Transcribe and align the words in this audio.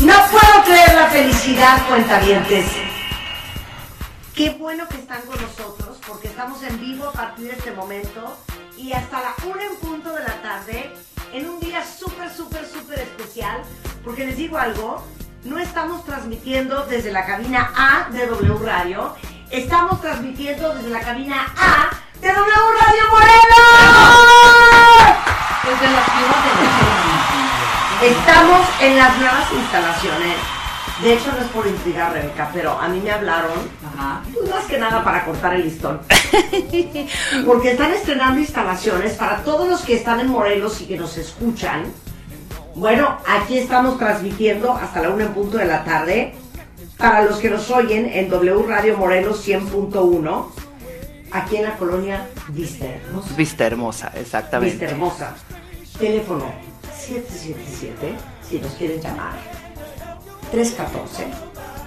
No 0.00 0.14
puedo 0.30 0.64
creer 0.64 0.94
la 0.94 1.08
felicidad, 1.08 1.86
cuentavientes. 1.86 2.64
Qué 4.34 4.48
bueno 4.50 4.88
que 4.88 4.96
están 4.96 5.20
con 5.22 5.38
nosotros 5.40 5.98
porque 6.06 6.28
estamos 6.28 6.62
en 6.62 6.80
vivo 6.80 7.06
a 7.06 7.12
partir 7.12 7.48
de 7.48 7.52
este 7.52 7.72
momento 7.72 8.34
y 8.78 8.94
hasta 8.94 9.20
la 9.20 9.34
una 9.46 9.62
en 9.62 9.76
punto 9.76 10.14
de 10.14 10.22
la 10.22 10.40
tarde 10.40 10.90
en 11.34 11.50
un 11.50 11.60
día 11.60 11.84
súper, 11.84 12.30
súper, 12.34 12.66
súper 12.66 13.00
especial 13.00 13.60
porque 14.02 14.24
les 14.24 14.38
digo 14.38 14.56
algo, 14.56 15.04
no 15.44 15.58
estamos 15.58 16.06
transmitiendo 16.06 16.86
desde 16.86 17.12
la 17.12 17.26
cabina 17.26 17.70
A 17.76 18.08
de 18.10 18.26
W 18.26 18.58
Radio, 18.64 19.14
estamos 19.50 20.00
transmitiendo 20.00 20.74
desde 20.76 20.88
la 20.88 21.00
cabina 21.00 21.46
A 21.58 21.90
de 22.22 22.28
W 22.28 22.50
Radio 22.80 23.02
Morelos. 23.10 23.50
Desde 25.62 25.90
la 25.92 26.04
ciudad 26.04 26.44
de 26.44 27.49
Estamos 28.02 28.66
en 28.80 28.96
las 28.96 29.18
nuevas 29.18 29.52
instalaciones. 29.52 30.36
De 31.02 31.12
hecho, 31.12 31.32
no 31.32 31.38
es 31.38 31.48
por 31.48 31.66
intrigar, 31.66 32.14
Rebeca, 32.14 32.50
pero 32.50 32.72
a 32.72 32.88
mí 32.88 32.98
me 32.98 33.10
hablaron, 33.10 33.58
Ajá. 33.86 34.22
pues 34.32 34.48
más 34.48 34.64
que 34.64 34.78
nada 34.78 35.04
para 35.04 35.22
cortar 35.26 35.54
el 35.54 35.64
listón. 35.64 36.00
Porque 37.46 37.72
están 37.72 37.92
estrenando 37.92 38.40
instalaciones 38.40 39.12
para 39.12 39.42
todos 39.42 39.68
los 39.68 39.82
que 39.82 39.96
están 39.96 40.18
en 40.20 40.28
Morelos 40.28 40.80
y 40.80 40.86
que 40.86 40.96
nos 40.96 41.18
escuchan. 41.18 41.92
Bueno, 42.74 43.18
aquí 43.28 43.58
estamos 43.58 43.98
transmitiendo 43.98 44.72
hasta 44.72 45.02
la 45.02 45.10
una 45.10 45.24
en 45.24 45.34
punto 45.34 45.58
de 45.58 45.66
la 45.66 45.84
tarde. 45.84 46.32
Para 46.96 47.22
los 47.22 47.36
que 47.36 47.50
nos 47.50 47.70
oyen 47.70 48.06
en 48.06 48.30
W 48.30 48.62
Radio 48.66 48.96
Morelos 48.96 49.46
100.1, 49.46 50.46
aquí 51.32 51.56
en 51.56 51.64
la 51.64 51.76
colonia 51.76 52.28
Vista 52.48 52.86
Hermosa. 52.86 53.34
Vista 53.36 53.66
hermosa, 53.66 54.12
exactamente. 54.14 54.86
Vista 54.86 54.90
Hermosa. 54.90 55.34
Teléfono 55.98 56.69
777, 57.06 58.14
si 58.48 58.58
nos 58.58 58.72
quieren 58.72 59.00
llamar. 59.00 59.34
314 60.50 61.26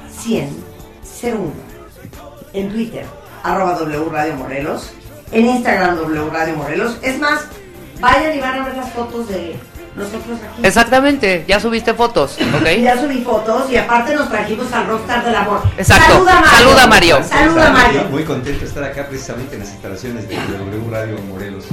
100 0.09 0.63
01. 1.23 1.53
En 2.53 2.69
Twitter, 2.69 3.05
arroba 3.43 3.73
W 3.79 4.09
Radio 4.09 4.35
Morelos. 4.35 4.91
En 5.31 5.45
Instagram, 5.45 5.97
W 5.97 6.29
Radio 6.29 6.55
Morelos. 6.55 6.97
Es 7.01 7.19
más, 7.19 7.45
vayan 7.99 8.37
y 8.37 8.39
van 8.39 8.61
a 8.61 8.65
ver 8.65 8.77
las 8.77 8.91
fotos 8.91 9.27
de 9.27 9.55
nosotros 9.95 10.39
aquí. 10.41 10.61
Exactamente, 10.65 11.45
ya 11.47 11.59
subiste 11.59 11.93
fotos, 11.93 12.37
¿ok? 12.39 12.67
Ya 12.81 12.99
subí 12.99 13.21
fotos 13.21 13.71
y 13.71 13.77
aparte 13.77 14.15
nos 14.15 14.29
trajimos 14.29 14.71
al 14.71 14.87
Rockstar 14.87 15.25
del 15.25 15.35
Amor. 15.35 15.61
Exacto. 15.77 16.13
Saluda 16.13 16.41
Mario. 16.41 16.57
Saluda, 16.57 16.87
Mario. 16.87 17.23
Saluda 17.23 17.71
Mario. 17.71 18.03
Muy 18.09 18.23
contento 18.23 18.59
de 18.59 18.65
estar 18.65 18.83
acá 18.83 19.07
precisamente 19.07 19.55
en 19.55 19.61
las 19.61 19.71
instalaciones 19.71 20.27
de 20.29 20.35
W 20.35 20.89
Radio 20.89 21.17
Morelos, 21.29 21.65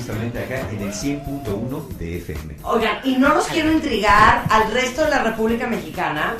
justamente 0.00 0.44
acá 0.44 0.60
en 0.70 0.82
el 0.82 0.92
100.1 0.92 1.88
de 1.98 2.18
FM. 2.18 2.56
Oigan, 2.64 2.98
y 3.04 3.16
no 3.16 3.34
los 3.34 3.46
quiero 3.46 3.72
intrigar 3.72 4.44
al 4.50 4.70
resto 4.70 5.04
de 5.04 5.10
la 5.10 5.22
República 5.22 5.66
Mexicana 5.66 6.34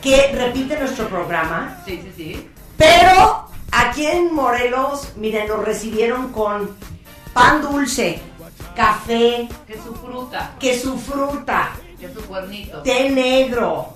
que 0.00 0.30
repite 0.32 0.78
nuestro 0.78 1.08
programa, 1.08 1.82
Sí, 1.84 2.00
sí, 2.04 2.12
sí. 2.16 2.48
pero 2.76 3.48
aquí 3.72 4.06
en 4.06 4.32
Morelos, 4.32 5.08
miren, 5.16 5.48
nos 5.48 5.64
recibieron 5.64 6.28
con 6.32 6.70
pan 7.32 7.62
dulce, 7.62 8.20
café, 8.76 9.48
Que 9.66 9.74
su 9.74 9.92
fruta, 9.96 10.52
que 10.60 10.78
su 10.78 10.96
fruta, 10.98 11.70
que 11.98 12.12
su 12.14 12.20
cuernito, 12.22 12.80
té 12.82 13.10
negro, 13.10 13.88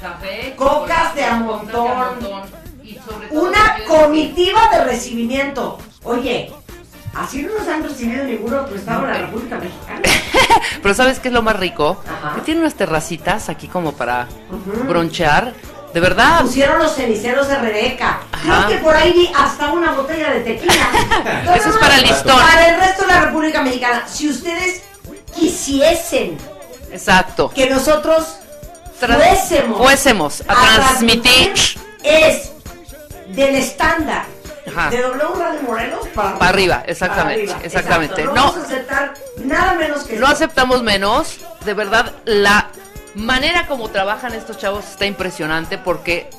café, 0.00 0.54
Cocas 0.56 1.14
de 1.14 1.24
a 1.24 1.34
montón. 1.36 1.90
una 3.30 3.76
comitiva 3.86 4.68
de 4.72 4.84
recibimiento. 4.84 5.78
Oye, 6.04 6.50
así 7.14 7.42
no 7.42 7.58
nos 7.58 7.68
han 7.68 7.82
recibido 7.82 8.22
en 8.22 8.28
ningún 8.28 8.54
otro 8.54 8.74
estado 8.74 9.02
de 9.06 9.12
la 9.12 9.18
República 9.18 9.58
Mexicana. 9.58 10.00
Pero 10.82 10.94
¿sabes 10.94 11.18
qué 11.18 11.28
es 11.28 11.34
lo 11.34 11.42
más 11.42 11.56
rico? 11.58 12.02
Ajá. 12.06 12.34
Que 12.36 12.40
tiene 12.42 12.60
unas 12.60 12.74
terracitas 12.74 13.48
aquí 13.48 13.68
como 13.68 13.92
para 13.92 14.28
Ujú. 14.50 14.84
bronchear. 14.88 15.52
De 15.92 16.00
verdad. 16.00 16.40
Pusieron 16.40 16.78
los 16.78 16.94
ceniceros 16.94 17.48
de 17.48 17.58
Rebeca. 17.58 18.20
Ajá. 18.32 18.66
Creo 18.66 18.68
que 18.68 18.84
por 18.84 18.96
ahí 18.96 19.12
vi 19.12 19.30
hasta 19.36 19.70
una 19.72 19.92
botella 19.92 20.30
de 20.30 20.40
tequila. 20.40 20.72
Eso 21.54 21.68
es 21.68 21.76
para 21.76 21.96
el 21.96 22.02
listón. 22.04 22.34
Para 22.38 22.68
el 22.70 22.80
resto 22.80 23.02
de 23.06 23.08
la 23.12 23.20
República 23.26 23.60
Mexicana. 23.62 24.04
Si 24.08 24.30
ustedes 24.30 24.82
quisiesen 25.34 26.38
Exacto. 26.90 27.50
que 27.50 27.68
nosotros 27.68 28.38
fuésemos, 28.98 29.78
fuésemos 29.78 30.42
a 30.48 30.76
transmitir 30.76 31.52
es 32.02 32.52
del 33.28 33.56
estándar 33.56 34.24
Ajá. 34.70 34.90
de 34.90 35.02
W 35.02 35.28
Radio 35.38 35.62
Morelos 35.62 36.08
para, 36.14 36.38
Para 36.38 36.48
arriba, 36.50 36.82
exactamente, 36.86 37.46
Para 37.46 37.56
arriba, 37.56 37.66
exactamente. 37.66 38.20
exacto. 38.22 38.34
No. 38.40 38.46
vamos 38.52 38.56
a 38.62 38.66
aceptar 38.66 39.14
nada 39.44 39.74
menos 39.74 40.04
que 40.04 40.16
No 40.16 40.26
aceptamos 40.26 40.82
menos. 40.82 41.38
De 41.64 41.74
verdad, 41.74 42.12
la 42.24 42.68
manera 43.14 43.66
como 43.66 43.88
trabajan 43.90 44.32
estos 44.34 44.58
chavos 44.58 44.84
está 44.88 45.06
impresionante 45.06 45.78
porque 45.78 46.30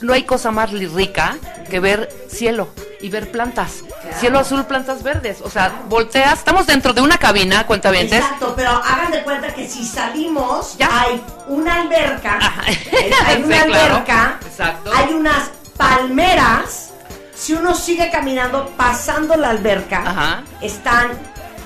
no 0.00 0.12
hay 0.12 0.24
cosa 0.24 0.50
más 0.50 0.70
rica 0.70 1.36
que 1.70 1.80
ver 1.80 2.08
cielo 2.28 2.68
y 3.00 3.08
ver 3.08 3.30
plantas. 3.30 3.82
Cielo 4.18 4.38
azul, 4.40 4.64
plantas 4.64 5.02
verdes. 5.02 5.40
O 5.42 5.50
sea, 5.50 5.72
volteas, 5.88 6.38
estamos 6.40 6.66
dentro 6.66 6.92
de 6.92 7.00
una 7.00 7.18
cabina, 7.18 7.66
cuentavientes. 7.66 8.20
Exacto, 8.20 8.52
pero 8.56 8.70
hagan 8.70 9.10
de 9.12 9.22
cuenta 9.22 9.48
que 9.54 9.68
si 9.68 9.84
salimos 9.84 10.76
Ya. 10.76 10.88
hay 11.02 11.22
una 11.48 11.82
alberca, 11.82 12.36
Ajá. 12.40 12.62
hay 12.66 12.74
Sí, 13.36 13.42
una 13.44 13.64
claro. 13.64 13.94
alberca, 13.94 14.38
Exacto. 14.46 14.90
hay 14.94 15.14
unas 15.14 15.50
palmeras. 15.76 16.91
Si 17.34 17.52
uno 17.52 17.74
sigue 17.74 18.10
caminando 18.10 18.68
pasando 18.76 19.36
la 19.36 19.50
alberca, 19.50 20.02
Ajá. 20.06 20.42
están 20.60 21.10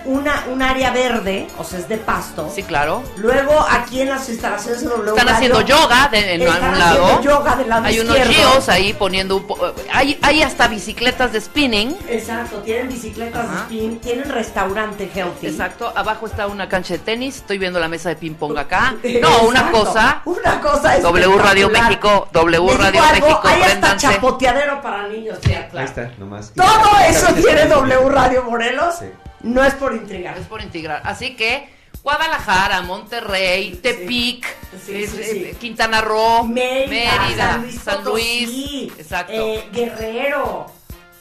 una, 0.06 0.44
un 0.52 0.62
área 0.62 0.90
verde, 0.90 1.46
o 1.58 1.64
sea, 1.64 1.78
es 1.78 1.88
de 1.88 1.96
pasto. 1.98 2.50
Sí, 2.54 2.62
claro. 2.62 3.02
Luego 3.16 3.52
aquí 3.70 4.00
en 4.00 4.08
las 4.10 4.28
instalaciones 4.28 4.80
de 4.82 4.88
W 4.88 5.08
Están 5.10 5.26
Radio, 5.26 5.34
haciendo 5.36 5.60
yoga 5.62 6.08
de, 6.10 6.34
en, 6.34 6.42
están 6.42 6.70
un 6.72 6.78
lado. 6.78 7.20
yoga 7.22 7.56
del 7.56 7.68
lado 7.68 7.84
hay 7.86 8.00
unos 8.00 8.16
geos 8.16 8.68
ahí 8.68 8.92
poniendo 8.92 9.36
un 9.36 9.46
po- 9.46 9.58
hay, 9.92 10.18
hay 10.22 10.42
hasta 10.42 10.68
bicicletas 10.68 11.32
de 11.32 11.40
spinning. 11.40 11.96
Exacto, 12.08 12.58
tienen 12.58 12.88
bicicletas 12.88 13.42
de 13.48 13.54
Ajá. 13.54 13.62
spin, 13.64 13.98
tienen 14.00 14.30
restaurante 14.30 15.10
healthy. 15.14 15.46
Exacto, 15.48 15.92
abajo 15.94 16.26
está 16.26 16.46
una 16.46 16.68
cancha 16.68 16.94
de 16.94 17.00
tenis, 17.00 17.36
estoy 17.36 17.58
viendo 17.58 17.78
la 17.80 17.88
mesa 17.88 18.08
de 18.08 18.16
ping 18.16 18.34
pong 18.34 18.56
acá. 18.58 18.94
No, 19.20 19.40
una 19.48 19.70
cosa. 19.70 20.22
Una 20.24 20.60
cosa 20.60 20.98
W 21.00 21.36
Radio. 21.38 21.68
México, 21.70 22.28
W 22.32 22.66
Les 22.66 22.78
Radio 22.78 23.02
algo, 23.02 23.26
México, 23.26 23.40
Hay 23.44 23.54
hasta 23.62 23.66
préndanse. 23.70 24.06
chapoteadero 24.08 24.80
para 24.82 25.08
niños. 25.08 25.38
sí, 25.42 25.52
Ahí 25.52 25.66
claro. 25.70 25.86
está, 25.88 26.10
nomás. 26.18 26.52
Todo 26.54 26.98
eso 27.08 27.26
tiene 27.34 27.62
está- 27.62 27.74
W 27.76 28.08
Radio 28.10 28.42
Morelos. 28.44 28.94
Sí. 29.00 29.06
No 29.46 29.62
es 29.64 29.74
por 29.74 29.94
intrigar. 29.94 30.36
Es 30.38 30.46
por 30.46 30.60
integrar. 30.62 31.00
Así 31.04 31.34
que 31.36 31.68
Guadalajara, 32.02 32.82
Monterrey, 32.82 33.76
Tepic, 33.82 34.46
Sí, 34.84 35.04
es- 35.04 35.10
sí, 35.10 35.22
sí. 35.24 35.52
Quintana 35.58 36.00
Roo, 36.02 36.44
Mérida, 36.44 37.36
San 37.52 37.62
Luis, 37.62 37.80
San 37.80 38.04
Luis. 38.04 38.46
Potosí, 38.46 38.92
Exacto. 38.98 39.32
eh, 39.32 39.64
Guerrero. 39.72 40.66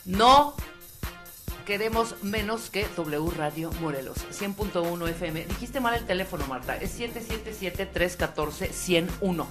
No 0.05 0.53
queremos 1.65 2.15
menos 2.21 2.69
que 2.69 2.85
W 2.95 3.31
Radio 3.35 3.71
Morelos, 3.81 4.17
100.1 4.29 5.07
FM. 5.07 5.45
Dijiste 5.45 5.79
mal 5.79 5.95
el 5.95 6.05
teléfono, 6.05 6.45
Marta. 6.45 6.75
Es 6.77 6.91
777-314-101. 6.99 9.47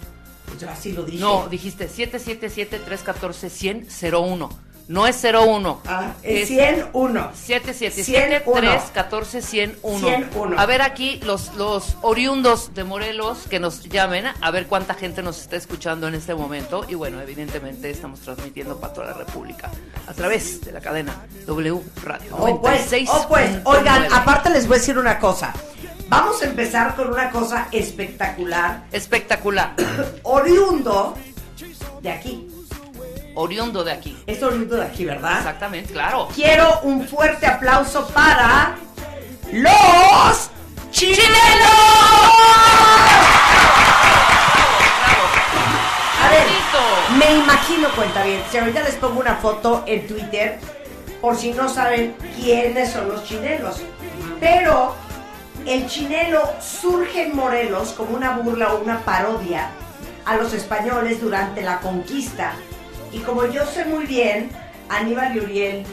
Yo 0.61 0.71
así 0.71 0.93
lo 0.93 1.03
dije. 1.03 1.19
No, 1.19 1.49
dijiste 1.49 1.89
777-314-100-01. 1.89 4.49
No 4.87 5.07
es 5.07 5.23
01. 5.23 5.81
Ah, 5.87 6.13
es 6.23 6.49
101. 6.49 7.33
777-314-101. 7.33 9.99
101. 9.99 10.61
A 10.61 10.67
ver 10.67 10.83
aquí 10.83 11.21
los, 11.25 11.55
los 11.55 11.97
oriundos 12.03 12.75
de 12.75 12.85
Morelos 12.85 13.47
que 13.49 13.59
nos 13.59 13.89
llamen, 13.89 14.27
a 14.41 14.51
ver 14.51 14.67
cuánta 14.67 14.95
gente 14.95 15.23
nos 15.23 15.41
está 15.41 15.57
escuchando 15.57 16.07
en 16.07 16.15
este 16.15 16.35
momento. 16.35 16.85
Y 16.89 16.95
bueno, 16.95 17.21
evidentemente 17.21 17.91
estamos 17.91 18.21
transmitiendo 18.21 18.79
para 18.79 18.93
toda 18.93 19.07
la 19.07 19.15
República 19.15 19.71
a 20.07 20.13
través 20.13 20.61
de 20.61 20.73
la 20.73 20.81
cadena 20.81 21.25
W 21.47 21.81
Radio. 22.03 22.37
Oh, 22.39 22.61
pues, 22.61 22.93
96.9. 22.93 23.09
oh, 23.09 23.27
pues, 23.29 23.51
oigan, 23.65 24.13
aparte 24.13 24.51
les 24.51 24.67
voy 24.67 24.77
a 24.77 24.81
decir 24.81 24.99
una 24.99 25.19
cosa. 25.19 25.55
Vamos 26.09 26.43
a 26.43 26.45
empezar 26.45 26.95
con 26.95 27.11
una 27.11 27.31
cosa 27.31 27.69
espectacular. 27.73 28.85
Espectacular. 28.93 29.75
Oriundo 30.23 31.17
de 32.03 32.11
aquí. 32.11 32.49
Oriundo 33.35 33.83
de 33.83 33.93
aquí. 33.93 34.17
Es 34.27 34.43
oriundo 34.43 34.77
de 34.77 34.85
aquí, 34.85 35.05
¿verdad? 35.05 35.39
Exactamente, 35.39 35.93
claro. 35.93 36.29
Quiero 36.35 36.81
un 36.83 37.07
fuerte 37.07 37.47
aplauso 37.47 38.07
para 38.09 38.77
los 39.53 40.51
chilenos. 40.91 41.31
A 46.23 46.29
ver. 46.31 46.47
Me 47.19 47.35
imagino, 47.37 47.89
cuenta 47.97 48.23
bien. 48.23 48.41
Si 48.51 48.59
ahorita 48.59 48.83
les 48.83 48.95
pongo 48.95 49.21
una 49.21 49.37
foto 49.37 49.83
en 49.87 50.07
Twitter, 50.07 50.59
por 51.21 51.37
si 51.37 51.53
no 51.53 51.69
saben 51.69 52.17
quiénes 52.37 52.93
son 52.93 53.09
los 53.09 53.25
chinelos. 53.25 53.83
Pero 54.41 54.95
el 55.67 55.89
chinelo 55.89 56.43
surge 56.61 57.27
en 57.27 57.37
Morelos 57.37 57.91
como 57.91 58.17
una 58.17 58.37
burla 58.37 58.75
o 58.75 58.79
una 58.79 59.01
parodia 59.01 59.71
a 60.25 60.37
los 60.37 60.53
españoles 60.53 61.21
durante 61.21 61.63
la 61.63 61.81
conquista. 61.81 62.53
Y 63.15 63.21
como 63.21 63.47
yo 63.47 63.65
sé 63.67 63.85
muy 63.85 64.07
bien, 64.07 64.51
Aníbal 64.89 65.37
y 65.37 65.41
Uriel, 65.41 65.85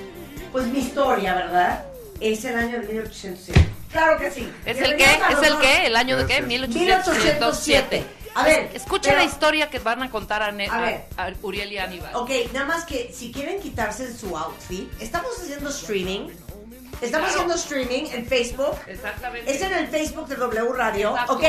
pues 0.51 0.65
mi 0.67 0.79
historia, 0.79 1.35
¿verdad? 1.35 1.85
Es 2.19 2.43
el 2.45 2.57
año 2.57 2.79
de 2.81 2.87
1807. 2.87 3.69
Claro 3.91 4.17
que 4.17 4.31
sí. 4.31 4.51
¿Es 4.65 4.77
el 4.79 4.95
qué? 4.97 5.03
¿Es 5.05 5.43
el 5.47 5.57
qué? 5.59 5.85
¿El 5.87 5.95
año 5.95 6.17
de 6.17 6.25
qué? 6.25 6.41
1807. 6.41 8.03
A 8.33 8.43
ver, 8.43 8.69
Escucha 8.73 9.09
pero- 9.09 9.17
la 9.17 9.23
historia 9.25 9.69
que 9.69 9.79
van 9.79 10.01
a 10.03 10.09
contar 10.09 10.41
a, 10.41 10.51
Ne- 10.51 10.69
A 10.69 10.77
a- 10.77 10.81
ver. 10.81 11.03
a 11.17 11.29
Uriel 11.41 11.71
y 11.73 11.77
Aníbal. 11.77 12.15
Ok, 12.15 12.29
nada 12.53 12.65
más 12.65 12.85
que 12.85 13.11
si 13.13 13.31
quieren 13.31 13.59
quitarse 13.59 14.11
su 14.17 14.35
outfit, 14.37 14.89
estamos 15.01 15.31
haciendo 15.39 15.69
streaming. 15.69 16.29
Estamos 17.01 17.29
Claro. 17.31 17.51
haciendo 17.51 17.55
streaming 17.55 18.09
en 18.13 18.25
Facebook. 18.25 18.75
Exactamente. 18.87 19.51
Es 19.53 19.61
en 19.61 19.73
el 19.73 19.87
Facebook 19.87 20.27
de 20.27 20.35
W 20.37 20.71
Radio. 20.73 21.09
Exacto. 21.11 21.33
Ok, 21.33 21.43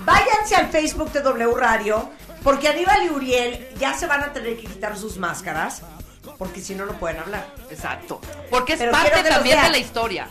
váyanse 0.00 0.56
al 0.56 0.68
Facebook 0.70 1.12
de 1.12 1.20
W 1.20 1.54
Radio, 1.56 2.10
porque 2.42 2.68
Aníbal 2.68 3.04
y 3.06 3.10
Uriel 3.10 3.68
ya 3.78 3.94
se 3.94 4.06
van 4.06 4.22
a 4.22 4.32
tener 4.32 4.56
que 4.56 4.64
quitar 4.66 4.96
sus 4.96 5.16
máscaras, 5.18 5.82
porque 6.38 6.60
si 6.60 6.74
no, 6.74 6.86
no 6.86 6.92
pueden 6.94 7.18
hablar. 7.20 7.46
Exacto. 7.70 8.20
Porque 8.50 8.74
es 8.74 8.78
Pero 8.78 8.92
parte 8.92 9.08
quiero 9.10 9.22
que 9.24 9.28
lo 9.30 9.34
también 9.36 9.56
de 9.56 9.60
vean. 9.62 9.72
la 9.72 9.78
historia. 9.78 10.28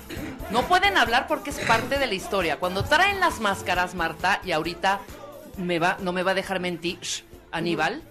No 0.52 0.64
pueden 0.68 0.98
hablar 0.98 1.28
porque 1.28 1.50
es 1.50 1.60
parte 1.60 2.00
de 2.00 2.08
la 2.08 2.14
historia. 2.14 2.58
Cuando 2.60 2.84
traen 2.84 3.20
las 3.20 3.40
máscaras, 3.40 3.96
Marta, 3.96 4.40
y 4.44 4.52
ahorita 4.52 5.00
me 5.58 5.80
va, 5.80 5.98
no 6.00 6.14
me 6.14 6.24
va 6.24 6.32
a 6.32 6.36
dejar 6.36 6.60
mentir, 6.60 7.00
shh, 7.02 7.24
Aníbal, 7.52 8.04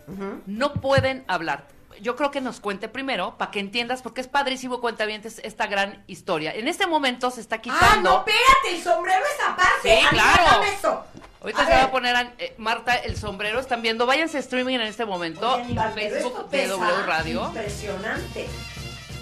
no 0.47 0.73
pueden 0.75 1.25
hablar. 1.29 1.69
Yo 2.03 2.15
creo 2.17 2.31
que 2.31 2.43
nos 2.43 2.61
cuente 2.61 2.89
primero 2.89 3.39
para 3.39 3.51
que 3.51 3.61
entiendas, 3.61 4.03
porque 4.03 4.21
es 4.21 4.29
padrísimo 4.29 4.81
cuenta 4.83 5.07
bien 5.07 5.23
esta 5.25 5.67
gran 5.67 6.03
historia. 6.07 6.53
En 6.55 6.69
este 6.69 6.87
momento 6.87 7.31
se 7.31 7.41
está 7.41 7.57
Ah, 7.57 7.61
quitando. 7.63 8.11
no, 8.11 8.19
espérate, 8.19 8.77
el 8.77 8.83
sombrero 8.83 9.25
es 9.25 9.45
aparte. 9.49 9.71
Sí, 9.83 9.89
Aníbal, 10.07 10.11
claro. 10.35 10.43
dame 10.61 10.75
eso. 10.75 11.05
Ahorita 11.41 11.63
A 11.63 11.65
se 11.65 11.71
ver. 11.71 11.79
va 11.81 11.85
a 11.85 11.91
poner 11.91 12.17
a- 12.17 12.33
eh, 12.39 12.55
Marta 12.59 12.95
el 12.95 13.17
sombrero. 13.17 13.61
Están 13.61 13.83
viendo, 13.83 14.07
váyanse 14.07 14.37
a 14.39 14.41
streaming 14.41 14.75
en 14.77 14.81
este 14.83 15.05
momento. 15.05 15.55
Oye, 15.55 15.75
Facebook 15.95 16.33
esto 16.37 16.43
de 16.51 16.59
pesa 16.59 16.73
W 16.75 17.03
Radio. 17.07 17.47
Impresionante. 17.47 18.47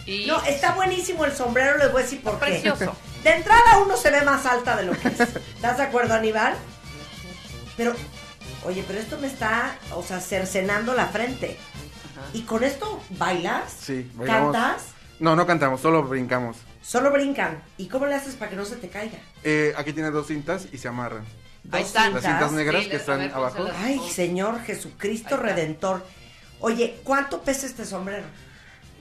Y 0.06 0.26
No, 0.26 0.42
está 0.44 0.72
buenísimo 0.74 1.24
el 1.24 1.32
sombrero, 1.32 1.78
les 1.78 1.90
voy 1.90 2.02
a 2.02 2.04
decir 2.04 2.22
por 2.22 2.34
qué. 2.38 2.46
Precioso. 2.46 2.94
De 3.22 3.30
entrada 3.30 3.78
uno 3.82 3.96
se 3.96 4.10
ve 4.10 4.20
más 4.22 4.44
alta 4.46 4.76
de 4.76 4.84
lo 4.84 4.92
que 4.92 5.08
es. 5.08 5.20
¿Estás 5.20 5.78
de 5.78 5.82
acuerdo, 5.82 6.14
Aníbal? 6.14 6.54
Pero, 7.76 7.94
oye, 8.64 8.84
pero 8.86 8.98
esto 8.98 9.18
me 9.18 9.26
está, 9.26 9.76
o 9.92 10.02
sea, 10.02 10.20
cercenando 10.20 10.94
la 10.94 11.06
frente. 11.06 11.56
¿Y 12.32 12.42
con 12.42 12.62
esto 12.64 13.02
bailas? 13.10 13.72
Sí, 13.80 14.10
bailamos. 14.14 14.52
¿Cantas? 14.54 14.82
No, 15.20 15.34
no 15.36 15.46
cantamos, 15.46 15.80
solo 15.80 16.02
brincamos. 16.02 16.56
Solo 16.82 17.10
brincan. 17.10 17.62
¿Y 17.78 17.88
cómo 17.88 18.04
le 18.06 18.14
haces 18.14 18.34
para 18.34 18.50
que 18.50 18.56
no 18.56 18.64
se 18.66 18.76
te 18.76 18.88
caiga? 18.88 19.18
Eh, 19.42 19.72
aquí 19.76 19.92
tiene 19.94 20.10
dos 20.10 20.26
cintas 20.26 20.66
y 20.70 20.76
se 20.78 20.86
amarran. 20.88 21.24
Ahí 21.72 21.80
Dos 21.82 21.88
están. 21.88 22.14
Las 22.14 22.22
cintas 22.24 22.52
negras 22.52 22.84
Sí, 22.84 22.90
que 22.90 22.96
están 22.96 23.20
abajo. 23.32 23.66
Ay, 23.78 24.00
Señor 24.12 24.60
Jesucristo. 24.62 25.36
Redentor. 25.36 26.04
Oye, 26.60 26.96
¿cuánto 27.04 27.42
pesa 27.42 27.66
este 27.66 27.84
sombrero? 27.84 28.24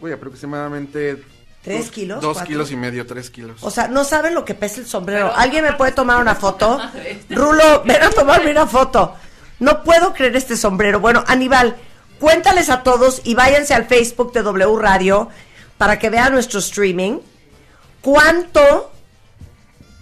Uy, 0.01 0.11
aproximadamente... 0.11 1.23
¿Tres 1.61 1.85
dos- 1.85 1.91
kilos? 1.91 2.21
Dos 2.21 2.33
¿Cuatro? 2.33 2.47
kilos 2.49 2.71
y 2.71 2.75
medio, 2.75 3.05
tres 3.07 3.29
kilos. 3.29 3.63
O 3.63 3.71
sea, 3.71 3.87
no 3.87 4.03
saben 4.03 4.33
lo 4.33 4.43
que 4.43 4.53
pesa 4.53 4.81
el 4.81 4.85
sombrero. 4.85 5.27
Pero- 5.29 5.39
¿Alguien 5.39 5.63
me 5.63 5.73
puede 5.73 5.93
tomar 5.93 6.19
una 6.19 6.35
foto? 6.35 6.77
Rulo, 7.29 7.83
ven 7.85 8.03
a 8.03 8.09
tomarme 8.09 8.51
una 8.51 8.67
foto. 8.67 9.15
No 9.59 9.81
puedo 9.83 10.13
creer 10.13 10.35
este 10.35 10.57
sombrero. 10.57 10.99
Bueno, 10.99 11.23
Aníbal, 11.25 11.77
cuéntales 12.19 12.69
a 12.69 12.83
todos 12.83 13.21
y 13.23 13.33
váyanse 13.35 13.73
al 13.73 13.85
Facebook 13.85 14.33
de 14.33 14.41
W 14.43 14.75
Radio 14.77 15.29
para 15.77 15.97
que 15.99 16.09
vean 16.09 16.33
nuestro 16.33 16.59
streaming. 16.59 17.19
¿Cuánto? 18.01 18.91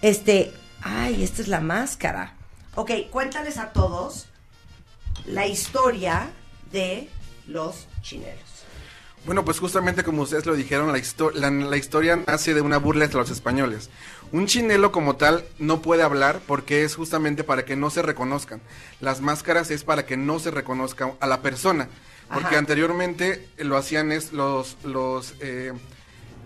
Este. 0.02 0.52
Ay, 0.81 1.24
esta 1.24 1.44
es 1.44 1.48
la 1.48 1.60
máscara. 1.60 2.34
Ok, 2.75 2.91
cuéntales 3.09 3.57
a 3.57 3.73
todos 3.73 4.27
la 5.25 5.45
historia 5.47 6.29
de 6.71 7.09
los 7.47 7.88
chineros. 8.01 8.39
Bueno, 9.25 9.45
pues 9.45 9.59
justamente 9.59 10.03
como 10.03 10.23
ustedes 10.23 10.47
lo 10.47 10.56
dijeron, 10.56 10.91
la, 10.91 10.97
histo- 10.97 11.31
la, 11.33 11.51
la 11.51 11.77
historia 11.77 12.15
nace 12.15 12.56
de 12.56 12.62
una 12.62 12.77
burla 12.77 13.06
entre 13.06 13.19
los 13.19 13.29
españoles. 13.29 13.89
Un 14.31 14.47
chinelo 14.47 14.91
como 14.91 15.15
tal 15.18 15.45
no 15.59 15.81
puede 15.81 16.01
hablar 16.01 16.39
porque 16.47 16.83
es 16.83 16.95
justamente 16.95 17.44
para 17.44 17.63
que 17.65 17.75
no 17.75 17.89
se 17.91 18.01
reconozcan. 18.01 18.62
Las 19.00 19.21
máscaras 19.21 19.69
es 19.69 19.83
para 19.83 20.06
que 20.07 20.18
no 20.18 20.39
se 20.39 20.50
reconozca 20.50 21.12
a 21.19 21.27
la 21.27 21.41
persona. 21.41 21.88
Porque 22.33 22.47
Ajá. 22.50 22.59
anteriormente 22.59 23.47
lo 23.57 23.75
hacían 23.77 24.12
es 24.12 24.31
los, 24.31 24.77
los, 24.83 25.35
eh, 25.41 25.73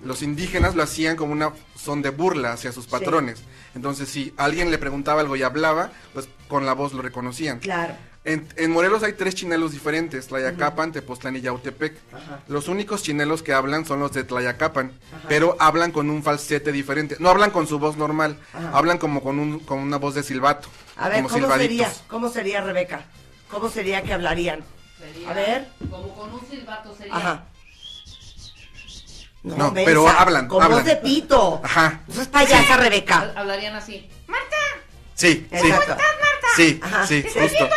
los 0.04 0.22
indígenas 0.24 0.76
lo 0.76 0.84
hacían 0.84 1.16
como 1.16 1.32
una 1.32 1.54
son 1.78 2.02
de 2.02 2.10
burla 2.10 2.54
hacia 2.54 2.72
sus 2.74 2.88
patrones. 2.88 3.42
Entonces, 3.76 4.10
si 4.10 4.34
alguien 4.38 4.72
le 4.72 4.78
preguntaba 4.78 5.22
algo 5.22 5.36
y 5.36 5.44
hablaba, 5.44 5.92
pues 6.14 6.28
con 6.48 6.66
la 6.66 6.74
voz 6.74 6.94
lo 6.94 7.02
reconocían. 7.02 7.60
Claro. 7.60 7.96
En, 8.24 8.48
en 8.56 8.72
Morelos 8.72 9.04
hay 9.04 9.14
tres 9.14 9.36
chinelos 9.36 9.72
diferentes, 9.74 10.28
Tlayacapan, 10.28 10.92
Tepoztlán 10.92 11.36
y 11.36 11.42
Yautepec. 11.42 11.94
Los 12.48 12.68
únicos 12.70 13.04
chinelos 13.04 13.44
que 13.44 13.54
hablan 13.54 13.86
son 13.86 14.00
los 14.00 14.14
de 14.14 14.24
Tlayacapan, 14.24 14.94
pero 15.28 15.56
hablan 15.60 15.92
con 15.92 16.10
un 16.10 16.24
falsete 16.24 16.72
diferente. 16.72 17.18
No 17.20 17.30
hablan 17.30 17.52
con 17.52 17.68
su 17.68 17.78
voz 17.78 17.98
normal, 17.98 18.40
hablan 18.74 18.98
como 18.98 19.22
con, 19.22 19.38
un, 19.38 19.60
con 19.60 19.78
una 19.80 19.98
voz 19.98 20.16
de 20.16 20.24
silbato, 20.24 20.70
A 20.98 21.08
ver, 21.10 21.18
como 21.18 21.30
¿cómo 21.30 21.42
silbaditos. 21.42 21.88
sería? 21.88 22.08
¿Cómo 22.08 22.30
sería, 22.30 22.62
Rebeca? 22.62 23.06
¿Cómo 23.52 23.70
sería 23.70 24.02
que 24.02 24.14
hablarían? 24.14 24.62
Sería 24.98 25.30
A 25.30 25.34
ver. 25.34 25.68
Como 25.92 26.16
con 26.16 26.34
un 26.34 26.42
silbato 26.50 26.96
sería. 26.96 27.16
Ajá. 27.16 27.44
No, 29.46 29.74
pero 29.74 30.08
hablan, 30.08 30.48
Con 30.48 30.64
hablan. 30.64 30.80
voz 30.80 30.86
de 30.88 30.96
pito. 30.98 31.62
Ajá. 31.64 32.02
No 32.08 32.22
es 32.22 32.28
payasa, 32.28 32.78
Rebeca. 32.78 33.32
Hablarían 33.36 33.76
así. 33.76 34.10
Sí, 35.14 35.48
sí. 35.50 35.68
Exacto. 35.68 35.98
Sí, 36.56 36.80
Ajá. 36.84 37.08
sí, 37.08 37.24
Estoy 37.26 37.48
justo. 37.50 37.70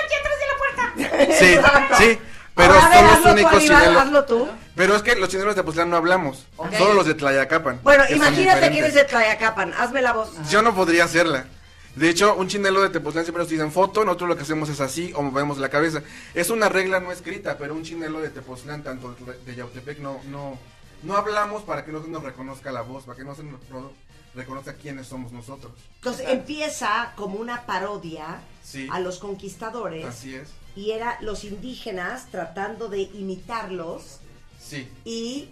Sí, 1.38 1.44
Exacto. 1.55 1.97
sí. 1.99 2.19
Pero 2.55 2.73
Ahora, 2.75 2.87
a 2.87 2.88
ver, 2.88 2.99
son 3.11 3.23
los 3.23 3.32
únicos 3.32 3.62
chinelos. 3.62 4.03
hazlo 4.03 4.25
tú. 4.25 4.49
Pero 4.75 4.97
es 4.97 5.03
que 5.03 5.15
los 5.15 5.29
chinelos 5.29 5.55
de 5.55 5.61
Tepoztlán 5.62 5.91
no 5.91 5.97
hablamos, 5.97 6.47
Ok. 6.56 6.73
solo 6.76 6.94
los 6.94 7.06
de 7.06 7.15
Tlayacapan. 7.15 7.81
Bueno, 7.85 8.03
que 8.05 8.17
son 8.17 8.17
imagínate 8.17 8.70
que 8.70 8.79
eres 8.79 8.94
de 8.94 9.05
Tlayacapan. 9.05 9.75
Hazme 9.75 10.03
la 10.03 10.12
voz. 10.12 10.31
Yo 10.50 10.62
no 10.62 10.75
podría 10.75 11.05
hacerla. 11.05 11.47
De 11.94 12.09
hecho, 12.09 12.35
un 12.37 12.49
chinelo 12.49 12.81
de 12.82 12.91
Tepoztlán 12.91 13.25
siempre 13.25 13.43
nos 13.43 13.50
dicen 13.50 13.70
foto, 13.70 14.05
nosotros 14.05 14.29
lo 14.31 14.37
que 14.37 14.43
hacemos 14.43 14.69
es 14.69 14.81
así 14.81 15.12
o 15.15 15.23
movemos 15.23 15.59
la 15.59 15.69
cabeza. 15.69 16.03
Es 16.35 16.50
una 16.50 16.69
regla 16.69 16.99
no 17.00 17.12
escrita, 17.12 17.56
pero 17.59 17.75
un 17.75 17.82
chinelo 17.85 18.20
de 18.20 18.31
Tepoztlán, 18.31 18.82
tanto 18.82 19.15
de 19.46 19.55
Yautepec, 19.55 19.98
no, 19.98 20.20
no, 20.27 20.58
no 21.02 21.17
hablamos 21.17 21.62
para 21.62 21.84
que 21.84 21.93
no 21.93 22.02
se 22.02 22.08
nos 22.08 22.22
reconozca 22.22 22.72
la 22.72 22.82
voz, 22.82 23.05
para 23.05 23.17
que 23.17 23.24
no 23.24 23.34
se 23.34 23.43
nos 23.44 23.60
no 23.70 23.93
reconozca 24.34 24.74
quiénes 24.74 25.06
somos 25.06 25.32
nosotros. 25.32 25.72
Entonces 25.96 26.28
empieza 26.28 27.12
como 27.17 27.38
una 27.38 27.67
parodia 27.67 28.40
Sí. 28.62 28.86
a 28.93 29.00
los 29.00 29.19
conquistadores. 29.19 30.05
Así 30.05 30.34
es. 30.34 30.50
Y 30.76 30.90
era 30.90 31.19
los 31.22 31.44
indígenas 31.44 32.26
tratando 32.31 32.88
de 32.88 33.00
imitarlos 33.00 34.19
Sí. 34.60 34.88
y 35.05 35.50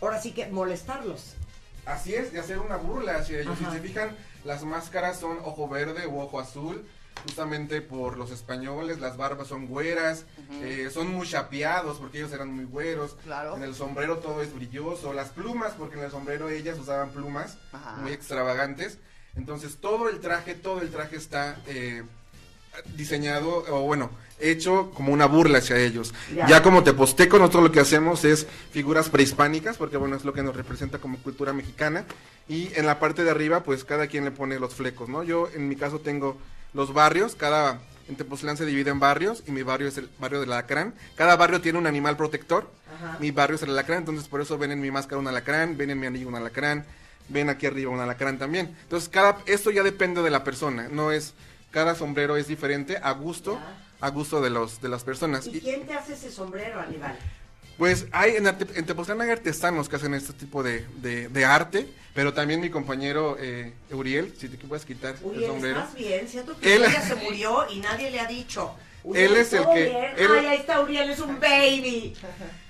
ahora 0.00 0.20
sí 0.20 0.32
que 0.32 0.46
molestarlos. 0.46 1.34
Así 1.84 2.14
es, 2.14 2.32
de 2.32 2.38
hacer 2.38 2.58
una 2.60 2.76
burla 2.76 3.16
hacia 3.16 3.40
ellos. 3.40 3.58
Ajá. 3.60 3.70
Si 3.72 3.76
se 3.78 3.82
fijan, 3.82 4.16
las 4.44 4.62
máscaras 4.64 5.18
son 5.18 5.38
ojo 5.44 5.68
verde 5.68 6.06
u 6.06 6.20
ojo 6.20 6.38
azul, 6.38 6.86
justamente 7.24 7.80
por 7.80 8.16
los 8.18 8.30
españoles, 8.30 9.00
las 9.00 9.16
barbas 9.16 9.48
son 9.48 9.66
güeras, 9.66 10.24
eh, 10.62 10.90
son 10.92 11.08
muy 11.12 11.26
chapeados 11.26 11.98
porque 11.98 12.18
ellos 12.18 12.32
eran 12.32 12.52
muy 12.52 12.64
güeros. 12.64 13.16
Claro. 13.24 13.56
En 13.56 13.62
el 13.62 13.74
sombrero 13.74 14.18
todo 14.18 14.42
es 14.42 14.54
brilloso, 14.54 15.12
las 15.12 15.28
plumas, 15.30 15.72
porque 15.78 15.96
en 15.98 16.04
el 16.04 16.10
sombrero 16.10 16.48
ellas 16.48 16.78
usaban 16.78 17.10
plumas 17.10 17.58
Ajá. 17.72 17.96
muy 17.96 18.12
extravagantes. 18.12 18.98
Entonces 19.36 19.76
todo 19.76 20.08
el 20.08 20.20
traje, 20.20 20.54
todo 20.54 20.82
el 20.82 20.90
traje 20.90 21.16
está 21.16 21.56
eh, 21.66 22.02
diseñado, 22.96 23.64
o 23.68 23.82
bueno, 23.82 24.10
hecho 24.40 24.90
como 24.92 25.12
una 25.12 25.26
burla 25.26 25.58
hacia 25.58 25.78
ellos. 25.78 26.12
Ya. 26.34 26.46
Ya, 26.48 26.62
como 26.62 26.82
teposteco, 26.82 27.38
nosotros 27.38 27.64
lo 27.64 27.72
que 27.72 27.80
hacemos 27.80 28.24
es 28.24 28.46
figuras 28.72 29.08
prehispánicas, 29.08 29.76
porque 29.76 29.96
bueno, 29.96 30.16
es 30.16 30.24
lo 30.24 30.32
que 30.32 30.42
nos 30.42 30.56
representa 30.56 30.98
como 30.98 31.18
cultura 31.18 31.52
mexicana. 31.52 32.04
Y 32.48 32.70
en 32.74 32.86
la 32.86 32.98
parte 32.98 33.24
de 33.24 33.30
arriba, 33.30 33.62
pues 33.62 33.84
cada 33.84 34.08
quien 34.08 34.24
le 34.24 34.32
pone 34.32 34.58
los 34.58 34.74
flecos, 34.74 35.08
¿no? 35.08 35.22
Yo 35.22 35.48
en 35.54 35.68
mi 35.68 35.76
caso 35.76 36.00
tengo 36.00 36.36
los 36.74 36.92
barrios, 36.92 37.34
cada... 37.34 37.80
En 38.08 38.16
Tepoztlán 38.16 38.56
se 38.56 38.66
divide 38.66 38.90
en 38.90 38.98
barrios 38.98 39.44
y 39.46 39.52
mi 39.52 39.62
barrio 39.62 39.86
es 39.86 39.96
el 39.96 40.10
barrio 40.18 40.40
del 40.40 40.52
alacrán. 40.52 40.92
Cada 41.14 41.36
barrio 41.36 41.60
tiene 41.60 41.78
un 41.78 41.86
animal 41.86 42.16
protector. 42.16 42.68
Ajá. 42.94 43.16
Mi 43.20 43.30
barrio 43.30 43.54
es 43.54 43.62
el 43.62 43.70
alacrán, 43.70 44.00
entonces 44.00 44.26
por 44.26 44.40
eso 44.40 44.58
ven 44.58 44.72
en 44.72 44.80
mi 44.80 44.90
máscara 44.90 45.20
un 45.20 45.28
alacrán, 45.28 45.76
ven 45.76 45.90
en 45.90 46.00
mi 46.00 46.08
anillo 46.08 46.28
un 46.28 46.34
alacrán, 46.34 46.84
ven 47.28 47.48
aquí 47.48 47.66
arriba 47.66 47.92
un 47.92 48.00
alacrán 48.00 48.38
también. 48.38 48.76
Entonces 48.82 49.08
cada 49.08 49.38
esto 49.46 49.70
ya 49.70 49.82
depende 49.84 50.20
de 50.20 50.30
la 50.30 50.42
persona, 50.42 50.88
no 50.90 51.12
es 51.12 51.34
cada 51.70 51.94
sombrero 51.94 52.36
es 52.36 52.48
diferente 52.48 52.98
a 53.02 53.12
gusto, 53.12 53.58
a 54.00 54.08
gusto 54.10 54.40
de 54.40 54.50
los 54.50 54.80
de 54.82 54.88
las 54.88 55.04
personas. 55.04 55.46
¿Y 55.46 55.58
Y, 55.58 55.60
quién 55.60 55.86
te 55.86 55.94
hace 55.94 56.14
ese 56.14 56.30
sombrero, 56.30 56.80
Aníbal? 56.80 57.16
Pues 57.82 58.06
hay 58.12 58.36
en, 58.36 58.46
Arte- 58.46 58.78
en 58.78 58.86
Tepoztlán 58.86 59.20
hay 59.22 59.30
artesanos 59.30 59.88
que 59.88 59.96
hacen 59.96 60.14
este 60.14 60.32
tipo 60.34 60.62
de, 60.62 60.86
de- 60.98 61.28
de 61.28 61.44
arte, 61.44 61.88
pero 62.14 62.32
también 62.32 62.60
mi 62.60 62.70
compañero 62.70 63.36
eh, 63.40 63.72
Uriel, 63.90 64.32
si 64.38 64.48
te 64.48 64.56
puedes 64.68 64.84
quitar 64.84 65.16
el 65.20 65.24
Uriel, 65.26 65.46
sombrero. 65.50 65.80
¿estás 65.80 65.94
bien? 65.96 66.28
Siento 66.28 66.56
que 66.60 66.76
Él- 66.76 66.84
ella 66.84 67.02
se 67.02 67.16
murió 67.16 67.68
y 67.68 67.80
nadie 67.80 68.12
le 68.12 68.20
ha 68.20 68.26
dicho. 68.28 68.72
Él 69.12 69.34
es 69.34 69.52
el 69.52 69.64
¿todo 69.64 69.74
que- 69.74 69.86
él- 70.16 70.28
Ay, 70.38 70.46
ahí 70.46 70.56
está 70.58 70.80
Uriel, 70.80 71.10
es 71.10 71.18
un 71.18 71.40
baby. 71.40 72.14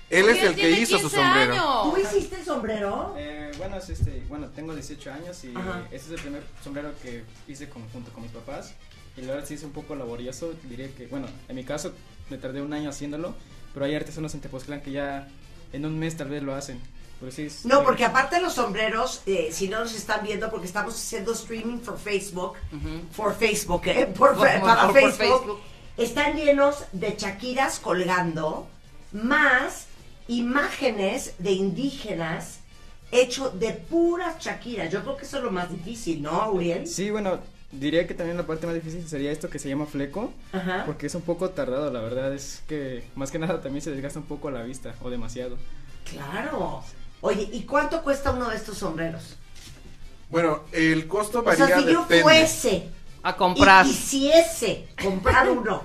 Él 0.09 0.29
es 0.29 0.37
Uriel 0.37 0.47
el 0.47 0.55
que 0.55 0.71
hizo 0.71 0.97
su 0.97 1.09
15 1.11 1.15
sombrero. 1.17 1.53
años. 1.53 1.93
¿Tú 1.93 2.01
hiciste 2.01 2.35
el 2.39 2.45
sombrero? 2.45 3.15
Eh, 3.15 3.51
bueno, 3.59 3.77
es 3.77 3.89
este, 3.91 4.23
bueno, 4.27 4.47
tengo 4.49 4.73
18 4.73 5.11
años 5.13 5.43
y 5.43 5.55
Ajá. 5.55 5.83
este 5.91 6.07
es 6.07 6.13
el 6.13 6.21
primer 6.21 6.41
sombrero 6.63 6.91
que 7.03 7.23
hice 7.47 7.69
con- 7.69 7.87
junto 7.89 8.11
con 8.13 8.23
mis 8.23 8.31
papás. 8.31 8.73
Y 9.15 9.21
la 9.21 9.33
verdad 9.35 9.47
sí 9.47 9.53
es 9.53 9.61
un 9.63 9.73
poco 9.73 9.93
laborioso, 9.95 10.55
diría 10.63 10.87
que, 10.97 11.05
bueno, 11.05 11.27
en 11.47 11.55
mi 11.55 11.63
caso 11.63 11.93
me 12.31 12.39
tardé 12.39 12.63
un 12.63 12.73
año 12.73 12.89
haciéndolo, 12.89 13.35
pero 13.73 13.85
hay 13.85 13.95
artesanos 13.95 14.33
en 14.33 14.41
Tepoztlán 14.41 14.81
que 14.81 14.91
ya 14.91 15.27
en 15.71 15.85
un 15.85 15.97
mes 15.99 16.15
tal 16.17 16.29
vez 16.29 16.43
lo 16.43 16.53
hacen. 16.55 16.79
Pero 17.19 17.31
sí 17.31 17.43
es- 17.43 17.65
No, 17.65 17.83
porque 17.83 18.03
aparte 18.05 18.35
de 18.35 18.41
los 18.41 18.53
sombreros, 18.53 19.21
eh, 19.25 19.49
si 19.51 19.69
no 19.69 19.79
nos 19.79 19.93
están 19.95 20.23
viendo, 20.23 20.49
porque 20.49 20.67
estamos 20.67 20.93
haciendo 20.95 21.31
streaming 21.33 21.77
por 21.79 21.97
Facebook, 21.97 22.53
por 23.15 23.35
Facebook, 23.35 23.81
¿eh? 23.85 24.05
Por, 24.07 24.35
Por- 24.35 24.47
para 24.47 24.59
por- 24.59 24.75
por 24.85 24.93
Facebook, 24.93 25.17
Facebook. 25.17 25.59
están 25.97 26.35
llenos 26.35 26.83
de 26.91 27.15
chaquiras 27.15 27.79
colgando, 27.79 28.67
más 29.13 29.85
imágenes 30.27 31.33
de 31.39 31.51
indígenas 31.51 32.59
hecho 33.11 33.49
de 33.51 33.71
puras 33.73 34.39
chaquiras. 34.39 34.91
Yo 34.91 35.01
creo 35.03 35.15
que 35.17 35.25
eso 35.25 35.37
es 35.37 35.43
lo 35.43 35.51
más 35.51 35.69
difícil, 35.71 36.21
¿no, 36.21 36.49
Uriel? 36.51 36.87
Sí, 36.87 37.11
bueno, 37.11 37.39
diría 37.79 38.07
que 38.07 38.13
también 38.13 38.37
la 38.37 38.45
parte 38.45 38.65
más 38.67 38.75
difícil 38.75 39.07
sería 39.07 39.31
esto 39.31 39.49
que 39.49 39.59
se 39.59 39.69
llama 39.69 39.85
fleco, 39.85 40.33
Ajá. 40.51 40.83
porque 40.85 41.07
es 41.07 41.15
un 41.15 41.21
poco 41.23 41.49
tardado, 41.49 41.91
la 41.91 42.01
verdad 42.01 42.33
es 42.33 42.63
que 42.67 43.03
más 43.15 43.31
que 43.31 43.39
nada 43.39 43.61
también 43.61 43.81
se 43.81 43.91
desgasta 43.91 44.19
un 44.19 44.25
poco 44.25 44.49
la 44.51 44.61
vista, 44.63 44.95
o 45.01 45.09
demasiado. 45.09 45.57
Claro. 46.09 46.83
Oye, 47.21 47.49
¿y 47.51 47.63
cuánto 47.63 48.03
cuesta 48.03 48.31
uno 48.31 48.49
de 48.49 48.55
estos 48.57 48.77
sombreros? 48.77 49.37
Bueno, 50.29 50.63
el 50.71 51.07
costo 51.07 51.39
O 51.39 51.43
varía 51.43 51.67
sea, 51.67 51.79
si 51.79 51.85
yo 51.85 52.01
depende. 52.01 52.23
fuese 52.23 52.89
A 53.21 53.35
comprar. 53.35 53.85
y 53.85 53.89
quisiese 53.89 54.87
comprar 55.01 55.49
uno, 55.49 55.83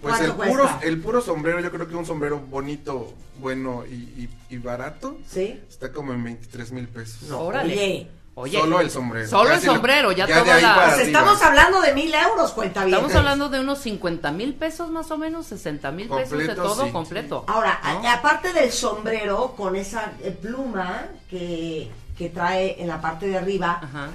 Pues 0.00 0.14
¿Cuánto 0.18 0.42
el 0.44 0.50
puro, 0.50 0.70
el 0.82 1.00
puro 1.00 1.20
sombrero, 1.22 1.60
yo 1.60 1.70
creo 1.72 1.88
que 1.88 1.96
un 1.96 2.04
sombrero 2.06 2.38
bonito, 2.38 3.14
bueno 3.40 3.84
y, 3.90 3.94
y- 3.94 4.28
y 4.50 4.58
barato, 4.58 5.18
¿sí? 5.26 5.58
está 5.68 5.90
como 5.90 6.12
en 6.12 6.22
23 6.22 6.70
mil 6.72 6.86
pesos. 6.86 7.22
No, 7.30 7.40
Órale. 7.40 7.72
oye. 7.74 8.06
Oye, 8.38 8.60
Solo 8.60 8.80
el 8.80 8.90
sombrero. 8.90 9.26
Solo 9.28 9.48
Ya 9.48 9.54
el 9.54 9.60
si 9.60 9.66
sombrero, 9.66 10.12
ya, 10.12 10.26
toda 10.26 10.54
ahí 10.56 10.62
la- 10.62 10.74
Pues 10.94 10.98
estamos 11.06 11.42
hablando 11.42 11.80
de 11.80 11.94
mil 11.94 12.12
euros, 12.14 12.52
cuenta 12.52 12.84
bien. 12.84 12.94
Estamos 12.98 13.16
hablando 13.16 13.48
de 13.48 13.60
unos 13.60 13.78
50 13.78 14.30
mil 14.30 14.52
pesos 14.54 14.90
más 14.90 15.10
o 15.10 15.16
menos, 15.16 15.46
60 15.46 15.90
mil 15.90 16.06
pesos 16.06 16.30
de 16.32 16.36
Completo, 16.36 16.62
todo 16.62 16.84
sí. 16.84 16.90
completo. 16.90 17.44
Ahora, 17.48 17.80
aparte 18.12 18.52
del 18.52 18.70
sombrero 18.70 19.54
con 19.56 19.74
esa 19.74 20.12
eh, 20.22 20.30
pluma 20.32 21.06
que, 21.30 21.90
que 22.18 22.28
trae 22.28 22.76
en 22.78 22.88
la 22.88 23.00
parte 23.00 23.26
de 23.26 23.38
arriba, 23.38 23.80
Ajá. 23.82 24.08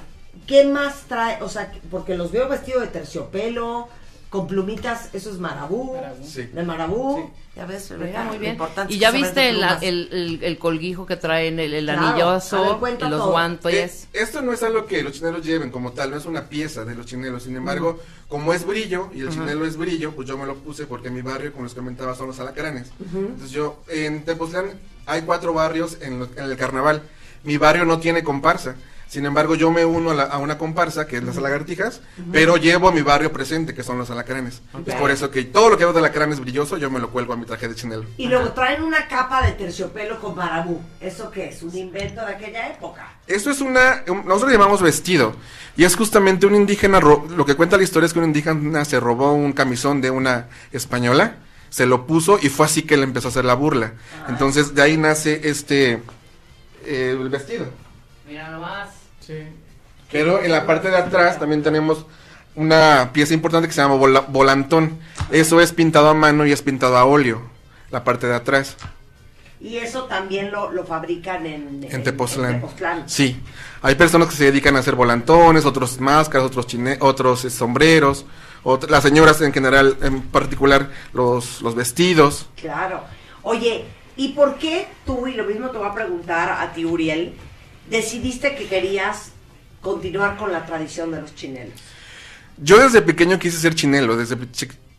¿qué 0.45 0.65
más 0.65 1.01
trae? 1.07 1.41
O 1.41 1.49
sea, 1.49 1.71
porque 1.89 2.15
los 2.15 2.31
veo 2.31 2.47
vestidos 2.47 2.83
de 2.83 2.87
terciopelo, 2.89 3.89
con 4.31 4.47
plumitas, 4.47 5.09
eso 5.13 5.29
es 5.29 5.39
marabú. 5.39 5.93
Sí. 6.23 6.43
de 6.43 6.63
marabú. 6.63 7.17
Sí. 7.17 7.33
Ya 7.57 7.65
ves, 7.65 7.91
Mira, 7.99 8.23
muy 8.23 8.37
bien. 8.37 8.53
importante 8.53 8.93
Y 8.93 8.97
ya 8.97 9.11
viste 9.11 9.49
el, 9.49 9.61
el, 9.81 10.07
el- 10.13 10.39
el 10.41 10.57
colguijo 10.57 11.05
que 11.05 11.17
traen, 11.17 11.59
el, 11.59 11.73
el 11.73 11.83
Claro. 11.85 12.01
Ver, 13.01 13.09
los 13.11 13.19
todo. 13.19 13.31
guantes. 13.31 14.03
Eh, 14.13 14.21
esto 14.21 14.41
no 14.41 14.53
es 14.53 14.63
algo 14.63 14.85
que 14.85 15.03
los 15.03 15.11
chinelos 15.11 15.45
lleven 15.45 15.69
como 15.69 15.91
tal, 15.91 16.11
no 16.11 16.17
es 16.17 16.25
una 16.25 16.47
pieza 16.47 16.85
de 16.85 16.95
los 16.95 17.05
chinelos. 17.07 17.43
Sin 17.43 17.57
embargo, 17.57 17.99
como 18.29 18.53
es 18.53 18.65
brillo 18.65 19.09
y 19.13 19.19
el 19.19 19.29
chinelo 19.31 19.65
es 19.65 19.75
brillo, 19.75 20.13
pues 20.13 20.29
yo 20.29 20.37
me 20.37 20.45
lo 20.45 20.55
puse 20.55 20.85
porque 20.87 21.09
en 21.09 21.15
mi 21.15 21.21
barrio, 21.21 21.51
como 21.51 21.65
les 21.65 21.73
comentaba, 21.73 22.15
son 22.15 22.27
los 22.27 22.39
alacranes. 22.39 22.87
Entonces 23.13 23.51
yo, 23.51 23.83
en 23.89 24.23
Tepoztlán 24.23 24.67
hay 25.07 25.23
cuatro 25.23 25.51
barrios 25.53 25.97
en, 26.01 26.19
lo- 26.19 26.29
en 26.37 26.45
el 26.45 26.55
carnaval. 26.55 27.01
Mi 27.43 27.57
barrio 27.57 27.83
no 27.83 27.99
tiene 27.99 28.23
comparsa. 28.23 28.75
Sin 29.11 29.25
embargo, 29.25 29.55
yo 29.55 29.71
me 29.71 29.83
uno 29.83 30.11
a, 30.11 30.13
la- 30.13 30.23
a 30.23 30.37
una 30.37 30.57
comparsa, 30.57 31.05
que 31.05 31.17
es 31.17 31.23
las 31.25 31.35
lagartijas, 31.35 31.99
pero 32.31 32.55
llevo 32.55 32.87
a 32.87 32.93
mi 32.93 33.01
barrio 33.01 33.33
presente, 33.33 33.73
que 33.73 33.83
son 33.83 33.97
los 33.97 34.09
alacranes. 34.09 34.61
Es 34.85 34.95
por 34.95 35.11
eso 35.11 35.29
que 35.29 35.43
todo 35.43 35.67
lo 35.69 35.77
que 35.77 35.83
veo 35.83 35.91
de 35.91 35.99
alacrán 35.99 36.31
es 36.31 36.39
brilloso, 36.39 36.77
yo 36.77 36.89
me 36.89 36.97
lo 37.01 37.09
cuelgo 37.09 37.33
a 37.33 37.35
mi 37.35 37.43
traje 37.45 37.67
de 37.67 37.75
chinelo. 37.75 38.05
Y 38.15 38.27
luego 38.29 38.53
traen 38.53 38.81
una 38.83 39.09
capa 39.09 39.45
de 39.45 39.51
terciopelo 39.51 40.17
con 40.21 40.33
marabú. 40.37 40.79
¿Eso 41.01 41.29
qué 41.29 41.49
es? 41.49 41.61
¿Un 41.61 41.75
invento 41.77 42.25
de 42.25 42.35
aquella 42.35 42.69
época? 42.69 43.11
Esto 43.27 43.51
es 43.51 43.59
una, 43.59 44.01
un- 44.07 44.23
nosotros 44.25 44.49
le 44.49 44.57
llamamos 44.57 44.81
vestido, 44.81 45.35
y 45.75 45.83
es 45.83 45.93
justamente 45.97 46.45
un 46.45 46.55
indígena, 46.55 47.01
ro- 47.01 47.27
lo 47.35 47.45
que 47.45 47.55
cuenta 47.55 47.75
la 47.75 47.83
historia 47.83 48.07
es 48.07 48.13
que 48.13 48.19
un 48.19 48.25
indígena 48.25 48.85
se 48.85 48.97
robó 49.01 49.33
un 49.33 49.51
camisón 49.51 49.99
de 49.99 50.09
una 50.09 50.47
española, 50.71 51.35
se 51.69 51.85
lo 51.85 52.07
puso 52.07 52.39
y 52.41 52.47
fue 52.47 52.65
así 52.65 52.83
que 52.83 52.93
él 52.93 53.03
empezó 53.03 53.27
a 53.27 53.31
hacer 53.31 53.43
la 53.43 53.55
burla. 53.55 53.91
Entonces 54.29 54.73
de 54.73 54.81
ahí 54.81 54.95
nace 54.95 55.41
este, 55.49 56.01
eh, 56.85 57.17
el 57.19 57.27
vestido. 57.27 57.65
Mira 58.25 58.49
nomás. 58.51 58.87
Sí. 59.31 59.47
Pero 60.11 60.43
en 60.43 60.51
la 60.51 60.65
parte 60.65 60.89
de 60.89 60.97
atrás 60.97 61.39
también 61.39 61.63
tenemos 61.63 62.05
una 62.55 63.11
pieza 63.13 63.33
importante 63.33 63.67
que 63.67 63.73
se 63.73 63.81
llama 63.81 63.95
vola- 63.95 64.25
volantón. 64.27 64.99
Eso 65.31 65.61
es 65.61 65.71
pintado 65.71 66.09
a 66.09 66.13
mano 66.13 66.45
y 66.45 66.51
es 66.51 66.61
pintado 66.61 66.97
a 66.97 67.05
óleo, 67.05 67.41
la 67.91 68.03
parte 68.03 68.27
de 68.27 68.35
atrás. 68.35 68.75
Y 69.61 69.77
eso 69.77 70.05
también 70.05 70.51
lo, 70.51 70.71
lo 70.71 70.83
fabrican 70.85 71.45
en, 71.45 71.87
En 71.89 72.03
Tepoztlán. 72.03 72.55
en 72.55 72.61
Tepoztlán. 72.61 73.03
Sí, 73.07 73.39
hay 73.83 73.95
personas 73.95 74.27
que 74.29 74.35
se 74.35 74.45
dedican 74.45 74.75
a 74.75 74.79
hacer 74.79 74.95
volantones, 74.95 75.65
otros 75.65 75.99
máscaras, 76.01 76.47
otros 76.47 76.67
chine 76.67 76.97
otros 76.99 77.45
eh, 77.45 77.49
sombreros, 77.51 78.25
las 78.89 79.03
señoras 79.03 79.39
en 79.41 79.53
general, 79.53 79.97
en 80.01 80.23
particular 80.23 80.89
los, 81.13 81.61
los 81.61 81.75
vestidos. 81.75 82.47
Claro. 82.59 83.01
Oye, 83.43 83.85
¿y 84.17 84.29
por 84.29 84.55
qué 84.57 84.87
tú, 85.05 85.27
y 85.27 85.33
lo 85.35 85.45
mismo 85.45 85.69
te 85.69 85.77
voy 85.77 85.87
a 85.87 85.93
preguntar 85.93 86.49
a 86.59 86.73
ti, 86.73 86.83
Uriel, 86.83 87.35
decidiste 87.91 88.55
que 88.55 88.65
querías 88.65 89.31
continuar 89.81 90.37
con 90.37 90.51
la 90.51 90.65
tradición 90.65 91.11
de 91.11 91.21
los 91.21 91.35
chinelos? 91.35 91.79
Yo 92.57 92.77
desde 92.79 93.01
pequeño 93.01 93.37
quise 93.37 93.57
ser 93.59 93.75
chinelo, 93.75 94.15
desde 94.17 94.37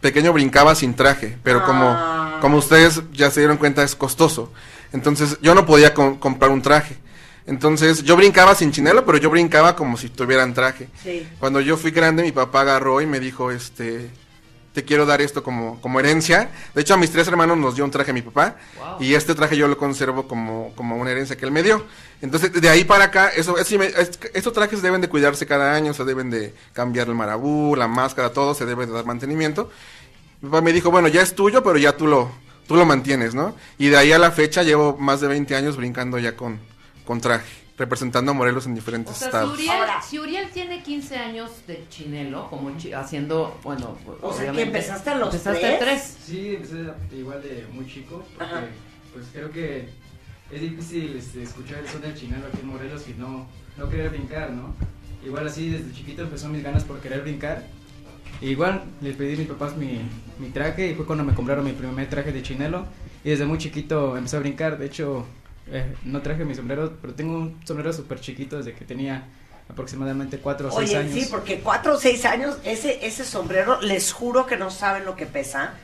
pequeño 0.01 0.33
brincaba 0.33 0.75
sin 0.75 0.95
traje, 0.95 1.37
pero 1.43 1.61
Ah. 1.61 1.65
como, 1.67 2.41
como 2.41 2.57
ustedes 2.59 3.03
ya 3.13 3.31
se 3.31 3.41
dieron 3.41 3.57
cuenta 3.57 3.83
es 3.83 3.95
costoso. 3.97 4.53
Entonces 4.93 5.39
yo 5.43 5.55
no 5.55 5.65
podía 5.67 5.95
com- 5.95 6.19
comprar 6.19 6.51
un 6.51 6.61
traje. 6.63 6.97
Entonces 7.47 8.03
yo 8.05 8.15
brincaba 8.17 8.55
sin 8.55 8.71
chinelo, 8.73 9.05
pero 9.05 9.19
yo 9.19 9.31
brincaba 9.31 9.75
como 9.75 9.97
si 9.97 10.09
tuvieran 10.09 10.55
traje. 10.55 10.89
Sí. 11.03 11.27
Cuando 11.41 11.61
yo 11.61 11.77
fui 11.77 11.91
grande, 11.91 12.23
mi 12.23 12.31
papá 12.33 12.61
agarró 12.61 13.01
y 13.01 13.07
me 13.07 13.19
dijo, 13.21 13.51
este, 13.51 14.11
te 14.73 14.85
quiero 14.85 15.05
dar 15.07 15.21
esto 15.21 15.43
como, 15.43 15.81
como 15.81 16.01
herencia. 16.01 16.51
De 16.75 16.81
hecho, 16.81 16.95
a 16.95 16.97
mis 16.97 17.11
tres 17.11 17.29
hermanos 17.29 17.59
nos 17.59 17.75
dio 17.77 17.85
un 17.85 17.91
traje 17.91 18.11
a 18.11 18.15
mi 18.15 18.23
papá. 18.23 18.57
Wow. 18.79 18.97
Y 19.03 19.15
este 19.15 19.35
traje 19.35 19.57
yo 19.57 19.69
lo 19.69 19.77
conservo 19.77 20.27
como, 20.27 20.73
como 20.75 20.97
una 20.97 21.11
herencia 21.11 21.37
que 21.37 21.45
él 21.45 21.51
me 21.53 21.63
dio. 21.63 21.85
Entonces, 22.23 22.53
de 22.53 22.69
ahí 22.69 22.85
para 22.85 23.05
acá, 23.05 23.29
eso, 23.29 23.59
es- 23.59 23.71
es- 23.71 24.19
estos 24.33 24.53
trajes 24.53 24.81
deben 24.83 25.01
de 25.01 25.09
cuidarse 25.09 25.47
cada 25.47 25.75
año, 25.75 25.93
se 25.93 26.05
deben 26.05 26.31
de 26.31 26.55
cambiar 26.73 27.09
el 27.09 27.15
marabú, 27.15 27.77
la 27.77 27.89
máscara, 27.89 28.33
todo, 28.33 28.55
se 28.55 28.65
debe 28.65 28.87
de 28.87 28.93
dar 28.93 29.05
mantenimiento. 29.05 29.71
Mi 30.41 30.49
papá 30.49 30.63
me 30.63 30.73
dijo, 30.73 30.91
bueno, 30.91 31.09
ya 31.09 31.21
es 31.23 31.35
tuyo, 31.35 31.63
pero 31.63 31.77
ya 31.79 31.97
tú 31.97 32.07
lo, 32.07 32.31
tú 32.67 32.75
lo 32.77 32.85
mantienes, 32.87 33.35
¿no? 33.35 33.55
Y 33.79 33.89
de 33.89 33.97
ahí 33.99 34.13
a 34.13 34.19
la 34.19 34.31
fecha 34.31 34.63
llevo 34.63 34.97
más 34.99 35.21
de 35.21 35.29
20 35.29 35.55
años 35.55 35.77
brincando 35.77 36.19
ya 36.19 36.35
con, 36.37 36.59
con 37.05 37.21
traje, 37.21 37.47
representando 37.83 38.31
a 38.31 38.35
Morelos 38.35 38.67
en 38.67 38.75
diferentes 38.75 39.13
O 39.15 39.19
sea, 39.19 39.21
si 39.21 39.27
estados. 39.29 39.53
Uriel, 39.55 39.71
Ahora- 39.71 40.03
si 40.03 40.19
Uriel 40.19 40.49
tiene 40.51 40.83
15 40.83 41.17
años 41.17 41.51
de 41.67 41.85
chinelo, 41.89 42.49
como 42.49 42.75
chi- 42.79 42.93
haciendo, 42.93 43.59
bueno, 43.63 43.97
O 44.23 44.33
sea, 44.33 44.51
que 44.53 44.63
empezaste 44.63 45.11
a 45.11 45.17
los 45.17 45.35
empezaste 45.35 45.77
tres. 45.79 46.17
Sí, 46.25 46.55
empecé 46.57 46.77
igual 47.17 47.43
de 47.43 47.67
muy 47.73 47.87
chico, 47.87 48.25
porque 48.39 48.55
Ajá. 48.55 48.65
pues 49.13 49.27
creo 49.33 49.51
que 49.51 49.89
es 50.51 50.61
difícil 50.61 51.17
este, 51.17 51.43
escuchar 51.43 51.81
el 51.81 51.89
son 51.89 52.01
del 52.03 52.15
chinelo 52.15 52.47
aquí 52.47 52.59
en 52.61 52.69
Morelos 52.69 53.05
y 53.09 53.15
no, 53.15 53.47
no 53.77 53.89
querer 53.89 54.11
brincar, 54.11 54.51
¿no? 54.51 54.75
Igual 55.25 55.47
así 55.47 55.69
desde 55.71 55.93
chiquito 55.93 56.23
empezó 56.23 56.49
mis 56.49 56.63
ganas 56.63 56.85
por 56.85 56.99
querer 57.01 57.23
brincar. 57.23 57.65
Y 58.41 58.49
igual 58.49 58.83
le 59.01 59.13
pedí 59.13 59.35
a 59.35 59.39
mis 59.39 59.47
papás 59.49 59.77
mi, 59.77 60.01
mi 60.39 60.49
traje 60.51 60.89
y 60.91 60.95
fue 60.95 61.07
cuando 61.07 61.23
me 61.25 61.33
compraron 61.35 61.65
mi 61.65 61.73
primer 61.73 62.09
traje 62.09 62.33
de 62.33 62.43
chinelo. 62.43 62.87
Y 63.25 63.31
desde 63.31 63.47
muy 63.47 63.57
chiquito 63.59 64.17
empecé 64.17 64.37
a 64.37 64.41
brincar. 64.41 64.79
De 64.79 64.87
hecho, 64.87 65.25
eh, 65.69 65.95
no 66.05 66.21
traje 66.23 66.45
mi 66.45 66.55
sombrero, 66.55 66.97
pero 67.01 67.15
tengo 67.15 67.35
un 67.35 67.61
sombrero 67.65 67.93
súper 67.93 68.21
chiquito 68.21 68.57
desde 68.57 68.75
que 68.75 68.85
tenía 68.85 69.25
aproximadamente 69.69 70.39
4 70.39 70.69
o 70.69 70.71
6 70.71 70.91
Oye, 70.91 70.99
años. 70.99 71.13
sí, 71.15 71.29
porque 71.31 71.61
cuatro 71.61 71.95
o 71.95 71.99
seis 71.99 72.25
años, 72.25 72.59
ese, 72.65 73.07
ese 73.07 73.25
sombrero, 73.25 73.81
les 73.81 74.13
juro 74.13 74.47
que 74.47 74.57
no 74.57 74.71
saben 74.71 75.05
lo 75.05 75.17
que 75.17 75.27
pesa. 75.27 75.75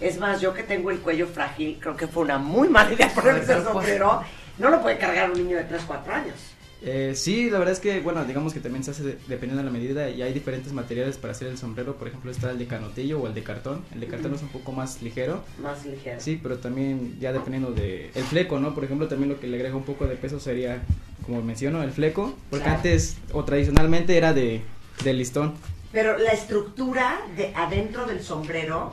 Es 0.00 0.18
más, 0.18 0.40
yo 0.40 0.54
que 0.54 0.62
tengo 0.62 0.90
el 0.90 1.00
cuello 1.00 1.26
frágil, 1.26 1.78
creo 1.80 1.96
que 1.96 2.06
fue 2.06 2.22
una 2.22 2.38
muy 2.38 2.68
mala 2.68 2.92
idea 2.92 3.08
ponerme 3.14 3.40
ese 3.40 3.62
sombrero. 3.62 4.22
No 4.58 4.70
lo 4.70 4.80
puede 4.80 4.98
cargar 4.98 5.30
un 5.30 5.38
niño 5.38 5.56
de 5.56 5.64
3, 5.64 5.82
4 5.86 6.14
años. 6.14 6.34
Eh, 6.80 7.14
sí, 7.16 7.50
la 7.50 7.58
verdad 7.58 7.72
es 7.74 7.80
que, 7.80 7.98
bueno, 8.00 8.24
digamos 8.24 8.54
que 8.54 8.60
también 8.60 8.84
se 8.84 8.92
hace 8.92 9.02
de- 9.02 9.18
dependiendo 9.26 9.56
de 9.56 9.64
la 9.64 9.70
medida 9.70 10.08
y 10.10 10.22
hay 10.22 10.32
diferentes 10.32 10.72
materiales 10.72 11.16
para 11.16 11.32
hacer 11.32 11.48
el 11.48 11.58
sombrero. 11.58 11.96
Por 11.96 12.06
ejemplo, 12.06 12.30
está 12.30 12.52
el 12.52 12.58
de 12.58 12.66
canotillo 12.66 13.20
o 13.20 13.26
el 13.26 13.34
de 13.34 13.42
cartón. 13.42 13.84
El 13.92 13.98
de 14.00 14.06
cartón 14.06 14.34
es 14.34 14.42
un 14.42 14.48
poco 14.48 14.70
más 14.70 15.02
ligero, 15.02 15.42
Más 15.60 15.84
ligero. 15.84 16.20
sí, 16.20 16.38
pero 16.40 16.58
también 16.58 17.16
ya 17.18 17.32
dependiendo 17.32 17.72
de 17.72 18.10
el 18.14 18.22
fleco, 18.24 18.60
¿no? 18.60 18.74
Por 18.74 18.84
ejemplo, 18.84 19.08
también 19.08 19.28
lo 19.28 19.40
que 19.40 19.48
le 19.48 19.56
agrega 19.56 19.74
un 19.76 19.82
poco 19.84 20.06
de 20.06 20.14
peso 20.14 20.38
sería, 20.38 20.80
como 21.26 21.42
menciono, 21.42 21.82
el 21.82 21.90
fleco, 21.90 22.34
porque 22.48 22.62
Claro. 22.64 22.76
antes 22.78 23.16
o 23.32 23.44
tradicionalmente 23.44 24.16
era 24.16 24.32
de, 24.32 24.62
de 25.02 25.12
listón. 25.14 25.54
Pero 25.90 26.16
la 26.16 26.30
estructura 26.30 27.18
de 27.36 27.52
adentro 27.56 28.06
del 28.06 28.22
sombrero, 28.22 28.92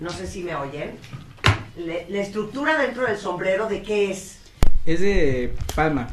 no 0.00 0.10
sé 0.10 0.26
si 0.26 0.42
me 0.42 0.54
oyen, 0.54 0.90
le- 1.78 2.04
la 2.10 2.20
estructura 2.20 2.76
dentro 2.78 3.06
del 3.06 3.16
sombrero 3.16 3.68
de 3.68 3.80
qué 3.82 4.10
es? 4.10 4.38
Es 4.84 5.00
de 5.00 5.54
palma, 5.74 6.08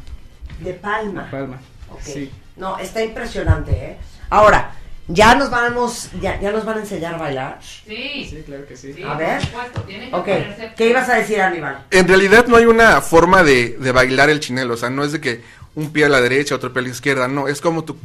De 0.60 0.74
palma. 0.74 1.28
palma. 1.30 1.60
Ok. 1.92 2.02
Sí. 2.02 2.32
No, 2.58 2.78
está 2.78 3.04
impresionante, 3.04 3.72
¿eh? 3.72 3.98
Ahora, 4.30 4.72
ya 5.08 5.36
nos 5.36 5.50
vamos, 5.50 6.10
ya, 6.22 6.40
ya 6.40 6.52
nos 6.52 6.64
van 6.66 6.78
a 6.78 6.82
enseñar 6.82 7.16
a 7.16 7.18
bailar. 7.18 7.60
Sí. 7.62 8.28
Sí, 8.30 8.44
claro 8.46 8.66
que 8.68 8.78
sí. 8.78 8.94
Sí, 8.94 9.04
A 9.04 9.16
ver. 9.16 9.40
por 9.40 9.48
supuesto, 9.48 9.82
tienen 9.82 10.10
que 10.10 10.16
Ok, 10.16 10.28
ponerse- 10.28 10.74
¿qué 10.76 10.90
ibas 10.90 11.10
a 11.10 11.16
decir, 11.16 11.42
Aníbal? 11.42 11.84
En 11.92 12.08
realidad 12.08 12.46
no 12.48 12.56
hay 12.58 12.66
una 12.66 13.02
forma 13.02 13.44
de, 13.44 13.78
de 13.80 13.92
bailar 13.92 14.30
el 14.30 14.40
chinelo, 14.40 14.76
o 14.76 14.78
sea, 14.78 14.90
no 14.90 15.04
es 15.04 15.12
de 15.12 15.20
que 15.22 15.42
un 15.76 15.92
pie 15.92 16.06
a 16.06 16.10
la 16.10 16.22
derecha, 16.22 16.56
otro 16.56 16.72
pie 16.72 16.82
a 16.82 16.84
la 16.84 16.90
izquierda, 16.90 17.28
no, 17.28 17.48
es 17.48 17.60
como 17.60 17.84
tú, 17.84 17.98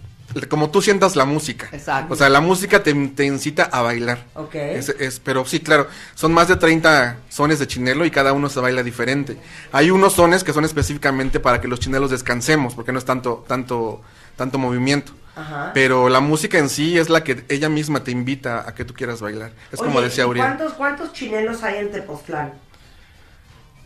como 0.48 0.70
tú 0.70 0.82
sientas 0.82 1.16
la 1.16 1.24
música. 1.24 1.68
Exacto. 1.72 2.12
O 2.12 2.16
sea, 2.16 2.28
la 2.28 2.40
música 2.40 2.82
te, 2.82 2.92
te 3.08 3.24
incita 3.24 3.64
a 3.64 3.82
bailar. 3.82 4.24
Ok. 4.34 4.54
Es, 4.54 4.88
es- 4.90 5.20
pero 5.20 5.44
sí, 5.46 5.60
claro, 5.60 5.88
son 6.14 6.32
más 6.32 6.48
de 6.48 6.56
30 6.56 7.16
sones 7.28 7.58
de 7.58 7.66
chinelo 7.66 8.04
y 8.04 8.10
cada 8.10 8.32
uno 8.32 8.48
se 8.48 8.60
baila 8.60 8.82
diferente. 8.82 9.38
Hay 9.72 9.90
unos 9.90 10.12
sones 10.14 10.44
que 10.44 10.52
son 10.52 10.64
específicamente 10.64 11.40
para 11.40 11.60
que 11.60 11.68
los 11.68 11.80
chinelos 11.80 12.10
descansemos, 12.10 12.74
porque 12.74 12.92
no 12.92 12.98
es 12.98 13.04
tanto, 13.04 13.44
tanto, 13.48 14.02
tanto 14.36 14.58
movimiento. 14.58 15.12
Ajá. 15.34 15.70
Pero 15.72 16.08
la 16.08 16.20
música 16.20 16.58
en 16.58 16.68
sí 16.68 16.98
es 16.98 17.08
la 17.08 17.22
que 17.22 17.44
ella 17.48 17.68
misma 17.68 18.02
te 18.04 18.10
invita 18.10 18.68
a 18.68 18.74
que 18.74 18.84
tú 18.84 18.92
quieras 18.92 19.20
bailar. 19.20 19.52
Es 19.72 19.78
como 19.78 20.00
decía 20.00 20.24
¿y 20.24 20.26
Uriel. 20.26 20.44
¿Cuántos, 20.46 20.72
¿Cuántos 20.74 21.12
chinelos 21.12 21.62
hay 21.62 21.78
en 21.78 21.90
Tepoztlán? 21.92 22.52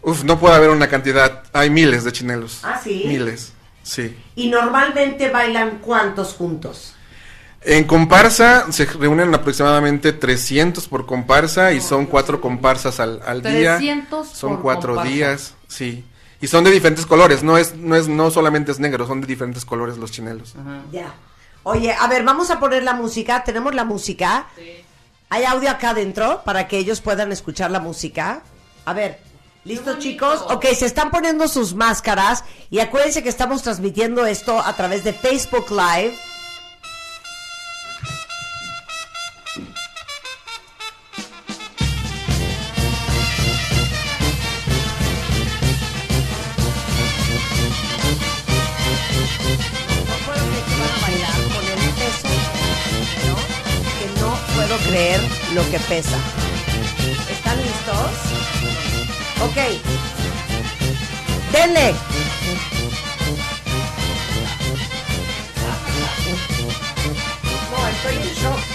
Uf, 0.02 0.24
no 0.24 0.38
puede 0.40 0.56
haber 0.56 0.70
una 0.70 0.88
cantidad. 0.88 1.42
Hay 1.52 1.70
miles 1.70 2.04
de 2.04 2.12
chinelos. 2.12 2.60
Ah, 2.64 2.80
¿sí? 2.82 3.04
Miles, 3.06 3.52
sí. 3.82 4.16
Y 4.36 4.48
normalmente 4.48 5.30
bailan 5.30 5.78
cuántos 5.78 6.34
juntos. 6.34 6.94
En 7.64 7.84
comparsa 7.84 8.70
se 8.72 8.86
reúnen 8.86 9.32
aproximadamente 9.34 10.12
300 10.12 10.88
por 10.88 11.06
comparsa 11.06 11.72
y 11.72 11.80
son 11.80 12.06
cuatro 12.06 12.40
comparsas 12.40 12.98
al, 12.98 13.20
al 13.24 13.40
día. 13.42 13.76
300 13.76 14.28
Son 14.28 14.54
por 14.54 14.62
cuatro 14.62 14.94
comparsa. 14.94 15.12
días, 15.12 15.54
sí. 15.68 16.04
Y 16.40 16.48
son 16.48 16.64
de 16.64 16.72
diferentes 16.72 17.06
colores, 17.06 17.44
no 17.44 17.56
es, 17.56 17.76
no 17.76 17.94
es, 17.94 18.08
no 18.08 18.32
solamente 18.32 18.72
es 18.72 18.80
negro, 18.80 19.06
son 19.06 19.20
de 19.20 19.28
diferentes 19.28 19.64
colores 19.64 19.96
los 19.96 20.10
chinelos. 20.10 20.54
Ajá. 20.60 20.80
Ya. 20.90 21.14
Oye, 21.62 21.92
a 21.92 22.08
ver, 22.08 22.24
vamos 22.24 22.50
a 22.50 22.58
poner 22.58 22.82
la 22.82 22.94
música. 22.94 23.44
Tenemos 23.44 23.72
la 23.76 23.84
música. 23.84 24.46
Hay 25.28 25.44
audio 25.44 25.70
acá 25.70 25.90
adentro 25.90 26.42
para 26.44 26.66
que 26.66 26.78
ellos 26.78 27.00
puedan 27.00 27.30
escuchar 27.30 27.70
la 27.70 27.78
música. 27.78 28.42
A 28.84 28.92
ver, 28.92 29.20
¿listos 29.64 29.98
chicos? 29.98 30.44
Ok, 30.48 30.66
se 30.74 30.86
están 30.86 31.10
poniendo 31.10 31.48
sus 31.48 31.74
máscaras 31.74 32.44
y 32.70 32.80
acuérdense 32.80 33.22
que 33.22 33.28
estamos 33.28 33.62
transmitiendo 33.62 34.26
esto 34.26 34.58
a 34.58 34.74
través 34.74 35.04
de 35.04 35.12
Facebook 35.12 35.70
Live. 35.70 36.14
No 54.20 54.36
puedo 54.54 54.76
creer 54.88 55.20
Ok. 59.42 59.56
Denle. 61.52 61.94
No, 67.70 67.88
estoy 67.88 68.16
en 68.16 68.34
shock. 68.34 68.71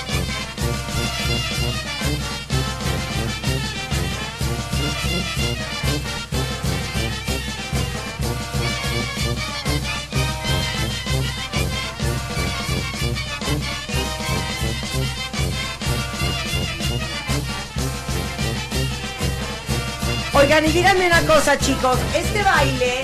Oigan, 20.47 20.63
y 20.63 20.71
díganme 20.71 21.07
una 21.07 21.21
cosa, 21.23 21.59
chicos. 21.59 21.97
Este 22.15 22.41
baile, 22.41 23.01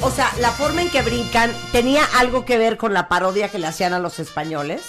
o 0.00 0.10
sea, 0.10 0.32
la 0.40 0.50
forma 0.50 0.80
en 0.80 0.88
que 0.88 1.02
brincan, 1.02 1.52
¿tenía 1.70 2.02
algo 2.16 2.46
que 2.46 2.56
ver 2.56 2.78
con 2.78 2.94
la 2.94 3.06
parodia 3.06 3.50
que 3.50 3.58
le 3.58 3.66
hacían 3.66 3.92
a 3.92 3.98
los 3.98 4.18
españoles? 4.18 4.80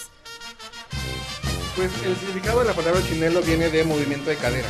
Pues 1.76 1.90
el 2.06 2.16
significado 2.16 2.60
de 2.60 2.64
la 2.64 2.72
palabra 2.72 3.02
chinelo 3.06 3.42
viene 3.42 3.68
de 3.68 3.84
movimiento 3.84 4.30
de 4.30 4.36
cadera. 4.36 4.68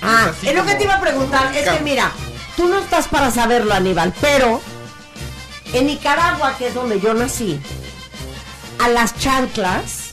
Ah, 0.00 0.30
así 0.30 0.48
es 0.48 0.54
lo 0.54 0.64
que 0.64 0.74
te 0.76 0.84
iba 0.84 0.94
a 0.94 1.02
preguntar. 1.02 1.54
Es 1.54 1.68
que 1.68 1.80
mira, 1.80 2.12
tú 2.56 2.66
no 2.66 2.78
estás 2.78 3.08
para 3.08 3.30
saberlo, 3.30 3.74
Aníbal, 3.74 4.14
pero 4.18 4.62
en 5.74 5.86
Nicaragua, 5.86 6.56
que 6.56 6.68
es 6.68 6.74
donde 6.74 6.98
yo 6.98 7.12
nací, 7.12 7.60
a 8.78 8.88
las 8.88 9.18
chanclas 9.18 10.12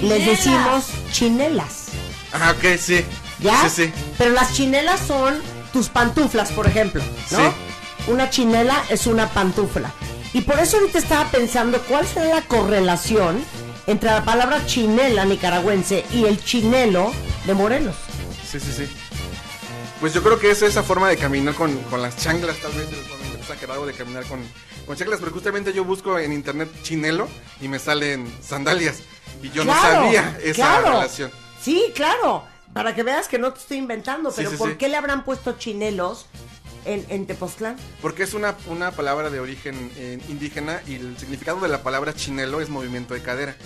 les 0.00 0.24
decimos 0.24 0.86
chinelas. 1.12 1.88
Ah, 2.32 2.54
ok, 2.56 2.78
sí. 2.78 3.04
¿Ya? 3.42 3.68
Sí, 3.68 3.86
sí. 3.86 3.92
Pero 4.18 4.30
las 4.32 4.54
chinelas 4.54 5.00
son 5.00 5.40
tus 5.72 5.88
pantuflas, 5.88 6.52
por 6.52 6.66
ejemplo, 6.66 7.02
¿no? 7.30 7.38
Sí. 7.38 7.44
Una 8.08 8.30
chinela 8.30 8.82
es 8.88 9.06
una 9.06 9.28
pantufla. 9.28 9.92
Y 10.32 10.42
por 10.42 10.58
eso 10.58 10.78
ahorita 10.78 10.98
estaba 10.98 11.30
pensando 11.30 11.80
cuál 11.82 12.06
será 12.06 12.36
la 12.36 12.42
correlación 12.42 13.44
entre 13.86 14.10
la 14.10 14.24
palabra 14.24 14.64
chinela 14.66 15.24
nicaragüense 15.24 16.04
y 16.12 16.24
el 16.24 16.42
chinelo 16.42 17.12
de 17.46 17.54
Morelos. 17.54 17.96
Sí, 18.50 18.58
sí, 18.60 18.72
sí. 18.72 18.88
Pues 20.00 20.14
yo 20.14 20.22
creo 20.22 20.38
que 20.38 20.50
es 20.50 20.62
esa 20.62 20.82
forma 20.82 21.08
de 21.08 21.16
caminar 21.16 21.54
con, 21.54 21.76
con 21.84 22.02
las 22.02 22.16
chanclas, 22.16 22.56
tal 22.56 22.72
vez, 22.72 22.88
momento 23.08 23.38
exagerado 23.38 23.86
de 23.86 23.92
caminar 23.92 24.24
con, 24.24 24.40
con 24.86 24.96
chanclas, 24.96 25.20
pero 25.20 25.32
justamente 25.32 25.72
yo 25.72 25.84
busco 25.84 26.18
en 26.18 26.32
internet 26.32 26.68
chinelo 26.82 27.28
y 27.60 27.68
me 27.68 27.78
salen 27.78 28.32
sandalias. 28.42 29.00
Y 29.42 29.50
yo 29.50 29.64
no 29.64 29.72
sabía 29.80 30.38
esa 30.42 30.54
claro. 30.54 30.90
relación. 30.90 31.30
Sí, 31.62 31.92
claro. 31.94 32.44
Para 32.72 32.94
que 32.94 33.02
veas 33.02 33.28
que 33.28 33.38
no 33.38 33.52
te 33.52 33.60
estoy 33.60 33.78
inventando, 33.78 34.32
pero 34.34 34.50
sí, 34.50 34.56
¿por 34.56 34.70
sí. 34.70 34.76
qué 34.76 34.88
le 34.88 34.96
habrán 34.96 35.24
puesto 35.24 35.52
chinelos 35.58 36.26
en, 36.84 37.04
en 37.08 37.26
Tepoztlán? 37.26 37.76
Porque 38.00 38.22
es 38.22 38.34
una, 38.34 38.56
una 38.66 38.92
palabra 38.92 39.30
de 39.30 39.40
origen 39.40 39.90
eh, 39.96 40.18
indígena 40.28 40.80
y 40.86 40.94
el 40.94 41.18
significado 41.18 41.60
de 41.60 41.68
la 41.68 41.82
palabra 41.82 42.14
chinelo 42.14 42.60
es 42.60 42.70
movimiento 42.70 43.14
de 43.14 43.22
cadera. 43.22 43.56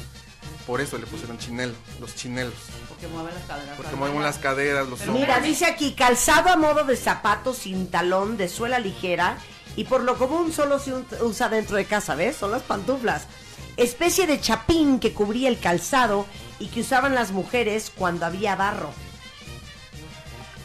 Por 0.67 0.81
eso 0.81 0.99
le 0.99 1.07
pusieron 1.07 1.39
chinelo, 1.39 1.75
los 2.01 2.17
chinelos. 2.17 2.55
Porque 2.89 3.07
mueven 3.07 3.33
las 3.35 3.45
caderas. 3.45 3.77
Porque 3.77 3.95
bailar. 3.95 4.23
las 4.23 4.39
caderas, 4.39 4.89
los 4.89 5.01
hombros. 5.03 5.21
Mira, 5.21 5.39
dice 5.39 5.67
aquí, 5.67 5.95
calzado 5.95 6.49
a 6.49 6.57
modo 6.57 6.83
de 6.85 6.97
zapato 6.97 7.55
sin 7.55 7.89
talón, 7.89 8.37
de 8.37 8.49
suela 8.49 8.81
ligera, 8.81 9.39
y 9.77 9.85
por 9.85 10.03
lo 10.03 10.19
común 10.19 10.53
solo 10.53 10.81
se 10.81 10.93
usa 11.21 11.49
dentro 11.49 11.77
de 11.77 11.85
casa, 11.85 12.17
¿ves? 12.17 12.37
Son 12.37 12.51
las 12.51 12.63
pantuflas. 12.63 13.27
Especie 13.77 14.27
de 14.27 14.41
chapín 14.41 14.99
que 15.01 15.13
cubría 15.13 15.49
el 15.49 15.59
calzado 15.59 16.27
y 16.59 16.69
que 16.69 16.81
usaban 16.81 17.15
las 17.15 17.33
mujeres 17.33 17.93
cuando 17.95 18.25
había 18.25 18.57
barro. 18.57 18.91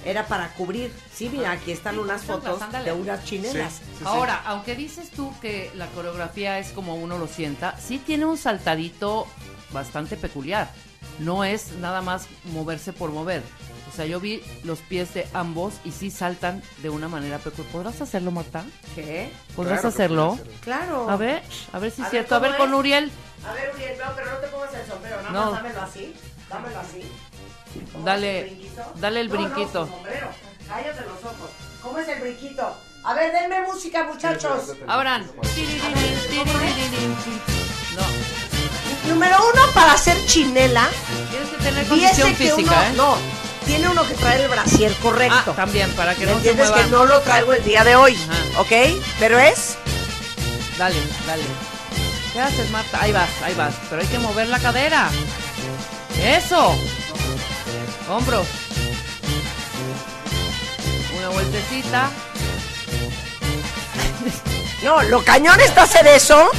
Era 0.06 0.28
para 0.28 0.54
cubrir. 0.54 0.92
Sí, 1.14 1.30
mira, 1.30 1.52
aquí 1.52 1.72
están 1.72 2.00
unas 2.00 2.24
fotos 2.24 2.60
de 2.84 2.92
unas 2.92 3.24
chinelas. 3.26 3.74
Sí, 3.74 3.82
sí. 4.00 4.04
Ahora, 4.06 4.42
aunque 4.46 4.76
dices 4.76 5.12
tú 5.12 5.32
que 5.42 5.72
la 5.76 5.88
coreografía 5.88 6.58
es 6.58 6.70
como 6.70 6.96
uno 6.96 7.18
lo 7.18 7.28
sienta, 7.28 7.78
sí 7.78 8.00
tiene 8.00 8.26
un 8.26 8.38
saltadito 8.38 9.28
bastante 9.72 10.16
peculiar. 10.18 10.72
No 11.20 11.44
es 11.44 11.74
nada 11.74 12.02
más 12.02 12.28
moverse 12.46 12.94
por 12.94 13.12
mover. 13.12 13.44
O 13.92 13.96
sea, 13.96 14.06
yo 14.06 14.20
vi 14.22 14.42
los 14.64 14.80
pies 14.80 15.14
de 15.14 15.28
ambos 15.34 15.74
y 15.84 15.92
sí 15.92 16.10
saltan 16.12 16.64
de 16.78 16.90
una 16.90 17.10
manera 17.10 17.40
peculiar. 17.40 17.72
¿Podrás 17.74 18.00
hacerlo, 18.02 18.32
Marta? 18.32 18.64
¿Qué? 18.96 19.32
¿Podrás 19.56 19.82
Claro 19.82 19.94
hacerlo? 19.94 20.40
Claro. 20.62 21.10
A 21.10 21.18
ver, 21.18 21.44
a 21.74 21.80
ver 21.80 21.92
si 21.92 22.02
A 22.02 22.06
es 22.06 22.12
ver, 22.12 22.22
cierto. 22.22 22.36
A 22.36 22.40
ver 22.40 22.52
¿cómo 22.52 22.64
con? 22.72 22.74
Uriel. 22.76 23.12
A 23.46 23.54
ver, 23.54 23.72
Uriel, 23.76 23.98
no, 23.98 24.06
pero 24.16 24.32
no 24.32 24.38
te 24.38 24.48
pongas 24.48 24.74
el 24.74 24.88
sombrero, 24.88 25.18
nada 25.24 25.32
No. 25.32 25.52
más 25.52 25.62
dámelo 25.64 25.82
así. 25.82 26.14
Dámelo 26.50 26.80
así. 26.80 27.12
¿Cómo 27.92 28.06
Dale- 28.06 28.40
es 28.40 28.44
el 28.48 28.50
brinquito? 28.56 28.94
dale 28.96 29.20
el 29.22 29.28
No, 29.28 29.34
no, 29.34 29.40
brinquito. 29.42 29.86
tu 29.86 29.92
sombrero. 29.94 30.28
Cállate 30.68 31.02
los 31.02 31.24
ojos. 31.24 31.50
¿Cómo 31.82 31.98
es 32.00 32.08
el 32.08 32.20
brinquito? 32.22 32.78
A 33.04 33.14
ver, 33.14 33.32
denme 33.34 33.62
música, 33.68 34.04
muchachos. 34.06 34.74
Abran. 34.88 35.30
No, 37.96 39.10
Número 39.10 39.36
uno, 39.54 39.62
para 39.74 39.94
hacer 39.94 40.16
chinela, 40.28 40.88
tienes 41.30 41.50
que 41.50 41.58
tener 41.58 41.88
condición 41.88 42.30
que 42.30 42.36
física, 42.36 42.72
uno, 42.72 42.84
¿eh? 42.84 42.94
no, 42.96 43.16
tiene 43.66 43.90
uno 43.90 44.06
que 44.08 44.14
traer 44.16 44.42
el 44.42 44.50
brasier 44.50 44.94
correcto. 44.96 45.52
Ah, 45.52 45.56
también, 45.56 45.92
para 45.94 46.16
que 46.16 46.26
¿Me 46.26 46.34
no 46.34 46.42
se 46.42 46.54
mueva. 46.54 46.76
que 46.76 46.90
no 46.90 47.06
lo 47.06 47.22
traigo 47.22 47.54
el 47.54 47.64
día 47.64 47.84
de 47.84 47.96
hoy? 47.96 48.18
Ajá. 48.30 48.62
¿Ok? 48.62 49.02
Pero 49.20 49.40
es 49.40 49.78
Dale, 50.78 50.96
dale. 51.28 51.44
¿Qué 52.34 52.40
haces, 52.40 52.70
Marta? 52.72 53.00
Ahí 53.02 53.12
vas, 53.12 53.30
ahí 53.44 53.54
vas. 53.54 53.76
Pero 53.90 54.02
hay 54.02 54.08
que 54.08 54.18
mover 54.18 54.48
la 54.48 54.58
cadera. 54.58 55.10
Eso. 56.20 56.76
Hombros. 58.10 58.48
Una 61.18 61.30
vueltecita. 61.30 62.10
No, 64.84 65.04
lo 65.04 65.24
cañón 65.24 65.60
está 65.60 65.84
hacer 65.84 66.08
eso 66.08 66.50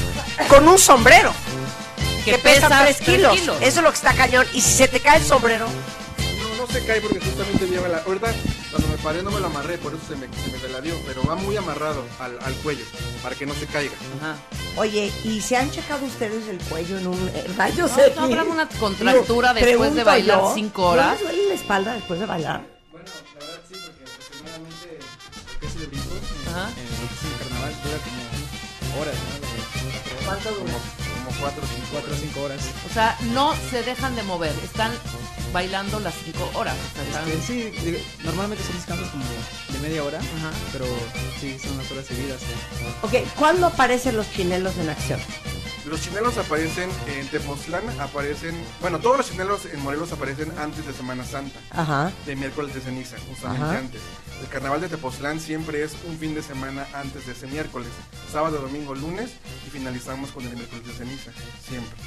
con 0.46 0.68
un 0.68 0.78
sombrero 0.78 1.34
que, 2.24 2.38
pesa 2.38 2.68
3 2.68 2.96
tres 2.96 3.00
kilos. 3.00 3.36
Eso 3.36 3.58
es 3.60 3.76
lo 3.76 3.90
que 3.90 3.96
está 3.96 4.14
cañón. 4.14 4.46
Y 4.52 4.60
si 4.60 4.74
se 4.74 4.86
te 4.86 5.00
cae 5.00 5.18
el 5.18 5.24
sombrero, 5.24 5.66
se 6.72 6.84
cae 6.84 7.00
porque 7.00 7.20
justamente 7.20 7.66
lleva 7.66 7.88
la. 7.88 7.98
Ahorita, 7.98 8.32
cuando 8.70 8.88
me 8.88 8.96
separé, 8.96 9.22
no 9.22 9.30
me 9.30 9.40
lo 9.40 9.46
amarré, 9.46 9.78
por 9.78 9.92
eso 9.94 10.02
se 10.08 10.16
me, 10.16 10.26
se 10.26 10.50
me 10.50 10.58
reladió, 10.58 10.94
pero 11.06 11.22
va 11.24 11.34
muy 11.34 11.56
amarrado 11.56 12.04
al, 12.18 12.38
al 12.42 12.54
cuello, 12.56 12.84
para 13.22 13.34
que 13.36 13.46
no 13.46 13.54
se 13.54 13.66
caiga. 13.66 13.92
Ajá. 14.20 14.36
Oye, 14.76 15.12
¿y 15.24 15.40
se 15.42 15.56
han 15.56 15.70
checado 15.70 16.04
ustedes 16.06 16.48
el 16.48 16.58
cuello 16.58 16.98
en 16.98 17.06
un 17.06 17.28
eh, 17.34 17.44
rayo 17.56 17.86
¿No, 17.86 17.98
X? 18.02 18.16
no 18.16 18.22
habrá 18.22 18.44
una 18.44 18.66
contractura 18.68 19.52
Digo, 19.52 19.66
después 19.66 19.94
de 19.94 20.04
bailar 20.04 20.40
yo, 20.40 20.52
cinco 20.54 20.86
horas? 20.88 21.06
¿No 21.06 21.12
les 21.12 21.22
duele 21.36 21.48
la 21.48 21.54
espalda 21.54 21.94
después 21.94 22.20
de 22.20 22.26
bailar? 22.26 22.66
Bueno, 22.90 23.06
la 23.38 23.46
verdad 23.46 23.60
sí, 23.68 23.74
porque 23.84 24.04
aproximadamente 24.10 24.98
lo 25.52 25.60
que 25.60 25.66
es 25.66 25.76
el 25.76 25.86
brinco, 25.88 26.14
en, 26.14 26.48
Ajá. 26.48 26.68
en 26.70 26.84
lo 26.90 27.08
que 27.08 27.14
es 27.14 27.24
el 27.32 27.38
carnaval, 27.38 27.74
dura 27.84 27.98
como 28.02 29.00
horas, 29.02 29.14
¿no? 29.14 30.24
¿Cuánto 30.24 30.48
dura? 30.52 30.72
Como 30.72 31.01
cuatro 31.42 31.62
o 31.62 31.66
cinco. 31.66 31.86
Cuatro 31.92 32.14
cinco 32.16 32.40
horas. 32.42 32.60
O 32.88 32.92
sea, 32.94 33.18
no 33.34 33.54
se 33.70 33.82
dejan 33.82 34.14
de 34.16 34.22
mover, 34.22 34.54
están 34.64 34.92
bailando 35.52 36.00
las 36.00 36.14
cinco 36.24 36.50
horas. 36.54 36.74
están- 37.06 37.28
Este, 37.28 37.42
sí, 37.46 37.80
digo, 37.84 37.98
normalmente 38.24 38.64
son 38.64 38.74
descansos 38.76 39.08
como 39.10 39.24
de 39.72 39.78
media 39.80 40.02
hora, 40.04 40.18
Ajá. 40.18 40.50
pero 40.72 40.86
sí, 41.40 41.58
son 41.58 41.76
las 41.76 41.90
horas 41.90 42.06
seguidas. 42.06 42.40
Ok, 43.02 43.14
¿cuándo 43.36 43.66
aparecen 43.66 44.16
los 44.16 44.30
chinelos 44.32 44.76
en 44.78 44.88
acción? 44.88 45.20
Los 45.86 46.00
chinelos 46.00 46.38
aparecen 46.38 46.88
en 47.08 47.26
Tepoztlán, 47.28 47.82
aparecen, 48.00 48.54
bueno, 48.80 49.00
todos 49.00 49.16
los 49.18 49.28
chinelos 49.30 49.66
en 49.66 49.80
Morelos 49.82 50.12
aparecen 50.12 50.52
antes 50.58 50.86
de 50.86 50.92
Semana 50.92 51.24
Santa, 51.24 51.58
Ajá. 51.70 52.12
de 52.24 52.36
miércoles 52.36 52.72
de 52.74 52.80
ceniza, 52.80 53.16
justamente 53.28 53.64
Ajá. 53.64 53.78
antes. 53.78 54.00
El 54.40 54.48
carnaval 54.48 54.80
de 54.80 54.88
Tepoztlán 54.88 55.40
siempre 55.40 55.82
es 55.82 55.94
un 56.06 56.16
fin 56.18 56.34
de 56.34 56.42
semana 56.42 56.86
antes 56.94 57.26
de 57.26 57.32
ese 57.32 57.48
miércoles, 57.48 57.88
sábado, 58.30 58.58
domingo, 58.58 58.94
lunes 58.94 59.30
y 59.66 59.70
finalizamos 59.70 60.30
con 60.30 60.44
el 60.46 60.54
miércoles 60.54 60.86
de 60.86 60.92
ceniza, 60.92 61.32
siempre. 61.68 61.98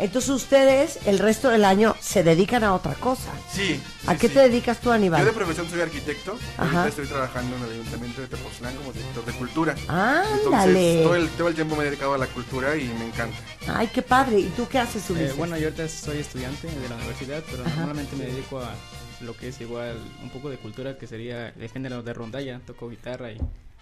Entonces 0.00 0.30
ustedes 0.30 0.98
el 1.06 1.18
resto 1.18 1.48
del 1.50 1.64
año 1.64 1.94
se 2.00 2.22
dedican 2.22 2.64
a 2.64 2.74
otra 2.74 2.94
cosa. 2.94 3.30
Sí. 3.52 3.80
¿A 4.06 4.12
sí, 4.14 4.18
qué 4.18 4.28
sí. 4.28 4.34
te 4.34 4.40
dedicas 4.40 4.78
tú, 4.78 4.84
Yo 4.86 4.90
de 4.92 4.96
Aníbal? 4.96 5.30
profesión 5.32 5.68
soy 5.68 5.80
arquitecto, 5.82 6.38
Ajá. 6.56 6.64
ahorita 6.82 6.88
estoy 6.88 7.06
trabajando 7.06 7.56
en 7.56 7.62
el 7.64 7.70
ayuntamiento 7.72 8.20
de 8.22 8.26
Tepoztlán 8.28 8.74
como 8.76 8.92
director 8.92 9.24
de 9.26 9.32
cultura. 9.32 9.74
Ándale. 9.88 10.32
Entonces, 10.42 11.02
todo 11.04 11.14
el, 11.16 11.28
todo 11.30 11.48
el 11.48 11.54
tiempo 11.54 11.76
me 11.76 11.82
he 11.82 11.86
dedicado 11.86 12.14
a 12.14 12.18
la 12.18 12.26
cultura 12.26 12.76
y 12.76 12.84
me 12.84 13.06
encanta. 13.06 13.36
Ay, 13.68 13.88
qué 13.88 14.02
padre. 14.02 14.40
¿Y 14.40 14.48
tú 14.56 14.66
qué 14.68 14.78
haces, 14.78 15.08
Eh, 15.10 15.12
Ulises? 15.12 15.36
bueno, 15.36 15.56
yo 15.58 15.64
ahorita 15.66 15.86
soy 15.88 16.18
estudiante 16.18 16.66
de 16.66 16.88
la 16.88 16.96
universidad, 16.96 17.42
pero 17.50 17.62
Ajá. 17.64 17.76
normalmente 17.76 18.16
me 18.16 18.24
dedico 18.24 18.58
a 18.60 18.74
lo 19.20 19.36
que 19.36 19.48
es 19.48 19.60
igual 19.60 19.98
un 20.22 20.30
poco 20.30 20.48
de 20.48 20.56
cultura, 20.56 20.96
que 20.96 21.06
sería 21.06 21.48
el 21.50 21.68
género 21.70 22.02
de 22.02 22.14
rondalla. 22.14 22.58
Toco 22.66 22.88
guitarra 22.88 23.32
y 23.32 23.38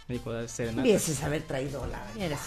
me 0.09 0.14
dedico 0.14 0.31
a 0.33 0.49
serenatas. 0.49 0.85
Hubieses 0.85 1.23
haber 1.23 1.42
traído 1.42 1.87
la... 1.87 2.03
Eres- 2.23 2.38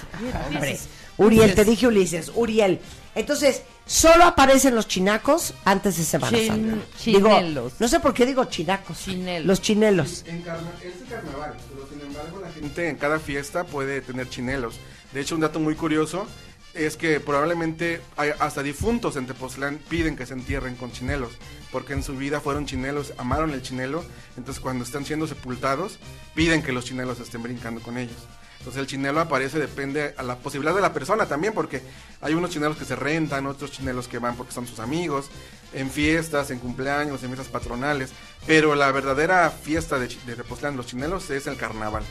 Hombre. 0.48 0.80
Uriel, 1.18 1.54
te 1.54 1.64
dije 1.64 1.86
Ulises, 1.88 2.32
Uriel. 2.36 2.80
Entonces, 3.14 3.62
solo 3.86 4.24
aparecen 4.24 4.74
los 4.74 4.88
chinacos 4.88 5.54
antes 5.64 5.98
de 5.98 6.04
Semana 6.04 6.38
Chin- 6.38 6.48
Santa. 6.48 6.78
Digo, 7.06 7.30
chinelos. 7.30 7.74
no 7.80 7.88
sé 7.88 8.00
por 8.00 8.14
qué 8.16 8.26
digo 8.26 8.46
chinacos. 8.46 8.98
Chinelos. 8.98 9.46
Los 9.46 9.62
chinelos. 9.62 10.24
En 10.28 10.42
carna 10.42 10.72
es 10.84 11.02
el 11.02 11.08
carnaval, 11.08 11.54
pero 11.70 11.88
sin 11.88 12.02
embargo 12.02 12.40
la 12.42 12.52
gente 12.52 12.90
en 12.90 12.96
cada 12.96 13.20
fiesta 13.20 13.64
puede 13.64 14.02
tener 14.02 14.28
chinelos. 14.28 14.76
De 15.14 15.22
hecho, 15.22 15.36
un 15.36 15.42
dato 15.42 15.60
muy 15.60 15.76
curioso 15.76 16.26
es 16.74 16.96
que 16.98 17.20
probablemente 17.20 18.02
hay 18.18 18.32
hasta 18.40 18.64
difuntos 18.64 19.18
en 19.18 19.28
Tepoztlán 19.28 19.78
piden 19.90 20.16
que 20.16 20.26
se 20.26 20.34
entierren 20.34 20.76
con 20.76 20.92
chinelos, 20.92 21.34
porque 21.72 21.94
en 21.94 22.04
su 22.04 22.16
vida 22.18 22.40
fueron 22.42 22.66
chinelos, 22.66 23.14
amaron 23.18 23.52
el 23.52 23.62
chinelo, 23.62 24.04
entonces 24.38 24.62
cuando 24.62 24.84
están 24.84 25.06
siendo 25.06 25.28
sepultados 25.28 25.98
piden 26.36 26.62
que 26.64 26.72
los 26.72 26.86
chinelos 26.86 27.20
estén 27.20 27.44
brincando 27.44 27.82
con 27.82 27.98
ellos. 27.98 28.18
Entonces 28.60 28.80
el 28.80 28.86
chinelo 28.88 29.20
aparece, 29.20 29.58
depende 29.58 30.14
a 30.18 30.22
la 30.22 30.36
posibilidad 30.36 30.76
de 30.76 30.82
la 30.82 30.94
persona 30.94 31.26
también, 31.26 31.52
porque 31.54 31.82
hay 32.22 32.36
unos 32.36 32.52
chinelos 32.52 32.78
que 32.78 32.86
se 32.86 32.96
rentan, 32.96 33.48
otros 33.48 33.72
chinelos 33.72 34.08
que 34.08 34.20
van 34.20 34.36
porque 34.36 34.52
son 34.54 34.68
sus 34.68 34.80
amigos, 34.80 35.30
en 35.74 35.90
fiestas, 35.90 36.52
en 36.52 36.60
cumpleaños, 36.60 37.24
en 37.24 37.30
fiestas 37.30 37.48
patronales, 37.48 38.12
pero 38.46 38.76
la 38.76 38.92
verdadera 38.92 39.50
fiesta 39.50 39.98
de, 39.98 40.10
de 40.28 40.36
Tepoztlán, 40.36 40.78
los 40.78 40.86
chinelos, 40.86 41.30
es 41.32 41.48
el 41.48 41.58
carnaval, 41.58 42.04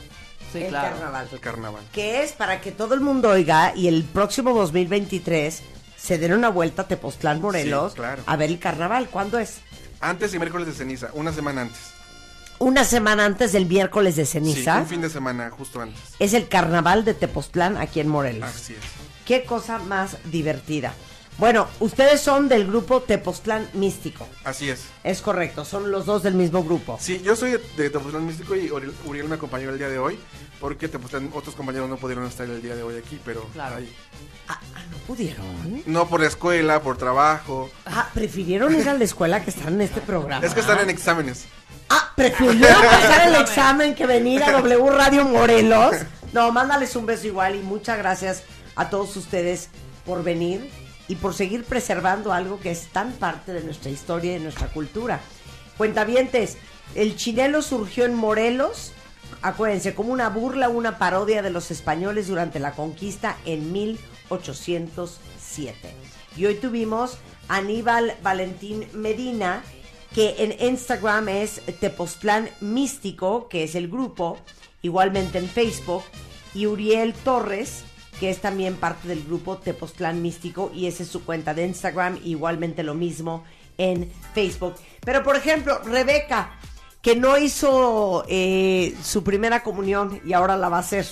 Sí, 0.53 0.59
el 0.65 0.71
claro. 0.71 0.97
carnaval. 0.97 1.29
el 1.31 1.39
carnaval. 1.41 1.83
Que 1.93 2.25
es 2.25 2.33
para 2.33 2.61
que 2.61 2.73
todo 2.73 2.95
el 2.95 3.01
mundo 3.01 3.29
oiga 3.29 3.73
y 3.77 3.87
el 3.87 4.03
próximo 4.03 4.53
2023 4.53 5.63
se 6.01 6.19
den 6.19 6.33
una 6.33 6.49
vuelta 6.49 6.83
a 6.83 6.89
Tepoztlán, 6.89 7.41
Morelos, 7.41 7.93
Sí, 7.93 7.99
claro. 7.99 8.23
a 8.27 8.37
ver 8.37 8.51
el 8.51 8.59
carnaval. 8.59 9.09
¿Cuándo 9.11 9.39
es? 9.39 9.59
Antes 10.01 10.33
y 10.35 10.39
miércoles 10.39 10.67
de 10.67 10.73
ceniza, 10.75 11.11
una 11.13 11.33
semana 11.33 11.63
antes. 11.63 11.79
Una 12.59 12.85
semana 12.85 13.25
antes 13.25 13.53
del 13.53 13.67
miércoles 13.67 14.17
de 14.17 14.27
Sí, 14.27 14.33
ceniza. 14.33 14.79
un 14.81 14.87
fin 14.87 15.01
de 15.01 15.11
semana 15.11 15.51
justo 15.51 15.81
antes. 15.81 16.01
Es 16.19 16.35
el 16.35 16.49
carnaval 16.49 17.05
de 17.05 17.15
Tepoztlán 17.15 17.77
aquí 17.77 18.01
en 18.01 18.09
Morelos. 18.09 18.49
Así 18.49 18.75
es. 18.75 18.81
Qué 19.25 19.45
cosa 19.45 19.79
más 19.79 20.17
divertida. 20.25 20.93
Bueno, 21.39 21.69
ustedes 21.81 22.21
son 22.21 22.49
del 22.49 22.67
grupo 22.67 23.01
Tepoztlán 23.01 23.67
Místico. 23.73 24.29
Así 24.45 24.69
es. 24.69 24.85
Es 25.05 25.23
correcto, 25.23 25.65
son 25.65 25.91
los 25.91 26.05
dos 26.05 26.23
del 26.23 26.35
mismo 26.35 26.63
grupo. 26.63 26.99
Sí, 27.01 27.23
yo 27.25 27.35
soy 27.35 27.53
de, 27.77 27.89
Tepoztlán 27.91 28.27
Místico 28.27 28.55
y 28.57 28.71
Uriel, 28.71 28.93
Uriel 29.07 29.27
me 29.29 29.37
acompañó 29.37 29.71
el 29.71 29.79
día 29.79 29.89
de 29.89 29.99
hoy, 29.99 30.19
porque 30.61 30.87
Tepoztlán, 30.89 31.31
otros 31.35 31.55
compañeros 31.55 31.89
no 31.89 31.97
pudieron 31.97 32.27
estar 32.27 32.47
el 32.47 32.61
día 32.61 32.75
de 32.77 32.83
hoy 32.83 32.99
aquí, 32.99 33.19
pero 33.25 33.45
Claro. 33.55 33.77
ahí- 33.77 33.95
Ah, 34.49 34.61
ah, 34.75 34.81
¿no 34.91 34.97
pudieron? 35.07 35.83
no 35.87 36.09
por 36.09 36.21
la 36.21 36.27
escuela, 36.27 36.83
por 36.83 36.99
trabajo. 36.99 37.71
Ah, 37.87 38.09
prefirieron 38.13 38.75
ir 38.79 38.87
a 38.89 38.95
la 38.95 39.05
escuela 39.05 39.43
que 39.43 39.51
están 39.51 39.75
en 39.75 39.81
este 39.83 40.01
programa. 40.03 40.45
Es 40.45 40.53
que 40.53 40.61
están 40.61 40.81
en 40.81 40.91
exámenes. 40.91 41.47
Ah, 41.89 42.13
prefirieron 42.17 42.83
pasar 42.83 43.29
el 43.29 43.37
examen 43.37 43.95
que 43.95 44.07
venir 44.07 44.43
a 44.43 44.53
W 44.53 44.91
Radio 44.91 45.25
Morelos. 45.25 45.95
No, 46.35 46.53
mándales 46.53 46.95
un 46.97 47.07
beso 47.07 47.27
igual 47.29 47.55
y 47.57 47.61
muchas 47.63 47.97
gracias 47.97 48.43
a 48.77 48.91
todos 48.91 49.17
ustedes 49.17 49.69
por 50.05 50.23
venir 50.23 50.71
y 51.11 51.17
por 51.17 51.35
seguir 51.35 51.65
preservando 51.65 52.33
algo 52.33 52.61
que 52.61 52.71
es 52.71 52.87
tan 52.93 53.11
parte 53.15 53.53
de 53.53 53.65
nuestra 53.65 53.91
historia 53.91 54.31
y 54.31 54.35
de 54.35 54.45
nuestra 54.45 54.69
cultura. 54.69 55.21
Cuentavientes, 55.77 56.57
el 56.95 57.17
chinelo 57.17 57.63
surgió 57.63 58.05
en 58.05 58.15
Morelos, 58.15 58.93
acuérdense, 59.43 59.93
como 59.93 60.13
una 60.13 60.29
burla, 60.29 60.69
una 60.69 60.99
parodia 60.99 61.43
de 61.43 61.51
los 61.51 61.73
españoles 61.73 62.29
durante 62.29 62.61
la 62.61 62.77
conquista 62.77 63.37
en 63.45 63.73
1807. 63.73 65.77
Y 66.37 66.47
hoy 66.47 66.55
tuvimos 66.55 67.19
a 67.49 67.57
Aníbal 67.57 68.15
Valentín 68.23 68.87
Medina, 68.93 69.65
que 70.15 70.37
en 70.39 70.65
Instagram 70.65 71.29
es 71.29 71.61
Tepoztlán 71.81 72.51
Místico, 72.61 73.49
que 73.49 73.65
es 73.65 73.75
el 73.75 73.89
grupo, 73.89 74.39
igualmente 74.81 75.39
en 75.39 75.49
Facebook, 75.49 76.05
y 76.55 76.67
Uriel 76.67 77.15
Torres, 77.15 77.83
que 78.21 78.29
es 78.29 78.43
también 78.43 78.77
parte 78.77 79.09
del 79.09 79.25
grupo 79.25 79.57
Tepoztlán 79.57 80.21
Místico, 80.21 80.71
y 80.75 80.87
esa 80.87 81.05
es 81.05 81.09
su 81.09 81.25
cuenta 81.25 81.55
de 81.55 81.67
Instagram, 81.67 82.21
igualmente 82.23 82.83
lo 82.83 82.95
mismo 82.95 83.45
en 83.79 84.13
Facebook. 84.35 84.75
Pero 85.01 85.23
por 85.23 85.37
ejemplo, 85.37 85.79
Rebeca, 85.79 86.53
que 87.01 87.17
no 87.17 87.39
hizo 87.39 88.27
eh, 88.29 88.95
su 89.03 89.25
primera 89.25 89.63
comunión 89.63 90.21
y 90.23 90.35
ahora 90.35 90.59
la 90.59 90.69
va 90.69 90.77
a 90.77 90.81
hacer, 90.81 91.07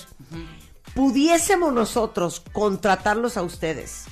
pudiésemos 0.94 1.72
nosotros 1.72 2.42
contratarlos 2.52 3.38
a 3.38 3.42
ustedes 3.42 4.04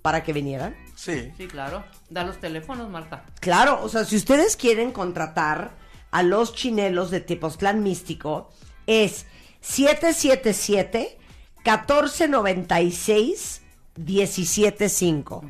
para 0.00 0.22
que 0.22 0.32
vinieran. 0.32 0.76
Sí. 0.94 1.32
Sí, 1.36 1.48
claro. 1.48 1.82
Da 2.08 2.22
los 2.22 2.38
teléfonos, 2.38 2.88
Marta. 2.88 3.24
Claro, 3.40 3.80
o 3.82 3.88
sea, 3.88 4.04
si 4.04 4.14
ustedes 4.14 4.54
quieren 4.54 4.92
contratar 4.92 5.72
a 6.12 6.22
los 6.22 6.54
chinelos 6.54 7.10
de 7.10 7.20
Tepoztlán 7.20 7.82
Místico, 7.82 8.52
es 8.86 9.26
777 9.60 11.18
1496 11.64 13.62
175. 13.96 15.44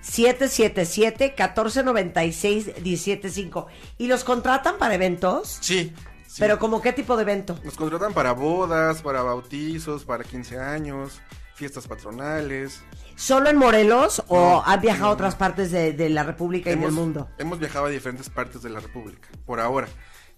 777 0.00 1.34
1496 1.38 2.72
175. 2.82 3.66
¿Y 3.98 4.08
los 4.08 4.24
contratan 4.24 4.76
para 4.78 4.94
eventos? 4.94 5.58
Sí. 5.60 5.94
sí. 6.26 6.36
Pero 6.38 6.58
como 6.58 6.82
qué 6.82 6.92
tipo 6.92 7.16
de 7.16 7.22
evento? 7.22 7.58
Nos 7.62 7.76
contratan 7.76 8.12
para 8.12 8.32
bodas, 8.32 9.02
para 9.02 9.22
bautizos, 9.22 10.04
para 10.04 10.24
15 10.24 10.58
años, 10.58 11.20
fiestas 11.54 11.86
patronales. 11.86 12.82
¿Solo 13.14 13.50
en 13.50 13.56
Morelos 13.56 14.24
o 14.28 14.62
han 14.66 14.80
viajado 14.80 15.10
a 15.10 15.12
otras 15.12 15.36
partes 15.36 15.70
de, 15.70 15.92
de 15.92 16.08
la 16.08 16.24
República 16.24 16.72
y 16.72 16.76
del 16.76 16.90
mundo? 16.90 17.28
hemos 17.38 17.58
viajado 17.58 17.86
a 17.86 17.88
diferentes 17.90 18.28
partes 18.30 18.62
de 18.62 18.70
la 18.70 18.80
República, 18.80 19.28
por 19.46 19.60
ahora. 19.60 19.86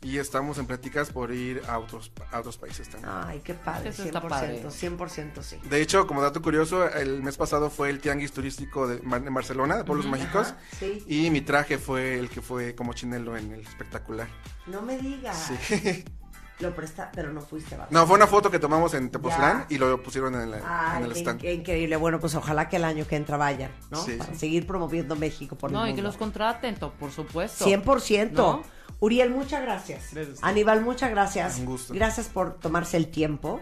Y 0.05 0.19
estamos 0.19 0.59
en 0.59 0.67
pláticas 0.67 1.11
por 1.11 1.33
ir 1.33 1.63
a 1.67 1.79
otros, 1.79 2.13
a 2.31 2.39
otros 2.41 2.59
países 2.59 2.89
también. 2.91 3.11
Ay, 3.13 3.41
qué 3.43 3.55
padre, 3.55 3.89
Eso 3.89 4.03
100%, 4.03 4.07
está 4.07 4.21
padre. 4.29 4.63
100% 4.63 5.43
sí. 5.43 5.57
De 5.69 5.81
hecho, 5.81 6.07
como 6.07 6.21
dato 6.21 6.43
curioso, 6.43 6.89
el 6.91 7.23
mes 7.23 7.37
pasado 7.39 7.71
fue 7.71 7.89
el 7.91 8.01
tianguis 8.01 8.33
turístico 8.33 8.87
de, 8.87 8.97
en 8.97 9.35
Barcelona, 9.35 9.77
de 9.79 9.85
Pueblos 9.85 10.07
Mágicos. 10.07 10.49
Ajá, 10.49 10.59
sí. 10.79 11.03
Y 11.09 11.31
mi 11.31 11.41
traje 11.41 11.79
fue 11.79 12.19
el 12.19 12.29
que 12.29 12.43
fue 12.43 12.75
como 12.75 12.93
chinelo 12.93 13.37
en 13.37 13.53
el 13.53 13.61
espectacular. 13.61 14.29
No 14.67 14.83
me 14.83 14.99
digas. 14.99 15.51
Sí. 15.67 16.05
Lo 16.61 16.73
presta, 16.73 17.11
pero 17.13 17.33
no 17.33 17.41
fuiste, 17.41 17.71
¿verdad? 17.75 17.89
No, 17.91 18.07
fue 18.07 18.15
una 18.17 18.29
foto 18.29 18.49
que 18.49 18.61
tomamos 18.61 18.95
en 18.95 19.11
Tepoztlán 19.11 19.67
Ya. 19.69 19.75
y 19.75 19.79
lo 19.79 20.01
pusieron 20.01 20.41
en, 20.41 20.53
la- 20.53 20.61
Ay, 20.93 20.99
en 20.99 21.05
el 21.07 21.13
qué, 21.13 21.19
stand. 21.19 21.41
qué 21.41 21.53
increíble. 21.53 21.97
Bueno, 21.97 22.21
pues 22.21 22.37
ojalá 22.37 22.69
que 22.69 22.77
el 22.77 22.85
año 22.85 23.05
que 23.09 23.17
entra 23.17 23.37
vayan, 23.37 23.73
¿no? 23.91 24.01
Sí. 24.01 24.13
Para 24.13 24.37
seguir 24.37 24.65
promoviendo 24.65 25.17
México 25.17 25.57
por 25.59 25.73
No, 25.73 25.85
el 25.85 25.91
y 25.93 25.95
que 25.97 26.03
los 26.03 26.17
contraten, 26.17 26.77
to- 26.77 26.93
por 26.93 27.11
supuesto. 27.11 27.65
100%. 27.67 28.31
¿No? 28.35 28.63
Uriel, 29.05 29.31
muchas 29.31 29.63
gracias. 29.63 30.05
Gracias. 30.13 30.39
Aníbal, 30.43 30.83
muchas 30.83 31.11
gracias. 31.11 31.59
Un 31.59 31.67
gusto. 31.67 31.93
Gracias 31.95 32.27
por 32.29 32.55
tomarse 32.55 32.97
el 32.97 33.09
tiempo 33.09 33.61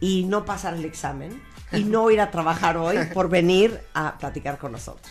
y 0.00 0.24
no 0.24 0.44
pasar 0.44 0.74
el 0.74 0.84
examen 0.84 1.42
y 1.72 1.84
no 1.84 2.10
ir 2.10 2.20
a 2.20 2.30
trabajar 2.30 2.76
hoy 2.76 2.98
por 3.14 3.28
venir 3.28 3.80
a 3.94 4.18
platicar 4.18 4.58
con 4.58 4.72
nosotros. 4.72 5.08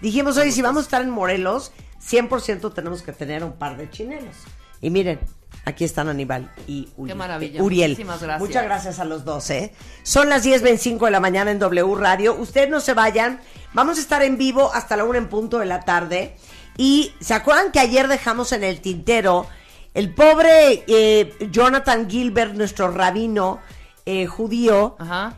Dijimos, 0.00 0.36
oye, 0.36 0.52
si 0.52 0.62
vamos 0.62 0.82
a 0.82 0.84
estar 0.84 1.02
en 1.02 1.10
Morelos, 1.10 1.72
100% 2.02 2.72
tenemos 2.72 3.02
que 3.02 3.12
tener 3.12 3.44
un 3.44 3.52
par 3.52 3.76
de 3.76 3.90
chinelos. 3.90 4.36
Y 4.80 4.90
miren, 4.90 5.20
Aquí 5.66 5.84
están 5.84 6.08
Aníbal 6.08 6.50
y 6.66 6.88
Uri- 6.96 7.08
Qué 7.08 7.14
maravilla. 7.14 7.62
Uriel. 7.62 7.90
Muchísimas 7.90 8.22
gracias. 8.22 8.40
Muchas 8.48 8.64
gracias 8.64 8.98
a 8.98 9.04
los 9.04 9.24
dos, 9.26 9.50
¿eh? 9.50 9.74
Son 10.04 10.30
las 10.30 10.42
10.25 10.44 11.04
de 11.04 11.10
la 11.10 11.20
mañana 11.20 11.50
en 11.50 11.58
W 11.58 11.94
Radio. 11.96 12.34
Ustedes 12.34 12.70
no 12.70 12.80
se 12.80 12.94
vayan. 12.94 13.40
Vamos 13.74 13.98
a 13.98 14.00
estar 14.00 14.22
en 14.22 14.38
vivo 14.38 14.72
hasta 14.72 14.96
la 14.96 15.04
una 15.04 15.18
en 15.18 15.28
punto 15.28 15.58
de 15.58 15.66
la 15.66 15.80
tarde. 15.80 16.36
Y 16.82 17.12
¿se 17.20 17.34
acuerdan 17.34 17.72
que 17.72 17.78
ayer 17.78 18.08
dejamos 18.08 18.52
en 18.52 18.64
el 18.64 18.80
tintero 18.80 19.46
el 19.92 20.14
pobre 20.14 20.82
eh, 20.88 21.48
Jonathan 21.50 22.08
Gilbert, 22.08 22.54
nuestro 22.54 22.90
rabino 22.90 23.60
eh, 24.06 24.24
judío? 24.24 24.96
Ajá. 24.98 25.34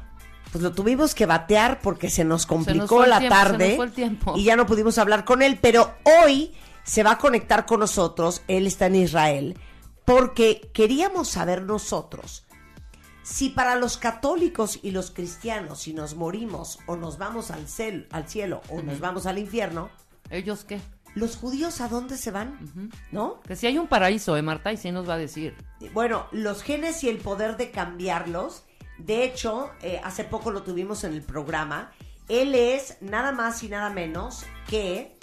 Pues 0.52 0.62
lo 0.62 0.70
tuvimos 0.70 1.16
que 1.16 1.26
batear 1.26 1.80
porque 1.80 2.10
se 2.10 2.22
nos 2.22 2.46
complicó 2.46 3.02
el 3.02 3.10
la 3.10 3.18
tiempo, 3.18 3.34
se 3.34 3.40
nos 3.42 3.50
tarde 3.58 3.74
fue 3.76 3.84
el 3.86 3.92
tiempo. 3.92 4.34
y 4.36 4.44
ya 4.44 4.54
no 4.54 4.66
pudimos 4.66 4.98
hablar 4.98 5.24
con 5.24 5.42
él, 5.42 5.58
pero 5.60 5.92
hoy 6.22 6.54
se 6.84 7.02
va 7.02 7.12
a 7.12 7.18
conectar 7.18 7.66
con 7.66 7.80
nosotros, 7.80 8.42
él 8.46 8.68
está 8.68 8.86
en 8.86 8.94
Israel, 8.94 9.58
porque 10.04 10.70
queríamos 10.72 11.26
saber 11.28 11.62
nosotros 11.62 12.44
si 13.24 13.48
para 13.48 13.74
los 13.74 13.96
católicos 13.96 14.78
y 14.82 14.92
los 14.92 15.10
cristianos, 15.10 15.80
si 15.80 15.92
nos 15.92 16.14
morimos 16.14 16.78
o 16.86 16.94
nos 16.94 17.18
vamos 17.18 17.50
al, 17.50 17.66
cel- 17.66 18.06
al 18.12 18.28
cielo 18.28 18.60
o 18.68 18.80
nos 18.80 19.00
vamos 19.00 19.26
al 19.26 19.38
infierno, 19.38 19.90
¿Ellos 20.30 20.64
qué? 20.64 20.80
Los 21.14 21.36
judíos 21.36 21.80
a 21.80 21.88
dónde 21.88 22.16
se 22.16 22.30
van, 22.30 22.90
¿no? 23.10 23.40
Que 23.42 23.56
si 23.56 23.66
hay 23.66 23.78
un 23.78 23.86
paraíso, 23.86 24.36
¿eh, 24.36 24.42
Marta? 24.42 24.72
Y 24.72 24.76
sí 24.76 24.90
nos 24.90 25.08
va 25.08 25.14
a 25.14 25.18
decir. 25.18 25.54
Bueno, 25.92 26.26
los 26.32 26.62
genes 26.62 27.02
y 27.04 27.08
el 27.08 27.18
poder 27.18 27.56
de 27.56 27.70
cambiarlos. 27.70 28.64
De 28.98 29.24
hecho, 29.24 29.70
eh, 29.82 30.00
hace 30.04 30.24
poco 30.24 30.50
lo 30.50 30.62
tuvimos 30.62 31.04
en 31.04 31.12
el 31.12 31.22
programa. 31.22 31.92
Él 32.28 32.54
es 32.54 32.98
nada 33.00 33.32
más 33.32 33.62
y 33.62 33.68
nada 33.68 33.90
menos 33.90 34.44
que 34.68 35.16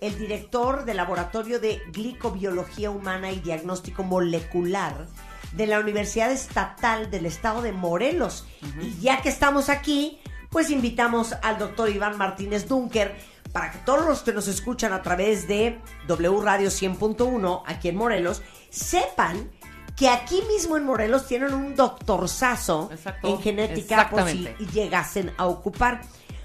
el 0.00 0.18
director 0.18 0.84
del 0.84 0.98
Laboratorio 0.98 1.60
de 1.60 1.80
Glicobiología 1.92 2.90
Humana 2.90 3.30
y 3.30 3.40
Diagnóstico 3.40 4.02
Molecular 4.02 5.06
de 5.52 5.66
la 5.66 5.80
Universidad 5.80 6.30
Estatal 6.30 7.10
del 7.10 7.26
Estado 7.26 7.62
de 7.62 7.72
Morelos. 7.72 8.46
Y 8.80 9.00
ya 9.00 9.22
que 9.22 9.28
estamos 9.28 9.68
aquí, 9.68 10.18
pues 10.50 10.70
invitamos 10.70 11.34
al 11.42 11.58
doctor 11.58 11.88
Iván 11.88 12.18
Martínez 12.18 12.68
Dunker 12.68 13.16
para 13.56 13.70
que 13.70 13.78
todos 13.78 14.04
los 14.04 14.20
que 14.20 14.34
nos 14.34 14.48
escuchan 14.48 14.92
a 14.92 15.00
través 15.00 15.48
de 15.48 15.80
W 16.08 16.42
Radio 16.42 16.68
100.1 16.68 17.62
aquí 17.64 17.88
en 17.88 17.96
Morelos 17.96 18.42
sepan 18.68 19.50
que 19.96 20.10
aquí 20.10 20.42
mismo 20.46 20.76
en 20.76 20.84
Morelos 20.84 21.26
tienen 21.26 21.54
un 21.54 21.74
doctorzazo 21.74 22.90
Exacto, 22.92 23.28
en 23.28 23.40
genética 23.40 24.10
por 24.10 24.28
si 24.28 24.46
llegasen 24.74 25.32
a 25.38 25.46
ocupar. 25.46 26.02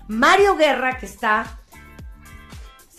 Mario 0.08 0.56
Guerra, 0.56 1.00
que 1.00 1.06
está... 1.06 1.60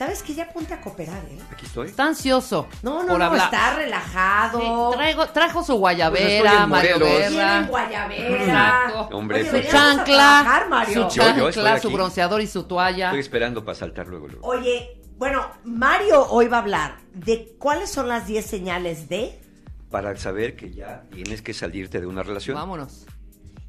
¿Sabes 0.02 0.22
que 0.24 0.34
Ya 0.34 0.48
ponte 0.52 0.74
a 0.74 0.80
cooperar, 0.80 1.24
¿eh? 1.30 1.38
Aquí 1.52 1.64
estoy. 1.64 1.86
Está 1.88 2.06
ansioso. 2.06 2.66
No, 2.82 3.02
no, 3.02 3.08
por 3.10 3.18
no, 3.20 3.24
hablar. 3.26 3.44
está 3.44 3.76
relajado. 3.76 4.90
Sí, 4.90 4.96
traigo, 4.96 5.26
trajo 5.28 5.60
su 5.62 5.66
Pues 5.74 5.78
guayabera, 5.78 6.62
en 6.64 6.68
Mario 6.68 6.98
Guerra. 6.98 7.62
guayabera. 7.68 8.36
Exacto. 8.44 9.16
Hombre, 9.16 9.40
Oye, 9.48 9.62
su 9.62 9.70
chancla, 9.70 10.04
trabajar, 10.04 10.68
Mario. 10.68 10.94
su 11.10 11.16
Yo- 11.16 11.22
yo 11.36 11.48
estoy 11.48 11.62
chancla, 11.64 11.80
su 11.80 11.90
bronceador 11.90 12.40
y 12.40 12.46
su 12.48 12.64
toalla. 12.64 13.06
Estoy 13.06 13.20
esperando 13.20 13.64
para 13.64 13.76
saltar 13.78 14.08
luego. 14.08 14.26
luego. 14.26 14.44
Oye, 14.44 15.00
bueno, 15.18 15.46
Mario 15.62 16.26
hoy 16.30 16.48
va 16.48 16.56
a 16.56 16.60
hablar 16.62 16.96
de 17.14 17.54
cuáles 17.60 17.88
son 17.88 18.08
las 18.08 18.26
10 18.26 18.44
señales 18.44 19.08
de... 19.08 19.40
Para 19.88 20.16
saber 20.16 20.56
que 20.56 20.72
ya 20.72 21.04
tienes 21.12 21.42
que 21.42 21.54
salirte 21.54 22.00
de 22.00 22.08
una 22.08 22.24
relación. 22.24 22.56
Vámonos. 22.56 23.06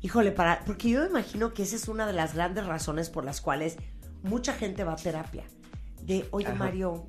Híjole, 0.02 0.32
para, 0.32 0.64
porque 0.66 0.90
yo 0.90 1.02
me 1.02 1.08
imagino 1.10 1.54
que 1.54 1.62
esa 1.62 1.76
es 1.76 1.88
una 1.88 2.08
de 2.08 2.14
las 2.14 2.34
grandes 2.34 2.66
razones 2.66 3.12
por 3.12 3.24
las 3.24 3.40
cuales 3.40 3.78
mucha 4.24 4.54
gente 4.54 4.84
va 4.84 4.94
a 4.94 4.96
terapia. 4.96 5.44
De, 6.06 6.28
oye 6.32 6.48
Ajá. 6.48 6.56
Mario, 6.56 7.08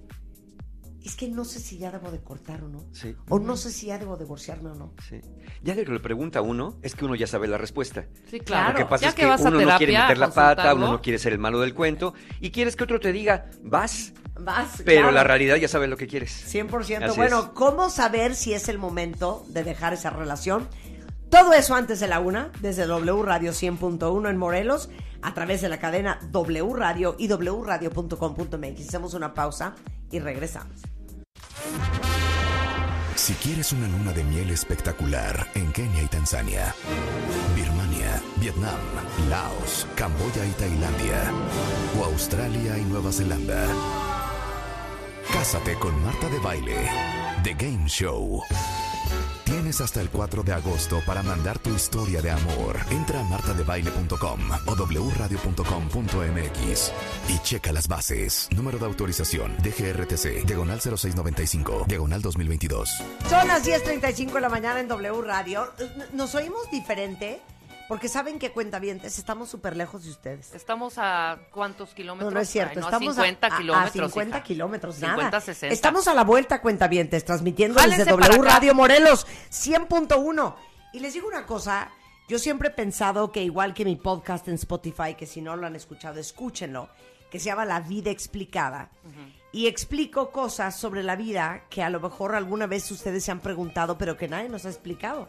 es 1.05 1.17
que 1.17 1.29
no 1.29 1.45
sé 1.45 1.61
si 1.61 1.77
ya 1.79 1.91
debo 1.91 2.11
de 2.11 2.21
cortar 2.21 2.63
o 2.63 2.69
no. 2.69 2.85
Sí. 2.93 3.15
O 3.29 3.39
no 3.39 3.57
sé 3.57 3.71
si 3.71 3.87
ya 3.87 3.99
debo 3.99 4.17
divorciarme 4.17 4.71
o 4.71 4.75
no. 4.75 4.95
Sí. 5.07 5.21
Ya 5.63 5.75
de 5.75 5.85
que 5.85 5.93
le 5.93 6.01
pregunta 6.01 6.39
a 6.39 6.43
uno, 6.43 6.79
es 6.83 6.95
que 6.95 7.05
uno 7.05 7.15
ya 7.15 7.27
sabe 7.27 7.47
la 7.47 7.59
respuesta. 7.59 8.07
Sí, 8.31 8.41
Claro. 8.41 8.73
Lo 8.73 8.79
que 8.79 8.85
pasa 8.87 9.03
ya 9.03 9.09
es 9.11 9.15
que, 9.15 9.23
que, 9.23 9.29
vas 9.29 9.45
a 9.45 9.49
uno 9.49 9.59
terapia, 9.59 9.75
no 9.75 9.79
quiere 9.79 9.99
meter 9.99 10.19
la 10.19 10.31
pata, 10.31 10.75
uno 10.75 10.93
no 10.93 11.03
quiere 11.03 11.19
ser 11.19 11.33
el 11.33 11.39
malo 11.39 11.61
del 11.61 11.75
cuento 11.75 12.15
y 12.41 12.51
quieres 12.51 12.75
que 12.77 12.85
otro 12.85 13.01
te 13.01 13.13
diga, 13.13 13.51
vas, 13.63 14.15
Vas, 14.37 14.83
pero 14.85 15.03
claro. 15.03 15.13
la 15.13 15.25
realidad 15.25 15.57
ya 15.57 15.69
sabe 15.69 15.87
lo 15.87 15.97
que 15.97 16.07
quieres. 16.07 16.53
100%. 16.53 17.05
Así 17.05 17.17
bueno, 17.17 17.39
es. 17.41 17.45
¿cómo 17.51 17.89
saber 17.89 18.35
si 18.35 18.53
es 18.53 18.69
el 18.69 18.79
momento 18.79 19.45
de 19.49 19.63
dejar 19.63 19.93
esa 19.93 20.11
relación? 20.11 20.69
Todo 21.31 21.53
eso 21.53 21.75
antes 21.75 22.01
de 22.01 22.09
la 22.09 22.21
una, 22.21 22.51
desde 22.61 22.87
W 22.87 23.23
Radio 23.23 23.53
100.1 23.53 24.29
en 24.29 24.37
Morelos, 24.37 24.89
a 25.25 25.35
través 25.35 25.63
de 25.63 25.69
la 25.69 25.79
cadena 25.79 26.21
W 26.31 26.73
Radio 26.75 27.17
y 27.19 27.29
wradio.com.mx. 27.29 28.89
Hacemos 28.89 29.15
una 29.15 29.35
pausa 29.35 29.75
y 30.11 30.21
regresamos. 30.21 30.83
Si 33.17 33.33
quieres 33.35 33.73
una 33.73 33.89
luna 33.89 34.13
de 34.13 34.25
miel 34.25 34.51
espectacular 34.51 35.47
en 35.55 35.73
Kenia 35.73 36.03
y 36.03 36.09
Tanzania, 36.09 36.75
Birmania, 37.55 38.21
Vietnam, 38.37 38.81
Laos, 39.31 39.87
Camboya 39.95 40.45
y 40.45 40.51
Tailandia, 40.51 41.33
o 41.99 42.05
Australia 42.05 42.77
y 42.77 42.85
Nueva 42.85 43.13
Zelanda, 43.13 43.67
cásate 45.33 45.75
con 45.77 45.99
Marta 46.05 46.29
de 46.29 46.39
Baile, 46.41 46.91
The 47.45 47.55
Game 47.55 47.89
Show. 47.89 48.43
Tienes 49.55 49.81
hasta 49.81 50.01
el 50.01 50.11
4 50.11 50.43
de 50.43 50.53
agosto 50.53 51.01
para 51.07 51.23
mandar 51.23 51.61
tu 51.61 51.71
historia 51.71 52.21
de 52.21 52.29
amor. 52.29 52.77
Entra 52.91 53.21
a 53.21 53.23
martadebaile.com 53.23 54.41
o 54.67 54.75
wradio.com.mx 54.75 56.93
y 57.29 57.39
checa 57.39 57.73
las 57.73 57.87
bases. 57.87 58.49
Número 58.51 58.79
de 58.79 58.87
autorización 58.87 59.57
DGRTC, 59.59 60.45
diagonal 60.45 60.81
0695, 60.81 61.85
diagonal 61.87 62.21
2022. 62.21 62.91
Son 63.31 63.47
las 63.47 63.65
10.35 63.65 64.33
de 64.33 64.41
la 64.41 64.49
mañana 64.49 64.81
en 64.81 64.89
W 64.89 65.23
Radio. 65.23 65.73
Nos 66.15 66.35
oímos 66.35 66.69
diferente 66.73 67.41
porque 67.89 68.09
saben 68.09 68.39
que 68.39 68.51
cuentavientes 68.53 69.19
estamos 69.19 69.49
súper 69.51 69.77
lejos 69.77 70.05
de 70.05 70.11
ustedes. 70.11 70.55
Estamos 70.55 70.95
a 70.97 71.39
cuántos 71.51 71.91
No, 71.91 71.95
kilómetros? 71.95 72.33
no 72.35 72.41
es 72.41 72.49
cierto. 72.49 72.73
Ay, 72.73 72.81
no, 72.81 72.87
a 72.87 72.89
estamos 72.91 73.15
50 73.15 73.47
a, 73.47 73.55
a- 73.55 73.59
kilómetros. 73.59 73.95
A 73.95 74.09
50 74.09 74.37
hija. 74.39 74.45
kilómetros, 74.45 74.95
50, 74.97 75.23
nada. 75.23 75.41
60. 75.41 75.75
Estamos 75.75 76.09
a 76.09 76.15
la 76.15 76.25
vuelta, 76.25 76.61
cuentavientes, 76.61 77.25
transmitiendo 77.25 77.79
Jálense 77.79 78.05
desde 78.05 78.11
W. 78.17 78.43
Radio 78.43 78.75
Morelos 78.75 79.27
100.1. 79.51 80.55
Y 80.93 81.01
les 81.01 81.13
digo 81.15 81.29
una 81.29 81.45
cosa, 81.45 81.91
yo 82.29 82.39
siempre 82.39 82.69
he 82.69 82.73
pensado 82.73 83.33
que 83.33 83.43
igual 83.43 83.75
que 83.75 83.85
mi 83.85 83.97
podcast 83.97 84.49
en 84.49 84.55
Spotify, 84.55 85.15
que 85.17 85.27
si 85.27 85.41
no 85.43 85.57
lo 85.57 85.67
han 85.67 85.77
escuchado, 85.77 86.19
escúchenlo, 86.21 86.89
que 87.31 87.39
se 87.41 87.47
llama 87.47 87.65
La 87.65 87.81
Vida 87.81 88.11
Explicada. 88.11 88.91
Y 89.53 89.67
explico 89.67 90.31
cosas 90.31 90.77
sobre 90.77 91.03
la 91.03 91.17
vida 91.17 91.65
que 91.69 91.83
a 91.83 91.91
lo 91.91 92.01
mejor 92.01 92.35
alguna 92.35 92.67
vez 92.67 92.91
ustedes 92.91 93.25
se 93.25 93.31
han 93.33 93.41
preguntado, 93.41 93.99
pero 93.99 94.17
que 94.17 94.27
nadie 94.29 94.49
nos 94.49 94.65
ha 94.65 94.69
explicado. 94.69 95.29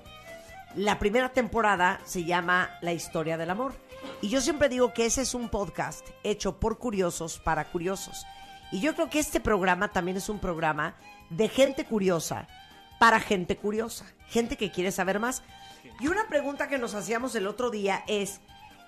La 0.76 1.00
primera 1.00 1.30
temporada 1.30 2.02
se 2.04 2.26
llama 2.26 2.70
La 2.82 2.92
historia 2.92 3.38
del 3.38 3.50
amor. 3.50 3.74
Y 4.22 4.28
yo 4.28 4.42
siempre 4.42 4.68
digo 4.68 4.94
que 4.94 5.06
ese 5.06 5.22
es 5.22 5.34
un 5.34 5.48
podcast 5.48 6.06
hecho 6.22 6.60
por 6.60 6.80
curiosos 6.80 7.40
para 7.40 7.72
curiosos. 7.72 8.26
Y 8.74 8.82
yo 8.82 8.94
creo 8.94 9.10
que 9.10 9.20
este 9.20 9.40
programa 9.40 9.94
también 9.94 10.18
es 10.18 10.28
un 10.28 10.40
programa 10.40 10.96
de 11.30 11.48
gente 11.48 11.86
curiosa 11.86 12.50
para 13.00 13.22
gente 13.22 13.56
curiosa, 13.56 14.06
gente 14.28 14.58
que 14.58 14.70
quiere 14.70 14.92
saber 14.92 15.20
más. 15.20 15.44
Y 16.02 16.08
una 16.08 16.28
pregunta 16.28 16.68
que 16.68 16.78
nos 16.78 16.94
hacíamos 16.94 17.36
el 17.36 17.48
otro 17.48 17.70
día 17.70 18.04
es, 18.08 18.42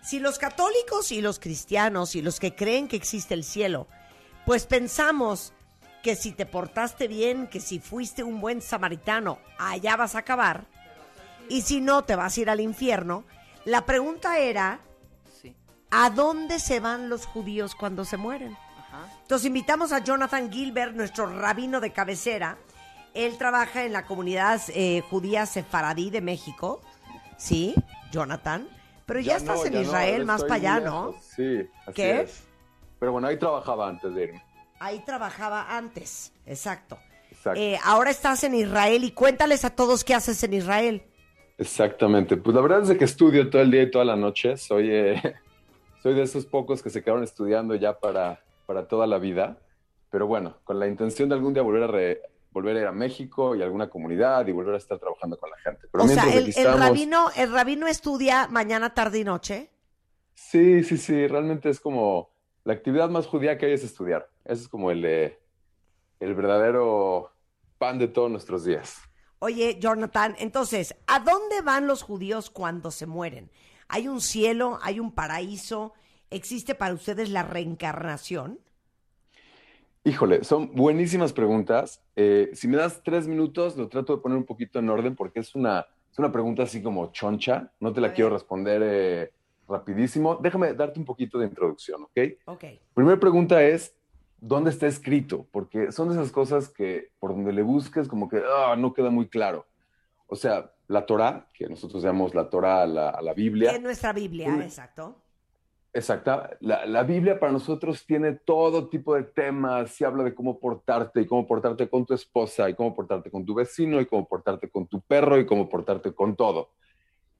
si 0.03 0.19
los 0.19 0.39
católicos 0.39 1.13
y 1.13 1.21
los 1.21 1.39
cristianos 1.39 2.15
y 2.15 2.21
los 2.21 2.41
que 2.41 2.53
creen 2.53 2.89
que 2.89 2.97
existe 2.97 3.33
el 3.33 3.45
cielo, 3.45 3.87
pues 4.45 4.65
pensamos 4.65 5.53
que 6.03 6.17
si 6.17 6.33
te 6.33 6.45
portaste 6.45 7.07
bien, 7.07 7.47
que 7.47 7.61
si 7.61 7.79
fuiste 7.79 8.23
un 8.23 8.41
buen 8.41 8.61
samaritano, 8.61 9.39
allá 9.57 9.95
vas 9.95 10.15
a 10.15 10.19
acabar, 10.19 10.67
y 11.49 11.61
si 11.61 11.81
no, 11.81 12.03
te 12.03 12.15
vas 12.15 12.37
a 12.37 12.41
ir 12.41 12.49
al 12.49 12.59
infierno. 12.61 13.23
La 13.65 13.85
pregunta 13.85 14.39
era, 14.39 14.79
Sí. 15.41 15.55
¿a 15.91 16.09
dónde 16.09 16.59
se 16.59 16.79
van 16.79 17.09
los 17.09 17.25
judíos 17.25 17.75
cuando 17.75 18.05
se 18.05 18.17
mueren? 18.17 18.57
Ajá. 18.79 19.07
Entonces 19.21 19.47
invitamos 19.47 19.91
a 19.91 19.99
Jonathan 19.99 20.51
Gilbert, 20.51 20.95
nuestro 20.95 21.27
rabino 21.27 21.79
de 21.79 21.91
cabecera. 21.91 22.57
Él 23.13 23.37
trabaja 23.37 23.83
en 23.83 23.93
la 23.93 24.05
comunidad 24.05 24.61
eh, 24.69 25.03
judía 25.09 25.45
sefaradí 25.45 26.09
de 26.09 26.21
México. 26.21 26.81
Sí, 27.37 27.75
Jonathan. 28.11 28.67
Pero 29.05 29.19
ya, 29.21 29.37
estás 29.37 29.59
no, 29.59 29.65
en 29.65 29.73
ya 29.73 29.81
Israel, 29.81 30.25
más 30.25 30.41
para 30.43 30.55
allá, 30.55 30.79
¿no? 30.81 31.15
Sí, 31.35 31.61
así 31.83 31.93
¿Qué? 31.93 32.21
es. 32.21 32.43
Pero 32.99 33.11
bueno, 33.13 33.27
ahí 33.27 33.37
trabajaba 33.39 33.87
antes 33.87 34.13
de 34.13 34.23
irme. 34.25 34.43
Ahí 34.79 34.99
trabajaba 35.05 35.75
antes, 35.77 36.33
exacto. 36.45 36.99
Exacto. 37.31 37.59
Eh, 37.59 37.79
ahora 37.83 38.09
estás 38.11 38.43
en 38.43 38.53
Israel 38.55 39.03
y 39.03 39.11
cuéntales 39.11 39.63
a 39.65 39.69
todos 39.69 40.03
qué 40.03 40.13
haces 40.13 40.43
en 40.43 40.53
Israel. 40.53 41.03
Exactamente. 41.57 42.37
Pues 42.37 42.55
la 42.55 42.61
verdad 42.61 42.81
es 42.83 42.87
de 42.89 42.97
que 42.97 43.05
estudio 43.05 43.49
todo 43.49 43.61
el 43.61 43.71
día 43.71 43.83
y 43.83 43.91
toda 43.91 44.05
la 44.05 44.15
noche. 44.15 44.57
Soy, 44.57 44.89
eh, 44.91 45.21
soy 46.03 46.13
de 46.13 46.23
esos 46.23 46.45
pocos 46.45 46.81
que 46.83 46.89
se 46.89 47.03
quedaron 47.03 47.23
estudiando 47.23 47.75
ya 47.75 47.97
para, 47.99 48.39
para 48.65 48.87
toda 48.87 49.07
la 49.07 49.17
vida. 49.17 49.57
Pero 50.11 50.27
bueno, 50.27 50.57
con 50.63 50.79
la 50.79 50.87
intención 50.87 51.27
de 51.29 51.35
algún 51.35 51.53
día 51.53 51.63
volver 51.63 51.83
a, 51.83 51.87
re- 51.87 52.21
volver 52.51 52.77
a 52.77 52.81
ir 52.81 52.85
a 52.87 52.91
México 52.91 53.55
y 53.55 53.61
a 53.61 53.65
alguna 53.65 53.89
comunidad 53.89 54.45
y 54.47 54.51
volver 54.51 54.75
a 54.75 54.77
estar 54.77 54.99
trabajando 54.99 55.37
con 55.37 55.49
la 55.49 55.57
gente. 55.57 55.87
Pero 55.91 56.03
o 56.03 56.07
sea, 56.07 56.31
el, 56.33 56.53
el 56.55 56.77
rabino, 56.77 57.29
el 57.35 57.51
rabino 57.51 57.87
estudia 57.87 58.47
mañana, 58.47 58.93
tarde 58.93 59.19
y 59.19 59.23
noche. 59.23 59.69
Sí, 60.35 60.83
sí, 60.83 60.97
sí. 60.97 61.27
Realmente 61.27 61.69
es 61.69 61.79
como 61.79 62.29
la 62.63 62.73
actividad 62.73 63.09
más 63.09 63.25
judía 63.25 63.57
que 63.57 63.65
hay 63.65 63.73
es 63.73 63.83
estudiar. 63.83 64.29
Ese 64.45 64.61
es 64.63 64.69
como 64.69 64.91
el, 64.91 65.03
eh, 65.03 65.39
el 66.19 66.35
verdadero 66.35 67.31
pan 67.79 67.97
de 67.99 68.07
todos 68.07 68.29
nuestros 68.31 68.63
días. 68.63 69.01
Oye, 69.39 69.77
Jonathan, 69.79 70.35
entonces, 70.39 70.95
¿a 71.05 71.19
dónde 71.19 71.61
van 71.61 71.85
los 71.85 72.01
judíos 72.01 72.49
cuando 72.49 72.89
se 72.89 73.05
mueren? 73.05 73.51
¿Hay 73.87 74.07
un 74.07 74.19
cielo? 74.19 74.79
¿Hay 74.81 74.99
un 74.99 75.11
paraíso? 75.11 75.93
¿Existe 76.31 76.73
para 76.73 76.95
ustedes 76.95 77.29
la 77.29 77.43
reencarnación? 77.43 78.59
Híjole, 80.03 80.43
son 80.43 80.73
buenísimas 80.73 81.33
preguntas. 81.33 82.01
Eh, 82.15 82.49
si 82.53 82.67
me 82.67 82.77
das 82.77 83.03
tres 83.03 83.27
minutos, 83.27 83.77
lo 83.77 83.89
trato 83.89 84.15
de 84.15 84.21
poner 84.21 84.37
un 84.37 84.45
poquito 84.45 84.79
en 84.79 84.89
orden 84.89 85.15
porque 85.15 85.41
es 85.41 85.53
una, 85.53 85.85
es 86.11 86.17
una 86.17 86.31
pregunta 86.31 86.63
así 86.63 86.81
como 86.81 87.11
choncha. 87.11 87.71
No 87.79 87.93
te 87.93 88.01
la 88.01 88.13
quiero 88.13 88.31
responder 88.31 88.81
eh, 88.83 89.31
rapidísimo. 89.67 90.37
Déjame 90.37 90.73
darte 90.73 90.99
un 90.99 91.05
poquito 91.05 91.37
de 91.37 91.45
introducción, 91.45 92.03
¿ok? 92.03 92.19
Ok. 92.45 92.63
Primera 92.93 93.19
pregunta 93.19 93.61
es, 93.61 93.93
¿dónde 94.39 94.69
está 94.69 94.87
escrito? 94.87 95.47
Porque 95.51 95.91
son 95.91 96.09
de 96.09 96.15
esas 96.15 96.31
cosas 96.31 96.69
que 96.69 97.09
por 97.19 97.31
donde 97.31 97.53
le 97.53 97.61
busques 97.61 98.07
como 98.07 98.29
que 98.29 98.41
ah, 98.45 98.75
no 98.77 98.93
queda 98.93 99.09
muy 99.09 99.27
claro. 99.27 99.65
O 100.27 100.35
sea, 100.35 100.71
la 100.87 101.05
Torah, 101.05 101.47
que 101.53 101.67
nosotros 101.67 102.03
llamamos 102.03 102.35
la 102.35 102.49
Torah 102.49 102.83
a 102.83 102.87
la, 102.87 103.09
a 103.09 103.21
la 103.21 103.33
Biblia. 103.33 103.73
En 103.75 103.83
nuestra 103.83 104.13
Biblia, 104.13 104.49
Una- 104.49 104.63
exacto. 104.65 105.21
Exacta. 105.93 106.57
La, 106.59 106.85
la 106.85 107.03
Biblia 107.03 107.39
para 107.39 107.51
nosotros 107.51 108.05
tiene 108.05 108.33
todo 108.33 108.87
tipo 108.87 109.15
de 109.15 109.23
temas. 109.23 109.91
Se 109.91 110.05
habla 110.05 110.23
de 110.23 110.35
cómo 110.35 110.59
portarte 110.59 111.21
y 111.21 111.25
cómo 111.25 111.47
portarte 111.47 111.89
con 111.89 112.05
tu 112.05 112.13
esposa 112.13 112.69
y 112.69 112.75
cómo 112.75 112.93
portarte 112.93 113.31
con 113.31 113.45
tu 113.45 113.55
vecino 113.55 113.99
y 113.99 114.05
cómo 114.05 114.27
portarte 114.27 114.69
con 114.69 114.85
tu 114.85 115.01
perro 115.01 115.39
y 115.39 115.45
cómo 115.45 115.69
portarte 115.69 116.13
con 116.13 116.35
todo. 116.35 116.69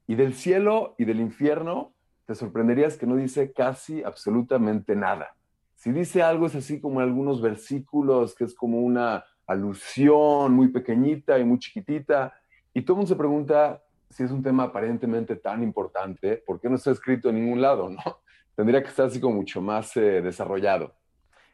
Y 0.08 0.16
del 0.16 0.34
cielo 0.34 0.96
y 0.98 1.06
del 1.06 1.20
infierno 1.20 1.94
te 2.26 2.34
sorprenderías 2.34 2.98
que 2.98 3.06
no 3.06 3.16
dice 3.16 3.52
casi 3.52 4.04
absolutamente 4.04 4.96
nada. 4.96 5.36
Si 5.78 5.92
dice 5.92 6.24
algo 6.24 6.48
es 6.48 6.56
así 6.56 6.82
como 6.82 7.00
en 7.02 7.08
algunos 7.08 7.40
versículos, 7.42 8.34
que 8.36 8.44
es 8.46 8.56
como 8.56 8.82
una 8.82 9.24
alusión 9.46 10.54
muy 10.54 10.70
pequeñita 10.70 11.38
y 11.38 11.44
muy 11.46 11.60
chiquitita. 11.60 12.34
Y 12.74 12.82
todo 12.82 12.94
el 12.94 12.98
mundo 12.98 13.10
se 13.10 13.16
pregunta 13.16 13.84
si 14.10 14.24
es 14.24 14.32
un 14.32 14.42
tema 14.42 14.64
aparentemente 14.64 15.36
tan 15.36 15.62
importante, 15.62 16.38
¿por 16.46 16.60
qué 16.60 16.68
no 16.70 16.76
está 16.78 16.92
escrito 16.92 17.30
en 17.30 17.36
ningún 17.36 17.62
lado? 17.62 17.90
¿no? 17.90 18.00
Tendría 18.56 18.82
que 18.82 18.90
estar 18.90 19.06
así 19.06 19.20
como 19.22 19.36
mucho 19.36 19.62
más 19.62 19.96
eh, 19.98 20.22
desarrollado. 20.22 20.96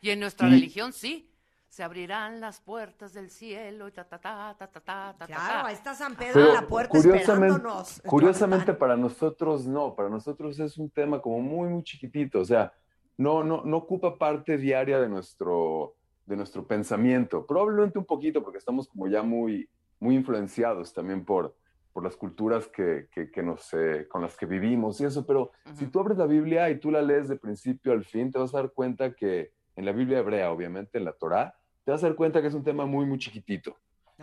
Y 0.01 0.09
en 0.11 0.19
nuestra 0.21 0.47
Y- 0.47 0.51
religión 0.51 0.93
sí. 0.93 1.29
Se 1.67 1.81
abrirán 1.81 2.39
las 2.39 2.59
puertas 2.61 3.13
del 3.15 3.31
cielo 3.31 3.87
y 3.87 3.91
ta 3.91 4.03
ta 4.03 4.19
ta 4.19 4.55
ta 4.55 4.67
ta 4.67 4.79
ta 4.79 5.15
ta. 5.17 5.25
Claro, 5.25 5.67
ahí 5.67 5.73
está 5.73 5.95
San 5.95 6.15
Pedro 6.15 6.33
Pero 6.35 6.47
en 6.49 6.53
la 6.53 6.67
puerta 6.67 6.89
curiosamente, 6.91 7.47
esperándonos. 7.55 8.01
curiosamente 8.05 8.73
para 8.75 8.95
nosotros 8.95 9.65
no, 9.65 9.95
para 9.95 10.07
nosotros 10.07 10.59
es 10.59 10.77
un 10.77 10.91
tema 10.91 11.19
como 11.19 11.39
muy, 11.41 11.67
muy 11.69 11.81
chiquitito, 11.81 12.41
o 12.41 12.45
sea, 12.45 12.71
no, 13.17 13.43
no, 13.43 13.63
no 13.63 13.77
ocupa 13.77 14.17
parte 14.17 14.57
diaria 14.57 14.99
de 14.99 15.09
nuestro, 15.09 15.95
de 16.25 16.35
nuestro 16.35 16.65
pensamiento, 16.65 17.45
probablemente 17.45 17.99
un 17.99 18.05
poquito 18.05 18.43
porque 18.43 18.57
estamos 18.57 18.87
como 18.87 19.07
ya 19.07 19.23
muy, 19.23 19.69
muy 19.99 20.15
influenciados 20.15 20.93
también 20.93 21.23
por, 21.23 21.55
por 21.91 22.03
las 22.03 22.15
culturas 22.15 22.67
que, 22.67 23.07
que, 23.11 23.29
que 23.29 23.43
nos, 23.43 23.73
eh, 23.73 24.07
con 24.09 24.21
las 24.21 24.35
que 24.35 24.45
vivimos 24.45 24.99
y 24.99 25.05
eso, 25.05 25.25
pero 25.25 25.51
si 25.75 25.87
tú 25.87 25.99
abres 25.99 26.17
la 26.17 26.25
Biblia 26.25 26.69
y 26.69 26.79
tú 26.79 26.91
la 26.91 27.01
lees 27.01 27.27
de 27.29 27.37
principio 27.37 27.91
al 27.91 28.03
fin, 28.03 28.31
te 28.31 28.39
vas 28.39 28.53
a 28.53 28.57
dar 28.57 28.71
cuenta 28.71 29.13
que 29.13 29.51
en 29.75 29.85
la 29.85 29.91
Biblia 29.91 30.19
hebrea, 30.19 30.51
obviamente, 30.51 30.97
en 30.97 31.05
la 31.05 31.13
Torá, 31.13 31.55
te 31.83 31.91
vas 31.91 32.03
a 32.03 32.07
dar 32.07 32.15
cuenta 32.15 32.41
que 32.41 32.47
es 32.47 32.53
un 32.53 32.63
tema 32.63 32.85
muy, 32.85 33.05
muy 33.05 33.17
chiquitito. 33.17 33.75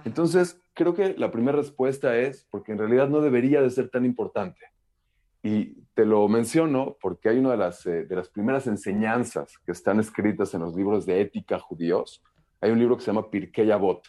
Entonces, 0.04 0.60
creo 0.72 0.94
que 0.94 1.14
la 1.18 1.30
primera 1.30 1.58
respuesta 1.58 2.16
es 2.16 2.46
porque 2.50 2.72
en 2.72 2.78
realidad 2.78 3.08
no 3.08 3.20
debería 3.20 3.60
de 3.60 3.70
ser 3.70 3.90
tan 3.90 4.04
importante. 4.04 4.60
Y 5.42 5.82
te 5.94 6.04
lo 6.04 6.28
menciono 6.28 6.96
porque 7.00 7.28
hay 7.30 7.38
una 7.38 7.52
de 7.52 7.56
las, 7.56 7.86
eh, 7.86 8.04
de 8.04 8.16
las 8.16 8.28
primeras 8.28 8.66
enseñanzas 8.66 9.58
que 9.64 9.72
están 9.72 9.98
escritas 9.98 10.52
en 10.54 10.60
los 10.60 10.74
libros 10.74 11.06
de 11.06 11.20
ética 11.20 11.58
judíos. 11.58 12.22
Hay 12.60 12.70
un 12.70 12.78
libro 12.78 12.96
que 12.96 13.02
se 13.02 13.06
llama 13.12 13.30
Pirkei 13.30 13.70
Avot, 13.70 14.02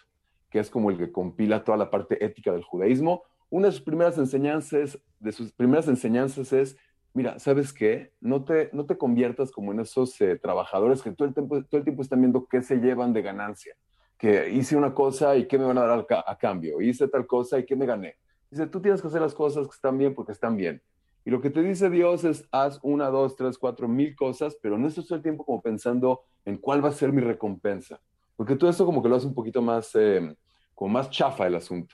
que 0.50 0.60
es 0.60 0.70
como 0.70 0.90
el 0.90 0.98
que 0.98 1.12
compila 1.12 1.64
toda 1.64 1.78
la 1.78 1.90
parte 1.90 2.24
ética 2.24 2.52
del 2.52 2.64
judaísmo. 2.64 3.24
Una 3.50 3.68
de 3.68 3.72
sus 3.74 3.82
primeras 3.82 4.18
enseñanzas, 4.18 5.00
de 5.20 5.32
sus 5.32 5.54
primeras 5.54 5.88
enseñanzas 5.88 6.52
es, 6.52 6.78
mira, 7.14 7.40
¿sabes 7.40 7.72
qué? 7.72 8.12
No 8.20 8.44
te, 8.44 8.70
no 8.74 8.86
te 8.86 8.98
conviertas 8.98 9.52
como 9.52 9.72
en 9.72 9.80
esos 9.80 10.20
eh, 10.22 10.38
trabajadores 10.38 11.02
que 11.02 11.12
todo 11.12 11.28
el, 11.28 11.34
tiempo, 11.34 11.64
todo 11.64 11.78
el 11.80 11.84
tiempo 11.84 12.02
están 12.02 12.20
viendo 12.20 12.46
qué 12.48 12.62
se 12.62 12.78
llevan 12.78 13.14
de 13.14 13.22
ganancia 13.22 13.76
que 14.18 14.52
hice 14.52 14.78
una 14.78 14.94
cosa 14.94 15.36
y 15.36 15.48
qué 15.48 15.58
me 15.58 15.66
van 15.66 15.80
a 15.80 15.88
dar 15.88 16.06
ca- 16.06 16.24
a, 16.28 16.38
cambio, 16.38 16.80
hice 16.80 17.08
tal 17.08 17.26
cosa 17.26 17.58
y 17.58 17.66
qué 17.66 17.76
me 17.76 17.88
gané. 17.88 18.18
Dice, 18.52 18.68
tú 18.68 18.80
tienes 18.80 19.02
que 19.02 19.08
hacer 19.08 19.20
las 19.20 19.34
cosas 19.34 19.66
que 19.66 19.74
están 19.74 19.98
bien 19.98 20.14
porque 20.14 20.32
están 20.32 20.56
bien. 20.56 20.80
Y 21.24 21.30
lo 21.30 21.40
que 21.42 21.50
te 21.52 21.62
dice 21.62 21.90
Dios 21.90 22.24
es, 22.24 22.48
haz 22.52 22.80
una, 22.82 23.10
dos, 23.10 23.36
tres, 23.36 23.58
cuatro, 23.58 23.88
mil 23.88 24.16
cosas, 24.16 24.58
pero 24.62 24.78
no 24.78 24.88
estés 24.88 25.08
todo 25.08 25.18
el 25.18 25.22
tiempo 25.24 25.46
como 25.46 25.62
pensando 25.62 26.24
en 26.46 26.58
cuál 26.58 26.84
va 26.84 26.90
a 26.90 26.94
ser 26.94 27.12
mi 27.14 27.22
recompensa. 27.22 28.00
Porque 28.36 28.56
todo 28.56 28.70
eso 28.70 28.86
como 28.86 29.04
que 29.04 29.10
lo 29.10 29.16
hace 29.18 29.28
un 29.28 29.36
poquito 29.36 29.62
más, 29.62 29.92
eh, 29.96 30.36
como 30.74 30.94
más 30.94 31.10
chafa 31.12 31.46
el 31.46 31.56
asunto. 31.56 31.94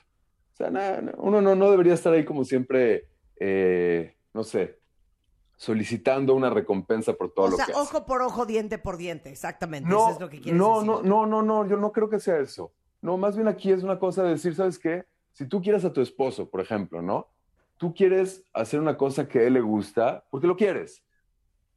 O 0.54 0.56
sea, 0.56 0.70
na- 0.70 1.12
uno 1.18 1.42
no, 1.42 1.54
no 1.54 1.70
debería 1.70 1.92
estar 1.94 2.12
ahí 2.12 2.24
como 2.24 2.42
siempre, 2.44 3.04
eh, 3.38 4.16
no 4.32 4.42
sé, 4.44 4.78
solicitando 5.56 6.34
una 6.34 6.50
recompensa 6.50 7.12
por 7.12 7.32
todo 7.32 7.46
O 7.46 7.50
lo 7.50 7.56
sea, 7.56 7.66
que 7.66 7.72
hace. 7.72 7.80
ojo 7.80 8.06
por 8.06 8.22
ojo, 8.22 8.46
diente 8.46 8.78
por 8.78 8.96
diente, 8.96 9.30
exactamente. 9.30 9.88
No, 9.88 10.04
Eso 10.04 10.10
es 10.14 10.20
lo 10.20 10.28
que 10.28 10.40
quieres 10.40 10.58
no, 10.58 10.74
decir. 10.80 10.86
no, 10.86 11.02
no, 11.02 11.26
no, 11.26 11.42
no, 11.42 11.66
yo 11.68 11.76
no 11.76 11.92
creo 11.92 12.08
que 12.08 12.20
sea 12.20 12.38
eso. 12.38 12.72
No, 13.02 13.16
más 13.16 13.36
bien 13.36 13.48
aquí 13.48 13.70
es 13.72 13.82
una 13.82 13.98
cosa 13.98 14.22
de 14.22 14.30
decir, 14.30 14.54
¿sabes 14.54 14.78
qué? 14.78 15.04
Si 15.32 15.46
tú 15.46 15.60
quieres 15.60 15.84
a 15.84 15.92
tu 15.92 16.00
esposo, 16.00 16.48
por 16.50 16.60
ejemplo, 16.60 17.02
¿no? 17.02 17.28
Tú 17.78 17.94
quieres 17.94 18.44
hacer 18.52 18.80
una 18.80 18.96
cosa 18.96 19.26
que 19.28 19.38
a 19.38 19.42
él 19.44 19.54
le 19.54 19.60
gusta, 19.60 20.24
porque 20.30 20.46
lo 20.46 20.56
quieres. 20.56 21.02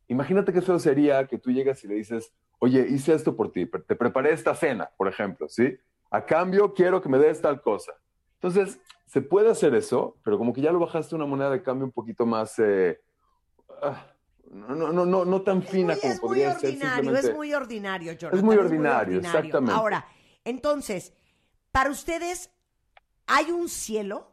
Imagínate 0.08 0.52
qué 0.52 0.62
feo 0.62 0.78
sería 0.80 1.26
que 1.28 1.38
tú 1.38 1.52
llegas 1.52 1.84
y 1.84 1.88
le 1.88 1.96
dices, 1.96 2.34
oye, 2.60 2.86
hice 2.90 3.14
esto 3.14 3.36
por 3.36 3.52
ti, 3.52 3.66
te 3.66 3.96
preparé 3.96 4.34
esta 4.34 4.54
cena, 4.56 4.90
por 4.98 5.08
ejemplo, 5.08 5.48
¿sí? 5.48 5.78
A 6.10 6.26
cambio, 6.26 6.74
quiero 6.74 7.02
que 7.02 7.08
me 7.08 7.18
des 7.18 7.40
tal 7.42 7.62
cosa. 7.62 7.94
Entonces, 8.34 8.80
se 9.06 9.22
puede 9.22 9.50
hacer 9.50 9.74
eso, 9.76 10.18
pero 10.24 10.38
como 10.38 10.52
que 10.54 10.62
ya 10.62 10.72
lo 10.72 10.80
bajaste 10.80 11.16
una 11.16 11.26
moneda 11.26 11.50
de 11.52 11.62
cambio 11.62 11.86
un 11.86 11.92
poquito 11.92 12.26
más, 12.26 12.58
eh, 12.60 13.00
ah, 13.82 14.08
no, 14.52 14.92
no, 14.92 15.06
no, 15.06 15.24
no, 15.24 15.42
tan 15.44 15.62
fina 15.64 15.96
como 15.96 16.14
es 16.14 16.22
muy 16.22 16.28
podría 16.30 16.56
ser. 16.60 16.70
ordinario, 16.72 16.96
simplemente- 16.96 17.28
es 17.30 17.36
muy 17.36 17.54
ordinario, 17.54 18.12
Jonathan. 18.14 18.38
Es 18.40 18.44
muy 18.44 18.58
ordinario, 18.58 19.20
exactamente. 19.20 19.74
Ahora, 19.74 20.06
entonces, 20.44 21.14
para 21.72 21.90
ustedes, 21.90 22.52
¿hay 23.28 23.52
un 23.52 23.70
cielo? 23.70 24.31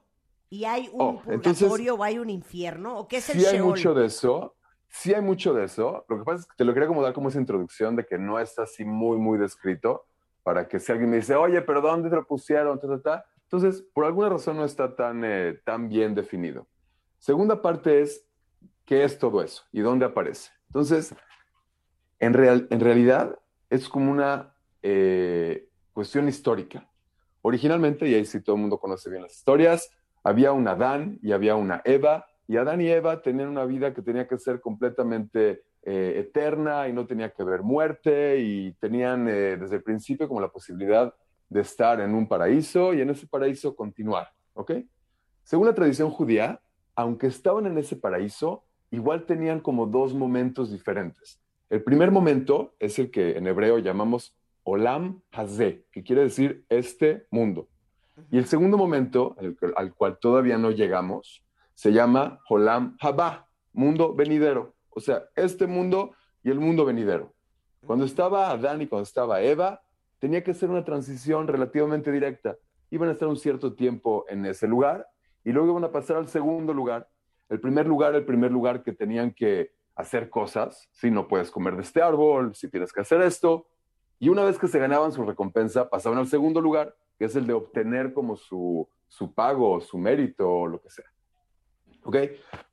¿Y 0.51 0.65
hay 0.65 0.89
un 0.93 1.01
Oh, 1.01 1.23
purgatorio 1.23 1.95
o 1.95 2.03
hay 2.03 2.19
un 2.19 2.31
infierno? 2.31 2.99
¿O 2.99 3.09
qué 3.09 3.19
es 3.19 3.29
el 3.31 3.41
Sí 3.41 3.47
hay 3.47 3.57
Sheol? 3.57 3.67
mucho 3.69 3.95
de 3.95 4.07
eso, 4.07 4.57
sí 4.89 5.13
hay 5.13 5.21
mucho 5.21 5.53
de 5.53 5.65
eso. 5.65 6.05
Lo 6.09 6.19
que 6.19 6.25
pasa 6.25 6.41
es 6.41 6.47
que 6.47 6.55
te 6.57 6.65
lo 6.65 6.73
quería 6.73 6.89
como 6.89 7.03
dar 7.03 7.13
como 7.13 7.29
esa 7.29 7.39
introducción 7.39 7.97
de 7.97 8.07
que 8.07 8.19
no 8.19 8.39
está 8.39 8.63
así 8.63 8.85
muy, 8.85 9.19
muy 9.19 9.39
descrito, 9.39 10.07
para 10.43 10.67
que 10.67 10.79
si 10.81 10.91
alguien 10.93 11.11
me 11.11 11.17
dice, 11.17 11.35
oye, 11.35 11.61
pero 11.61 11.81
¿dónde 11.83 12.09
te 12.09 12.17
lo 12.17 12.27
pusieron? 12.27 12.81
Ta, 12.81 12.89
ta, 12.89 13.03
ta. 13.03 13.25
Entonces, 13.43 13.83
por 13.93 14.05
alguna 14.07 14.31
razón 14.31 14.57
no 14.57 14.65
está 14.65 14.95
tan, 14.97 15.23
eh, 15.25 15.61
tan 15.65 15.89
bien 15.89 16.15
definido. 16.15 16.67
Segunda 17.19 17.61
parte 17.61 18.01
es, 18.01 18.27
¿qué 18.87 19.05
es 19.05 19.19
todo 19.19 19.43
eso? 19.43 19.65
¿Y 19.73 19.81
dónde 19.81 20.07
aparece? 20.07 20.51
Entonces, 20.69 21.15
en, 22.19 22.33
real, 22.33 22.67
en 22.71 22.81
realidad 22.81 23.39
es 23.69 23.89
como 23.89 24.11
una 24.11 24.55
eh, 24.83 25.69
cuestión 25.93 26.29
histórica. 26.29 26.89
Originalmente, 27.43 28.09
y 28.09 28.15
ahí 28.15 28.25
sí 28.25 28.41
todo 28.43 28.57
el 28.57 28.63
mundo 28.63 28.79
conoce 28.79 29.11
bien 29.11 29.23
las 29.23 29.35
historias, 29.35 29.91
había 30.23 30.53
un 30.53 30.69
Adán 30.69 31.19
y 31.23 31.33
había 31.33 31.57
una 31.57 31.83
Eva, 31.85 32.27
y 32.47 32.57
Adán 32.57 32.81
y 32.81 32.89
Eva 32.89 33.23
tenían 33.23 33.49
una 33.49 33.65
vida 33.65 33.93
que 33.93 34.03
tenía 34.03 34.27
que 34.27 34.39
ser 34.39 34.61
completamente 34.61 35.63
eh, 35.83 36.15
eterna 36.17 36.89
y 36.89 36.93
no 36.93 37.07
tenía 37.07 37.31
que 37.31 37.43
haber 37.43 37.63
muerte, 37.63 38.41
y 38.41 38.73
tenían 38.75 39.29
eh, 39.29 39.57
desde 39.57 39.77
el 39.77 39.83
principio 39.83 40.29
como 40.29 40.41
la 40.41 40.49
posibilidad 40.49 41.15
de 41.49 41.61
estar 41.61 42.01
en 42.01 42.15
un 42.15 42.29
paraíso 42.29 42.95
y 42.95 43.01
en 43.01 43.11
ese 43.11 43.27
paraíso 43.27 43.75
continuar, 43.75 44.29
¿ok? 44.55 44.73
Según 45.43 45.67
la 45.67 45.75
tradición 45.75 46.11
judía, 46.11 46.61
aunque 46.95 47.27
estaban 47.27 47.67
en 47.67 47.79
ese 47.79 47.97
paraíso, 47.97 48.65
igual 48.91 49.25
tenían 49.25 49.61
como 49.61 49.87
dos 49.87 50.15
momentos 50.15 50.71
diferentes. 50.71 51.41
El 51.71 51.83
primer 51.83 52.11
momento 52.11 52.75
es 52.79 52.99
el 52.99 53.11
que 53.11 53.37
en 53.37 53.47
hebreo 53.47 53.79
llamamos 53.79 54.35
Olam 54.63 55.23
Hazé, 55.33 55.87
que 55.93 56.03
quiere 56.03 56.23
decir 56.23 56.65
este 56.69 57.27
mundo. 57.31 57.69
Y 58.31 58.39
el 58.39 58.47
segundo 58.47 58.77
momento, 58.77 59.37
al 59.77 59.95
cual 59.95 60.19
todavía 60.19 60.59
no 60.59 60.71
llegamos, 60.71 61.45
se 61.75 61.93
llama 61.93 62.41
Olam 62.49 62.97
Haba, 63.01 63.49
mundo 63.73 64.15
venidero. 64.15 64.75
O 64.91 65.01
sea, 65.01 65.25
este 65.37 65.67
mundo 65.67 66.13
y 66.43 66.51
el 66.51 66.59
mundo 66.59 66.85
venidero. 66.85 67.35
Cuando 67.87 68.05
estaba 68.05 68.51
Adán 68.51 68.83
y 68.83 68.87
cuando 68.87 69.05
estaba 69.05 69.41
Eva, 69.43 69.81
tenía 70.19 70.43
que 70.43 70.55
ser 70.55 70.71
una 70.71 70.85
transición 70.85 71.47
relativamente 71.47 72.11
directa. 72.11 72.57
Iban 72.91 73.09
a 73.09 73.13
estar 73.13 73.29
un 73.29 73.37
cierto 73.37 73.75
tiempo 73.75 74.25
en 74.29 74.45
ese 74.47 74.67
lugar 74.67 75.07
y 75.45 75.53
luego 75.53 75.71
iban 75.71 75.85
a 75.85 75.93
pasar 75.93 76.17
al 76.17 76.29
segundo 76.29 76.75
lugar. 76.75 77.09
El 77.49 77.61
primer 77.61 77.87
lugar, 77.87 78.15
el 78.15 78.25
primer 78.25 78.51
lugar 78.51 78.83
que 78.83 78.93
tenían 78.93 79.33
que 79.33 79.73
hacer 79.95 80.29
cosas, 80.29 80.89
si 80.93 81.11
no 81.11 81.29
puedes 81.29 81.51
comer 81.51 81.77
de 81.77 81.83
este 81.83 82.03
árbol, 82.03 82.55
si 82.55 82.69
tienes 82.69 82.93
que 82.93 83.01
hacer 83.01 83.23
esto. 83.23 83.67
Y 84.19 84.29
una 84.29 84.45
vez 84.45 84.59
que 84.59 84.69
se 84.69 84.79
ganaban 84.79 85.13
su 85.13 85.25
recompensa, 85.25 85.89
pasaban 85.89 86.19
al 86.19 86.27
segundo 86.27 86.61
lugar, 86.61 86.95
que 87.19 87.25
es 87.27 87.37
el 87.37 87.47
de 87.47 87.53
obtener 87.53 88.13
como 88.13 88.37
su, 88.37 88.89
su 89.09 89.35
pago, 89.35 89.81
su 89.81 89.99
mérito 89.99 90.49
o 90.49 90.67
lo 90.67 90.81
que 90.81 90.91
sea. 90.91 91.07
¿Ok? 92.05 92.17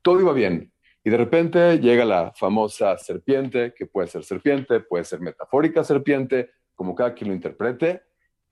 Todo 0.01 0.19
iba 0.21 0.33
bien. 0.33 0.71
Y 1.03 1.09
de 1.09 1.17
repente 1.17 1.79
llega 1.79 2.05
la 2.05 2.31
famosa 2.33 2.97
serpiente, 2.97 3.73
que 3.73 3.85
puede 3.85 4.07
ser 4.07 4.23
serpiente, 4.23 4.79
puede 4.79 5.03
ser 5.03 5.19
metafórica 5.19 5.83
serpiente, 5.83 6.51
como 6.75 6.95
cada 6.95 7.13
quien 7.13 7.29
lo 7.29 7.35
interprete, 7.35 8.03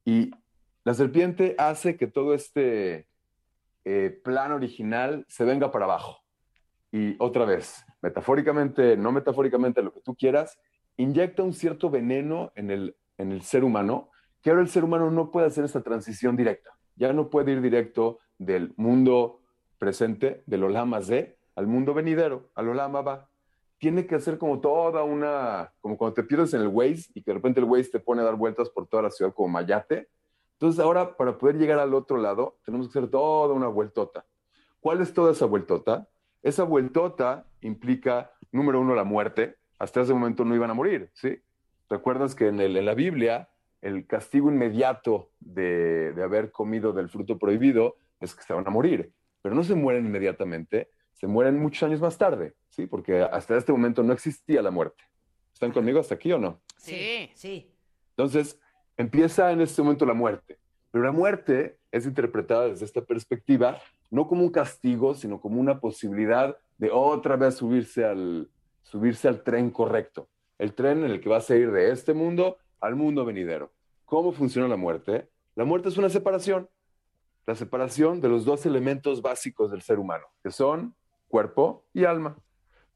y 0.05 0.31
La 0.85 0.93
serpiente 0.93 1.55
hace 1.57 1.95
que 1.95 2.07
todo 2.07 2.33
este 2.33 3.07
eh, 3.85 4.19
plan 4.23 4.51
original 4.51 5.25
se 5.29 5.45
venga 5.45 5.71
para 5.71 5.85
abajo. 5.85 6.19
Y 6.91 7.15
otra 7.19 7.45
vez, 7.45 7.85
metafóricamente, 8.01 8.97
no 8.97 9.11
metafóricamente, 9.11 9.81
lo 9.81 9.93
que 9.93 10.01
tú 10.01 10.13
quieras, 10.15 10.59
inyecta 10.97 11.41
un 11.41 11.53
cierto 11.53 11.89
veneno 11.89 12.51
en 12.55 12.69
el, 12.69 12.97
en 13.17 13.31
el 13.31 13.43
ser 13.43 13.63
humano, 13.63 14.09
que 14.43 14.49
ahora 14.49 14.61
el 14.61 14.67
ser 14.67 14.83
humano 14.83 15.09
no 15.09 15.31
puede 15.31 15.47
hacer 15.47 15.63
esta 15.63 15.81
transición 15.81 16.35
directa. 16.35 16.71
Ya 16.97 17.13
no 17.13 17.29
puede 17.29 17.53
ir 17.53 17.61
directo 17.61 18.19
del 18.37 18.73
mundo 18.75 19.39
presente, 19.79 20.43
del 20.45 20.65
Olama 20.65 21.01
Z, 21.01 21.33
al 21.55 21.65
mundo 21.65 21.93
venidero, 21.93 22.51
al 22.53 22.67
Olama 22.67 23.01
va. 23.01 23.29
Tiene 23.77 24.05
que 24.05 24.15
hacer 24.15 24.37
como 24.37 24.59
toda 24.59 25.03
una, 25.03 25.73
como 25.79 25.97
cuando 25.97 26.15
te 26.15 26.23
pierdes 26.23 26.53
en 26.53 26.61
el 26.61 26.67
Waze 26.67 27.09
y 27.13 27.23
que 27.23 27.31
de 27.31 27.35
repente 27.35 27.61
el 27.61 27.65
Waze 27.65 27.89
te 27.89 27.99
pone 27.99 28.21
a 28.21 28.25
dar 28.25 28.35
vueltas 28.35 28.69
por 28.69 28.85
toda 28.85 29.03
la 29.03 29.11
ciudad 29.11 29.33
como 29.33 29.47
mayate. 29.47 30.09
Entonces 30.53 30.79
ahora 30.83 31.15
para 31.15 31.37
poder 31.37 31.57
llegar 31.57 31.79
al 31.79 31.93
otro 31.93 32.17
lado 32.17 32.57
tenemos 32.65 32.87
que 32.87 32.99
hacer 32.99 33.09
toda 33.09 33.53
una 33.53 33.67
vueltota. 33.67 34.25
¿Cuál 34.81 35.01
es 35.01 35.13
toda 35.13 35.31
esa 35.31 35.45
vueltota? 35.45 36.09
Esa 36.41 36.63
vueltota 36.63 37.47
implica, 37.61 38.33
número 38.51 38.81
uno, 38.81 38.93
la 38.93 39.05
muerte. 39.05 39.55
Hasta 39.79 40.01
ese 40.01 40.13
momento 40.13 40.43
no 40.43 40.53
iban 40.53 40.69
a 40.69 40.73
morir, 40.73 41.09
¿sí? 41.13 41.41
¿Recuerdas 41.89 42.35
que 42.35 42.47
en 42.47 42.85
la 42.85 42.93
Biblia 42.93 43.49
el 43.83 44.07
castigo 44.07 44.49
inmediato 44.49 45.29
de, 45.39 46.13
de 46.13 46.23
haber 46.23 46.51
comido 46.51 46.93
del 46.93 47.09
fruto 47.09 47.37
prohibido 47.37 47.97
es 48.19 48.33
que 48.33 48.43
se 48.43 48.53
van 48.53 48.65
a 48.65 48.71
morir? 48.71 49.11
Pero 49.41 49.53
no 49.53 49.63
se 49.63 49.75
mueren 49.75 50.05
inmediatamente, 50.05 50.89
se 51.13 51.27
mueren 51.27 51.59
muchos 51.59 51.83
años 51.83 51.99
más 51.99 52.17
tarde, 52.17 52.55
¿sí? 52.69 52.87
Porque 52.87 53.21
hasta 53.21 53.57
este 53.57 53.73
momento 53.73 54.01
no 54.01 54.13
existía 54.13 54.61
la 54.61 54.71
muerte. 54.71 55.03
¿Están 55.53 55.71
conmigo 55.71 55.99
hasta 55.99 56.15
aquí 56.15 56.31
o 56.31 56.39
no? 56.39 56.61
Sí. 56.77 57.29
Sí. 57.35 57.69
Entonces, 58.11 58.57
empieza 58.97 59.51
en 59.51 59.61
este 59.61 59.81
momento 59.81 60.05
la 60.05 60.13
muerte. 60.13 60.57
Pero 60.91 61.03
la 61.03 61.11
muerte 61.11 61.79
es 61.91 62.05
interpretada 62.05 62.69
desde 62.69 62.85
esta 62.85 63.01
perspectiva 63.01 63.79
no 64.11 64.27
como 64.27 64.43
un 64.43 64.51
castigo, 64.51 65.15
sino 65.15 65.41
como 65.41 65.59
una 65.59 65.79
posibilidad 65.79 66.55
de 66.77 66.91
otra 66.91 67.35
vez 67.35 67.55
subirse 67.55 68.05
al, 68.05 68.47
subirse 68.83 69.27
al 69.27 69.43
tren 69.43 69.71
correcto. 69.71 70.29
El 70.59 70.73
tren 70.73 71.03
en 71.03 71.11
el 71.11 71.19
que 71.19 71.29
vas 71.29 71.49
a 71.49 71.55
ir 71.55 71.71
de 71.71 71.91
este 71.91 72.13
mundo 72.13 72.57
al 72.83 72.95
mundo 72.97 73.23
venidero. 73.23 73.71
¿Cómo 74.05 74.33
funciona 74.33 74.67
la 74.67 74.75
muerte? 74.75 75.29
La 75.55 75.63
muerte 75.63 75.87
es 75.87 75.97
una 75.97 76.09
separación. 76.09 76.69
La 77.45 77.55
separación 77.55 78.19
de 78.19 78.27
los 78.27 78.43
dos 78.43 78.65
elementos 78.65 79.21
básicos 79.21 79.71
del 79.71 79.81
ser 79.81 79.99
humano, 79.99 80.25
que 80.43 80.51
son 80.51 80.93
cuerpo 81.29 81.85
y 81.93 82.03
alma. 82.03 82.37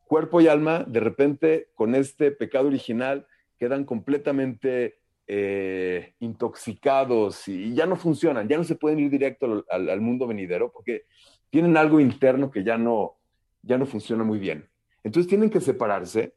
Cuerpo 0.06 0.42
y 0.42 0.48
alma, 0.48 0.84
de 0.86 1.00
repente, 1.00 1.70
con 1.74 1.96
este 1.96 2.32
pecado 2.32 2.68
original, 2.68 3.28
quedan 3.58 3.86
completamente 3.86 5.00
eh, 5.26 6.16
intoxicados 6.20 7.48
y, 7.48 7.74
ya 7.74 7.86
no 7.86 7.96
funcionan, 7.96 8.48
ya 8.48 8.58
no 8.58 8.64
se 8.66 8.76
pueden 8.76 9.00
ir 9.00 9.10
directo 9.10 9.66
al, 9.70 9.90
al, 9.90 10.02
mundo 10.02 10.28
venidero 10.28 10.72
porque 10.72 11.06
tienen 11.50 11.76
algo 11.76 12.00
interno 12.00 12.52
que 12.52 12.64
ya 12.64 12.78
no, 12.78 13.18
ya 13.62 13.78
no 13.78 13.86
funciona 13.86 14.24
muy 14.24 14.40
bien. 14.40 14.70
Entonces 15.04 15.30
tienen 15.30 15.50
que 15.50 15.62
separarse 15.62 16.34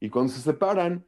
y 0.00 0.08
cuando 0.08 0.32
se 0.32 0.40
separan, 0.40 1.04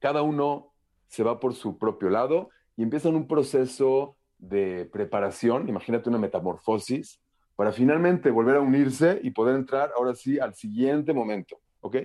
cada 0.00 0.22
uno 0.22 0.72
se 1.08 1.22
va 1.24 1.40
por 1.40 1.54
su 1.54 1.78
propio 1.78 2.10
lado 2.10 2.50
y 2.76 2.82
empiezan 2.82 3.16
un 3.16 3.26
proceso 3.26 4.16
de 4.38 4.88
preparación, 4.92 5.68
imagínate 5.68 6.08
una 6.08 6.18
metamorfosis, 6.18 7.20
para 7.56 7.72
finalmente 7.72 8.30
volver 8.30 8.56
a 8.56 8.60
unirse 8.60 9.18
y 9.22 9.30
poder 9.30 9.56
entrar 9.56 9.90
ahora 9.96 10.14
sí 10.14 10.38
al 10.38 10.54
siguiente 10.54 11.12
momento, 11.12 11.58
¿ok? 11.80 11.96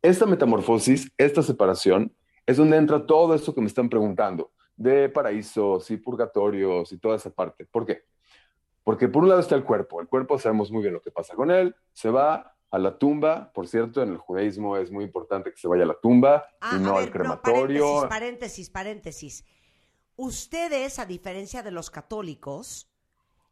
Esta 0.00 0.26
metamorfosis, 0.26 1.10
esta 1.18 1.42
separación, 1.42 2.14
es 2.46 2.56
donde 2.56 2.76
entra 2.76 3.04
todo 3.04 3.34
esto 3.34 3.52
que 3.52 3.60
me 3.60 3.66
están 3.66 3.88
preguntando, 3.88 4.52
de 4.76 5.08
paraísos 5.08 5.90
y 5.90 5.96
purgatorios 5.96 6.92
y 6.92 6.98
toda 6.98 7.16
esa 7.16 7.30
parte. 7.30 7.66
¿Por 7.66 7.84
qué? 7.84 8.04
Porque 8.84 9.08
por 9.08 9.24
un 9.24 9.30
lado 9.30 9.40
está 9.40 9.56
el 9.56 9.64
cuerpo. 9.64 10.00
El 10.00 10.06
cuerpo 10.06 10.38
sabemos 10.38 10.70
muy 10.70 10.82
bien 10.82 10.94
lo 10.94 11.02
que 11.02 11.10
pasa 11.10 11.34
con 11.34 11.50
él. 11.50 11.74
Se 11.92 12.08
va 12.08 12.55
a 12.76 12.78
la 12.78 12.98
tumba. 12.98 13.52
Por 13.52 13.66
cierto, 13.66 14.02
en 14.02 14.10
el 14.10 14.18
judaísmo 14.18 14.76
es 14.76 14.90
muy 14.90 15.04
importante 15.04 15.50
que 15.50 15.56
se 15.58 15.66
vaya 15.68 15.84
a 15.84 15.86
la 15.86 15.98
tumba 16.00 16.46
Ah, 16.60 16.76
y 16.76 16.80
no 16.80 16.96
al 16.98 17.10
crematorio. 17.10 18.06
paréntesis, 18.08 18.70
paréntesis, 18.70 18.70
paréntesis. 18.70 19.44
Ustedes, 20.16 20.98
a 20.98 21.06
diferencia 21.06 21.62
de 21.62 21.70
los 21.70 21.90
católicos, 21.90 22.90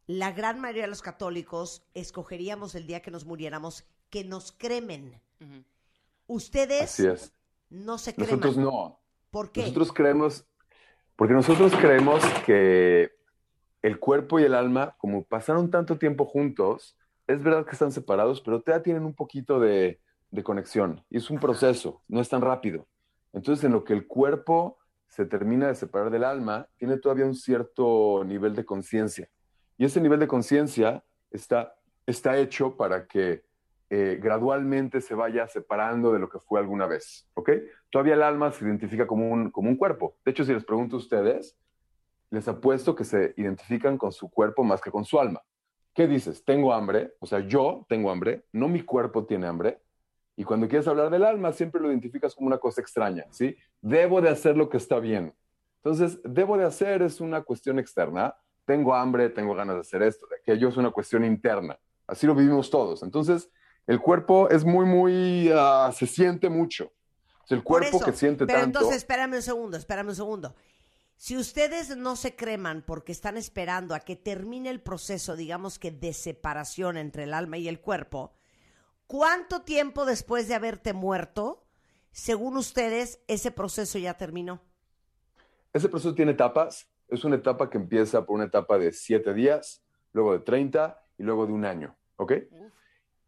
la 0.06 0.32
gran 0.32 0.60
mayoría 0.60 0.82
de 0.82 0.88
los 0.88 1.02
católicos 1.02 1.86
escogeríamos 1.94 2.74
el 2.74 2.86
día 2.86 3.00
que 3.00 3.10
nos 3.10 3.24
muriéramos 3.24 3.84
que 4.10 4.24
nos 4.24 4.52
cremen. 4.52 5.20
Ustedes 6.26 6.82
Así 6.82 7.06
es. 7.06 7.32
no 7.70 7.98
se 7.98 8.14
creman. 8.14 8.30
Nosotros 8.40 8.56
no. 8.56 9.00
¿Por 9.30 9.50
qué? 9.52 9.62
Nosotros 9.62 9.92
creemos, 9.92 10.46
porque 11.16 11.34
nosotros 11.34 11.72
creemos 11.74 12.24
que 12.46 13.10
el 13.82 13.98
cuerpo 13.98 14.38
y 14.40 14.44
el 14.44 14.54
alma, 14.54 14.94
como 14.98 15.24
pasaron 15.24 15.70
tanto 15.70 15.98
tiempo 15.98 16.24
juntos, 16.24 16.96
es 17.26 17.42
verdad 17.42 17.64
que 17.64 17.72
están 17.72 17.92
separados, 17.92 18.40
pero 18.40 18.60
todavía 18.60 18.82
tienen 18.82 19.04
un 19.04 19.14
poquito 19.14 19.58
de, 19.60 20.00
de 20.30 20.42
conexión. 20.42 21.04
Y 21.10 21.18
es 21.18 21.30
un 21.30 21.38
proceso, 21.38 22.02
no 22.08 22.20
es 22.20 22.28
tan 22.28 22.42
rápido. 22.42 22.86
Entonces, 23.32 23.64
en 23.64 23.72
lo 23.72 23.84
que 23.84 23.92
el 23.92 24.06
cuerpo 24.06 24.78
se 25.08 25.26
termina 25.26 25.68
de 25.68 25.74
separar 25.74 26.10
del 26.10 26.24
alma, 26.24 26.68
tiene 26.76 26.98
todavía 26.98 27.24
un 27.24 27.34
cierto 27.34 28.24
nivel 28.24 28.54
de 28.54 28.64
conciencia. 28.64 29.28
Y 29.78 29.84
ese 29.84 30.00
nivel 30.00 30.20
de 30.20 30.26
conciencia 30.26 31.04
está, 31.30 31.74
está 32.06 32.36
hecho 32.36 32.76
para 32.76 33.06
que 33.06 33.44
eh, 33.90 34.18
gradualmente 34.20 35.00
se 35.00 35.14
vaya 35.14 35.46
separando 35.46 36.12
de 36.12 36.18
lo 36.18 36.28
que 36.28 36.40
fue 36.40 36.58
alguna 36.58 36.86
vez, 36.86 37.28
¿ok? 37.34 37.50
Todavía 37.90 38.14
el 38.14 38.22
alma 38.22 38.50
se 38.50 38.64
identifica 38.64 39.06
como 39.06 39.28
un, 39.30 39.50
como 39.50 39.68
un 39.68 39.76
cuerpo. 39.76 40.16
De 40.24 40.32
hecho, 40.32 40.44
si 40.44 40.52
les 40.52 40.64
pregunto 40.64 40.96
a 40.96 40.98
ustedes, 40.98 41.56
les 42.30 42.48
apuesto 42.48 42.96
que 42.96 43.04
se 43.04 43.34
identifican 43.36 43.96
con 43.96 44.10
su 44.10 44.28
cuerpo 44.30 44.64
más 44.64 44.80
que 44.80 44.90
con 44.90 45.04
su 45.04 45.20
alma. 45.20 45.42
¿Qué 45.94 46.08
dices? 46.08 46.44
Tengo 46.44 46.74
hambre, 46.74 47.14
o 47.20 47.26
sea, 47.26 47.40
yo 47.40 47.86
tengo 47.88 48.10
hambre, 48.10 48.44
no 48.52 48.68
mi 48.68 48.82
cuerpo 48.82 49.24
tiene 49.24 49.46
hambre. 49.46 49.80
Y 50.36 50.42
cuando 50.42 50.66
quieres 50.66 50.88
hablar 50.88 51.10
del 51.10 51.24
alma, 51.24 51.52
siempre 51.52 51.80
lo 51.80 51.88
identificas 51.88 52.34
como 52.34 52.48
una 52.48 52.58
cosa 52.58 52.80
extraña, 52.80 53.24
¿sí? 53.30 53.56
Debo 53.80 54.20
de 54.20 54.28
hacer 54.28 54.56
lo 54.56 54.68
que 54.68 54.76
está 54.76 54.98
bien. 54.98 55.32
Entonces, 55.76 56.18
debo 56.24 56.56
de 56.58 56.64
hacer 56.64 57.02
es 57.02 57.20
una 57.20 57.42
cuestión 57.42 57.78
externa. 57.78 58.34
Tengo 58.64 58.94
hambre, 58.94 59.28
tengo 59.28 59.54
ganas 59.54 59.76
de 59.76 59.80
hacer 59.82 60.02
esto, 60.02 60.26
de 60.26 60.36
aquello 60.36 60.68
es 60.68 60.76
una 60.76 60.90
cuestión 60.90 61.24
interna. 61.24 61.78
Así 62.08 62.26
lo 62.26 62.34
vivimos 62.34 62.70
todos. 62.70 63.04
Entonces, 63.04 63.48
el 63.86 64.00
cuerpo 64.00 64.48
es 64.50 64.64
muy, 64.64 64.86
muy, 64.86 65.50
ah, 65.54 65.92
se 65.94 66.06
siente 66.06 66.48
mucho. 66.48 66.90
Sea, 67.44 67.58
el 67.58 67.62
cuerpo 67.62 67.98
eso. 67.98 68.04
que 68.04 68.12
siente 68.12 68.46
Pero 68.46 68.60
tanto. 68.60 68.78
entonces, 68.78 69.02
espérame 69.02 69.34
un 69.34 69.42
segundo, 69.42 69.76
espérame 69.76 70.08
un 70.08 70.14
segundo. 70.16 70.54
Si 71.16 71.36
ustedes 71.36 71.96
no 71.96 72.16
se 72.16 72.36
creman 72.36 72.82
porque 72.82 73.12
están 73.12 73.36
esperando 73.36 73.94
a 73.94 74.00
que 74.00 74.16
termine 74.16 74.70
el 74.70 74.80
proceso, 74.80 75.36
digamos 75.36 75.78
que 75.78 75.90
de 75.90 76.12
separación 76.12 76.96
entre 76.96 77.24
el 77.24 77.34
alma 77.34 77.56
y 77.56 77.68
el 77.68 77.80
cuerpo, 77.80 78.34
¿cuánto 79.06 79.62
tiempo 79.62 80.04
después 80.04 80.48
de 80.48 80.54
haberte 80.54 80.92
muerto, 80.92 81.64
según 82.10 82.56
ustedes, 82.56 83.20
ese 83.26 83.50
proceso 83.50 83.98
ya 83.98 84.14
terminó? 84.14 84.60
Ese 85.72 85.88
proceso 85.88 86.14
tiene 86.14 86.32
etapas. 86.32 86.88
Es 87.08 87.24
una 87.24 87.36
etapa 87.36 87.70
que 87.70 87.78
empieza 87.78 88.24
por 88.24 88.36
una 88.36 88.44
etapa 88.44 88.78
de 88.78 88.92
siete 88.92 89.34
días, 89.34 89.82
luego 90.12 90.32
de 90.32 90.40
30 90.40 91.00
y 91.18 91.22
luego 91.22 91.46
de 91.46 91.52
un 91.52 91.64
año, 91.64 91.96
¿ok? 92.16 92.32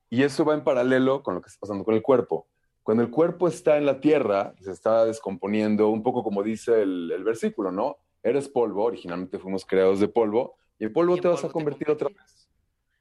Y 0.09 0.23
eso 0.23 0.45
va 0.45 0.55
en 0.55 0.65
paralelo 0.65 1.23
con 1.23 1.35
lo 1.35 1.41
que 1.41 1.49
está 1.49 1.61
pasando 1.61 1.85
con 1.85 1.95
el 1.95 2.03
cuerpo. 2.03 2.49
Cuando 2.87 3.03
el 3.03 3.11
cuerpo 3.11 3.49
está 3.49 3.79
en 3.79 3.85
la 3.85 4.01
tierra, 4.01 4.55
se 4.61 4.71
está 4.71 5.05
descomponiendo, 5.07 5.89
un 5.89 6.05
poco 6.05 6.23
como 6.23 6.45
dice 6.45 6.83
el, 6.83 7.11
el 7.11 7.25
versículo, 7.25 7.73
¿no? 7.73 7.97
Eres 8.23 8.49
polvo, 8.49 8.85
originalmente 8.85 9.41
fuimos 9.41 9.67
creados 9.67 9.99
de 9.99 10.07
polvo, 10.07 10.55
y 10.79 10.85
en 10.85 10.93
polvo 10.93 11.15
Y 11.15 11.17
en 11.17 11.23
te 11.23 11.27
vas 11.27 11.39
polvo 11.39 11.49
a 11.49 11.51
te 11.51 11.53
convertir 11.53 11.91
otra 11.91 12.11
vez. 12.11 12.49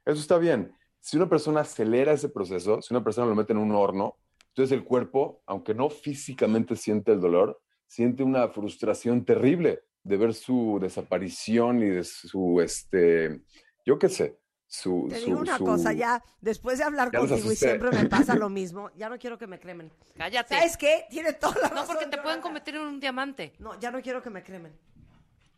Eso 0.03 0.19
está 0.19 0.39
bien. 0.39 0.73
Si 0.99 1.17
una 1.17 1.29
persona 1.29 1.59
acelera 1.61 2.13
ese 2.13 2.29
proceso, 2.29 2.81
si 2.81 2.95
una 2.95 3.03
persona 3.03 3.27
lo 3.27 3.36
mete 3.36 3.53
en 3.53 3.59
un 3.59 3.73
horno, 3.73 4.17
entonces 4.47 4.75
el 4.75 4.83
cuerpo, 4.83 5.43
aunque 5.45 5.75
no 5.75 5.91
físicamente 5.91 6.75
siente 6.75 7.11
el 7.11 7.21
dolor, 7.21 7.61
siente 7.86 8.23
una 8.23 8.47
frustración 8.47 9.23
terrible 9.23 9.83
de 10.01 10.17
ver 10.17 10.33
su 10.33 10.79
desaparición 10.81 11.83
y 11.83 11.89
de 11.91 12.03
su, 12.03 12.59
este, 12.59 13.39
yo 13.86 13.99
qué 13.99 14.09
sé, 14.09 14.39
su... 14.68 15.07
Te 15.09 15.20
su- 15.20 15.26
digo 15.28 15.39
una 15.39 15.57
su- 15.57 15.63
cosa, 15.66 15.93
ya, 15.93 16.24
después 16.41 16.78
de 16.80 16.84
hablar 16.86 17.11
Ya 17.11 17.20
contigo 17.20 17.51
y 17.51 17.55
siempre 17.55 17.91
me 17.91 18.05
pasa 18.09 18.36
lo 18.36 18.49
mismo, 18.49 18.89
ya 18.95 19.09
no 19.09 19.18
quiero 19.18 19.38
que 19.38 19.47
me 19.47 19.59
cremen. 19.59 19.91
Cállate. 20.18 20.55
¿Sabes 20.55 20.78
qué? 20.78 21.05
Tiene 21.09 21.34
toda 21.34 21.55
la 21.61 21.70
No, 21.70 21.76
razón, 21.76 21.95
porque 21.95 22.09
te 22.09 22.22
pueden 22.22 22.41
convertir 22.41 22.76
en 22.76 22.82
un 22.82 22.99
diamante. 22.99 23.53
No, 23.59 23.80
ya 23.80 23.91
no 23.91 24.01
quiero 24.01 24.22
que 24.22 24.30
me 24.30 24.43
cremen. 24.43 24.78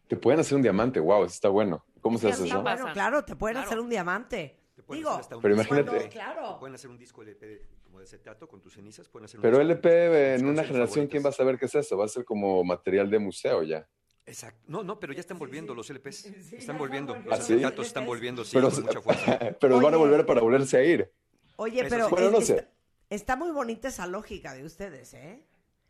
Te 0.08 0.16
pueden 0.16 0.40
hacer 0.40 0.56
un 0.56 0.62
diamante, 0.62 1.00
wow, 1.00 1.24
eso 1.26 1.34
está 1.34 1.50
bueno. 1.50 1.84
¿Cómo 2.02 2.18
se 2.18 2.30
hace 2.30 2.46
eso? 2.48 2.62
Bueno, 2.62 2.88
claro, 2.94 3.26
te 3.26 3.36
pueden 3.36 3.56
Claro. 3.56 3.68
hacer 3.68 3.80
un 3.80 3.90
diamante. 3.90 4.60
Te 4.76 4.84
pueden 4.84 5.02
Digo, 5.02 5.10
hacer 5.12 5.22
hasta 5.24 5.36
un 5.36 5.42
Pero 5.42 5.56
disco 5.56 5.76
imagínate. 5.76 6.10
Claro. 6.10 6.54
te 6.54 6.60
pueden 6.60 6.76
hacer 6.76 6.90
un 6.90 6.98
disco 6.98 7.22
LP 7.24 7.46
de- 7.46 7.68
como 7.84 7.98
de 8.00 8.04
acetato 8.06 8.48
con 8.48 8.62
tus 8.62 8.74
cenizas. 8.74 9.10
Pueden 9.10 9.26
hacer 9.26 9.40
un 9.40 9.42
Pero 9.42 9.58
disco 9.58 9.72
LP 9.74 10.36
en 10.36 10.46
una 10.46 10.64
generación, 10.64 11.08
¿quién 11.08 11.26
va 11.26 11.30
a 11.30 11.34
saber 11.34 11.58
qué 11.58 11.66
es 11.66 11.76
eso? 11.76 11.98
Va 11.98 12.06
a 12.06 12.08
ser 12.08 12.24
como 12.24 12.64
material 12.64 13.10
de 13.10 13.20
museo 13.20 13.64
ya. 13.64 13.86
Exacto. 14.28 14.62
No, 14.68 14.84
no, 14.84 15.00
pero 15.00 15.14
ya 15.14 15.22
están 15.22 15.40
volviendo 15.40 15.74
los 15.74 15.90
LPs. 15.90 16.16
Sí, 16.18 16.56
están 16.58 16.78
volviendo. 16.78 17.16
Los 17.16 17.34
¿Ah, 17.34 17.42
sí? 17.42 17.54
acetatos 17.54 17.88
están 17.88 18.06
volviendo, 18.06 18.44
sí, 18.44 18.52
Pero, 18.54 18.70
con 18.70 18.84
mucha 18.84 19.02
fuerza. 19.02 19.40
pero 19.60 19.82
van 19.82 19.94
a 19.94 19.98
volver 19.98 20.26
para 20.26 20.42
volverse 20.42 20.78
a 20.78 20.84
ir. 20.84 21.12
Oye, 21.56 21.80
Eso 21.82 21.90
pero. 21.90 22.10
Bueno, 22.10 22.32
no 22.32 22.38
es- 22.40 22.48
sé. 22.48 22.54
está, 22.58 22.70
está 23.10 23.36
muy 23.38 23.52
bonita 23.52 23.88
esa 23.88 24.06
lógica 24.06 24.54
de 24.54 24.66
ustedes, 24.66 25.14
¿eh? 25.14 25.44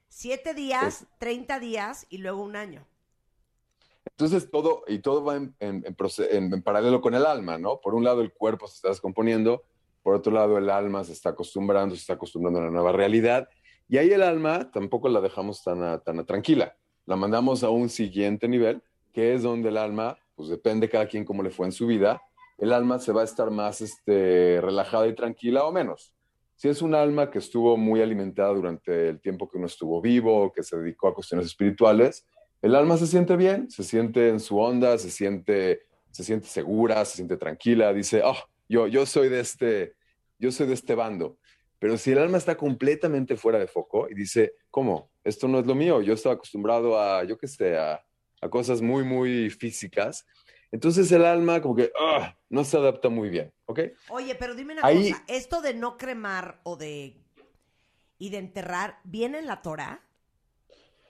Siete 0.07 0.53
días, 0.53 1.05
30 1.17 1.59
días 1.59 2.05
y 2.09 2.19
luego 2.19 2.41
un 2.43 2.55
año. 2.55 2.88
Entonces 4.11 4.49
todo, 4.49 4.83
y 4.88 4.99
todo 4.99 5.23
va 5.23 5.35
en, 5.35 5.55
en- 5.59 5.83
en 5.85 5.95
proce- 5.97 6.27
en- 6.31 6.53
en 6.53 6.61
paralelo 6.61 7.01
con 7.01 7.13
el 7.15 7.25
alma, 7.25 7.57
¿no? 7.57 7.81
Por 7.81 7.93
un 7.95 8.03
lado 8.03 8.21
el 8.21 8.31
cuerpo 8.33 8.67
se 8.67 8.75
está 8.75 8.89
descomponiendo, 8.89 9.63
por 10.01 10.15
otro 10.15 10.31
lado 10.31 10.57
el 10.57 10.69
alma 10.69 11.03
se 11.03 11.11
está 11.13 11.29
acostumbrando, 11.31 11.93
se 11.95 12.01
está 12.01 12.13
acostumbrando 12.13 12.59
a 12.59 12.63
una 12.63 12.71
nueva 12.71 12.91
realidad, 12.93 13.49
y 13.89 13.97
ahí 13.97 14.11
el 14.11 14.23
alma 14.23 14.71
tampoco 14.71 15.09
la 15.09 15.21
dejamos 15.21 15.63
tan, 15.63 15.83
a- 15.83 15.99
tan 15.99 16.19
a 16.19 16.25
tranquila, 16.25 16.77
la 17.08 17.16
mandamos 17.16 17.64
a 17.64 17.70
un 17.70 17.89
siguiente 17.89 18.47
nivel, 18.47 18.84
que 19.14 19.34
es 19.34 19.41
donde 19.41 19.70
el 19.70 19.78
alma, 19.78 20.20
pues 20.36 20.49
depende 20.49 20.89
cada 20.89 21.08
quien 21.08 21.26
cómo 21.26 21.41
le 21.41 21.49
fue 21.49 21.66
en 21.66 21.72
su 21.72 21.88
vida, 21.88 22.22
el 22.58 22.74
alma 22.74 22.99
se 22.99 23.12
va 23.12 23.22
a 23.22 23.24
estar 23.24 23.49
más 23.49 23.82
este, 23.82 24.60
relajada 24.62 25.08
y 25.08 25.16
tranquila 25.16 25.64
o 25.64 25.72
menos. 25.72 26.14
Si 26.55 26.68
es 26.68 26.82
un 26.82 26.93
alma 26.93 27.32
que 27.32 27.39
estuvo 27.39 27.78
muy 27.78 28.01
alimentada 28.01 28.53
durante 28.53 29.10
el 29.10 29.22
tiempo 29.22 29.49
que 29.49 29.58
uno 29.58 29.68
estuvo 29.68 30.01
vivo, 30.01 30.51
que 30.51 30.64
se 30.64 30.76
dedicó 30.76 31.08
a 31.08 31.14
cuestiones 31.14 31.45
espirituales, 31.45 32.28
el 32.62 32.76
alma 32.76 32.97
se 32.97 33.08
siente 33.08 33.36
bien, 33.38 33.70
se 33.70 33.84
siente 33.84 34.30
en 34.30 34.39
su 34.39 34.60
onda, 34.60 34.97
se 34.97 35.10
siente, 35.10 35.84
se 36.12 36.24
siente 36.24 36.47
segura, 36.47 37.05
se 37.05 37.18
siente 37.18 37.38
tranquila, 37.38 37.93
dice, 37.93 38.22
oh, 38.26 38.38
yo, 38.68 38.88
yo 38.88 39.05
soy 39.05 39.30
de 39.30 39.39
este, 39.39 39.93
yo 40.39 40.51
soy 40.51 40.68
de 40.68 40.74
este 40.74 40.95
bando. 40.95 41.38
Pero 41.80 41.97
si 41.97 42.11
el 42.11 42.17
alma 42.17 42.38
está 42.38 42.57
completamente 42.57 43.36
fuera 43.36 43.59
de 43.59 43.67
foco 43.67 44.07
y 44.09 44.15
dice, 44.15 44.53
¿cómo? 44.71 45.11
Esto 45.23 45.47
no 45.47 45.59
es 45.59 45.65
lo 45.67 45.75
mío, 45.75 46.01
yo 46.01 46.13
estaba 46.13 46.36
acostumbrado 46.36 46.99
a, 46.99 47.23
yo 47.23 47.38
qué 47.38 47.47
sé, 47.47 47.78
a, 47.78 48.03
a 48.41 48.49
cosas 48.49 48.82
muy, 48.82 49.03
muy 49.03 49.49
físicas. 49.49 50.25
Entonces 50.71 51.11
el 51.11 51.23
alma 51.23 51.61
como 51.61 51.75
que 51.75 51.91
ah, 51.99 52.36
no 52.49 52.63
se 52.63 52.78
adapta 52.78 53.09
muy 53.09 53.30
bien, 53.30 53.53
¿ok? 53.65 53.80
Oye, 54.09 54.36
pero 54.36 54.53
dime 54.55 54.73
una 54.73 54.82
Ahí- 54.86 55.11
cosa, 55.11 55.23
esto 55.28 55.61
de 55.61 55.73
no 55.73 55.97
cremar 55.97 56.59
o 56.63 56.75
de 56.75 57.23
y 58.19 58.30
de 58.32 58.38
enterrar, 58.38 58.97
¿viene 59.03 59.38
en 59.39 59.45
la 59.45 59.61
Torah? 59.61 60.03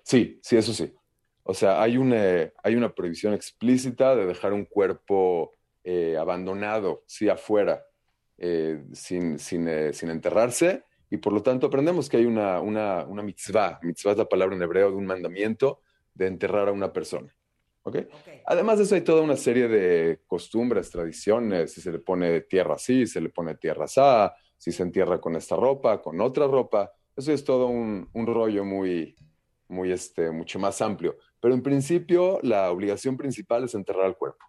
Sí, 0.03 0.39
sí, 0.43 0.57
eso 0.57 0.73
sí. 0.73 0.93
O 1.43 1.53
sea, 1.53 1.81
hay 1.81 1.97
una, 1.97 2.51
hay 2.61 2.75
una 2.75 2.93
prohibición 2.93 3.33
explícita 3.33 4.15
de 4.15 4.25
dejar 4.25 4.51
un 4.53 4.65
cuerpo 4.65 5.53
eh, 5.83 6.17
abandonado, 6.17 7.03
sí, 7.07 7.29
afuera, 7.29 7.85
eh, 8.37 8.83
sin, 8.93 9.39
sin, 9.39 9.67
eh, 9.67 9.93
sin 9.93 10.09
enterrarse, 10.09 10.83
y 11.09 11.17
por 11.17 11.33
lo 11.33 11.41
tanto 11.41 11.67
aprendemos 11.67 12.09
que 12.09 12.17
hay 12.17 12.25
una, 12.25 12.59
una, 12.59 13.05
una 13.05 13.23
mitzvah. 13.23 13.79
Mitzvah 13.81 14.11
es 14.11 14.17
la 14.17 14.27
palabra 14.27 14.55
en 14.55 14.61
hebreo 14.61 14.89
de 14.89 14.97
un 14.97 15.05
mandamiento 15.05 15.81
de 16.13 16.27
enterrar 16.27 16.67
a 16.67 16.71
una 16.71 16.91
persona. 16.91 17.33
¿Ok? 17.83 17.95
Ok. 17.95 18.29
Además 18.45 18.77
de 18.77 18.83
eso, 18.83 18.95
hay 18.95 19.01
toda 19.01 19.21
una 19.21 19.37
serie 19.37 19.69
de 19.69 20.19
costumbres, 20.27 20.89
tradiciones, 20.91 21.71
si 21.71 21.79
se 21.79 21.91
le 21.91 21.99
pone 21.99 22.41
tierra 22.41 22.75
así, 22.75 23.07
se 23.07 23.21
le 23.21 23.29
pone 23.29 23.55
tierra 23.55 23.85
así, 23.85 24.01
si 24.57 24.71
se 24.71 24.83
entierra 24.83 25.21
con 25.21 25.35
esta 25.35 25.55
ropa, 25.55 26.01
con 26.01 26.19
otra 26.19 26.47
ropa. 26.47 26.91
Eso 27.15 27.31
es 27.31 27.43
todo 27.43 27.67
un, 27.67 28.09
un 28.11 28.27
rollo 28.27 28.65
muy, 28.65 29.15
muy, 29.69 29.91
este, 29.91 30.31
mucho 30.31 30.59
más 30.59 30.81
amplio. 30.81 31.17
Pero 31.39 31.53
en 31.53 31.61
principio, 31.61 32.39
la 32.43 32.71
obligación 32.71 33.15
principal 33.15 33.63
es 33.63 33.73
enterrar 33.75 34.05
al 34.05 34.17
cuerpo. 34.17 34.45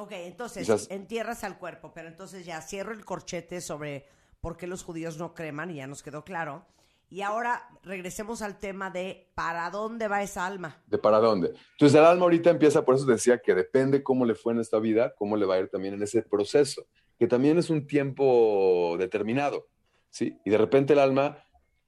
Ok, 0.00 0.12
entonces 0.12 0.66
Quizás- 0.66 0.90
entierras 0.90 1.44
al 1.44 1.58
cuerpo, 1.58 1.92
pero 1.94 2.08
entonces 2.08 2.46
ya 2.46 2.62
cierro 2.62 2.92
el 2.92 3.04
corchete 3.04 3.60
sobre 3.60 4.06
por 4.40 4.56
qué 4.56 4.66
los 4.66 4.82
judíos 4.82 5.18
no 5.18 5.34
creman 5.34 5.70
y 5.70 5.74
ya 5.74 5.86
nos 5.86 6.02
quedó 6.02 6.24
claro. 6.24 6.64
Y 7.10 7.20
ahora 7.20 7.68
regresemos 7.82 8.40
al 8.40 8.58
tema 8.58 8.88
de 8.90 9.28
para 9.34 9.68
dónde 9.68 10.08
va 10.08 10.22
esa 10.22 10.46
alma. 10.46 10.80
¿De 10.86 10.96
para 10.96 11.18
dónde? 11.18 11.48
Entonces, 11.72 11.98
el 11.98 12.04
alma 12.06 12.22
ahorita 12.22 12.48
empieza, 12.50 12.82
por 12.84 12.94
eso 12.94 13.04
decía 13.04 13.38
que 13.42 13.54
depende 13.54 14.02
cómo 14.02 14.24
le 14.24 14.34
fue 14.34 14.54
en 14.54 14.60
esta 14.60 14.78
vida, 14.78 15.12
cómo 15.16 15.36
le 15.36 15.44
va 15.44 15.56
a 15.56 15.58
ir 15.58 15.68
también 15.68 15.92
en 15.94 16.02
ese 16.02 16.22
proceso, 16.22 16.86
que 17.18 17.26
también 17.26 17.58
es 17.58 17.68
un 17.68 17.86
tiempo 17.86 18.96
determinado, 18.98 19.66
¿sí? 20.08 20.38
Y 20.46 20.50
de 20.50 20.56
repente 20.56 20.94
el 20.94 21.00
alma, 21.00 21.44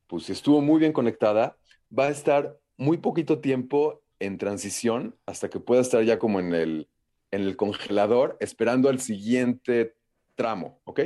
pues 0.07 0.25
si 0.25 0.33
estuvo 0.33 0.61
muy 0.61 0.81
bien 0.81 0.93
conectada, 0.93 1.57
va 1.97 2.07
a 2.07 2.11
estar 2.11 2.59
muy 2.77 2.99
poquito 2.99 3.39
tiempo 3.39 4.03
en 4.19 4.37
transición 4.37 5.17
hasta 5.25 5.49
que 5.49 5.61
pueda 5.61 5.81
estar 5.81 6.03
ya 6.03 6.19
como 6.19 6.41
en 6.41 6.53
el, 6.53 6.89
en 7.33 7.43
el 7.43 7.57
congelador 7.57 8.37
esperando 8.39 8.89
al 8.89 9.01
siguiente 9.01 9.97
tramo, 10.37 10.81
¿ok? 10.85 11.01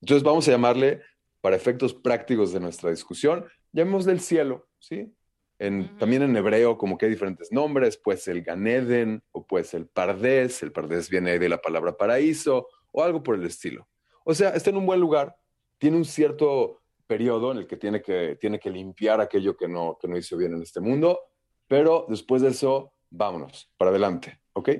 Entonces 0.00 0.22
vamos 0.22 0.48
a 0.48 0.52
llamarle, 0.52 1.02
para 1.42 1.56
efectos 1.56 1.92
prácticos 1.92 2.52
de 2.52 2.60
nuestra 2.60 2.90
discusión, 2.90 3.44
llamémosle 3.72 4.12
el 4.12 4.20
cielo, 4.20 4.68
¿sí? 4.78 5.12
En, 5.58 5.96
También 5.98 6.22
en 6.22 6.36
hebreo 6.36 6.78
como 6.78 6.96
que 6.96 7.06
hay 7.06 7.12
diferentes 7.12 7.52
nombres, 7.52 7.96
pues 8.02 8.26
el 8.28 8.42
Ganeden 8.42 9.22
o 9.32 9.46
pues 9.46 9.74
el 9.74 9.86
Pardés, 9.86 10.62
el 10.62 10.72
Pardés 10.72 11.08
viene 11.10 11.38
de 11.38 11.48
la 11.48 11.60
palabra 11.60 11.96
paraíso 11.96 12.68
o 12.90 13.02
algo 13.02 13.22
por 13.22 13.34
el 13.34 13.44
estilo. 13.44 13.88
O 14.24 14.34
sea, 14.34 14.50
está 14.50 14.70
en 14.70 14.76
un 14.76 14.86
buen 14.86 15.00
lugar, 15.00 15.36
tiene 15.78 15.96
un 15.96 16.04
cierto 16.04 16.82
periodo 17.06 17.52
en 17.52 17.58
el 17.58 17.66
que 17.66 17.76
tiene 17.76 18.00
que, 18.00 18.36
tiene 18.40 18.58
que 18.58 18.70
limpiar 18.70 19.20
aquello 19.20 19.56
que 19.56 19.68
no, 19.68 19.98
que 20.00 20.08
no 20.08 20.16
hizo 20.16 20.36
bien 20.36 20.54
en 20.54 20.62
este 20.62 20.80
mundo, 20.80 21.20
pero 21.68 22.06
después 22.08 22.42
de 22.42 22.48
eso, 22.48 22.92
vámonos, 23.10 23.70
para 23.76 23.90
adelante, 23.90 24.40
¿ok? 24.52 24.70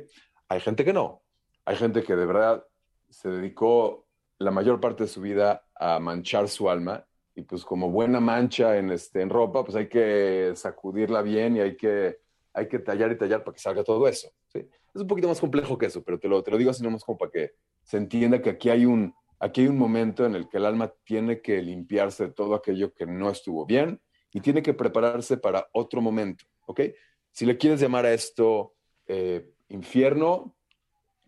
Hay 0.53 0.61
gente 0.61 0.85
que 0.85 0.93
no, 0.93 1.23
hay 1.65 1.77
gente 1.77 2.03
que 2.03 2.15
de 2.15 2.27
verdad 2.27 2.63
se 3.09 3.31
dedicó 3.31 4.07
la 4.39 4.51
mayor 4.51 4.81
parte 4.81 5.05
de 5.05 5.09
su 5.09 5.23
vida 5.23 5.65
a 5.75 5.99
manchar 5.99 6.47
su 6.51 6.69
alma 6.69 7.07
y 7.35 7.41
pues 7.41 7.65
como 7.65 7.91
buena 7.91 8.21
mancha 8.21 8.77
en, 8.77 8.91
este, 8.91 9.23
en 9.23 9.31
ropa, 9.31 9.65
pues 9.65 9.77
hay 9.77 9.89
que 9.89 10.53
sacudirla 10.55 11.23
bien 11.23 11.57
y 11.57 11.61
hay 11.61 11.75
que, 11.75 12.19
hay 12.53 12.69
que 12.69 12.81
tallar 12.81 13.13
y 13.13 13.17
tallar 13.17 13.43
para 13.43 13.55
que 13.55 13.61
salga 13.61 13.83
todo 13.83 14.07
eso, 14.07 14.29
¿sí? 14.49 14.59
Es 14.95 15.01
un 15.01 15.07
poquito 15.07 15.27
más 15.27 15.41
complejo 15.41 15.79
que 15.79 15.87
eso, 15.87 16.03
pero 16.03 16.19
te 16.19 16.29
lo, 16.29 16.43
te 16.43 16.51
lo 16.51 16.59
digo 16.59 16.71
así 16.71 16.83
nomás 16.83 17.03
como 17.03 17.17
para 17.17 17.31
que 17.31 17.53
se 17.83 17.97
entienda 17.97 18.43
que 18.43 18.51
aquí 18.51 18.69
hay, 18.69 18.85
un, 18.85 19.15
aquí 19.39 19.63
hay 19.63 19.69
un 19.69 19.79
momento 19.79 20.27
en 20.27 20.35
el 20.35 20.51
que 20.51 20.59
el 20.59 20.67
alma 20.67 20.93
tiene 21.03 21.41
que 21.41 21.63
limpiarse 21.63 22.27
de 22.27 22.33
todo 22.33 22.55
aquello 22.55 22.93
que 22.93 23.07
no 23.07 23.31
estuvo 23.31 23.65
bien 23.65 24.03
y 24.31 24.43
tiene 24.43 24.61
que 24.61 24.75
prepararse 24.75 25.39
para 25.39 25.67
otro 25.73 26.03
momento, 26.03 26.45
¿ok? 26.67 26.83
Si 27.31 27.47
le 27.47 27.57
quieres 27.57 27.81
llamar 27.81 28.05
a 28.05 28.13
esto 28.13 28.75
eh, 29.07 29.52
infierno, 29.73 30.55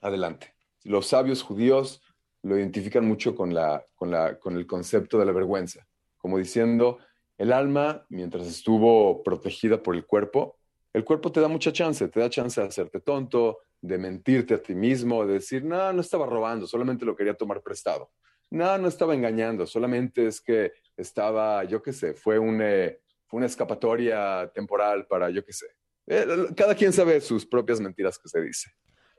adelante. 0.01 0.55
Los 0.85 1.09
sabios 1.09 1.43
judíos 1.43 2.03
lo 2.43 2.59
identifican 2.59 3.07
mucho 3.07 3.35
con, 3.35 3.53
el 3.57 4.67
concepto 4.67 5.19
de 5.19 5.25
la 5.25 5.33
vergüenza, 5.33 5.87
como 6.19 6.39
diciendo, 6.39 6.99
el 7.39 7.53
alma, 7.53 8.05
mientras 8.11 8.47
estuvo 8.47 9.23
protegida 9.23 9.83
por 9.83 9.97
el 9.97 10.07
cuerpo, 10.07 10.59
el 10.93 11.05
cuerpo 11.05 11.33
te 11.33 11.41
da 11.41 11.49
mucha 11.49 11.73
chance, 11.73 12.07
te 12.09 12.21
da 12.21 12.31
chance 12.31 12.61
de 12.61 12.67
hacerte 12.69 13.01
tonto, 13.01 13.59
de 13.81 13.99
mentirte 13.99 14.55
a 14.55 14.63
ti 14.63 14.75
mismo, 14.75 15.27
de 15.27 15.35
decir, 15.35 15.65
no, 15.65 15.93
no 15.93 16.01
estaba 16.01 16.27
robando, 16.27 16.67
solamente 16.67 17.05
lo 17.05 17.17
quería 17.17 17.35
tomar 17.35 17.63
prestado. 17.63 18.13
No, 18.51 18.79
no 18.79 18.89
estaba 18.89 19.15
engañando, 19.15 19.67
solamente 19.67 20.27
es 20.27 20.41
que 20.41 20.73
estaba, 20.97 21.65
yo 21.65 21.83
qué 21.83 21.93
sé, 21.93 22.15
fue, 22.15 22.37
eh, 22.37 23.01
fue 23.27 23.39
una 23.39 23.47
escapatoria 23.47 24.51
temporal 24.55 25.07
para, 25.07 25.31
yo 25.31 25.45
qué 25.45 25.53
sé. 25.53 25.67
Eh, 26.07 26.27
cada 26.57 26.75
quien 26.75 26.93
sabe 26.93 27.21
sus 27.21 27.47
propias 27.47 27.81
mentiras 27.81 28.19
que 28.19 28.29
se 28.29 28.41
dice. 28.41 28.71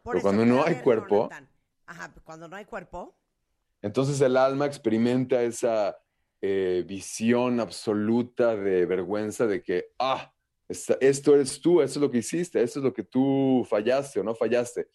Por 0.03 0.13
Pero 0.13 0.17
eso, 0.19 0.21
cuando 0.27 0.45
no 0.45 0.63
hay 0.63 0.75
cuerpo- 0.81 1.29
Ajá, 1.87 2.13
cuando 2.23 2.47
no 2.47 2.55
hay 2.55 2.65
cuerpo, 2.65 3.17
Entonces 3.81 4.19
el 4.21 4.35
alma 4.37 4.65
experimenta 4.65 5.43
esa 5.43 5.97
eh, 6.41 6.83
visión 6.87 7.59
absoluta 7.59 8.55
de 8.55 8.85
vergüenza 8.85 9.45
de 9.47 9.61
que, 9.63 9.85
ah, 9.99 10.31
esta- 10.67 10.97
esto 10.99 11.33
eres 11.35 11.59
tú, 11.61 11.81
esto 11.81 11.99
es 11.99 12.01
lo 12.01 12.09
que 12.11 12.19
hiciste, 12.19 12.61
esto 12.61 12.79
es 12.79 12.83
lo 12.85 12.93
que 12.93 13.03
tú 13.03 13.65
fallaste 13.69 14.19
o 14.19 14.23
no 14.23 14.33
fallaste. 14.35 14.87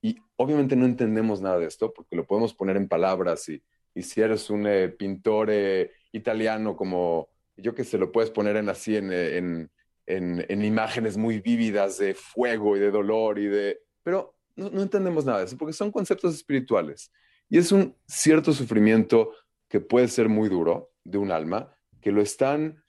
Y 0.00 0.16
obviamente 0.36 0.76
no 0.76 0.86
entendemos 0.86 1.40
nada 1.40 1.58
de 1.58 1.66
esto 1.66 1.92
porque 1.92 2.14
lo 2.16 2.26
podemos 2.26 2.54
poner 2.54 2.76
en 2.76 2.88
palabras 2.88 3.48
y, 3.48 3.62
y 3.94 4.02
si 4.02 4.20
eres 4.20 4.50
un 4.50 4.66
eh, 4.66 4.88
pintor 4.88 5.48
eh, 5.50 5.92
italiano 6.12 6.76
como 6.76 7.28
yo 7.56 7.74
que 7.74 7.82
se 7.84 7.98
lo 7.98 8.10
puedes 8.12 8.30
poner 8.30 8.56
en 8.56 8.68
así 8.68 8.96
en, 8.96 9.12
en, 9.12 9.70
en- 10.08 10.44
en 10.48 10.64
imágenes 10.64 11.16
muy 11.16 11.40
vívidas 11.40 11.98
de 11.98 12.14
fuego 12.14 12.76
y 12.76 12.80
de 12.80 12.90
dolor 12.90 13.38
y 13.38 13.46
de... 13.46 13.80
Pero 14.02 14.34
no, 14.56 14.70
no 14.70 14.82
entendemos 14.82 15.24
nada 15.24 15.40
de 15.40 15.44
eso 15.44 15.56
porque 15.58 15.72
son 15.72 15.92
conceptos 15.92 16.34
espirituales. 16.34 17.12
Y 17.48 17.58
es 17.58 17.72
un 17.72 17.94
cierto 18.06 18.52
sufrimiento 18.52 19.32
que 19.68 19.80
puede 19.80 20.08
ser 20.08 20.28
muy 20.28 20.48
duro 20.48 20.92
de 21.04 21.18
un 21.18 21.30
alma, 21.30 21.74
que 22.00 22.10
lo 22.12 22.20
están, 22.22 22.82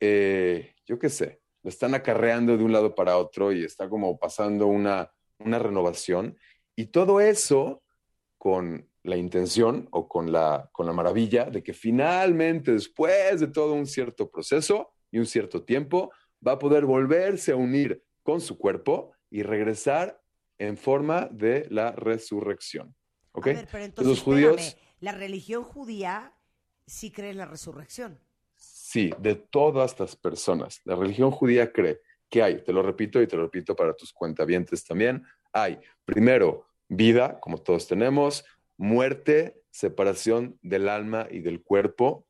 eh, 0.00 0.74
yo 0.86 0.98
qué 0.98 1.08
sé, 1.10 1.40
lo 1.62 1.68
están 1.68 1.94
acarreando 1.94 2.56
de 2.56 2.64
un 2.64 2.72
lado 2.72 2.94
para 2.94 3.16
otro 3.18 3.52
y 3.52 3.64
está 3.64 3.88
como 3.88 4.18
pasando 4.18 4.66
una, 4.66 5.12
una 5.38 5.58
renovación. 5.58 6.36
Y 6.74 6.86
todo 6.86 7.20
eso 7.20 7.82
con 8.38 8.88
la 9.04 9.16
intención 9.16 9.88
o 9.90 10.08
con 10.08 10.32
la, 10.32 10.68
con 10.72 10.86
la 10.86 10.92
maravilla 10.92 11.44
de 11.44 11.62
que 11.62 11.72
finalmente, 11.74 12.72
después 12.72 13.40
de 13.40 13.48
todo 13.48 13.74
un 13.74 13.86
cierto 13.86 14.30
proceso 14.30 14.92
y 15.10 15.18
un 15.18 15.26
cierto 15.26 15.64
tiempo, 15.64 16.10
va 16.46 16.52
a 16.52 16.58
poder 16.58 16.84
volverse 16.84 17.52
a 17.52 17.56
unir 17.56 18.02
con 18.22 18.40
su 18.40 18.58
cuerpo 18.58 19.12
y 19.30 19.42
regresar 19.42 20.20
en 20.58 20.76
forma 20.76 21.28
de 21.30 21.66
la 21.70 21.92
resurrección. 21.92 22.94
¿Ok? 23.32 23.46
a 23.46 23.52
ver, 23.52 23.68
pero 23.70 23.84
entonces 23.84 24.08
los 24.08 24.22
judíos, 24.22 24.60
espérame, 24.60 24.82
la 25.00 25.12
religión 25.12 25.64
judía 25.64 26.34
sí 26.86 27.10
cree 27.10 27.30
en 27.30 27.38
la 27.38 27.46
resurrección. 27.46 28.18
sí, 28.54 29.10
de 29.18 29.34
todas 29.34 29.92
estas 29.92 30.16
personas, 30.16 30.80
la 30.84 30.94
religión 30.94 31.30
judía 31.30 31.72
cree 31.72 32.00
que 32.28 32.42
hay, 32.42 32.62
te 32.62 32.72
lo 32.72 32.82
repito 32.82 33.20
y 33.20 33.26
te 33.26 33.36
lo 33.36 33.44
repito 33.44 33.74
para 33.74 33.94
tus 33.94 34.12
cuentavientes 34.12 34.84
también, 34.84 35.24
hay 35.52 35.78
primero 36.04 36.66
vida, 36.88 37.40
como 37.40 37.58
todos 37.58 37.86
tenemos, 37.88 38.44
muerte, 38.76 39.62
separación 39.70 40.58
del 40.62 40.88
alma 40.88 41.26
y 41.30 41.40
del 41.40 41.62
cuerpo, 41.62 42.26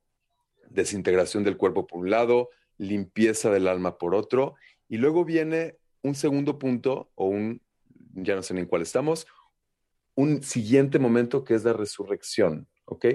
desintegración 0.70 1.44
del 1.44 1.56
cuerpo 1.56 1.86
por 1.86 2.00
un 2.00 2.10
lado, 2.10 2.50
limpieza 2.82 3.50
del 3.50 3.68
alma 3.68 3.98
por 3.98 4.14
otro, 4.14 4.54
y 4.88 4.98
luego 4.98 5.24
viene 5.24 5.78
un 6.02 6.14
segundo 6.14 6.58
punto 6.58 7.10
o 7.14 7.26
un, 7.26 7.62
ya 8.14 8.34
no 8.34 8.42
sé 8.42 8.58
en 8.58 8.66
cuál 8.66 8.82
estamos, 8.82 9.26
un 10.14 10.42
siguiente 10.42 10.98
momento 10.98 11.44
que 11.44 11.54
es 11.54 11.64
la 11.64 11.72
resurrección, 11.72 12.68
¿ok? 12.84 13.06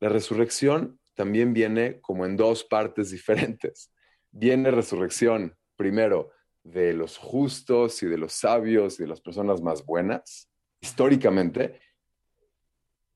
La 0.00 0.08
resurrección 0.08 0.98
también 1.14 1.54
viene 1.54 2.00
como 2.00 2.26
en 2.26 2.36
dos 2.36 2.64
partes 2.64 3.10
diferentes. 3.12 3.92
Viene 4.30 4.70
resurrección 4.70 5.56
primero 5.76 6.32
de 6.62 6.92
los 6.92 7.16
justos 7.16 8.02
y 8.02 8.06
de 8.06 8.18
los 8.18 8.32
sabios 8.32 8.98
y 8.98 9.04
de 9.04 9.08
las 9.08 9.20
personas 9.20 9.62
más 9.62 9.84
buenas, 9.84 10.50
históricamente, 10.80 11.80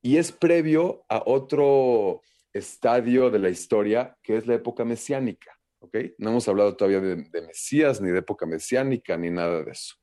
y 0.00 0.16
es 0.16 0.32
previo 0.32 1.04
a 1.08 1.22
otro 1.26 2.22
estadio 2.52 3.30
de 3.30 3.38
la 3.38 3.48
historia 3.48 4.16
que 4.22 4.36
es 4.36 4.46
la 4.46 4.54
época 4.54 4.84
mesiánica, 4.84 5.57
¿ok? 5.80 5.96
No 6.18 6.30
hemos 6.30 6.48
hablado 6.48 6.76
todavía 6.76 7.00
de, 7.00 7.16
de 7.16 7.42
Mesías, 7.42 8.00
ni 8.00 8.10
de 8.10 8.18
época 8.18 8.46
mesiánica, 8.46 9.16
ni 9.16 9.30
nada 9.30 9.62
de 9.62 9.70
eso, 9.70 9.96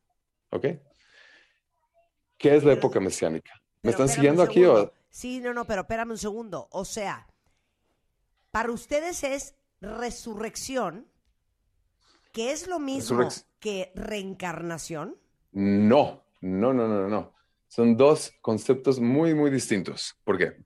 ¿ok? 0.52 0.66
¿Qué 2.38 2.56
es 2.56 2.64
la 2.64 2.74
época 2.74 3.00
mesiánica? 3.00 3.54
¿Me 3.82 3.92
están 3.92 4.10
siguiendo 4.10 4.42
aquí 4.44 4.64
o...? 4.66 4.92
Sí, 5.10 5.40
no, 5.40 5.54
no, 5.54 5.66
pero 5.66 5.82
espérame 5.82 6.12
un 6.12 6.18
segundo. 6.18 6.68
O 6.72 6.84
sea, 6.84 7.28
para 8.52 8.72
ustedes 8.72 9.24
es 9.24 9.56
resurrección, 9.80 11.08
que 12.34 12.52
es 12.52 12.68
lo 12.68 12.80
mismo 12.80 13.22
Resurrec- 13.22 13.46
que 13.60 13.94
reencarnación. 13.96 15.18
No, 15.54 16.26
no, 16.42 16.74
no, 16.74 16.88
no, 16.88 17.08
no. 17.08 17.34
Son 17.68 17.96
dos 17.96 18.34
conceptos 18.42 19.00
muy, 19.00 19.34
muy 19.34 19.50
distintos. 19.50 20.20
¿Por 20.26 20.38
qué? 20.38 20.58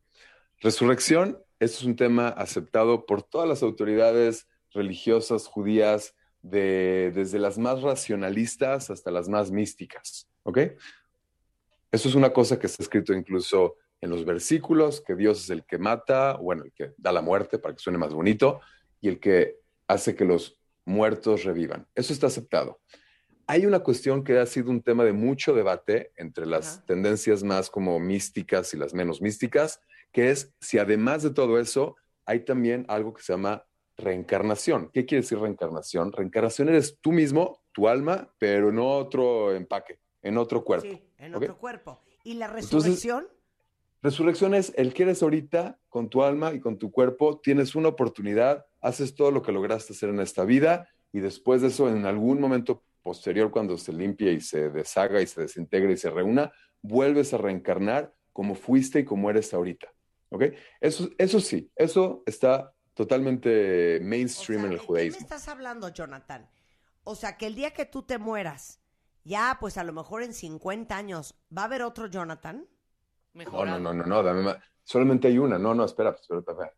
Resurrección 0.57 1.41
es 1.59 1.83
un 1.83 1.95
tema 1.95 2.29
aceptado 2.29 3.05
por 3.05 3.21
todas 3.21 3.47
las 3.47 3.61
autoridades 3.61 4.47
religiosas 4.71 5.47
judías, 5.47 6.15
de, 6.41 7.11
desde 7.13 7.39
las 7.39 7.57
más 7.57 7.81
racionalistas 7.81 8.89
hasta 8.89 9.11
las 9.11 9.27
más 9.27 9.51
místicas. 9.51 10.29
¿Ok? 10.43 10.59
Eso 11.91 12.07
es 12.07 12.15
una 12.15 12.31
cosa 12.31 12.59
que 12.59 12.67
está 12.67 12.83
escrito 12.83 13.13
incluso 13.13 13.75
en 14.01 14.09
los 14.09 14.23
versículos, 14.23 15.01
que 15.01 15.15
Dios 15.15 15.43
es 15.43 15.49
el 15.49 15.65
que 15.65 15.77
mata, 15.77 16.37
bueno, 16.37 16.63
el 16.63 16.71
que 16.71 16.93
da 16.97 17.11
la 17.11 17.21
muerte 17.21 17.59
para 17.59 17.73
que 17.73 17.81
suene 17.81 17.97
más 17.97 18.13
bonito, 18.13 18.61
y 19.01 19.09
el 19.09 19.19
que 19.19 19.57
hace 19.87 20.15
que 20.15 20.23
los 20.23 20.59
muertos 20.85 21.43
revivan. 21.43 21.87
Eso 21.95 22.13
está 22.13 22.27
aceptado. 22.27 22.79
Hay 23.47 23.65
una 23.65 23.79
cuestión 23.79 24.23
que 24.23 24.37
ha 24.37 24.45
sido 24.45 24.69
un 24.69 24.81
tema 24.81 25.03
de 25.03 25.11
mucho 25.11 25.53
debate 25.53 26.11
entre 26.15 26.45
las 26.45 26.85
tendencias 26.85 27.43
más 27.43 27.69
como 27.69 27.99
místicas 27.99 28.73
y 28.73 28.77
las 28.77 28.93
menos 28.93 29.21
místicas, 29.21 29.81
que 30.11 30.29
es 30.29 30.53
si 30.61 30.77
además 30.77 31.23
de 31.23 31.31
todo 31.31 31.59
eso 31.59 31.95
hay 32.25 32.41
también 32.41 32.85
algo 32.87 33.13
que 33.13 33.23
se 33.23 33.33
llama 33.33 33.65
reencarnación. 33.99 34.89
¿Qué 34.93 35.05
quiere 35.05 35.21
decir 35.21 35.39
reencarnación? 35.39 36.11
Reencarnación 36.11 36.69
eres 36.69 36.97
tú 37.01 37.11
mismo, 37.11 37.61
tu 37.71 37.87
alma, 37.87 38.33
pero 38.39 38.69
en 38.69 38.79
otro 38.79 39.53
empaque, 39.55 39.99
en 40.21 40.37
otro 40.37 40.63
cuerpo. 40.63 40.87
Sí, 40.87 41.01
en 41.17 41.35
otro 41.35 41.57
cuerpo. 41.57 41.99
¿Y 42.23 42.33
la 42.35 42.45
Entonces- 42.47 42.71
resurrección? 42.71 43.27
Resurrección 44.01 44.53
es 44.53 44.71
el 44.77 44.93
que 44.93 45.03
eres 45.03 45.21
ahorita 45.21 45.77
con 45.89 46.09
tu 46.09 46.23
alma 46.23 46.53
y 46.53 46.61
con 46.61 46.77
tu 46.77 46.89
cuerpo, 46.89 47.39
tienes 47.41 47.75
una 47.75 47.89
oportunidad, 47.89 48.65
haces 48.79 49.13
todo 49.13 49.29
lo 49.29 49.41
que 49.41 49.51
lograste 49.51 49.91
hacer 49.91 50.09
en 50.09 50.21
esta 50.21 50.45
vida 50.45 50.87
y 51.11 51.19
después 51.19 51.61
de 51.61 51.67
eso, 51.67 51.89
en 51.89 52.05
algún 52.05 52.39
momento 52.39 52.81
posterior, 53.03 53.51
cuando 53.51 53.77
se 53.77 53.91
limpie 53.91 54.31
y 54.31 54.39
se 54.39 54.69
deshaga 54.69 55.21
y 55.21 55.27
se 55.27 55.41
desintegre 55.41 55.93
y 55.93 55.97
se 55.97 56.09
reúna, 56.09 56.51
vuelves 56.81 57.33
a 57.33 57.37
reencarnar 57.39 58.13
como 58.31 58.55
fuiste 58.55 58.99
y 59.01 59.05
como 59.05 59.29
eres 59.29 59.53
ahorita. 59.53 59.91
¿Ok? 60.29 60.43
Eso, 60.79 61.09
eso 61.17 61.39
sí, 61.41 61.69
eso 61.75 62.23
está 62.25 62.71
totalmente 62.99 63.97
O 64.01 64.03
mainstream 64.03 64.59
sea, 64.59 64.67
en 64.67 64.73
el 64.73 64.79
¿de 64.79 64.85
judaísmo. 64.85 65.17
¿Qué 65.19 65.21
me 65.21 65.35
estás 65.35 65.47
hablando, 65.47 65.87
Jonathan? 65.87 66.49
O 67.05 67.15
sea, 67.15 67.37
que 67.37 67.47
el 67.47 67.55
día 67.55 67.71
que 67.71 67.85
tú 67.85 68.03
te 68.03 68.17
mueras, 68.17 68.81
ya 69.23 69.55
pues 69.57 69.77
a 69.77 69.85
lo 69.85 69.93
mejor 69.93 70.21
en 70.21 70.33
50 70.33 70.97
años, 70.97 71.33
¿va 71.57 71.61
a 71.61 71.65
haber 71.65 71.81
otro 71.83 72.07
Jonathan? 72.07 72.57
No, 72.57 72.67
Mejorado. 73.39 73.79
no, 73.79 73.93
no, 73.93 74.03
no, 74.03 74.05
no, 74.05 74.21
dame 74.21 74.41
más. 74.41 74.57
Solamente 74.83 75.29
hay 75.29 75.37
una. 75.37 75.57
No, 75.57 75.73
no, 75.73 75.85
espera, 75.85 76.11
pues, 76.11 76.23
espera, 76.23 76.39
espera. 76.41 76.73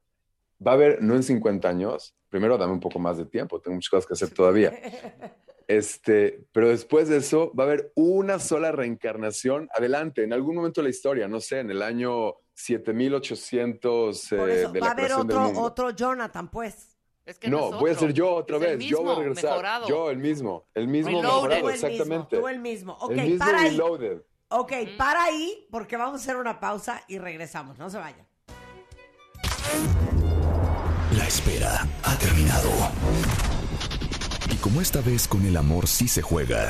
Va 0.66 0.72
a 0.72 0.76
haber, 0.76 1.02
no 1.02 1.16
en 1.16 1.24
50 1.24 1.68
años, 1.68 2.16
primero 2.30 2.56
dame 2.56 2.74
un 2.74 2.80
poco 2.80 3.00
más 3.00 3.18
de 3.18 3.26
tiempo, 3.26 3.60
tengo 3.60 3.74
muchas 3.74 3.90
cosas 3.90 4.06
que 4.06 4.14
hacer 4.14 4.30
todavía. 4.32 4.72
Este, 5.68 6.46
pero 6.52 6.68
después 6.68 7.08
de 7.08 7.16
eso 7.16 7.54
va 7.58 7.64
a 7.64 7.68
haber 7.68 7.94
una 7.96 8.40
sola 8.40 8.74
reencarnación 8.74 9.70
adelante, 9.74 10.22
en 10.22 10.34
algún 10.34 10.56
momento 10.56 10.82
de 10.82 10.86
la 10.86 10.90
historia, 10.90 11.30
no 11.30 11.40
sé, 11.40 11.60
en 11.60 11.72
el 11.72 11.82
año 11.82 12.34
7800 12.64 14.28
Por 14.30 14.50
eh, 14.50 14.54
de 14.56 14.66
va 14.66 14.70
a 14.72 14.80
la 14.80 14.92
haber 14.92 15.12
otro, 15.58 15.90
Jonathan, 15.92 16.50
pues. 16.50 16.90
Es 17.26 17.38
que 17.38 17.50
no, 17.50 17.70
es 17.74 17.80
voy 17.80 17.92
a 17.92 17.96
ser 17.96 18.14
yo 18.14 18.34
otra 18.34 18.58
Es 18.58 18.64
el 18.64 18.78
vez, 18.78 18.88
yo 18.88 19.02
voy 19.04 19.16
a 19.16 19.20
regresar. 19.20 19.52
mejorado. 19.52 19.88
Yo, 19.88 20.10
el 20.10 20.18
mismo, 20.18 20.66
el 20.74 20.88
mismo 20.88 21.22
Reloaded. 21.22 21.32
mejorado, 21.34 21.62
Tú 21.62 21.68
el 21.70 21.74
mismo, 21.74 21.88
exactamente. 21.88 22.38
tú 22.38 22.48
el 22.48 22.60
mismo. 22.60 22.94
Ok, 23.00 23.12
el 23.12 23.22
mismo 23.22 23.38
para 23.40 23.60
ahí. 23.62 23.70
reloaded. 23.70 24.22
Ok, 24.50 24.74
para 24.98 25.24
ahí, 25.24 25.68
porque 25.72 25.98
vamos 25.98 26.20
a 26.20 26.24
hacer 26.24 26.36
una 26.36 26.60
pausa 26.60 27.04
y 27.08 27.20
regresamos. 27.20 27.78
No 27.78 27.90
se 27.90 27.98
vayan. 28.00 28.28
La 31.18 31.28
espera 31.28 31.88
ha 32.04 32.18
terminado. 32.18 32.70
Y 34.52 34.56
como 34.58 34.82
esta 34.82 35.02
vez 35.02 35.28
con 35.28 35.46
el 35.46 35.56
amor 35.58 35.88
sí 35.88 36.08
se 36.08 36.22
juega. 36.22 36.70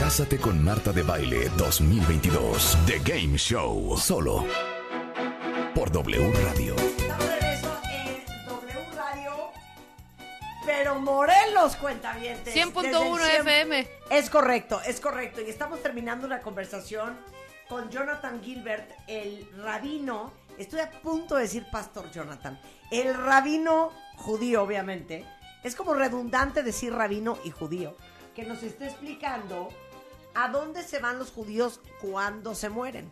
Cásate 0.00 0.38
con 0.38 0.64
Marta 0.64 0.92
de 0.92 1.02
Baile 1.02 1.50
2022. 1.58 2.78
The 2.86 3.00
Game 3.04 3.36
Show. 3.36 3.98
Solo 3.98 4.46
por 5.74 5.92
W 5.92 6.32
Radio. 6.42 6.74
Estamos 6.74 7.28
de 7.28 7.38
regreso 7.38 7.80
en 7.92 8.46
W 8.46 8.96
Radio. 8.96 9.32
Pero 10.64 10.98
Morelos, 11.00 11.76
cuentavientes. 11.76 12.56
100.1 12.56 12.82
desde 12.82 13.36
el 13.36 13.42
100. 13.42 13.48
FM. 13.48 13.88
Es 14.08 14.30
correcto, 14.30 14.80
es 14.86 15.00
correcto. 15.00 15.42
Y 15.42 15.50
estamos 15.50 15.82
terminando 15.82 16.26
una 16.26 16.40
conversación 16.40 17.18
con 17.68 17.90
Jonathan 17.90 18.42
Gilbert, 18.42 18.90
el 19.06 19.46
rabino. 19.58 20.32
Estoy 20.56 20.80
a 20.80 20.90
punto 20.90 21.36
de 21.36 21.42
decir 21.42 21.66
pastor 21.70 22.10
Jonathan. 22.10 22.58
El 22.90 23.14
rabino 23.14 23.92
judío, 24.16 24.62
obviamente. 24.62 25.26
Es 25.62 25.76
como 25.76 25.92
redundante 25.92 26.62
decir 26.62 26.94
rabino 26.94 27.36
y 27.44 27.50
judío. 27.50 27.98
Que 28.34 28.44
nos 28.44 28.62
está 28.62 28.86
explicando 28.86 29.68
a 30.34 30.48
dónde 30.48 30.82
se 30.82 30.98
van 30.98 31.18
los 31.18 31.30
judíos 31.30 31.80
cuando 32.00 32.54
se 32.54 32.68
mueren. 32.68 33.10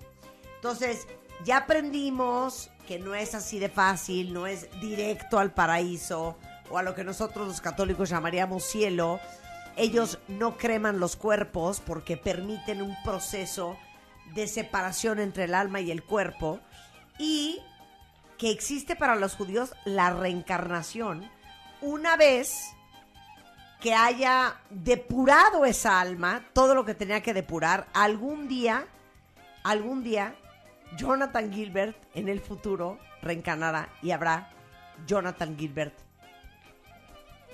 Entonces, 0.56 1.06
ya 1.44 1.58
aprendimos 1.58 2.70
que 2.86 2.98
no 2.98 3.14
es 3.14 3.34
así 3.34 3.58
de 3.58 3.68
fácil, 3.68 4.32
no 4.32 4.46
es 4.46 4.68
directo 4.80 5.38
al 5.38 5.52
paraíso 5.52 6.36
o 6.70 6.78
a 6.78 6.82
lo 6.82 6.94
que 6.94 7.04
nosotros 7.04 7.46
los 7.46 7.60
católicos 7.60 8.08
llamaríamos 8.08 8.64
cielo. 8.64 9.20
Ellos 9.76 10.18
no 10.26 10.56
creman 10.56 10.98
los 10.98 11.16
cuerpos 11.16 11.80
porque 11.80 12.16
permiten 12.16 12.82
un 12.82 12.96
proceso 13.04 13.76
de 14.34 14.46
separación 14.46 15.20
entre 15.20 15.44
el 15.44 15.54
alma 15.54 15.80
y 15.80 15.90
el 15.90 16.02
cuerpo 16.02 16.60
y 17.18 17.60
que 18.36 18.50
existe 18.50 18.96
para 18.96 19.16
los 19.16 19.34
judíos 19.34 19.74
la 19.84 20.10
reencarnación 20.10 21.30
una 21.80 22.16
vez 22.16 22.74
que 23.81 23.95
haya 23.95 24.57
depurado 24.70 25.64
esa 25.64 26.01
alma, 26.01 26.45
todo 26.53 26.74
lo 26.74 26.85
que 26.85 26.95
tenía 26.95 27.22
que 27.22 27.33
depurar, 27.35 27.87
algún 27.93 28.49
día, 28.49 28.87
algún 29.62 30.03
día, 30.03 30.35
Jonathan 30.97 31.53
Gilbert 31.53 31.97
en 32.14 32.29
el 32.29 32.41
futuro 32.41 32.99
reencarnará 33.22 33.89
y 34.03 34.11
habrá 34.11 34.51
Jonathan 35.07 35.57
Gilbert 35.57 35.95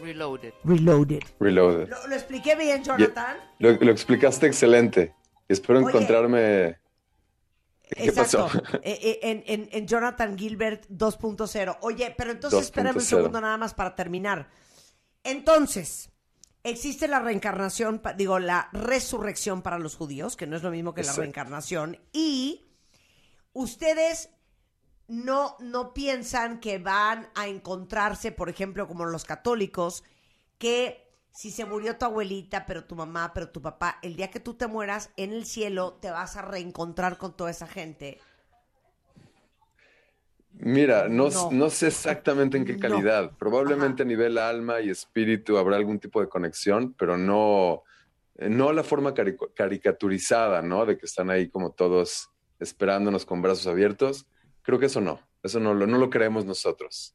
Reloaded. 0.01 0.53
Reloaded. 0.65 1.23
Reloaded. 1.39 1.89
¿Lo, 1.89 2.07
lo 2.09 2.15
expliqué 2.17 2.57
bien, 2.57 2.83
Jonathan? 2.83 3.37
Lo, 3.61 3.71
lo 3.73 3.91
explicaste 3.93 4.47
excelente. 4.47 5.15
Espero 5.49 5.79
Oye. 5.79 5.89
encontrarme. 5.89 6.79
¿Qué 7.91 8.07
Exacto. 8.07 8.49
pasó? 8.49 8.63
Eh, 8.83 8.99
eh, 9.03 9.19
en, 9.23 9.45
en- 9.47 9.69
en 9.71 9.87
Jonathan 9.87 10.37
Gilbert 10.37 10.87
2.0. 10.89 11.79
Oye, 11.83 12.13
pero 12.19 12.33
entonces 12.33 12.63
espérame 12.63 12.97
un 12.97 13.03
2.0. 13.03 13.05
segundo 13.05 13.41
nada 13.41 13.57
más 13.57 13.73
para 13.73 13.95
terminar. 13.95 14.49
Entonces, 15.23 16.11
existe 16.65 17.07
la 17.07 17.21
reencarnación, 17.21 18.03
digo, 18.17 18.39
la 18.39 18.69
resurrección 18.73 19.63
para 19.63 19.79
los 19.79 19.97
judíos, 19.97 20.37
que 20.37 20.47
no 20.47 20.57
es 20.57 20.63
lo 20.63 20.71
mismo 20.71 20.95
que 20.95 21.05
la 21.05 21.13
reencarnación, 21.13 21.99
y 22.13 22.65
ustedes 23.53 24.31
no, 25.07 25.57
no 25.61 25.93
piensan 25.93 26.59
que 26.61 26.79
van 26.79 27.29
a 27.35 27.47
encontrarse, 27.47 28.33
por 28.33 28.49
ejemplo, 28.49 28.89
como 28.89 29.05
los 29.05 29.25
católicos, 29.25 30.03
que 30.59 31.05
si 31.31 31.51
se 31.51 31.65
murió 31.65 31.99
tu 31.99 32.07
abuelita, 32.07 32.65
pero 32.65 32.85
tu 32.85 32.95
mamá, 32.95 33.33
pero 33.35 33.51
tu 33.51 33.61
papá, 33.61 33.99
el 34.03 34.17
día 34.17 34.31
que 34.31 34.41
tú 34.41 34.55
te 34.55 34.67
mueras 34.67 35.11
en 35.17 35.33
el 35.33 35.45
cielo 35.45 35.95
te 35.95 36.11
vas 36.11 36.37
a 36.37 36.43
reencontrar 36.43 37.19
con 37.19 37.37
toda 37.37 37.51
esa 37.51 37.67
gente. 37.67 38.21
Mira, 40.59 41.09
no, 41.09 41.29
No. 41.31 41.51
no 41.51 41.71
sé 41.71 41.89
exactamente 41.89 42.57
en 42.57 42.65
qué 42.65 42.75
No. 42.75 42.81
calidad. 42.81 43.33
Probablemente 43.39 44.03
Ajá. 44.03 44.07
a 44.07 44.07
nivel 44.07 44.39
alma 44.39 44.81
y 44.81 44.91
espíritu 44.91 45.59
habrá 45.59 45.77
algún 45.77 45.99
tipo 45.99 46.21
de 46.21 46.29
conexión, 46.29 46.95
pero 46.97 47.17
no, 47.19 47.83
eh, 48.37 48.49
no 48.49 48.73
la 48.73 48.83
forma 48.85 49.15
cari- 49.15 49.37
caricaturizada, 49.55 50.63
¿no? 50.63 50.87
De 50.87 50.97
que 50.97 51.07
están 51.07 51.31
ahí 51.31 51.49
como 51.49 51.73
todos 51.73 52.31
esperándonos 52.61 53.27
con 53.27 53.43
brazos 53.43 53.67
abiertos. 53.67 54.27
Creo 54.63 54.79
que 54.79 54.87
eso 54.87 55.01
no, 55.01 55.21
eso 55.43 55.59
no, 55.61 55.75
lo- 55.75 55.87
no 55.87 55.99
lo 55.99 56.09
creemos 56.09 56.45
nosotros. 56.45 57.15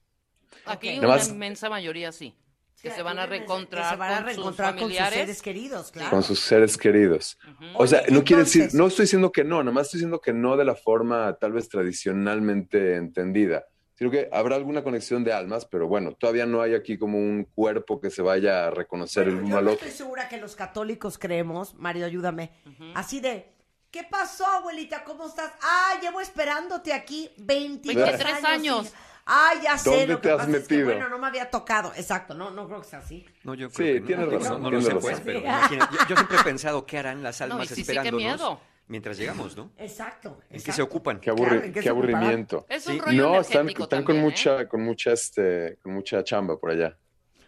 Aquí 0.66 1.00
una 1.00 1.08
más- 1.08 1.30
inmensa 1.30 1.70
mayoría 1.70 2.12
sí. 2.12 2.36
Que 2.82 2.92
se 2.92 3.04
van 3.04 3.20
a 3.20 3.24
que 3.24 3.32
reencontrar, 3.32 3.90
se 3.92 3.96
van 3.98 4.14
a 4.14 4.24
con, 4.26 4.34
sus 4.36 4.44
con 4.44 4.54
sus 4.56 4.66
familiares. 4.66 5.20
seres 5.20 5.42
queridos, 5.42 5.92
claro. 5.92 6.10
Con 6.12 6.24
sus 6.24 6.40
seres 6.40 6.78
queridos. 6.78 7.38
O 7.76 7.86
sea, 7.86 8.04
no 8.10 8.24
quiere 8.24 8.44
decir, 8.44 8.70
no 8.74 8.88
estoy 8.88 9.04
diciendo 9.04 9.32
que 9.32 9.44
no, 9.44 9.64
nomás 9.64 9.88
estoy 9.88 10.00
diciendo 10.00 10.22
que 10.22 10.32
no 10.34 10.56
de 10.56 10.66
la 10.66 10.76
forma 10.76 11.36
tal 11.40 11.52
vez 11.52 11.68
tradicionalmente 11.70 12.96
entendida. 12.96 13.66
Sino 13.96 14.12
que 14.12 14.30
habrá 14.32 14.56
alguna 14.56 14.82
conexión 14.82 15.26
de 15.26 15.34
almas, 15.34 15.66
pero 15.66 15.88
bueno, 15.88 16.14
todavía 16.14 16.46
no 16.46 16.62
hay 16.62 16.74
aquí 16.74 16.98
como 16.98 17.18
un 17.18 17.44
cuerpo 17.44 18.00
que 18.00 18.10
se 18.10 18.22
vaya 18.22 18.68
a 18.68 18.72
reconocer 18.72 19.28
el 19.28 19.36
uno 19.36 19.50
yo 19.50 19.58
al 19.58 19.68
otro. 19.68 19.86
estoy 19.86 19.92
segura 20.06 20.30
que 20.30 20.38
los 20.38 20.56
católicos 20.56 21.18
creemos, 21.18 21.76
Mario, 21.76 22.06
ayúdame, 22.06 22.52
así 22.96 23.20
de, 23.20 23.52
¿qué 23.92 24.04
pasó, 24.10 24.46
abuelita? 24.46 25.04
¿Cómo 25.04 25.28
estás? 25.28 25.52
Ah, 25.62 26.00
llevo 26.02 26.22
esperándote 26.22 26.94
aquí 26.94 27.30
23, 27.40 28.06
23 28.06 28.44
años. 28.46 28.86
y- 28.88 29.09
Ah, 29.32 29.52
ya 29.64 29.78
sé. 29.78 29.90
¿Dónde 29.92 30.08
lo 30.08 30.16
que 30.22 30.28
te 30.28 30.32
has 30.32 30.38
pasa 30.38 30.58
es 30.58 30.68
que, 30.68 30.76
metido? 30.78 30.86
bueno, 30.92 31.10
no 31.10 31.20
me 31.20 31.28
había 31.28 31.50
tocado. 31.52 31.94
Exacto, 31.96 32.34
no, 32.34 32.50
no 32.52 32.68
creo 32.68 32.82
que 32.82 32.88
sea 32.88 33.00
así. 33.00 33.26
No, 33.44 33.54
yo 33.54 33.70
Sí, 33.70 33.76
creo 33.76 33.94
que 33.94 34.00
no. 34.02 34.06
tienes 34.08 34.26
razón, 34.34 34.52
No, 34.54 34.58
no 34.58 34.64
lo 34.72 34.80
tienes 34.80 34.86
sé, 34.86 34.94
razón. 34.94 35.02
pues, 35.12 35.22
pero 35.24 35.40
Sí. 35.40 35.46
imagina- 35.46 35.90
yo, 35.92 35.98
yo 36.10 36.16
siempre 36.16 36.38
he 36.38 36.44
pensado 36.44 36.86
qué 36.86 36.98
harán 36.98 37.22
las 37.24 37.40
No, 37.40 37.46
almas 37.46 37.68
sí, 37.68 37.76
sí, 37.76 37.76
qué 37.76 37.82
esperándonos 37.82 38.18
miedo. 38.20 38.62
mientras 38.88 39.18
llegamos, 39.18 39.56
¿no? 39.56 39.72
Exacto. 39.78 40.40
¿En 40.44 40.48
qué 40.50 40.56
exacto. 40.58 40.74
se 40.76 40.82
ocupan? 40.82 41.20
Qué, 41.20 41.32
aburri- 41.32 41.38
Claro, 41.48 41.56
¿en 41.58 41.62
qué 41.62 41.72
qué 41.74 41.82
se 41.84 41.92
ocuparán? 41.92 42.16
aburrimiento. 42.16 42.66
Es 42.70 42.88
un 42.88 42.94
Sí. 42.94 43.00
rollo 43.02 43.22
No, 43.24 43.40
están, 43.42 44.04
con 44.04 44.16
¿eh? 44.18 44.20
mucha, 44.22 44.68
con 44.68 44.82
mucha, 44.82 45.12
este, 45.14 45.78
con 45.84 45.94
mucha 45.94 46.24
chamba 46.24 46.58
por 46.58 46.72
allá. 46.72 46.98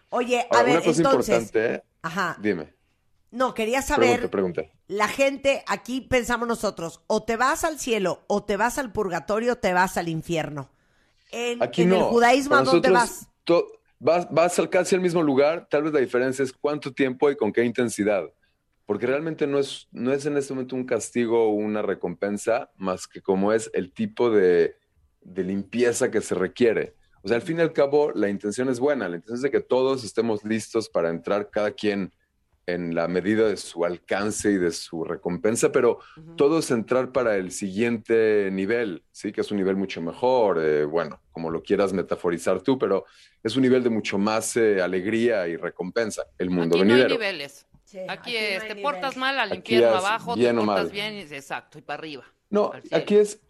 Oye, 0.09 0.39
a 0.41 0.43
Ahora, 0.51 0.63
ver, 0.63 0.71
una 0.77 0.81
cosa 0.85 1.01
entonces, 1.01 1.35
importante, 1.41 1.75
¿eh? 1.75 1.83
ajá, 2.03 2.37
dime, 2.39 2.73
no, 3.31 3.53
quería 3.53 3.81
saber, 3.81 4.29
pregunta, 4.29 4.61
pregunta. 4.61 4.79
la 4.89 5.07
gente, 5.07 5.63
aquí 5.67 6.01
pensamos 6.01 6.47
nosotros, 6.49 7.01
o 7.07 7.23
te 7.23 7.37
vas 7.37 7.63
al 7.63 7.79
cielo, 7.79 8.23
o 8.27 8.43
te 8.43 8.57
vas 8.57 8.77
al 8.77 8.91
purgatorio, 8.91 9.53
o 9.53 9.55
te 9.55 9.71
vas 9.73 9.95
al 9.97 10.09
infierno. 10.09 10.69
En, 11.31 11.63
Aquí 11.63 11.83
en 11.83 11.89
no. 11.89 11.95
el 11.95 12.03
judaísmo, 12.03 12.55
¿a 12.55 12.63
dónde 12.63 12.89
vas? 12.89 13.27
vas, 13.99 14.27
vas 14.31 14.59
al 14.59 14.69
casi 14.69 14.95
al 14.95 15.01
mismo 15.01 15.21
lugar, 15.23 15.67
tal 15.69 15.83
vez 15.83 15.93
la 15.93 15.99
diferencia 15.99 16.43
es 16.43 16.51
cuánto 16.51 16.91
tiempo 16.91 17.29
y 17.29 17.35
con 17.35 17.51
qué 17.51 17.63
intensidad. 17.63 18.23
Porque 18.85 19.07
realmente 19.07 19.47
no 19.47 19.59
es, 19.59 19.87
no 19.91 20.11
es 20.11 20.25
en 20.25 20.35
este 20.35 20.53
momento 20.53 20.75
un 20.75 20.85
castigo 20.85 21.45
o 21.45 21.53
una 21.53 21.81
recompensa, 21.81 22.71
más 22.75 23.07
que 23.07 23.21
como 23.21 23.53
es 23.53 23.69
el 23.73 23.93
tipo 23.93 24.29
de, 24.29 24.75
de 25.21 25.43
limpieza 25.43 26.11
que 26.11 26.19
se 26.21 26.35
requiere. 26.35 26.95
O 27.23 27.27
sea, 27.27 27.37
al 27.37 27.43
fin 27.43 27.59
y 27.59 27.61
al 27.61 27.73
cabo, 27.73 28.11
la 28.13 28.29
intención 28.29 28.67
es 28.69 28.79
buena, 28.79 29.07
la 29.07 29.17
intención 29.17 29.35
es 29.35 29.43
de 29.43 29.51
que 29.51 29.61
todos 29.61 30.03
estemos 30.03 30.43
listos 30.43 30.89
para 30.89 31.09
entrar 31.09 31.49
cada 31.49 31.71
quien 31.71 32.11
en 32.67 32.93
la 32.95 33.07
medida 33.07 33.47
de 33.47 33.57
su 33.57 33.83
alcance 33.85 34.51
y 34.51 34.57
de 34.57 34.71
su 34.71 35.03
recompensa, 35.03 35.71
pero 35.71 35.99
todos 36.37 36.71
entrar 36.71 37.11
para 37.11 37.35
el 37.37 37.51
siguiente 37.51 38.49
nivel, 38.51 39.03
¿sí? 39.11 39.31
Que 39.31 39.41
es 39.41 39.51
un 39.51 39.57
nivel 39.57 39.75
mucho 39.75 40.01
mejor, 40.01 40.59
eh, 40.63 40.85
bueno, 40.85 41.21
como 41.31 41.49
lo 41.49 41.61
quieras 41.63 41.91
metaforizar 41.93 42.61
tú, 42.61 42.77
pero 42.77 43.05
es 43.43 43.55
un 43.55 43.63
nivel 43.63 43.83
de 43.83 43.89
mucho 43.89 44.17
más 44.17 44.55
eh, 44.57 44.81
alegría 44.81 45.47
y 45.47 45.57
recompensa, 45.57 46.23
el 46.37 46.49
mundo 46.49 46.75
Aquí 46.75 46.85
no 46.85 46.93
hay 46.93 46.99
venidero. 47.01 47.15
niveles. 47.15 47.67
Sí, 47.83 47.99
Aquí, 48.07 48.31
no 48.33 48.37
hay 48.37 48.43
es, 48.55 48.61
te 48.67 48.75
nivel. 48.75 48.81
portas 48.83 49.17
mal 49.17 49.39
al 49.39 49.51
Aquí 49.51 49.75
infierno 49.75 49.97
es 49.97 50.05
abajo, 50.05 50.35
bien 50.35 50.55
te 50.55 50.65
portas 50.65 50.83
mal. 50.85 50.91
bien, 50.91 51.13
y- 51.15 51.21
exacto, 51.21 51.79
y 51.79 51.81
para 51.81 51.99
arriba. 51.99 52.23
No, 52.49 52.71
aquí 52.91 53.15
es, 53.15 53.41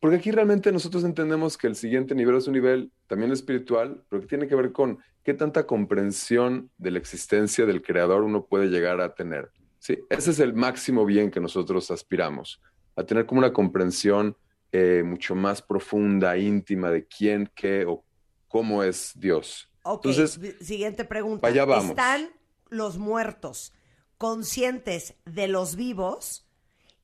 porque 0.00 0.16
aquí 0.16 0.30
realmente 0.30 0.70
nosotros 0.70 1.02
entendemos 1.04 1.58
que 1.58 1.66
el 1.66 1.74
siguiente 1.74 2.14
nivel 2.14 2.36
es 2.36 2.46
un 2.46 2.52
nivel 2.54 2.92
también 3.08 3.32
espiritual, 3.32 4.04
pero 4.08 4.22
que 4.22 4.28
tiene 4.28 4.46
que 4.46 4.54
ver 4.54 4.70
con 4.72 4.98
qué 5.28 5.34
tanta 5.34 5.66
comprensión 5.66 6.70
de 6.78 6.90
la 6.90 6.98
existencia 6.98 7.66
del 7.66 7.82
creador 7.82 8.22
uno 8.22 8.46
puede 8.46 8.68
llegar 8.68 9.02
a 9.02 9.14
tener. 9.14 9.52
¿sí? 9.78 9.98
Ese 10.08 10.30
es 10.30 10.40
el 10.40 10.54
máximo 10.54 11.04
bien 11.04 11.30
que 11.30 11.38
nosotros 11.38 11.90
aspiramos, 11.90 12.62
a 12.96 13.04
tener 13.04 13.26
como 13.26 13.40
una 13.40 13.52
comprensión 13.52 14.38
eh, 14.72 15.02
mucho 15.04 15.34
más 15.34 15.60
profunda, 15.60 16.38
íntima 16.38 16.90
de 16.90 17.06
quién, 17.06 17.52
qué 17.54 17.84
o 17.84 18.02
cómo 18.48 18.82
es 18.82 19.12
Dios. 19.16 19.70
Ok, 19.82 20.06
Entonces, 20.06 20.40
siguiente 20.62 21.04
pregunta. 21.04 21.46
allá 21.46 21.66
vamos. 21.66 21.90
¿Están 21.90 22.30
los 22.70 22.96
muertos 22.96 23.74
conscientes 24.16 25.14
de 25.26 25.46
los 25.46 25.76
vivos? 25.76 26.48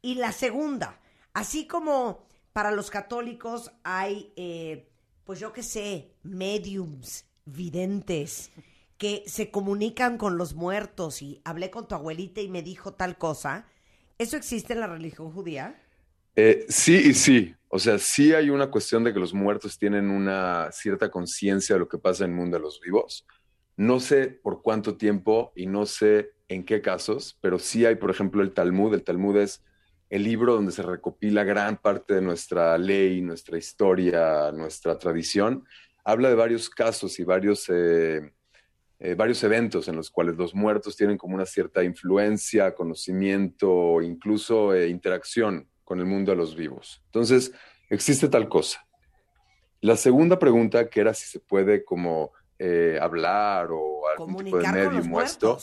Y 0.00 0.14
la 0.14 0.32
segunda, 0.32 0.98
así 1.34 1.66
como 1.66 2.26
para 2.54 2.70
los 2.70 2.90
católicos 2.90 3.70
hay, 3.82 4.32
eh, 4.36 4.88
pues 5.24 5.40
yo 5.40 5.52
qué 5.52 5.62
sé, 5.62 6.14
mediums, 6.22 7.26
videntes, 7.44 8.50
que 8.98 9.22
se 9.26 9.50
comunican 9.50 10.18
con 10.18 10.38
los 10.38 10.54
muertos 10.54 11.20
y 11.22 11.40
hablé 11.44 11.70
con 11.70 11.88
tu 11.88 11.94
abuelita 11.94 12.40
y 12.40 12.48
me 12.48 12.62
dijo 12.62 12.94
tal 12.94 13.18
cosa, 13.18 13.66
¿eso 14.18 14.36
existe 14.36 14.72
en 14.72 14.80
la 14.80 14.86
religión 14.86 15.32
judía? 15.32 15.80
Eh, 16.36 16.66
sí 16.68 16.96
y 16.96 17.14
sí. 17.14 17.54
O 17.68 17.78
sea, 17.78 17.98
sí 17.98 18.32
hay 18.34 18.50
una 18.50 18.70
cuestión 18.70 19.02
de 19.04 19.12
que 19.12 19.18
los 19.18 19.34
muertos 19.34 19.78
tienen 19.78 20.10
una 20.10 20.70
cierta 20.72 21.10
conciencia 21.10 21.74
de 21.74 21.80
lo 21.80 21.88
que 21.88 21.98
pasa 21.98 22.24
en 22.24 22.30
el 22.30 22.36
mundo 22.36 22.56
de 22.56 22.62
los 22.62 22.80
vivos. 22.80 23.26
No 23.76 23.98
sé 23.98 24.28
por 24.28 24.62
cuánto 24.62 24.96
tiempo 24.96 25.52
y 25.56 25.66
no 25.66 25.84
sé 25.86 26.32
en 26.48 26.64
qué 26.64 26.80
casos, 26.80 27.36
pero 27.40 27.58
sí 27.58 27.84
hay, 27.84 27.96
por 27.96 28.10
ejemplo, 28.10 28.42
el 28.42 28.52
Talmud. 28.52 28.94
El 28.94 29.02
Talmud 29.02 29.36
es 29.38 29.64
el 30.10 30.22
libro 30.22 30.54
donde 30.54 30.70
se 30.70 30.82
recopila 30.82 31.42
gran 31.42 31.76
parte 31.76 32.14
de 32.14 32.22
nuestra 32.22 32.78
ley, 32.78 33.20
nuestra 33.20 33.58
historia, 33.58 34.52
nuestra 34.52 34.96
tradición. 34.96 35.64
Habla 36.04 36.28
de 36.28 36.34
varios 36.34 36.68
casos 36.68 37.18
y 37.18 37.24
varios, 37.24 37.66
eh, 37.68 38.32
eh, 38.98 39.14
varios 39.14 39.42
eventos 39.42 39.88
en 39.88 39.96
los 39.96 40.10
cuales 40.10 40.36
los 40.36 40.54
muertos 40.54 40.96
tienen 40.96 41.16
como 41.16 41.34
una 41.34 41.46
cierta 41.46 41.82
influencia, 41.82 42.74
conocimiento, 42.74 44.02
incluso 44.02 44.74
eh, 44.74 44.88
interacción 44.88 45.68
con 45.82 45.98
el 45.98 46.06
mundo 46.06 46.32
de 46.32 46.36
los 46.36 46.54
vivos. 46.54 47.02
Entonces, 47.06 47.52
existe 47.88 48.28
tal 48.28 48.48
cosa. 48.48 48.86
La 49.80 49.96
segunda 49.96 50.38
pregunta, 50.38 50.88
que 50.88 51.00
era 51.00 51.14
si 51.14 51.26
se 51.26 51.40
puede 51.40 51.84
como 51.84 52.32
hablar 53.00 53.68
o 53.72 54.08
algún 54.08 54.42
tipo 54.42 54.56
de 54.56 54.72
medium 54.72 55.12
o 55.12 55.20
esto, 55.20 55.58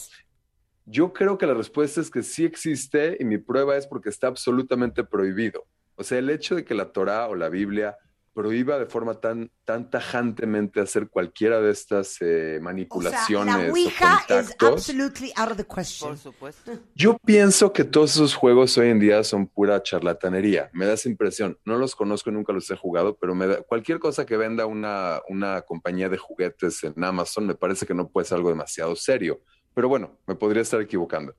yo 0.85 1.13
creo 1.13 1.37
que 1.37 1.47
la 1.47 1.55
respuesta 1.55 2.01
es 2.01 2.11
que 2.11 2.21
sí 2.21 2.45
existe 2.45 3.17
y 3.19 3.25
mi 3.25 3.39
prueba 3.39 3.75
es 3.77 3.87
porque 3.87 4.09
está 4.09 4.27
absolutamente 4.27 5.03
prohibido. 5.03 5.65
O 5.95 6.03
sea, 6.03 6.19
el 6.19 6.29
hecho 6.29 6.55
de 6.55 6.65
que 6.65 6.75
la 6.75 6.91
Torá 6.91 7.27
o 7.27 7.35
la 7.35 7.49
Biblia 7.49 7.97
prohíba 8.33 8.79
de 8.79 8.85
forma 8.85 9.19
tan, 9.19 9.51
tan 9.65 9.89
tajantemente 9.89 10.79
hacer 10.79 11.09
cualquiera 11.09 11.59
de 11.59 11.71
estas 11.71 12.17
eh, 12.21 12.25
O 12.25 12.55
sea, 12.55 12.61
manipulaciones 12.61 13.55
la 13.55 13.67
o 13.67 13.71
Ouija 13.71 14.25
absolutely 14.59 15.31
out 15.35 15.51
of 15.51 15.57
the 15.57 15.65
question. 15.65 16.09
Por 16.09 16.17
supuesto. 16.17 16.71
Yo 16.95 17.17
pienso 17.25 17.73
que 17.73 17.83
todos 17.83 18.15
esos 18.15 18.35
juegos 18.35 18.77
hoy 18.77 18.89
en 18.89 18.99
día 18.99 19.23
son 19.23 19.47
pura 19.47 19.81
charlatanería. 19.83 20.69
Me 20.73 20.85
da 20.85 20.93
esa 20.93 21.09
impresión. 21.09 21.57
No 21.65 21.77
los 21.77 21.95
conozco, 21.95 22.31
nunca 22.31 22.53
los 22.53 22.69
he 22.71 22.75
jugado, 22.75 23.17
pero 23.17 23.35
me 23.35 23.47
da, 23.47 23.61
cualquier 23.61 23.99
cosa 23.99 24.25
que 24.25 24.37
venda 24.37 24.65
una, 24.65 25.21
una 25.29 25.61
compañía 25.61 26.09
de 26.09 26.17
juguetes 26.17 26.83
en 26.83 27.03
Amazon 27.03 27.47
me 27.47 27.55
parece 27.55 27.85
que 27.85 27.93
no 27.93 28.07
puede 28.07 28.27
ser 28.27 28.37
algo 28.37 28.49
demasiado 28.49 28.95
serio. 28.95 29.41
Pero 29.73 29.89
bueno, 29.89 30.17
me 30.27 30.35
podría 30.35 30.61
estar 30.61 30.81
equivocando. 30.81 31.35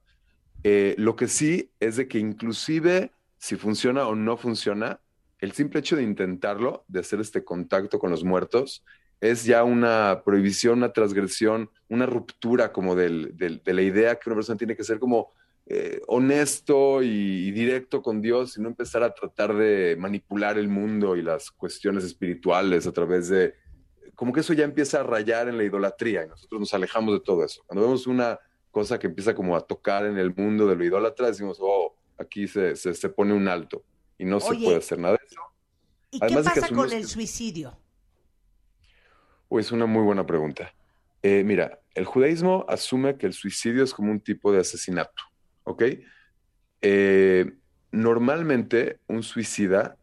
Eh, 0.65 0.95
lo 0.99 1.17
que 1.17 1.29
sí 1.29 1.73
es 1.81 1.97
de 1.97 2.07
que 2.07 2.19
inclusive 2.19 3.13
si 3.43 3.57
funciona 3.57 4.07
o 4.07 4.15
no 4.15 4.37
funciona, 4.37 5.01
el 5.43 5.53
simple 5.53 5.81
hecho 5.81 5.97
de 5.97 6.03
intentarlo, 6.05 6.85
de 6.89 7.01
hacer 7.01 7.21
este 7.21 7.45
contacto 7.45 7.99
con 7.99 8.11
los 8.11 8.23
muertos, 8.25 8.85
es 9.21 9.45
ya 9.45 9.63
una 9.65 10.23
prohibición, 10.25 10.79
una 10.79 10.93
transgresión, 10.93 11.69
una 11.89 12.07
ruptura 12.07 12.73
como 12.73 12.95
del- 12.95 13.37
del- 13.37 13.63
de 13.63 13.73
la 13.75 13.83
idea 13.83 14.15
que 14.17 14.31
una 14.31 14.37
persona 14.37 14.57
tiene 14.57 14.77
que 14.77 14.85
ser 14.85 14.99
como 14.99 15.33
eh, 15.67 16.01
honesto 16.09 17.03
y, 17.05 17.47
y 17.47 17.51
directo 17.53 18.03
con 18.03 18.21
Dios 18.21 18.57
y 18.57 18.61
no 18.61 18.69
empezar 18.69 19.05
a 19.05 19.15
tratar 19.15 19.55
de 19.55 19.97
manipular 19.97 20.59
el 20.59 20.67
mundo 20.69 21.15
y 21.17 21.23
las 21.23 21.53
cuestiones 21.53 22.03
espirituales 22.05 22.87
a 22.87 22.93
través 22.93 23.29
de... 23.29 23.55
Como 24.17 24.33
que 24.33 24.41
eso 24.41 24.53
ya 24.55 24.65
empieza 24.65 25.01
a 25.01 25.03
rayar 25.05 25.49
en 25.49 25.57
la 25.57 25.63
idolatría 25.65 26.25
y 26.25 26.29
nosotros 26.29 26.59
nos 26.61 26.75
alejamos 26.75 27.15
de 27.15 27.21
todo 27.21 27.45
eso. 27.45 27.63
Cuando 27.67 27.83
vemos 27.85 28.09
una 28.09 28.41
cosa 28.73 28.99
que 28.99 29.07
empieza 29.07 29.35
como 29.37 29.57
a 29.57 29.61
tocar 29.61 30.05
en 30.05 30.19
el 30.19 30.35
mundo 30.35 30.67
de 30.67 30.75
lo 30.75 30.85
idólatra, 30.85 31.29
decimos, 31.29 31.59
oh, 31.61 31.95
aquí 32.19 32.49
se, 32.49 32.75
se, 32.75 32.93
se 32.93 33.09
pone 33.09 33.33
un 33.33 33.47
alto 33.47 33.85
y 34.23 34.25
no 34.25 34.39
se 34.39 34.55
puede 34.55 34.77
hacer 34.77 35.01
nada 35.01 35.17
de 35.17 35.27
eso. 35.27 35.41
¿Y 36.13 36.21
qué 36.21 36.27
Además 36.27 36.45
de 36.45 36.53
que 36.53 36.61
pasa 36.61 36.75
con 36.75 36.93
el 36.93 37.07
suicidio? 37.09 37.77
Uy, 39.49 39.63
es 39.63 39.73
una 39.73 39.87
muy 39.87 40.05
buena 40.05 40.25
pregunta. 40.25 40.73
Eh, 41.23 41.43
mira, 41.45 41.81
el 41.93 42.05
judaísmo 42.05 42.65
asume 42.69 43.17
que 43.17 43.27
el 43.27 43.33
suicidio 43.33 43.83
es 43.83 43.93
como 43.93 44.13
un 44.13 44.21
tipo 44.21 44.53
de 44.53 44.61
asesinato, 44.61 45.25
¿ok? 45.65 45.83
Eh, 46.83 47.53
normalmente 47.91 49.01
un 49.09 49.25
suicida 49.25 49.99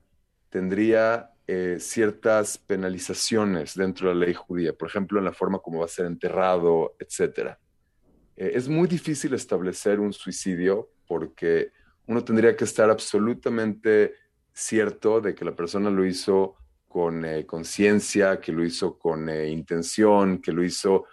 tendría 0.49 1.31
eh, 1.47 1.77
ciertas 1.79 2.57
penalizaciones 2.57 3.73
dentro 3.73 4.09
de 4.09 4.15
la 4.15 4.25
ley 4.25 4.33
judía, 4.33 4.73
por 4.73 4.89
ejemplo, 4.89 5.17
en 5.19 5.25
la 5.25 5.33
forma 5.33 5.59
como 5.59 5.79
va 5.79 5.85
a 5.85 5.87
ser 5.87 6.07
enterrado. 6.07 6.97
Eh, 6.99 8.51
es 8.53 8.67
muy 8.67 8.89
difícil 8.89 9.33
establecer 9.33 10.01
un 10.01 10.11
suicidio 10.11 10.89
porque 11.07 11.71
uno 12.09 12.23
tendría 12.23 12.55
que 12.55 12.63
estar 12.63 12.89
absolutamente 12.89 14.15
cierto 14.51 15.21
de 15.21 15.35
que 15.35 15.45
la 15.45 15.55
persona 15.55 15.91
lo 15.91 16.03
hizo 16.03 16.55
con 16.87 17.23
eh, 17.23 17.45
conciencia, 17.45 18.41
que 18.41 18.51
lo 18.51 18.65
hizo 18.65 18.97
con 18.97 19.29
eh, 19.29 19.49
intención, 19.49 20.39
que 20.39 20.51
lo 20.51 20.63
hizo 20.63 21.05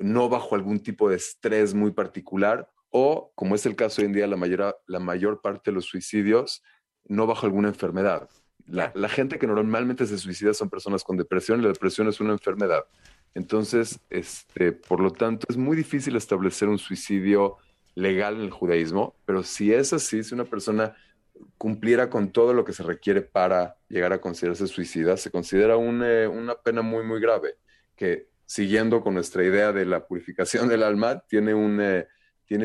no 0.00 0.28
bajo 0.28 0.56
algún 0.56 0.80
tipo 0.80 1.08
de 1.08 1.14
estrés 1.14 1.74
muy 1.74 1.92
particular 1.92 2.68
o, 2.90 3.30
como 3.36 3.54
es 3.54 3.66
el 3.66 3.76
caso 3.76 4.02
hoy 4.02 4.06
en 4.06 4.14
día, 4.14 4.26
la 4.26 4.36
mayor, 4.36 4.76
la 4.88 4.98
mayor 4.98 5.40
parte 5.40 5.70
de 5.70 5.76
los 5.76 5.84
suicidios, 5.84 6.64
no 7.04 7.28
bajo 7.28 7.46
alguna 7.46 7.68
enfermedad. 7.68 8.28
La, 8.66 8.90
la, 8.96 9.08
gente 9.08 9.38
que 9.38 9.46
normalmente 9.46 10.06
se 10.06 10.18
suicida 10.18 10.54
son 10.54 10.68
personas 10.68 11.04
con 11.04 11.16
depresión 11.16 11.60
y 11.60 11.62
la 11.62 11.68
depresión 11.68 12.08
es 12.08 12.20
una 12.20 12.32
enfermedad. 12.32 12.84
Entonces, 13.34 14.00
este, 14.10 14.72
por 14.72 14.98
lo 14.98 15.12
tanto, 15.12 15.46
es 15.48 15.56
muy 15.56 15.76
difícil 15.76 16.16
establecer 16.16 16.68
un 16.68 16.78
suicidio 16.78 17.58
legal 17.94 18.36
en 18.36 18.42
el 18.42 18.50
judaísmo, 18.50 19.16
pero 19.24 19.42
si 19.42 19.72
es 19.72 19.92
así, 19.92 20.22
si 20.22 20.34
una 20.34 20.44
persona 20.44 20.94
cumpliera 21.58 22.10
con 22.10 22.32
todo 22.32 22.52
lo 22.54 22.64
que 22.64 22.72
se 22.72 22.82
requiere 22.82 23.22
para 23.22 23.76
llegar 23.88 24.12
a 24.12 24.20
considerarse 24.20 24.66
suicida, 24.66 25.16
se 25.16 25.30
considera 25.30 25.74
eh, 25.74 26.26
una 26.26 26.54
pena 26.54 26.82
muy, 26.82 27.04
muy 27.04 27.20
grave, 27.20 27.56
que 27.96 28.28
siguiendo 28.46 29.00
con 29.00 29.14
nuestra 29.14 29.44
idea 29.44 29.72
de 29.72 29.84
la 29.86 30.06
purificación 30.06 30.68
del 30.68 30.82
alma, 30.82 31.20
tiene 31.20 31.54
un, 31.54 31.80
eh, 31.80 32.08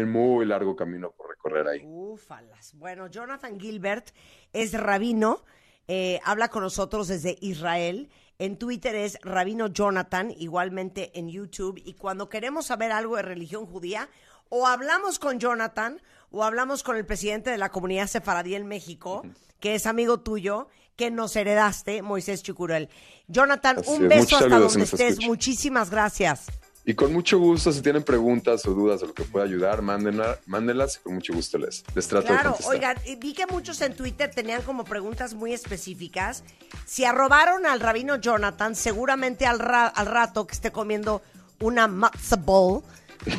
muy 0.05 0.45
largo 0.45 0.75
camino 0.75 1.13
por 1.15 1.29
recorrer 1.29 1.67
ahí. 1.67 1.81
Ufalas. 1.85 2.73
Bueno, 2.75 3.07
Jonathan 3.07 3.57
Gilbert 3.57 4.09
es 4.51 4.73
rabino, 4.73 5.45
eh, 5.87 6.19
habla 6.25 6.49
con 6.49 6.63
nosotros 6.63 7.07
desde 7.07 7.37
Israel. 7.39 8.09
En 8.39 8.57
Twitter 8.57 8.95
es 8.95 9.17
Rabino 9.23 9.67
Jonathan, 9.67 10.31
igualmente 10.37 11.17
en 11.17 11.29
YouTube. 11.29 11.81
Y 11.83 11.93
cuando 11.93 12.27
queremos 12.27 12.65
saber 12.67 12.91
algo 12.91 13.15
de 13.15 13.21
religión 13.21 13.65
judía, 13.65 14.09
o 14.49 14.67
hablamos 14.67 15.19
con 15.19 15.39
Jonathan 15.39 16.01
o 16.31 16.43
hablamos 16.43 16.83
con 16.83 16.97
el 16.97 17.05
presidente 17.05 17.49
de 17.49 17.57
la 17.57 17.69
comunidad 17.69 18.07
sefaradí 18.07 18.55
en 18.55 18.67
México, 18.67 19.23
que 19.59 19.75
es 19.75 19.85
amigo 19.85 20.19
tuyo, 20.19 20.67
que 20.95 21.11
nos 21.11 21.35
heredaste, 21.35 22.01
Moisés 22.01 22.43
Chucurel. 22.43 22.89
Jonathan, 23.27 23.81
un 23.85 24.07
beso 24.07 24.37
hasta 24.37 24.59
donde 24.59 24.83
estés. 24.83 25.19
Muchísimas 25.25 25.89
gracias. 25.89 26.47
Y 26.85 26.93
con 26.95 27.11
mucho 27.11 27.37
gusto, 27.37 27.73
si 27.73 27.81
tienen 27.81 28.01
preguntas 28.01 28.65
o 28.65 28.73
dudas 28.73 29.01
de 29.01 29.07
lo 29.07 29.13
que 29.13 29.23
pueda 29.23 29.45
ayudar, 29.45 29.81
mándenla, 29.81 30.39
mándenlas 30.45 30.95
y 30.95 30.99
con 31.01 31.15
mucho 31.15 31.33
gusto 31.33 31.57
les, 31.57 31.83
les 31.93 32.07
trato 32.07 32.27
claro, 32.27 32.51
de 32.51 32.63
contestar. 32.63 32.73
oigan, 32.73 33.19
vi 33.19 33.33
que 33.33 33.45
muchos 33.45 33.81
en 33.81 33.93
Twitter 33.93 34.31
tenían 34.33 34.61
como 34.61 34.85
preguntas 34.85 35.33
muy 35.33 35.51
específicas. 35.53 36.45
Si 36.85 37.03
arrobaron 37.03 37.65
al 37.65 37.81
rabino 37.81 38.15
Jonathan, 38.15 38.73
seguramente 38.73 39.45
al, 39.45 39.59
al 39.61 40.05
rato 40.05 40.47
que 40.47 40.53
esté 40.53 40.71
comiendo 40.71 41.21
una 41.59 41.87
matzo 41.87 42.37
ball, 42.37 42.83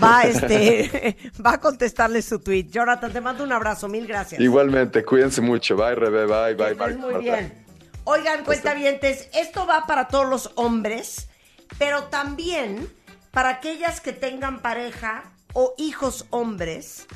va, 0.03 0.23
este, 0.23 1.17
va 1.45 1.55
a 1.55 1.61
contestarle 1.61 2.23
su 2.23 2.39
tweet. 2.41 2.69
Jonathan, 2.71 3.13
te 3.13 3.21
mando 3.21 3.45
un 3.45 3.53
abrazo, 3.53 3.89
mil 3.89 4.07
gracias. 4.07 4.41
Igualmente, 4.41 5.05
cuídense 5.05 5.41
mucho. 5.41 5.77
Bye, 5.77 5.95
Rebe, 5.95 6.27
bye, 6.27 6.55
bye, 6.55 6.75
bye. 6.75 6.97
Muy 6.97 7.23
bien. 7.23 7.67
Oigan, 8.05 8.45
cuentavientes, 8.45 9.29
esto 9.35 9.67
va 9.67 9.87
para 9.87 10.09
todos 10.09 10.27
los 10.27 10.53
hombres, 10.55 11.29
pero 11.77 12.05
también 12.05 12.89
para 13.33 13.51
aquellas 13.51 14.01
que 14.01 14.13
tengan 14.13 14.63
pareja 14.63 15.25
o 15.53 15.75
hijos 15.77 16.27
hombres 16.31 17.07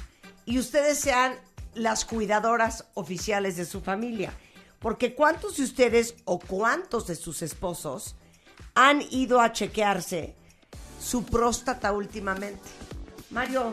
y 0.45 0.59
ustedes 0.59 0.99
sean 0.99 1.35
las 1.75 2.05
cuidadoras 2.05 2.85
oficiales 2.95 3.57
de 3.57 3.65
su 3.65 3.81
familia. 3.81 4.33
Porque 4.81 5.15
¿cuántos 5.15 5.57
de 5.57 5.65
ustedes 5.65 6.15
o 6.25 6.39
cuántos 6.39 7.07
de 7.07 7.15
sus 7.15 7.41
esposos 7.41 8.17
han 8.75 9.01
ido 9.11 9.41
a 9.41 9.53
chequearse 9.53 10.35
su 11.03 11.25
próstata 11.25 11.93
últimamente. 11.93 12.61
Mario, 13.31 13.73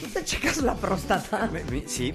¿tú 0.00 0.08
te 0.08 0.24
checas 0.24 0.58
la 0.58 0.74
próstata? 0.74 1.48
sí, 1.86 2.12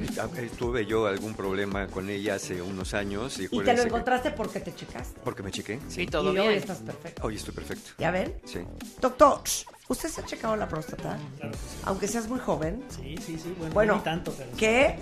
tuve 0.57 0.85
yo 0.85 1.07
algún 1.07 1.33
problema 1.33 1.87
con 1.87 2.09
ella 2.09 2.35
hace 2.35 2.61
unos 2.61 2.93
años. 2.93 3.39
¿Y, 3.39 3.47
te 3.47 3.75
lo 3.75 3.83
encontraste 3.83 4.31
porque 4.31 4.59
te 4.59 4.75
checaste? 4.75 5.19
Porque 5.23 5.43
me 5.43 5.51
chequé. 5.51 5.79
Sí, 5.87 6.05
todo 6.05 6.31
y 6.31 6.35
bien. 6.35 6.47
hoy 6.49 6.55
estás 6.55 6.79
perfecto. 6.79 7.21
Hoy 7.25 7.35
estoy 7.35 7.53
perfecto. 7.53 7.91
¿Ya 7.97 8.11
ven? 8.11 8.35
Sí. 8.45 8.59
Doctor, 8.99 9.41
¿usted 9.87 10.09
se 10.09 10.21
ha 10.21 10.25
checado 10.25 10.57
la 10.57 10.67
próstata? 10.67 11.17
Claro 11.37 11.51
que 11.51 11.57
sí. 11.57 11.77
Aunque 11.85 12.07
seas 12.09 12.27
muy 12.27 12.39
joven. 12.39 12.83
Sí, 12.89 13.15
sí, 13.25 13.39
sí. 13.41 13.55
Bueno, 13.57 13.73
bueno 13.73 13.95
no 13.95 14.03
tanto, 14.03 14.33
pero... 14.37 14.51
¿Qué? 14.57 14.99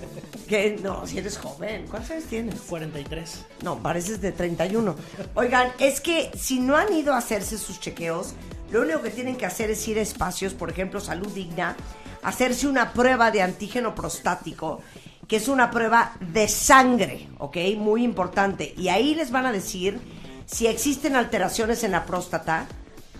¿Qué? 0.48 0.80
No, 0.84 1.06
si 1.08 1.18
eres 1.18 1.38
joven. 1.40 1.88
¿Cuántos 1.90 2.12
años 2.12 2.26
tienes? 2.26 2.62
43. 2.62 3.46
No, 3.64 3.82
pareces 3.82 4.22
de 4.22 4.32
31. 4.32 4.96
Oigan, 5.34 5.72
es 5.80 6.00
que 6.00 6.32
si 6.38 6.60
no 6.60 6.78
han 6.78 6.94
ido 6.94 7.14
a 7.14 7.18
hacerse 7.18 7.58
sus 7.58 7.80
chequeos, 7.80 8.36
lo 8.72 8.82
único 8.82 9.01
que 9.01 9.11
tienen 9.11 9.36
que 9.36 9.45
hacer 9.45 9.70
es 9.70 9.88
ir 9.88 9.97
a 9.97 10.01
espacios, 10.01 10.53
por 10.53 10.70
ejemplo, 10.70 10.99
Salud 10.99 11.32
Digna, 11.32 11.76
hacerse 12.24 12.68
una 12.68 12.93
prueba 12.93 13.32
de 13.32 13.41
antígeno 13.41 13.93
prostático, 13.93 14.82
que 15.28 15.38
es 15.38 15.47
una 15.47 15.72
prueba 15.72 16.13
de 16.20 16.47
sangre, 16.47 17.30
¿ok? 17.38 17.57
Muy 17.78 18.03
importante. 18.03 18.74
Y 18.78 18.89
ahí 18.89 19.16
les 19.16 19.32
van 19.32 19.45
a 19.45 19.51
decir 19.51 19.99
si 20.45 20.68
existen 20.68 21.16
alteraciones 21.16 21.84
en 21.84 21.91
la 21.91 22.05
próstata, 22.05 22.68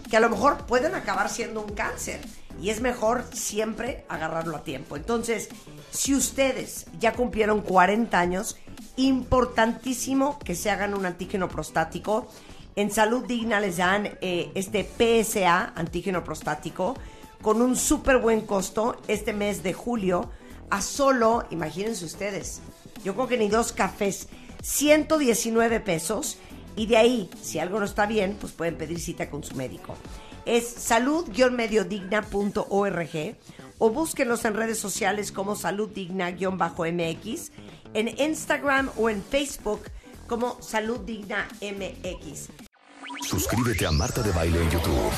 que 0.10 0.18
a 0.18 0.20
lo 0.20 0.30
mejor 0.30 0.66
pueden 0.66 0.96
acabar 0.96 1.30
siendo 1.30 1.62
un 1.62 1.72
cáncer. 1.74 2.20
Y 2.62 2.70
es 2.70 2.80
mejor 2.80 3.26
siempre 3.34 4.06
agarrarlo 4.08 4.56
a 4.56 4.64
tiempo. 4.64 4.96
Entonces, 4.96 5.50
si 5.92 6.16
ustedes 6.16 6.86
ya 7.00 7.14
cumplieron 7.14 7.62
40 7.62 8.18
años, 8.18 8.58
importantísimo 8.96 10.40
que 10.40 10.56
se 10.56 10.70
hagan 10.70 10.94
un 10.94 11.06
antígeno 11.06 11.50
prostático 11.50 12.28
en 12.76 12.92
Salud 12.92 13.26
Digna 13.26 13.60
les 13.60 13.78
dan 13.78 14.18
eh, 14.22 14.52
este 14.56 14.84
PSA, 14.84 15.74
antígeno 15.76 16.24
prostático, 16.24 16.96
con 17.42 17.62
un 17.62 17.76
súper 17.76 18.18
buen 18.18 18.42
costo 18.42 18.98
este 19.08 19.34
mes 19.34 19.64
de 19.64 19.74
julio, 19.74 20.32
a 20.70 20.82
solo, 20.82 21.46
imagínense 21.52 22.06
ustedes, 22.06 22.62
yo 23.04 23.14
creo 23.14 23.28
que 23.28 23.38
ni 23.38 23.50
dos 23.50 23.72
cafés, 23.72 24.28
119 24.64 25.80
pesos. 25.80 26.40
Y 26.76 26.88
de 26.88 26.98
ahí, 26.98 27.30
si 27.42 27.60
algo 27.60 27.80
no 27.80 27.86
está 27.86 28.06
bien, 28.06 28.36
pues 28.42 28.52
pueden 28.52 28.76
pedir 28.76 29.00
cita 29.00 29.30
con 29.30 29.42
su 29.44 29.56
médico. 29.56 29.96
Es 30.46 30.68
salud-mediodigna.org 30.68 33.38
o 33.78 33.90
búsquenlos 33.92 34.44
en 34.46 34.56
redes 34.56 34.80
sociales 34.80 35.32
como 35.32 35.56
saluddigna-mx, 35.56 37.52
en 37.94 38.20
Instagram 38.20 38.90
o 38.98 39.10
en 39.10 39.24
Facebook 39.24 39.84
como 40.28 40.62
Salud 40.62 41.00
Digna 41.02 41.48
MX. 41.62 42.65
Suscríbete 43.24 43.86
a 43.86 43.92
Marta 43.92 44.22
de 44.22 44.32
Baile 44.32 44.62
en 44.62 44.70
YouTube. 44.70 45.12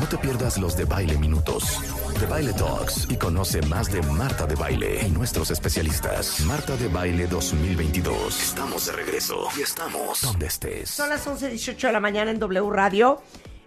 No 0.00 0.08
te 0.08 0.16
pierdas 0.18 0.58
los 0.58 0.76
de 0.76 0.84
Baile 0.84 1.16
Minutos, 1.18 1.78
de 2.18 2.26
Baile 2.26 2.52
Talks 2.54 3.06
y 3.10 3.16
conoce 3.16 3.62
más 3.62 3.92
de 3.92 4.02
Marta 4.02 4.46
de 4.46 4.54
Baile 4.54 5.06
y 5.06 5.10
nuestros 5.10 5.50
especialistas. 5.50 6.40
Marta 6.40 6.76
de 6.76 6.88
Baile 6.88 7.26
2022. 7.26 8.42
Estamos 8.42 8.86
de 8.86 8.92
regreso 8.92 9.48
y 9.56 9.62
estamos 9.62 10.22
donde 10.22 10.46
estés. 10.46 10.90
Son 10.90 11.08
las 11.08 11.26
11.18 11.26 11.78
de 11.78 11.92
la 11.92 12.00
mañana 12.00 12.30
en 12.30 12.38
W 12.38 12.70
Radio. 12.70 13.22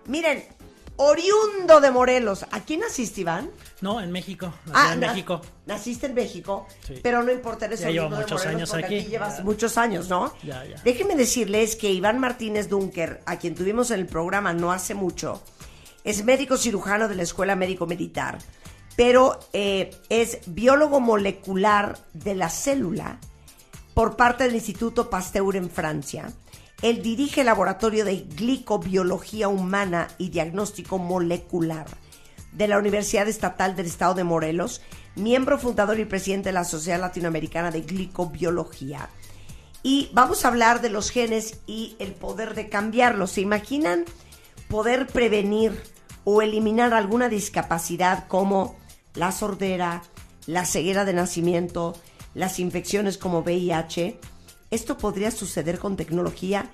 Miren, 0.08 0.44
oriundo 0.98 1.80
de 1.80 1.92
Morelos. 1.92 2.46
¿A 2.52 2.62
quién 2.62 2.82
naciste, 2.82 3.22
Iván? 3.22 3.50
No, 3.82 4.00
en 4.00 4.12
México. 4.12 4.54
Nací 4.66 4.94
en 4.94 5.00
México. 5.00 5.42
Naciste 5.66 6.06
en 6.08 6.14
México, 6.14 6.68
pero 7.04 7.24
no 7.24 7.32
importa, 7.32 7.66
eres 7.66 7.82
ya 7.82 7.88
oriundo 7.88 8.18
muchos 8.18 8.44
de 8.44 8.50
años 8.50 8.74
aquí 8.74 9.04
llevas 9.06 9.44
muchos 9.44 9.78
años, 9.78 10.10
¿no? 10.10 10.34
Ya, 10.44 10.64
ya. 10.66 10.82
Déjenme 10.84 11.16
decirles 11.16 11.76
que 11.76 11.92
Iván 11.92 12.20
Martínez 12.20 12.70
Dunker, 12.70 13.22
a 13.26 13.38
quien 13.38 13.56
tuvimos 13.56 13.92
en 13.92 14.00
el 14.00 14.06
programa 14.06 14.54
no 14.54 14.72
hace 14.72 14.96
mucho, 14.96 15.44
es 16.04 16.24
médico 16.24 16.58
cirujano 16.58 17.08
de 17.08 17.16
la 17.16 17.24
Escuela 17.24 17.56
Médico 17.56 17.86
Militar, 17.86 18.38
pero 18.96 19.40
eh, 19.52 19.92
es 20.10 20.40
biólogo 20.46 21.00
molecular 21.00 21.98
de 22.14 22.36
la 22.36 22.50
célula 22.50 23.20
por 23.94 24.16
parte 24.16 24.46
del 24.46 24.56
Instituto 24.56 25.10
Pasteur 25.10 25.56
en 25.56 25.70
Francia. 25.70 26.32
Él 26.82 27.02
dirige 27.02 27.42
el 27.42 27.48
laboratorio 27.48 28.06
de 28.06 28.22
glicobiología 28.22 29.48
humana 29.48 30.08
y 30.18 30.30
diagnóstico 30.30 30.98
molecular 30.98 31.88
de 32.56 32.68
la 32.68 32.78
Universidad 32.80 33.28
Estatal 33.28 33.76
del 33.76 33.86
Estado 33.86 34.14
de 34.14 34.24
Morelos, 34.24 34.82
miembro 35.16 35.60
fundador 35.60 35.99
y 35.99 36.06
presidente 36.06 36.49
de 36.49 36.53
la 36.53 36.64
Sociedad 36.64 36.99
Latinoamericana 36.99 37.70
de 37.70 37.82
Glicobiología. 37.82 39.10
Y 39.84 40.10
vamos 40.14 40.43
a 40.43 40.47
hablar 40.47 40.82
de 40.82 40.89
los 40.89 41.12
genes 41.12 41.60
y 41.68 41.95
el 41.99 42.14
poder 42.14 42.56
de 42.56 42.70
cambiarlos. 42.70 43.32
¿Se 43.32 43.41
imaginan 43.41 44.06
poder 44.70 45.06
prevenir 45.08 45.80
o 46.24 46.41
eliminar 46.41 46.93
alguna 46.93 47.30
discapacidad 47.30 48.28
como 48.28 48.78
la 49.14 49.32
sordera, 49.32 50.01
la 50.47 50.66
ceguera 50.66 51.06
de 51.06 51.14
nacimiento, 51.14 51.95
las 52.34 52.60
infecciones 52.60 53.18
como 53.18 53.41
VIH? 53.41 54.20
Esto 54.72 54.97
podría 54.97 55.30
suceder 55.30 55.78
con 55.78 55.97
tecnología 55.97 56.72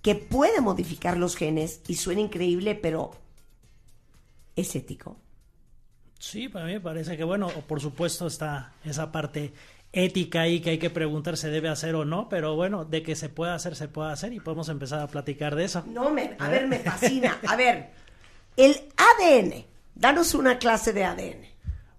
que 0.00 0.14
puede 0.14 0.60
modificar 0.60 1.16
los 1.16 1.36
genes 1.36 1.80
y 1.88 1.96
suena 1.96 2.20
increíble, 2.20 2.74
pero 2.74 3.10
es 4.56 4.74
ético. 4.76 5.16
Sí, 6.24 6.48
para 6.48 6.64
mí 6.64 6.72
me 6.72 6.80
parece 6.80 7.18
que, 7.18 7.22
bueno, 7.22 7.48
por 7.48 7.82
supuesto 7.82 8.26
está 8.26 8.72
esa 8.82 9.12
parte 9.12 9.52
ética 9.92 10.40
ahí 10.40 10.60
que 10.60 10.70
hay 10.70 10.78
que 10.78 10.88
preguntar 10.88 11.36
si 11.36 11.48
debe 11.48 11.68
hacer 11.68 11.94
o 11.94 12.06
no, 12.06 12.30
pero 12.30 12.56
bueno, 12.56 12.86
de 12.86 13.02
que 13.02 13.14
se 13.14 13.28
puede 13.28 13.52
hacer, 13.52 13.76
se 13.76 13.88
puede 13.88 14.10
hacer 14.10 14.32
y 14.32 14.40
podemos 14.40 14.70
empezar 14.70 15.00
a 15.00 15.06
platicar 15.06 15.54
de 15.54 15.64
eso. 15.64 15.84
No, 15.86 16.08
me, 16.08 16.34
a 16.38 16.48
ver, 16.48 16.66
me 16.66 16.78
fascina. 16.78 17.38
A 17.46 17.56
ver, 17.56 17.90
el 18.56 18.74
ADN, 18.96 19.66
danos 19.94 20.34
una 20.34 20.58
clase 20.58 20.94
de 20.94 21.04
ADN. 21.04 21.46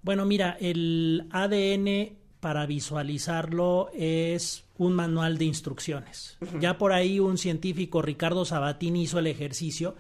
Bueno, 0.01 0.25
mira, 0.25 0.57
el 0.59 1.27
ADN 1.31 2.17
para 2.39 2.65
visualizarlo 2.65 3.91
es 3.93 4.63
un 4.79 4.93
manual 4.93 5.37
de 5.37 5.45
instrucciones. 5.45 6.39
Ya 6.59 6.79
por 6.79 6.93
ahí 6.93 7.19
un 7.19 7.37
científico, 7.37 8.01
Ricardo 8.01 8.43
Sabatini, 8.43 9.03
hizo 9.03 9.19
el 9.19 9.27
ejercicio 9.27 9.95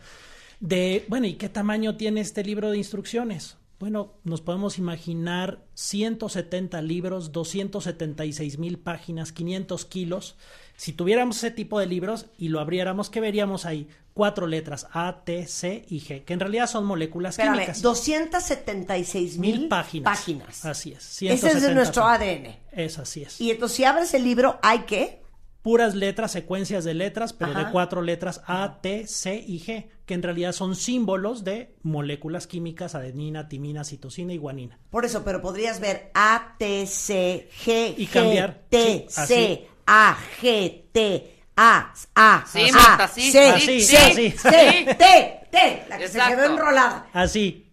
de, 0.59 1.05
bueno, 1.09 1.27
¿y 1.27 1.35
qué 1.35 1.47
tamaño 1.47 1.95
tiene 1.95 2.21
este 2.21 2.43
libro 2.43 2.71
de 2.71 2.77
instrucciones? 2.77 3.57
Bueno, 3.77 4.13
nos 4.23 4.39
podemos 4.39 4.77
imaginar 4.77 5.65
170 5.73 6.81
libros, 6.81 7.33
276 7.33 8.57
mil 8.57 8.79
páginas, 8.79 9.33
500 9.33 9.85
kilos. 9.85 10.37
Si 10.77 10.93
tuviéramos 10.93 11.37
ese 11.37 11.51
tipo 11.51 11.79
de 11.79 11.85
libros 11.85 12.27
y 12.37 12.47
lo 12.49 12.61
abriéramos, 12.61 13.09
¿qué 13.09 13.19
veríamos 13.19 13.65
ahí? 13.65 13.89
Cuatro 14.13 14.47
letras, 14.47 14.87
A, 14.93 15.23
T, 15.25 15.45
C 15.47 15.85
y 15.89 15.99
G, 15.99 16.23
que 16.23 16.33
en 16.33 16.39
realidad 16.39 16.67
son 16.67 16.85
moléculas 16.85 17.33
Espérame, 17.33 17.55
químicas. 17.55 17.81
276 17.81 19.37
mil 19.39 19.67
páginas. 19.67 20.19
páginas. 20.19 20.65
Así 20.65 20.93
es. 20.93 21.21
Ese 21.21 21.33
es 21.33 21.41
de 21.41 21.49
170 21.49 21.73
nuestro 21.73 22.03
son. 22.03 22.11
ADN. 22.13 22.55
Es 22.71 22.97
así 22.97 23.23
es. 23.23 23.41
Y 23.41 23.51
entonces, 23.51 23.75
si 23.75 23.83
abres 23.83 24.13
el 24.13 24.23
libro, 24.23 24.57
¿hay 24.61 24.79
qué? 24.87 25.24
Puras 25.65 25.95
letras, 25.95 26.31
secuencias 26.31 26.83
de 26.83 26.93
letras, 26.93 27.33
pero 27.33 27.53
Ajá. 27.53 27.63
de 27.63 27.71
cuatro 27.71 28.03
letras 28.03 28.39
A, 28.45 28.81
T, 28.83 29.07
C 29.07 29.43
y 29.47 29.59
G, 29.59 29.87
que 30.05 30.13
en 30.13 30.21
realidad 30.21 30.51
son 30.51 30.75
símbolos 30.75 31.43
de 31.43 31.73
moléculas 31.81 32.45
químicas, 32.45 32.93
adenina, 32.93 33.49
timina, 33.49 33.83
citosina 33.83 34.31
y 34.31 34.37
guanina. 34.37 34.77
Por 34.91 35.05
eso, 35.05 35.23
pero 35.23 35.41
podrías 35.41 35.79
ver 35.79 36.11
A, 36.13 36.53
T, 36.59 36.85
C, 36.85 37.49
G, 37.65 37.95
Y 37.97 38.05
G, 38.05 38.11
cambiar. 38.11 38.61
T, 38.69 39.07
Sí, 39.09 39.19
así. 39.19 39.33
C, 39.33 39.67
A, 39.87 40.15
G, 40.39 40.83
T, 40.91 41.35
A, 41.57 41.91
A, 42.13 42.45
Sí, 42.47 42.69
A, 42.69 42.71
Marta, 42.71 43.07
sí, 43.07 43.31
C, 43.31 43.53
sí, 43.59 43.81
C, 43.81 44.13
sí, 44.13 44.31
C, 44.37 44.49
sí. 44.51 44.85
T, 44.99 45.47
T, 45.49 45.83
la 45.89 45.97
que 45.97 46.07
se 46.07 46.19
Exacto. 46.19 46.35
quedó 46.43 46.53
enrolada. 46.53 47.07
Así, 47.11 47.39
sí, 47.39 47.64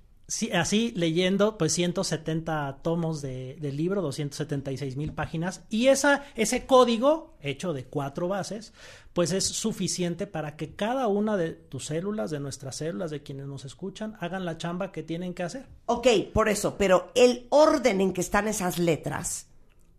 así 0.53 0.93
leyendo 0.97 1.59
pues 1.59 1.73
170 1.73 2.79
tomos 2.83 3.23
de, 3.23 3.57
del 3.61 3.77
libro, 3.77 4.03
276 4.03 4.97
mil 4.97 5.13
páginas, 5.13 5.63
y 5.69 5.89
esa, 5.89 6.25
ese 6.37 6.67
código, 6.67 7.35
hecho 7.41 7.73
de 7.73 7.85
cuatro 7.85 8.29
bases, 8.29 8.73
pues 9.13 9.33
es 9.33 9.45
suficiente 9.45 10.27
para 10.27 10.57
que 10.57 10.75
cada 10.75 11.07
una 11.09 11.37
de 11.37 11.53
tus 11.53 11.87
células, 11.87 12.31
de 12.31 12.41
nuestras 12.41 12.77
células, 12.77 13.11
de 13.11 13.23
quienes 13.23 13.47
nos 13.47 13.65
escuchan, 13.65 14.17
hagan 14.21 14.45
la 14.45 14.57
chamba 14.59 14.93
que 14.93 15.03
tienen 15.03 15.35
que 15.35 15.43
hacer. 15.43 15.67
Ok, 15.87 16.07
por 16.33 16.49
eso, 16.49 16.77
pero 16.79 17.11
el 17.15 17.47
orden 17.51 18.01
en 18.01 18.13
que 18.13 18.21
están 18.21 18.49
esas 18.49 18.79
letras, 18.79 19.49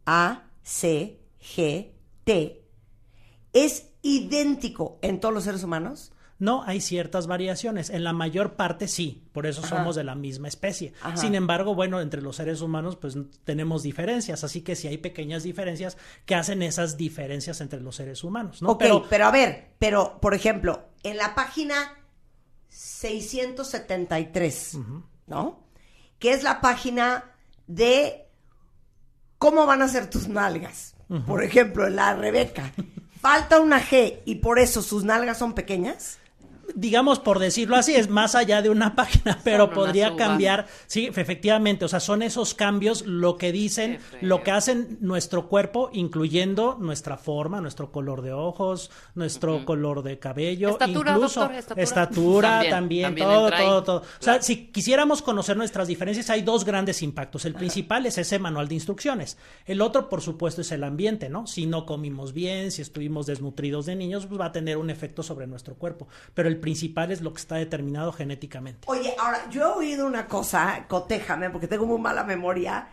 A, 0.05 0.45
C, 0.63 1.19
G, 1.41 1.91
T, 2.23 2.63
es 3.51 3.89
idéntico 4.01 4.97
en 5.01 5.19
todos 5.19 5.33
los 5.33 5.43
seres 5.43 5.63
humanos. 5.63 6.12
No, 6.43 6.63
hay 6.63 6.81
ciertas 6.81 7.25
variaciones. 7.25 7.89
En 7.89 8.03
la 8.03 8.11
mayor 8.11 8.57
parte 8.57 8.89
sí, 8.89 9.23
por 9.31 9.45
eso 9.45 9.65
somos 9.65 9.95
de 9.95 10.03
la 10.03 10.13
misma 10.13 10.49
especie. 10.49 10.91
Ajá. 11.01 11.15
Sin 11.15 11.35
embargo, 11.35 11.73
bueno, 11.73 12.01
entre 12.01 12.21
los 12.21 12.35
seres 12.35 12.59
humanos 12.59 12.97
pues 12.97 13.17
tenemos 13.45 13.81
diferencias, 13.81 14.43
así 14.43 14.59
que 14.59 14.75
sí 14.75 14.89
hay 14.89 14.97
pequeñas 14.97 15.43
diferencias 15.43 15.97
que 16.25 16.35
hacen 16.35 16.61
esas 16.61 16.97
diferencias 16.97 17.61
entre 17.61 17.79
los 17.79 17.95
seres 17.95 18.25
humanos, 18.25 18.61
¿no? 18.61 18.71
ok, 18.71 18.83
pero, 19.09 19.25
a 19.25 19.31
ver, 19.31 19.69
pero 19.79 20.19
por 20.19 20.33
ejemplo, 20.33 20.89
en 21.03 21.15
la 21.15 21.33
página 21.33 21.75
673, 22.67 24.79
¿no? 25.27 25.63
Que 26.19 26.33
es 26.33 26.43
la 26.43 26.59
página 26.59 27.23
de 27.67 28.27
cómo 29.37 29.65
van 29.65 29.81
a 29.81 29.87
ser 29.87 30.09
tus 30.09 30.27
nalgas. 30.27 30.93
Por 31.25 31.41
ejemplo, 31.41 31.87
en 31.87 31.95
la 31.95 32.15
Rebeca. 32.15 32.73
Falta 33.21 33.61
una 33.61 33.81
G 33.81 34.19
y 34.25 34.35
por 34.35 34.59
eso 34.59 34.81
sus 34.81 35.05
nalgas 35.05 35.37
son 35.37 35.53
pequeñas. 35.53 36.19
Digamos 36.75 37.19
por 37.19 37.39
decirlo 37.39 37.75
así, 37.75 37.95
es 37.95 38.09
más 38.09 38.35
allá 38.35 38.61
de 38.61 38.69
una 38.69 38.95
página, 38.95 39.39
pero 39.43 39.71
podría 39.71 40.15
cambiar, 40.15 40.67
sí, 40.87 41.07
efectivamente, 41.07 41.85
o 41.85 41.87
sea, 41.87 41.99
son 41.99 42.21
esos 42.21 42.53
cambios 42.53 43.05
lo 43.05 43.37
que 43.37 43.51
dicen, 43.51 43.99
lo 44.21 44.43
que 44.43 44.51
hacen 44.51 44.97
nuestro 45.01 45.47
cuerpo, 45.47 45.89
incluyendo 45.93 46.77
nuestra 46.79 47.17
forma, 47.17 47.61
nuestro 47.61 47.91
color 47.91 48.21
de 48.21 48.33
ojos, 48.33 48.91
nuestro 49.15 49.65
color 49.65 50.03
de 50.03 50.19
cabello, 50.19 50.69
Estatura, 50.69 51.13
incluso 51.13 51.39
doctor, 51.41 51.57
estatura. 51.57 51.83
estatura, 51.83 52.49
También, 52.49 52.71
también, 52.71 53.05
también 53.05 53.27
todo, 53.27 53.51
todo, 53.51 53.83
todo. 53.83 53.97
O 53.99 54.23
sea, 54.23 54.41
si 54.41 54.67
quisiéramos 54.67 55.21
conocer 55.21 55.57
nuestras 55.57 55.87
diferencias, 55.87 56.29
hay 56.29 56.41
dos 56.41 56.65
grandes 56.65 57.01
impactos. 57.01 57.45
El 57.45 57.53
principal 57.53 58.05
es 58.05 58.17
ese 58.17 58.39
manual 58.39 58.67
de 58.67 58.75
instrucciones. 58.75 59.37
El 59.65 59.81
otro, 59.81 60.09
por 60.09 60.21
supuesto, 60.21 60.61
es 60.61 60.71
el 60.71 60.83
ambiente, 60.83 61.29
¿no? 61.29 61.47
Si 61.47 61.65
no 61.65 61.85
comimos 61.85 62.33
bien, 62.33 62.71
si 62.71 62.81
estuvimos 62.81 63.25
desnutridos 63.25 63.85
de 63.85 63.95
niños, 63.95 64.25
pues 64.25 64.39
va 64.39 64.45
a 64.45 64.51
tener 64.51 64.77
un 64.77 64.89
efecto 64.89 65.23
sobre 65.23 65.47
nuestro 65.47 65.75
cuerpo. 65.75 66.07
Pero 66.33 66.49
el 66.49 66.52
principal 66.59 67.11
es 67.11 67.21
lo 67.21 67.33
que 67.33 67.39
está 67.39 67.55
determinado 67.55 68.11
genéticamente. 68.11 68.87
Oye, 68.87 69.15
ahora, 69.19 69.49
yo 69.49 69.61
he 69.61 69.77
oído 69.77 70.05
una 70.05 70.27
cosa, 70.27 70.85
cotéjame, 70.87 71.49
porque 71.49 71.67
tengo 71.67 71.85
muy 71.85 71.99
mala 71.99 72.23
memoria, 72.23 72.89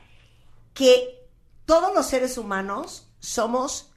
que 0.74 1.28
todos 1.64 1.94
los 1.94 2.06
seres 2.06 2.38
humanos 2.38 3.08
somos, 3.18 3.89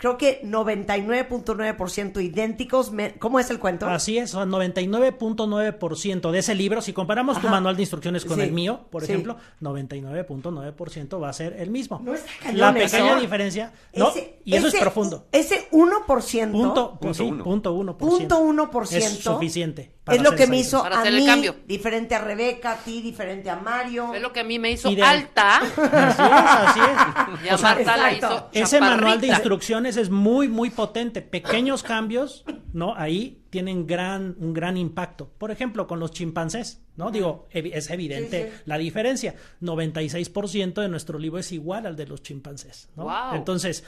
creo 0.00 0.16
que 0.18 0.40
99.9% 0.42 2.20
idénticos. 2.20 2.90
me- 2.90 3.12
¿Cómo 3.18 3.38
es 3.38 3.50
el 3.50 3.58
cuento? 3.60 3.86
Así 3.86 4.16
es, 4.18 4.30
son 4.30 4.50
99.9% 4.50 6.30
de 6.32 6.38
ese 6.38 6.54
libro, 6.54 6.80
si 6.82 6.92
comparamos 6.92 7.40
tu 7.40 7.48
manual 7.48 7.76
de 7.76 7.82
instrucciones 7.82 8.24
con 8.24 8.36
Sí, 8.38 8.42
el 8.44 8.52
mío, 8.52 8.86
por 8.90 9.04
sí. 9.04 9.12
ejemplo, 9.12 9.36
99.9% 9.60 11.20
va 11.20 11.28
a 11.28 11.32
ser 11.32 11.54
el 11.58 11.70
mismo. 11.70 12.00
No 12.02 12.14
está 12.14 12.30
cañón 12.42 12.58
La 12.60 12.72
pequeña 12.72 13.12
eso. 13.12 13.20
diferencia, 13.20 13.72
¿no? 13.94 14.08
Ese- 14.08 14.38
y 14.44 14.54
eso 14.54 14.68
ese- 14.68 14.78
es 14.78 14.82
profundo. 14.82 15.26
Ese 15.32 15.68
1%, 15.70 16.52
Punto, 16.52 16.98
Punto 16.98 17.14
sí, 17.14 17.22
uno. 17.22 17.44
punto 17.44 17.72
uno 17.74 17.92
por 17.98 18.08
punto 18.08 18.16
ciento. 18.16 18.40
1% 18.40 18.96
Es 19.06 19.18
suficiente. 19.18 19.92
Es 20.10 20.22
lo 20.22 20.32
que 20.36 20.46
me 20.46 20.58
hizo 20.58 20.82
Para 20.82 21.00
a 21.02 21.04
mí 21.10 21.26
cambio. 21.26 21.56
diferente 21.66 22.14
a 22.14 22.18
Rebeca, 22.20 22.72
a 22.72 22.76
ti 22.78 23.00
diferente 23.00 23.48
a 23.50 23.56
Mario. 23.56 24.14
Es 24.14 24.22
lo 24.22 24.32
que 24.32 24.40
a 24.40 24.44
mí 24.44 24.58
me 24.58 24.70
hizo 24.72 24.90
de- 24.90 25.02
alta 25.02 25.58
Así 25.58 25.70
es, 25.82 26.20
así 26.20 26.80
es. 26.80 27.44
y 27.44 27.48
a 27.48 27.54
O 27.54 27.58
sea, 27.58 27.74
Marta 27.74 27.96
la 27.96 28.12
exacto. 28.12 28.48
hizo 28.52 28.64
Ese 28.64 28.80
manual 28.80 29.20
de 29.20 29.28
instrucciones 29.28 29.96
es 29.96 30.10
muy, 30.10 30.48
muy 30.48 30.70
potente. 30.70 31.22
Pequeños 31.22 31.82
cambios, 31.82 32.44
¿no? 32.72 32.94
Ahí 32.96 33.42
tienen 33.50 33.86
gran, 33.86 34.36
un 34.38 34.52
gran 34.52 34.76
impacto. 34.76 35.28
Por 35.36 35.50
ejemplo, 35.50 35.86
con 35.86 35.98
los 35.98 36.12
chimpancés, 36.12 36.82
¿no? 36.96 37.10
Digo, 37.10 37.48
es 37.50 37.90
evidente 37.90 38.44
Sí, 38.44 38.56
sí. 38.56 38.62
la 38.66 38.78
diferencia. 38.78 39.34
96% 39.60 40.80
de 40.80 40.88
nuestro 40.88 41.18
libro 41.18 41.38
es 41.40 41.50
igual 41.52 41.86
al 41.86 41.96
de 41.96 42.06
los 42.06 42.22
chimpancés, 42.22 42.88
¿no? 42.96 43.04
Wow. 43.04 43.34
Entonces, 43.34 43.84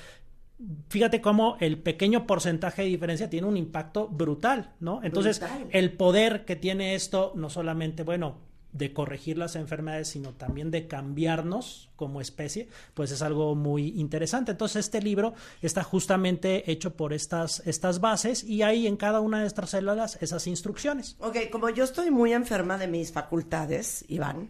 fíjate 0.88 1.20
cómo 1.20 1.56
el 1.60 1.78
pequeño 1.78 2.26
porcentaje 2.26 2.82
de 2.82 2.88
diferencia 2.88 3.30
tiene 3.30 3.46
un 3.46 3.56
impacto 3.56 4.08
brutal, 4.08 4.74
¿no? 4.80 5.00
Entonces, 5.02 5.40
Brutal. 5.40 5.68
el 5.70 5.92
poder 5.92 6.44
que 6.44 6.56
tiene 6.56 6.94
esto, 6.94 7.32
no 7.34 7.50
solamente, 7.50 8.02
bueno, 8.02 8.38
de 8.72 8.92
corregir 8.92 9.36
las 9.36 9.54
enfermedades, 9.54 10.08
sino 10.08 10.30
también 10.30 10.70
de 10.70 10.86
cambiarnos 10.88 11.90
como 11.96 12.20
especie, 12.20 12.68
pues 12.94 13.10
es 13.10 13.20
algo 13.20 13.54
muy 13.54 13.88
interesante. 14.00 14.52
Entonces, 14.52 14.86
este 14.86 15.02
libro 15.02 15.34
está 15.60 15.84
justamente 15.84 16.70
hecho 16.70 16.96
por 16.96 17.12
estas, 17.12 17.62
estas 17.66 18.00
bases 18.00 18.42
y 18.44 18.62
hay 18.62 18.86
en 18.86 18.96
cada 18.96 19.20
una 19.20 19.40
de 19.40 19.46
estas 19.46 19.70
células 19.70 20.18
esas 20.22 20.46
instrucciones. 20.46 21.16
Ok, 21.20 21.36
como 21.50 21.68
yo 21.68 21.84
estoy 21.84 22.10
muy 22.10 22.32
enferma 22.32 22.78
de 22.78 22.88
mis 22.88 23.12
facultades, 23.12 24.06
Iván, 24.08 24.48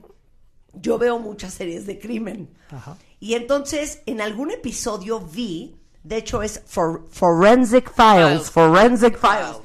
yo 0.72 0.98
veo 0.98 1.18
muchas 1.18 1.54
series 1.54 1.86
de 1.86 1.98
crimen. 1.98 2.48
Ajá. 2.70 2.96
Y 3.18 3.34
entonces, 3.34 4.02
en 4.06 4.20
algún 4.20 4.50
episodio 4.52 5.20
vi, 5.20 5.76
de 6.05 6.16
hecho 6.16 6.42
es 6.42 6.62
for- 6.66 7.07
Forensic 7.11 7.92
Files. 7.94 8.50
Forensic 8.50 9.18
Files, 9.18 9.57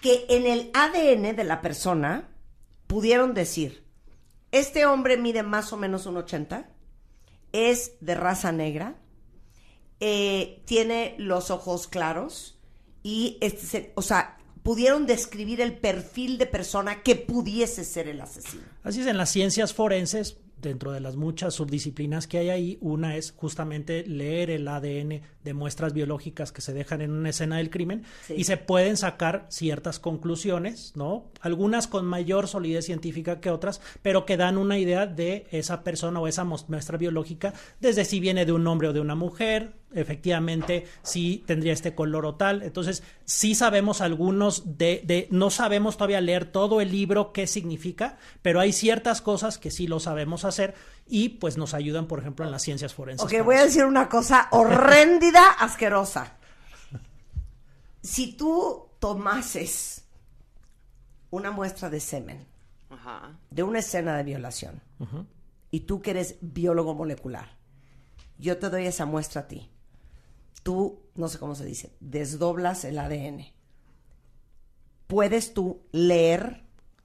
que 0.00 0.26
en 0.28 0.46
el 0.46 0.70
ADN 0.74 1.34
de 1.34 1.44
la 1.44 1.60
persona 1.60 2.28
pudieron 2.86 3.34
decir, 3.34 3.84
este 4.50 4.84
hombre 4.86 5.16
mide 5.16 5.42
más 5.42 5.72
o 5.72 5.76
menos 5.76 6.06
un 6.06 6.16
80, 6.18 6.68
es 7.52 7.92
de 8.00 8.14
raza 8.14 8.50
negra, 8.52 8.96
eh, 10.00 10.62
tiene 10.64 11.14
los 11.18 11.50
ojos 11.50 11.86
claros 11.86 12.58
y, 13.02 13.38
este, 13.40 13.66
se- 13.66 13.92
o 13.94 14.02
sea, 14.02 14.38
pudieron 14.62 15.06
describir 15.06 15.60
el 15.60 15.74
perfil 15.78 16.38
de 16.38 16.46
persona 16.46 17.02
que 17.02 17.16
pudiese 17.16 17.84
ser 17.84 18.08
el 18.08 18.20
asesino. 18.20 18.62
Así 18.82 19.00
es, 19.00 19.06
en 19.06 19.16
las 19.16 19.30
ciencias 19.30 19.72
forenses, 19.74 20.38
dentro 20.60 20.92
de 20.92 21.00
las 21.00 21.16
muchas 21.16 21.54
subdisciplinas 21.54 22.28
que 22.28 22.38
hay 22.38 22.50
ahí, 22.50 22.78
una 22.80 23.16
es 23.16 23.32
justamente 23.32 24.04
leer 24.06 24.50
el 24.50 24.68
ADN 24.68 25.20
de 25.44 25.54
muestras 25.54 25.92
biológicas 25.92 26.52
que 26.52 26.60
se 26.60 26.72
dejan 26.72 27.00
en 27.00 27.10
una 27.12 27.30
escena 27.30 27.56
del 27.56 27.70
crimen 27.70 28.04
Sí. 28.26 28.34
y 28.36 28.44
se 28.44 28.56
pueden 28.56 28.96
sacar 28.96 29.46
ciertas 29.48 29.98
conclusiones, 29.98 30.92
¿no? 30.94 31.24
Algunas 31.40 31.88
con 31.88 32.06
mayor 32.06 32.48
solidez 32.48 32.86
científica 32.86 33.40
que 33.40 33.50
otras, 33.50 33.80
pero 34.02 34.24
que 34.26 34.36
dan 34.36 34.58
una 34.58 34.78
idea 34.78 35.06
de 35.06 35.46
esa 35.50 35.82
persona 35.82 36.20
o 36.20 36.28
esa 36.28 36.44
muestra 36.44 36.98
biológica, 36.98 37.52
desde 37.80 38.04
si 38.04 38.20
viene 38.20 38.46
de 38.46 38.52
un 38.52 38.66
hombre 38.66 38.88
o 38.88 38.92
de 38.92 39.00
una 39.00 39.14
mujer, 39.14 39.74
efectivamente 39.94 40.86
si 41.02 41.42
tendría 41.46 41.72
este 41.72 41.94
color 41.94 42.24
o 42.26 42.34
tal. 42.36 42.62
Entonces, 42.62 43.02
sí 43.24 43.54
sabemos 43.54 44.00
algunos 44.00 44.78
de, 44.78 45.02
de, 45.04 45.28
no 45.30 45.50
sabemos 45.50 45.96
todavía 45.96 46.20
leer 46.20 46.46
todo 46.46 46.80
el 46.80 46.90
libro 46.92 47.32
qué 47.32 47.46
significa, 47.46 48.16
pero 48.42 48.60
hay 48.60 48.72
ciertas 48.72 49.20
cosas 49.20 49.58
que 49.58 49.70
sí 49.70 49.86
lo 49.86 50.00
sabemos 50.00 50.44
hacer 50.44 50.74
y 51.14 51.28
pues 51.28 51.58
nos 51.58 51.74
ayudan, 51.74 52.06
por 52.06 52.20
ejemplo, 52.20 52.46
en 52.46 52.50
las 52.50 52.62
ciencias 52.62 52.94
forenses. 52.94 53.26
Ok, 53.26 53.44
voy 53.44 53.56
a 53.56 53.64
decir 53.64 53.84
una 53.84 54.08
cosa 54.08 54.48
horrenda, 54.50 55.50
asquerosa. 55.60 56.38
Si 58.00 58.32
tú 58.32 58.88
tomases 58.98 60.06
una 61.28 61.50
muestra 61.50 61.90
de 61.90 62.00
semen 62.00 62.46
Ajá. 62.88 63.38
de 63.50 63.62
una 63.62 63.80
escena 63.80 64.16
de 64.16 64.22
violación 64.22 64.80
y 65.70 65.80
tú 65.80 66.00
que 66.00 66.12
eres 66.12 66.36
biólogo 66.40 66.94
molecular, 66.94 67.58
yo 68.38 68.56
te 68.56 68.70
doy 68.70 68.86
esa 68.86 69.04
muestra 69.04 69.42
a 69.42 69.48
ti. 69.48 69.70
Tú, 70.62 70.98
no 71.14 71.28
sé 71.28 71.38
cómo 71.38 71.54
se 71.54 71.66
dice, 71.66 71.92
desdoblas 72.00 72.86
el 72.86 72.98
ADN. 72.98 73.48
¿Puedes 75.08 75.52
tú 75.52 75.82
leer 75.92 76.64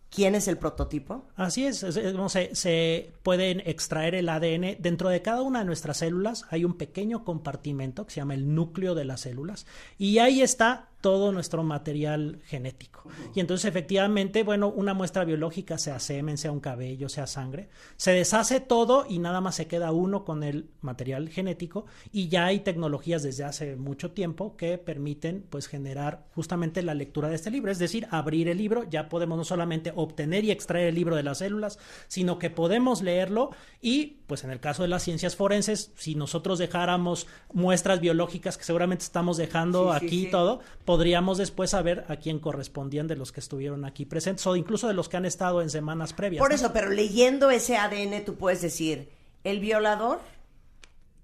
quién 0.09 0.35
es 0.35 0.47
el 0.47 0.57
prototipo? 0.57 1.25
Así 1.35 1.65
es, 1.65 1.83
no 2.13 2.29
sé, 2.29 2.51
se 2.53 3.11
pueden 3.23 3.61
extraer 3.65 4.15
el 4.15 4.29
ADN. 4.29 4.77
Dentro 4.79 5.09
de 5.09 5.21
cada 5.21 5.41
una 5.41 5.59
de 5.59 5.65
nuestras 5.65 5.97
células 5.97 6.45
hay 6.49 6.65
un 6.65 6.77
pequeño 6.77 7.23
compartimento 7.23 8.05
que 8.05 8.13
se 8.13 8.21
llama 8.21 8.33
el 8.33 8.53
núcleo 8.53 8.95
de 8.95 9.05
las 9.05 9.21
células 9.21 9.65
y 9.97 10.19
ahí 10.19 10.41
está 10.41 10.86
todo 11.01 11.31
nuestro 11.31 11.63
material 11.63 12.39
genético. 12.45 13.03
Y 13.35 13.39
entonces 13.39 13.65
efectivamente, 13.65 14.43
bueno, 14.43 14.67
una 14.69 14.93
muestra 14.93 15.25
biológica, 15.25 15.77
sea 15.77 15.99
semen, 15.99 16.37
sea 16.37 16.51
un 16.51 16.59
cabello, 16.59 17.07
sea 17.07 17.27
sangre, 17.27 17.69
se 17.95 18.11
deshace 18.11 18.59
todo 18.59 19.05
y 19.07 19.19
nada 19.19 19.39
más 19.41 19.55
se 19.55 19.67
queda 19.67 19.91
uno 19.91 20.25
con 20.25 20.43
el 20.43 20.69
material 20.81 21.29
genético. 21.29 21.85
Y 22.11 22.29
ya 22.29 22.45
hay 22.45 22.61
tecnologías 22.61 23.23
desde 23.23 23.43
hace 23.43 23.75
mucho 23.75 24.11
tiempo 24.11 24.57
que 24.57 24.77
permiten 24.77 25.45
pues 25.49 25.67
generar 25.67 26.25
justamente 26.33 26.81
la 26.81 26.93
lectura 26.93 27.29
de 27.29 27.35
este 27.35 27.51
libro, 27.51 27.71
es 27.71 27.79
decir, 27.79 28.07
abrir 28.11 28.49
el 28.49 28.57
libro, 28.57 28.83
ya 28.89 29.09
podemos 29.09 29.37
no 29.37 29.43
solamente 29.43 29.93
obtener 29.95 30.43
y 30.43 30.51
extraer 30.51 30.87
el 30.87 30.95
libro 30.95 31.15
de 31.15 31.23
las 31.23 31.39
células, 31.39 31.79
sino 32.07 32.39
que 32.39 32.49
podemos 32.49 33.01
leerlo. 33.01 33.51
Y 33.81 34.17
pues 34.27 34.43
en 34.43 34.49
el 34.51 34.59
caso 34.59 34.81
de 34.81 34.89
las 34.89 35.03
ciencias 35.03 35.35
forenses, 35.35 35.91
si 35.95 36.15
nosotros 36.15 36.59
dejáramos 36.59 37.27
muestras 37.53 37.99
biológicas 37.99 38.57
que 38.57 38.63
seguramente 38.63 39.03
estamos 39.03 39.37
dejando 39.37 39.77
Sí, 39.93 39.99
sí, 39.99 40.05
aquí 40.05 40.23
sí. 40.25 40.31
todo, 40.31 40.59
podríamos 40.87 41.37
después 41.37 41.71
saber 41.71 42.05
a 42.07 42.15
quién 42.15 42.39
correspondían 42.39 43.07
de 43.07 43.17
los 43.17 43.33
que 43.33 43.41
estuvieron 43.41 43.83
aquí 43.83 44.05
presentes 44.05 44.47
o 44.47 44.55
incluso 44.55 44.87
de 44.87 44.93
los 44.93 45.09
que 45.09 45.17
han 45.17 45.25
estado 45.25 45.61
en 45.61 45.69
semanas 45.69 46.13
previas. 46.13 46.39
Por 46.39 46.51
¿no? 46.51 46.55
eso, 46.55 46.71
pero 46.71 46.89
leyendo 46.89 47.51
ese 47.51 47.75
ADN 47.75 48.23
tú 48.23 48.35
puedes 48.35 48.61
decir, 48.61 49.09
el 49.43 49.59
violador 49.59 50.21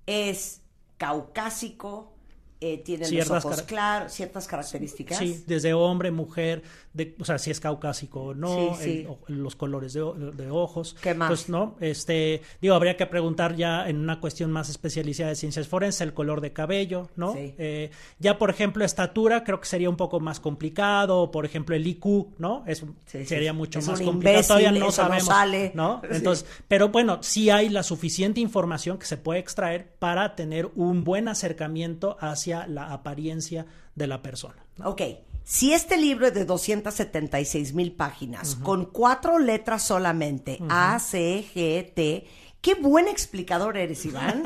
es 0.05 0.59
caucásico, 0.97 2.11
eh, 2.59 2.79
tiene 2.79 3.05
Ciertas 3.05 3.45
los 3.45 3.45
ojos 3.45 3.61
claros, 3.61 4.11
ciertas 4.11 4.47
características. 4.47 5.17
Sí, 5.17 5.45
desde 5.47 5.73
hombre, 5.73 6.11
mujer, 6.11 6.63
de, 6.93 7.15
o 7.19 7.25
sea, 7.25 7.39
si 7.39 7.49
es 7.51 7.59
caucásico 7.59 8.21
o 8.21 8.33
no, 8.35 8.75
Sí, 8.77 8.83
sí. 8.83 8.99
el- 9.01 9.07
o- 9.07 9.19
los 9.27 9.55
colores 9.55 9.93
de, 9.93 10.01
de 10.35 10.49
ojos. 10.51 10.95
¿Qué 11.01 11.13
más? 11.13 11.27
Pues 11.29 11.49
no, 11.49 11.75
este, 11.79 12.41
digo, 12.61 12.75
habría 12.75 12.95
que 12.97 13.05
preguntar 13.07 13.55
ya 13.55 13.89
en 13.89 13.97
una 13.97 14.19
cuestión 14.19 14.51
más 14.51 14.69
especializada 14.69 15.29
de 15.29 15.35
ciencias 15.35 15.67
forenses, 15.67 16.01
el 16.01 16.13
color 16.13 16.39
de 16.41 16.53
cabello, 16.53 17.09
¿no? 17.15 17.33
Sí. 17.33 17.55
Eh, 17.57 17.89
ya, 18.19 18.37
por 18.37 18.49
ejemplo, 18.51 18.85
estatura, 18.85 19.43
creo 19.43 19.59
que 19.59 19.65
sería 19.67 19.89
un 19.89 19.97
poco 19.97 20.19
más 20.19 20.39
complicado, 20.39 21.31
por 21.31 21.45
ejemplo, 21.45 21.75
el 21.75 21.85
IQ, 21.87 22.27
¿no? 22.37 22.63
Es, 22.67 22.83
sería 23.05 23.53
mucho 23.53 23.79
Es 23.79 23.87
más 23.87 23.99
un 23.99 24.05
complicado. 24.05 24.33
imbécil, 24.35 24.47
Todavía 24.47 24.71
no 24.71 24.77
eso 24.77 24.85
no 24.85 24.91
sabemos, 24.91 25.25
sale. 25.25 25.71
¿no? 25.73 26.01
Entonces, 26.11 26.45
pero 26.67 26.89
bueno, 26.89 27.19
sí 27.23 27.49
hay 27.49 27.69
la 27.69 27.83
suficiente 27.83 28.39
información 28.39 28.97
que 28.99 29.05
se 29.05 29.17
puede 29.17 29.39
extraer 29.39 29.93
para 29.99 30.35
tener 30.35 30.69
un 30.75 31.03
buen 31.03 31.27
acercamiento 31.27 32.17
hacia 32.19 32.67
la 32.67 32.91
apariencia 32.93 33.65
de 33.95 34.07
la 34.07 34.21
persona. 34.21 34.63
Ok, 34.83 35.01
si 35.43 35.73
este 35.73 35.97
libro 35.97 36.27
es 36.27 36.33
de 36.33 36.45
276 36.45 37.73
mil 37.73 37.91
páginas, 37.93 38.55
con 38.55 38.85
cuatro 38.85 39.39
letras 39.39 39.83
solamente, 39.83 40.59
A, 40.69 40.97
C, 40.99 41.45
G, 41.53 41.93
T, 41.93 42.25
qué 42.61 42.75
buen 42.75 43.09
explicador 43.09 43.75
eres, 43.77 44.05
Iván. 44.05 44.43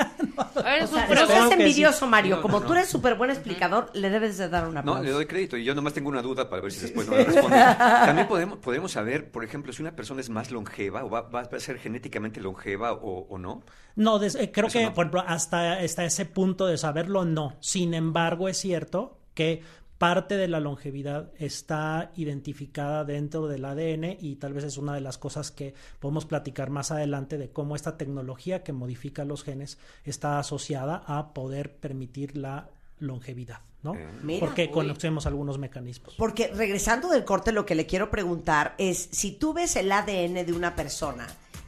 O 0.56 0.62
sea, 0.62 1.08
no 1.08 1.28
seas 1.28 1.48
sí. 1.50 1.54
envidioso, 1.54 2.08
Mario. 2.08 2.38
No, 2.38 2.42
Como 2.42 2.60
no, 2.60 2.66
tú 2.66 2.74
no. 2.74 2.80
eres 2.80 2.90
súper 2.90 3.14
buen 3.16 3.30
explicador, 3.30 3.92
le 3.94 4.10
debes 4.10 4.40
de 4.40 4.50
dar 4.50 4.68
un 4.68 4.76
aplauso. 4.76 5.00
No, 5.00 5.06
le 5.06 5.12
doy 5.12 5.28
crédito 5.28 5.56
y 5.56 5.64
yo 5.64 5.76
nomás 5.76 5.94
tengo 5.94 6.10
una 6.10 6.24
duda 6.24 6.50
para 6.50 6.64
ver 6.64 6.72
si 6.72 6.80
después 6.80 7.08
no 7.08 7.16
le 7.16 7.26
responde. 7.26 7.58
También 7.78 8.28
podemos, 8.28 8.58
podemos 8.58 8.92
saber, 8.92 9.32
por 9.32 9.44
ejemplo, 9.44 9.72
si 9.74 9.84
una 9.84 9.96
persona 9.96 10.22
es 10.22 10.30
más 10.32 10.50
longeva 10.50 11.04
o 11.06 11.10
va, 11.12 11.22
va 11.22 11.42
a 11.42 11.60
ser 11.60 11.78
genéticamente 11.78 12.42
longeva 12.42 12.94
o, 12.94 13.28
o 13.30 13.38
no. 13.38 13.62
No, 13.96 14.18
des- 14.18 14.34
eh, 14.36 14.52
creo 14.52 14.66
Eso 14.68 14.80
que, 14.80 14.86
no. 14.86 14.94
por 14.96 15.04
ejemplo, 15.06 15.24
hasta, 15.28 15.74
hasta 15.74 16.04
ese 16.04 16.26
punto 16.26 16.66
de 16.66 16.78
saberlo, 16.80 17.24
no. 17.24 17.56
Sin 17.60 17.94
embargo, 17.94 18.50
es 18.50 18.58
cierto 18.58 19.20
que 19.36 19.62
parte 19.98 20.38
de 20.38 20.48
la 20.48 20.60
longevidad 20.60 21.32
está 21.38 22.12
identificada 22.16 23.04
dentro 23.04 23.48
del 23.48 23.66
ADN 23.66 24.18
y 24.20 24.36
tal 24.36 24.54
vez 24.54 24.64
es 24.64 24.78
una 24.78 24.94
de 24.94 25.02
las 25.02 25.18
cosas 25.18 25.52
que 25.52 25.74
podemos 26.00 26.26
platicar 26.26 26.70
más 26.70 26.92
adelante 26.92 27.38
de 27.38 27.50
cómo 27.50 27.76
esta 27.76 27.98
tecnología 27.98 28.64
que 28.64 28.74
modifica 28.74 29.26
los 29.26 29.44
genes 29.44 29.78
está 30.04 30.40
asociada 30.40 31.04
a 31.08 31.34
poder 31.34 31.76
permitir 31.76 32.38
la 32.38 32.70
longevidad, 33.00 33.62
¿no? 33.84 33.96
Eh. 33.96 34.08
Mira, 34.24 34.46
Porque 34.46 34.64
uy. 34.66 34.72
conocemos 34.72 35.26
algunos 35.26 35.58
mecanismos. 35.58 36.16
Porque 36.16 36.48
regresando 36.48 37.10
del 37.10 37.26
corte, 37.26 37.52
lo 37.52 37.66
que 37.66 37.76
le 37.76 37.86
quiero 37.86 38.10
preguntar 38.12 38.76
es, 38.78 39.10
si 39.12 39.32
tú 39.32 39.54
ves 39.54 39.76
el 39.76 39.92
ADN 39.92 40.46
de 40.46 40.54
una 40.54 40.76
persona, 40.76 41.28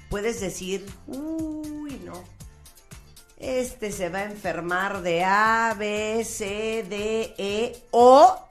puedes 0.09 0.39
decir, 0.41 0.85
uy, 1.07 1.99
no, 2.05 2.23
este 3.39 3.91
se 3.91 4.09
va 4.09 4.19
a 4.19 4.23
enfermar 4.25 5.01
de 5.01 5.23
A, 5.23 5.75
B, 5.77 6.23
C, 6.25 6.85
D, 6.87 7.33
E, 7.37 7.81
o... 7.91 8.45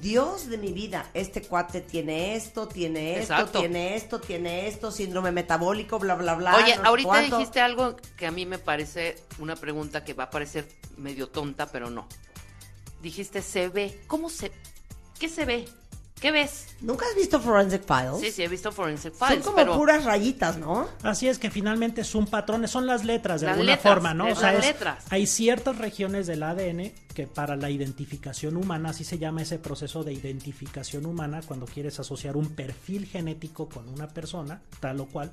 Dios 0.00 0.48
de 0.48 0.56
mi 0.56 0.72
vida, 0.72 1.10
este 1.12 1.42
cuate 1.42 1.82
tiene 1.82 2.34
esto, 2.34 2.66
tiene 2.66 3.18
esto, 3.18 3.34
Exacto. 3.34 3.58
tiene 3.60 3.94
esto, 3.94 4.20
tiene 4.20 4.66
esto, 4.66 4.90
síndrome 4.90 5.32
metabólico, 5.32 5.98
bla, 5.98 6.14
bla, 6.14 6.34
bla. 6.34 6.56
Oye, 6.56 6.76
no 6.78 6.88
ahorita 6.88 7.08
cuánto. 7.08 7.36
dijiste 7.36 7.60
algo 7.60 7.96
que 8.16 8.26
a 8.26 8.30
mí 8.30 8.46
me 8.46 8.58
parece 8.58 9.16
una 9.38 9.54
pregunta 9.54 10.02
que 10.02 10.14
va 10.14 10.24
a 10.24 10.30
parecer 10.30 10.66
medio 10.96 11.28
tonta, 11.28 11.66
pero 11.66 11.90
no. 11.90 12.08
Dijiste 13.02 13.42
se 13.42 13.68
ve. 13.68 14.00
¿Cómo 14.06 14.30
se 14.30 14.50
¿Qué 15.18 15.28
se 15.28 15.44
ve? 15.44 15.68
¿Qué 16.22 16.30
ves? 16.30 16.68
¿Nunca 16.80 17.04
has 17.04 17.16
visto 17.16 17.40
Forensic 17.40 17.82
Files? 17.84 18.20
Sí, 18.20 18.30
sí, 18.30 18.42
he 18.44 18.48
visto 18.48 18.70
Forensic 18.70 19.12
Son 19.14 19.28
Files, 19.28 19.44
como 19.44 19.56
pero 19.56 19.76
puras 19.76 20.04
rayitas, 20.04 20.56
¿no? 20.56 20.88
Así 21.02 21.26
es 21.28 21.38
que 21.40 21.50
finalmente 21.50 22.00
es 22.02 22.14
un 22.14 22.26
patrón, 22.26 22.66
son 22.68 22.86
las 22.86 23.04
letras 23.04 23.40
de 23.40 23.48
Las 23.48 23.54
alguna 23.54 23.72
letras, 23.72 23.92
forma, 23.92 24.14
¿no? 24.14 24.28
es 24.28 24.38
O 24.38 24.40
sea, 24.40 24.52
las 24.52 24.64
es- 24.64 24.72
letras. 24.72 25.04
hay 25.10 25.26
ciertas 25.26 25.78
regiones 25.78 26.28
del 26.28 26.44
ADN 26.44 26.92
que 27.12 27.26
para 27.26 27.56
la 27.56 27.70
identificación 27.70 28.56
humana, 28.56 28.90
así 28.90 29.02
se 29.04 29.18
llama 29.18 29.42
ese 29.42 29.58
proceso 29.58 30.04
de 30.04 30.12
identificación 30.12 31.06
humana, 31.06 31.40
cuando 31.44 31.66
quieres 31.66 31.98
asociar 31.98 32.36
un 32.36 32.54
perfil 32.54 33.06
genético 33.06 33.68
con 33.68 33.88
una 33.88 34.06
persona, 34.08 34.62
tal 34.78 35.00
o 35.00 35.06
cual, 35.06 35.32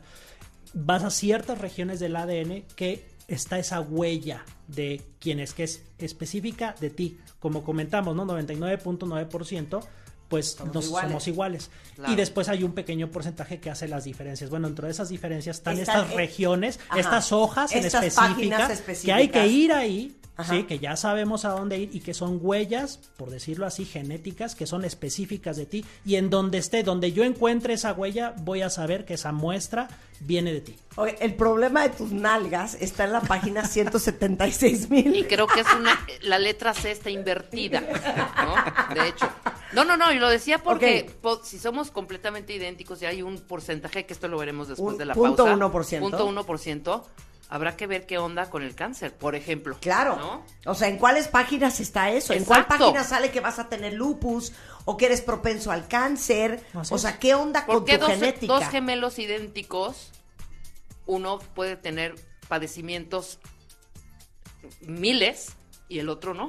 vas 0.74 1.04
a 1.04 1.12
ciertas 1.12 1.60
regiones 1.60 2.00
del 2.00 2.16
ADN 2.16 2.64
que 2.76 3.06
está 3.28 3.60
esa 3.60 3.80
huella 3.80 4.44
de 4.68 5.04
quién 5.20 5.40
es, 5.40 5.54
que 5.54 5.64
es 5.66 5.84
específica 6.00 6.74
de 6.80 6.90
ti. 6.90 7.20
Como 7.40 7.64
comentamos, 7.64 8.16
¿no? 8.16 8.26
99.9%. 8.26 9.82
Pues 10.30 10.52
Somos 10.52 10.74
nos- 10.76 10.86
iguales. 10.86 11.10
somos 11.10 11.28
iguales. 11.28 11.70
Claro. 11.96 12.14
Y 12.14 12.16
después 12.16 12.48
hay 12.50 12.64
un 12.64 12.74
pequeño 12.74 13.10
porcentaje 13.10 13.60
que 13.60 13.70
hace 13.70 13.88
las 13.88 14.04
diferencias. 14.06 14.50
Bueno, 14.50 14.68
dentro 14.68 14.86
de 14.86 14.92
esas 14.94 15.10
diferencias 15.10 15.58
están 15.58 15.78
estas 15.80 16.12
eh, 16.12 16.16
regiones, 16.16 16.80
ajá. 16.90 17.00
estas 17.00 17.32
hojas 17.32 17.72
en 17.74 17.84
Estas 17.86 18.14
páginas 18.14 18.70
específica, 18.70 19.16
que 19.16 19.22
hay 19.22 19.28
que 19.30 19.40
específicas. 19.40 19.52
ir 19.52 19.74
ahí, 19.74 20.16
sí, 20.48 20.64
que 20.64 20.80
ya 20.80 20.96
sabemos 20.96 21.44
a 21.46 21.50
dónde 21.50 21.80
ir 21.80 21.90
y 21.94 22.00
que 22.00 22.14
son 22.14 22.40
huellas, 22.42 23.00
por 23.18 23.30
decirlo 23.32 23.66
así, 23.66 23.84
genéticas, 23.86 24.56
que 24.56 24.66
son 24.68 24.86
específicas 24.86 25.58
de 25.58 25.66
ti. 25.66 25.84
Y 26.06 26.16
en 26.16 26.30
donde 26.30 26.60
esté, 26.60 26.84
donde 26.84 27.12
yo 27.12 27.24
encuentre 27.24 27.74
esa 27.74 27.92
huella, 27.94 28.34
voy 28.38 28.62
a 28.62 28.70
saber 28.70 29.04
que 29.06 29.16
esa 29.16 29.32
muestra 29.32 29.90
viene 30.22 30.54
de 30.54 30.62
ti. 30.62 30.76
Oye, 30.96 31.16
el 31.22 31.34
problema 31.36 31.84
de 31.84 31.90
tus 31.90 32.12
nalgas 32.12 32.76
está 32.82 33.06
en 33.06 33.14
la 33.14 33.22
página 33.22 33.66
176 33.66 34.88
y 34.90 34.94
mil. 34.94 35.28
creo 35.28 35.48
que 35.48 35.62
es 35.62 35.68
una 35.80 35.98
la 36.22 36.40
letra 36.40 36.74
C 36.74 36.92
está 36.92 37.10
invertida, 37.10 37.82
¿no? 37.82 38.96
De 39.02 39.08
hecho. 39.10 39.30
No, 39.72 39.86
no, 39.86 39.96
no, 39.98 40.12
y 40.12 40.20
lo 40.20 40.28
decía 40.30 40.58
porque 40.58 41.10
po- 41.22 41.44
si 41.44 41.60
somos 41.60 41.92
completamente 41.92 42.54
idénticos 42.54 43.02
y 43.02 43.06
hay 43.06 43.22
un 43.22 43.40
porcentaje 43.40 44.06
que 44.06 44.14
esto 44.14 44.28
lo 44.28 44.38
veremos 44.38 44.68
después 44.68 44.94
Un 44.94 44.98
de 44.98 45.06
la 45.06 45.14
punto 45.14 45.38
pausa. 45.44 45.54
uno 45.54 45.72
por 45.72 45.86
ciento. 45.86 46.10
Punto 46.10 46.26
uno 46.26 46.44
por 46.46 46.60
ciento. 46.60 47.08
Habrá 47.52 47.76
que 47.76 47.88
ver 47.88 48.06
qué 48.06 48.20
onda 48.20 48.48
con 48.52 48.62
el 48.62 48.76
cáncer, 48.76 49.12
por 49.18 49.34
ejemplo. 49.36 49.76
Claro. 49.82 50.16
¿no? 50.18 50.46
O 50.72 50.76
sea, 50.76 50.88
¿en 50.88 50.98
cuáles 50.98 51.28
páginas 51.28 51.80
está 51.80 52.12
eso? 52.12 52.32
¿En 52.34 52.46
cuál 52.46 52.68
página 52.68 53.04
sale 53.04 53.32
que 53.32 53.40
vas 53.40 53.58
a 53.58 53.70
tener 53.70 53.94
lupus 53.94 54.54
o 54.86 54.98
que 54.98 55.08
eres 55.08 55.22
propenso 55.22 55.72
al 55.72 55.88
cáncer? 55.88 56.64
O 56.92 56.98
sea, 57.00 57.18
¿qué 57.18 57.34
onda 57.34 57.66
con 57.66 57.78
¿Por 57.78 57.86
qué 57.86 57.98
tu 57.98 58.02
dos, 58.06 58.10
genética? 58.14 58.54
dos 58.54 58.64
gemelos 58.66 59.18
idénticos, 59.18 60.12
uno 61.08 61.40
puede 61.56 61.76
tener 61.76 62.14
padecimientos 62.48 63.40
miles 64.82 65.54
y 65.88 66.00
el 66.00 66.10
otro 66.10 66.34
no? 66.34 66.48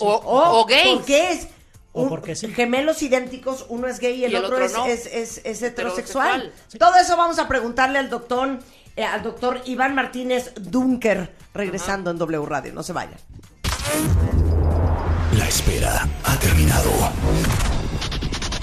O, 0.00 0.14
o, 0.14 0.60
o 0.60 0.66
gays. 0.66 0.96
¿Por 0.96 1.04
qué 1.06 1.32
es? 1.32 1.48
O 1.92 2.02
un- 2.02 2.08
porque 2.10 2.36
sí. 2.36 2.48
Gemelos 2.52 3.02
idénticos, 3.02 3.64
uno 3.68 3.88
es 3.88 3.98
gay 3.98 4.20
y 4.20 4.24
el, 4.26 4.32
Y 4.32 4.36
el 4.36 4.44
otro, 4.44 4.56
otro 4.56 4.66
es, 4.66 4.72
no. 4.74 4.86
es, 4.86 5.06
es- 5.06 5.40
es 5.44 5.62
heterosexual. 5.62 6.42
Heterosexual. 6.42 6.78
Todo 6.78 6.96
eso 7.00 7.16
vamos 7.16 7.38
a 7.38 7.48
preguntarle 7.48 7.98
al 7.98 8.10
doctor, 8.10 8.58
eh, 9.00 9.04
al 9.04 9.22
doctor 9.22 9.62
Iván 9.64 9.94
Martínez 9.94 10.52
Dunker, 10.60 11.34
regresando 11.54 12.10
en 12.10 12.18
W 12.18 12.44
Radio. 12.46 12.72
No 12.72 12.82
se 12.82 12.92
vayan. 12.92 13.16
La 15.36 15.48
espera 15.48 16.08
ha 16.24 16.36
terminado. 16.36 16.90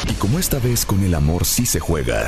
Y 0.09 0.13
como 0.13 0.39
esta 0.39 0.59
vez 0.59 0.85
con 0.85 1.03
el 1.03 1.15
amor 1.15 1.45
sí 1.45 1.65
se 1.65 1.79
juega. 1.79 2.27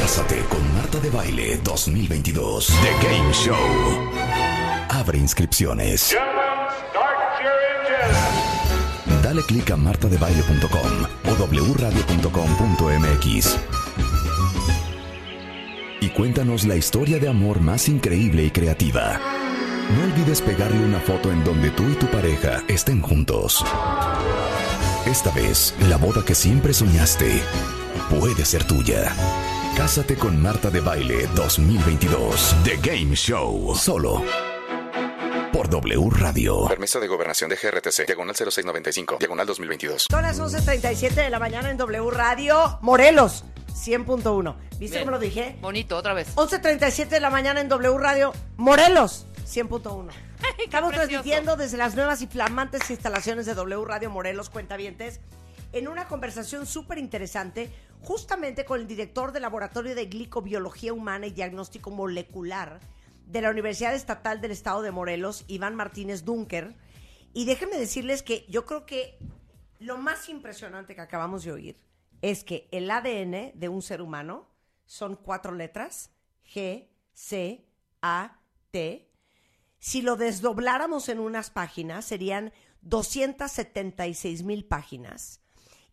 Cásate 0.00 0.40
con 0.48 0.74
Marta 0.74 0.98
de 0.98 1.10
Baile 1.10 1.56
2022. 1.62 2.66
The 2.66 3.06
Game 3.06 3.32
Show. 3.32 3.56
Abre 4.90 5.18
inscripciones. 5.18 6.16
Dale 9.22 9.42
clic 9.42 9.70
a 9.70 9.76
martadebaile.com 9.76 11.06
o 11.28 11.34
wradio.com.mx. 11.74 13.56
Cuéntanos 16.16 16.64
la 16.64 16.76
historia 16.76 17.18
de 17.18 17.28
amor 17.28 17.60
más 17.60 17.90
increíble 17.90 18.42
y 18.42 18.50
creativa. 18.50 19.20
No 19.94 20.04
olvides 20.04 20.40
pegarle 20.40 20.82
una 20.82 20.98
foto 20.98 21.30
en 21.30 21.44
donde 21.44 21.68
tú 21.70 21.82
y 21.90 21.94
tu 21.94 22.06
pareja 22.06 22.64
estén 22.68 23.02
juntos. 23.02 23.62
Esta 25.04 25.30
vez, 25.32 25.74
la 25.90 25.98
boda 25.98 26.24
que 26.24 26.34
siempre 26.34 26.72
soñaste 26.72 27.42
puede 28.08 28.46
ser 28.46 28.64
tuya. 28.64 29.12
Cásate 29.76 30.14
con 30.14 30.40
Marta 30.40 30.70
de 30.70 30.80
Baile 30.80 31.28
2022. 31.34 32.56
The 32.64 32.78
Game 32.78 33.14
Show. 33.14 33.74
Solo 33.76 34.24
por 35.52 35.68
W 35.68 36.08
Radio. 36.12 36.66
Permiso 36.66 36.98
de 36.98 37.08
gobernación 37.08 37.50
de 37.50 37.56
GRTC. 37.56 38.06
Diagonal 38.06 38.34
0695. 38.34 39.16
Diagonal 39.18 39.46
2022. 39.46 40.06
Son 40.10 40.22
las 40.22 40.40
11.37 40.40 41.10
de 41.10 41.28
la 41.28 41.38
mañana 41.38 41.70
en 41.70 41.76
W 41.76 42.10
Radio 42.10 42.78
Morelos 42.80 43.44
100.1. 43.76 44.56
¿Viste 44.78 44.96
Bien. 44.96 45.00
cómo 45.00 45.10
lo 45.12 45.18
dije? 45.18 45.56
Bonito, 45.60 45.96
otra 45.96 46.14
vez. 46.14 46.34
11.37 46.34 47.08
de 47.08 47.20
la 47.20 47.30
mañana 47.30 47.60
en 47.60 47.68
W 47.68 47.98
Radio 47.98 48.32
Morelos 48.56 49.26
100.1. 49.46 50.08
Estamos 50.64 50.92
transmitiendo 50.92 51.56
desde 51.56 51.76
las 51.76 51.94
nuevas 51.94 52.20
y 52.22 52.26
flamantes 52.26 52.90
instalaciones 52.90 53.46
de 53.46 53.54
W 53.54 53.84
Radio 53.84 54.10
Morelos 54.10 54.50
Cuentavientes 54.50 55.20
en 55.72 55.88
una 55.88 56.08
conversación 56.08 56.66
súper 56.66 56.98
interesante 56.98 57.70
justamente 58.02 58.64
con 58.64 58.80
el 58.80 58.86
director 58.86 59.32
del 59.32 59.42
Laboratorio 59.42 59.94
de 59.94 60.06
Glicobiología 60.06 60.92
Humana 60.92 61.26
y 61.26 61.32
Diagnóstico 61.32 61.90
Molecular 61.90 62.80
de 63.26 63.40
la 63.40 63.50
Universidad 63.50 63.94
Estatal 63.94 64.40
del 64.40 64.52
Estado 64.52 64.82
de 64.82 64.90
Morelos, 64.90 65.44
Iván 65.48 65.74
Martínez 65.74 66.24
Dunker. 66.24 66.74
Y 67.32 67.44
déjenme 67.44 67.76
decirles 67.76 68.22
que 68.22 68.46
yo 68.48 68.64
creo 68.64 68.86
que 68.86 69.18
lo 69.78 69.98
más 69.98 70.28
impresionante 70.28 70.94
que 70.94 71.00
acabamos 71.00 71.44
de 71.44 71.52
oír 71.52 71.86
es 72.30 72.42
que 72.42 72.66
el 72.72 72.90
ADN 72.90 73.52
de 73.54 73.68
un 73.68 73.82
ser 73.82 74.02
humano 74.02 74.48
son 74.84 75.14
cuatro 75.14 75.54
letras, 75.54 76.10
G, 76.44 76.88
C, 77.12 77.64
A, 78.02 78.40
T. 78.72 79.08
Si 79.78 80.02
lo 80.02 80.16
desdobláramos 80.16 81.08
en 81.08 81.20
unas 81.20 81.50
páginas, 81.50 82.04
serían 82.04 82.52
276 82.82 84.42
mil 84.42 84.64
páginas. 84.64 85.40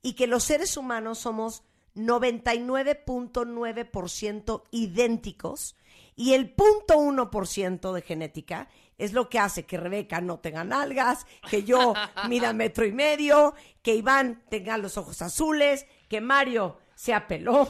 Y 0.01 0.14
que 0.14 0.26
los 0.26 0.43
seres 0.43 0.76
humanos 0.76 1.19
somos 1.19 1.61
99.9% 1.95 4.64
idénticos 4.72 5.76
y 6.15 6.34
el 6.34 6.55
0.1% 6.55 7.93
de 7.93 8.01
genética 8.01 8.69
es 8.97 9.14
lo 9.14 9.30
que 9.30 9.39
hace 9.39 9.65
que 9.65 9.77
Rebeca 9.77 10.22
no 10.22 10.39
tenga 10.39 10.64
nalgas, 10.64 11.26
que 11.49 11.64
yo 11.64 11.93
mida 12.27 12.53
metro 12.53 12.85
y 12.85 12.91
medio, 12.91 13.55
que 13.81 13.95
Iván 13.95 14.43
tenga 14.49 14.77
los 14.77 14.97
ojos 14.97 15.22
azules, 15.22 15.85
que 16.08 16.22
Mario 16.22 16.78
sea 16.96 17.28
pelón. 17.28 17.68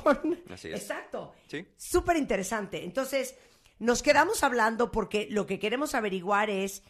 Así 0.50 0.70
es. 0.70 0.82
Exacto. 0.82 1.34
Sí. 1.48 1.68
Súper 1.78 2.18
interesante. 2.18 2.84
Entonces, 2.84 3.36
nos 3.80 4.04
quedamos 4.04 4.44
hablando 4.44 4.92
porque 4.92 5.28
lo 5.30 5.46
que 5.46 5.60
queremos 5.60 5.96
averiguar 5.96 6.50
es 6.50 6.84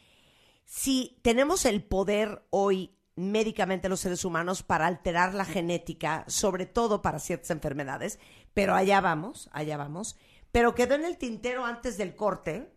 si 0.65 1.20
tenemos 1.22 1.65
el 1.65 1.84
poder 1.84 2.45
hoy 2.49 2.98
médicamente 3.15 3.90
los 3.90 3.99
seres 3.99 4.26
humanos 4.26 4.64
para 4.64 4.88
alterar 4.88 5.34
la 5.34 5.45
genética, 5.45 6.26
sobre 6.28 6.65
todo 6.65 7.02
para 7.02 7.20
ciertas 7.20 7.52
enfermedades, 7.52 8.20
pero 8.53 8.76
allá 8.76 9.02
vamos, 9.02 9.49
allá 9.53 9.78
vamos. 9.78 10.18
Pero 10.52 10.76
quedó 10.76 10.95
en 10.95 11.06
el 11.06 11.18
tintero 11.18 11.65
antes 11.65 11.98
del 11.98 12.15
corte. 12.15 12.72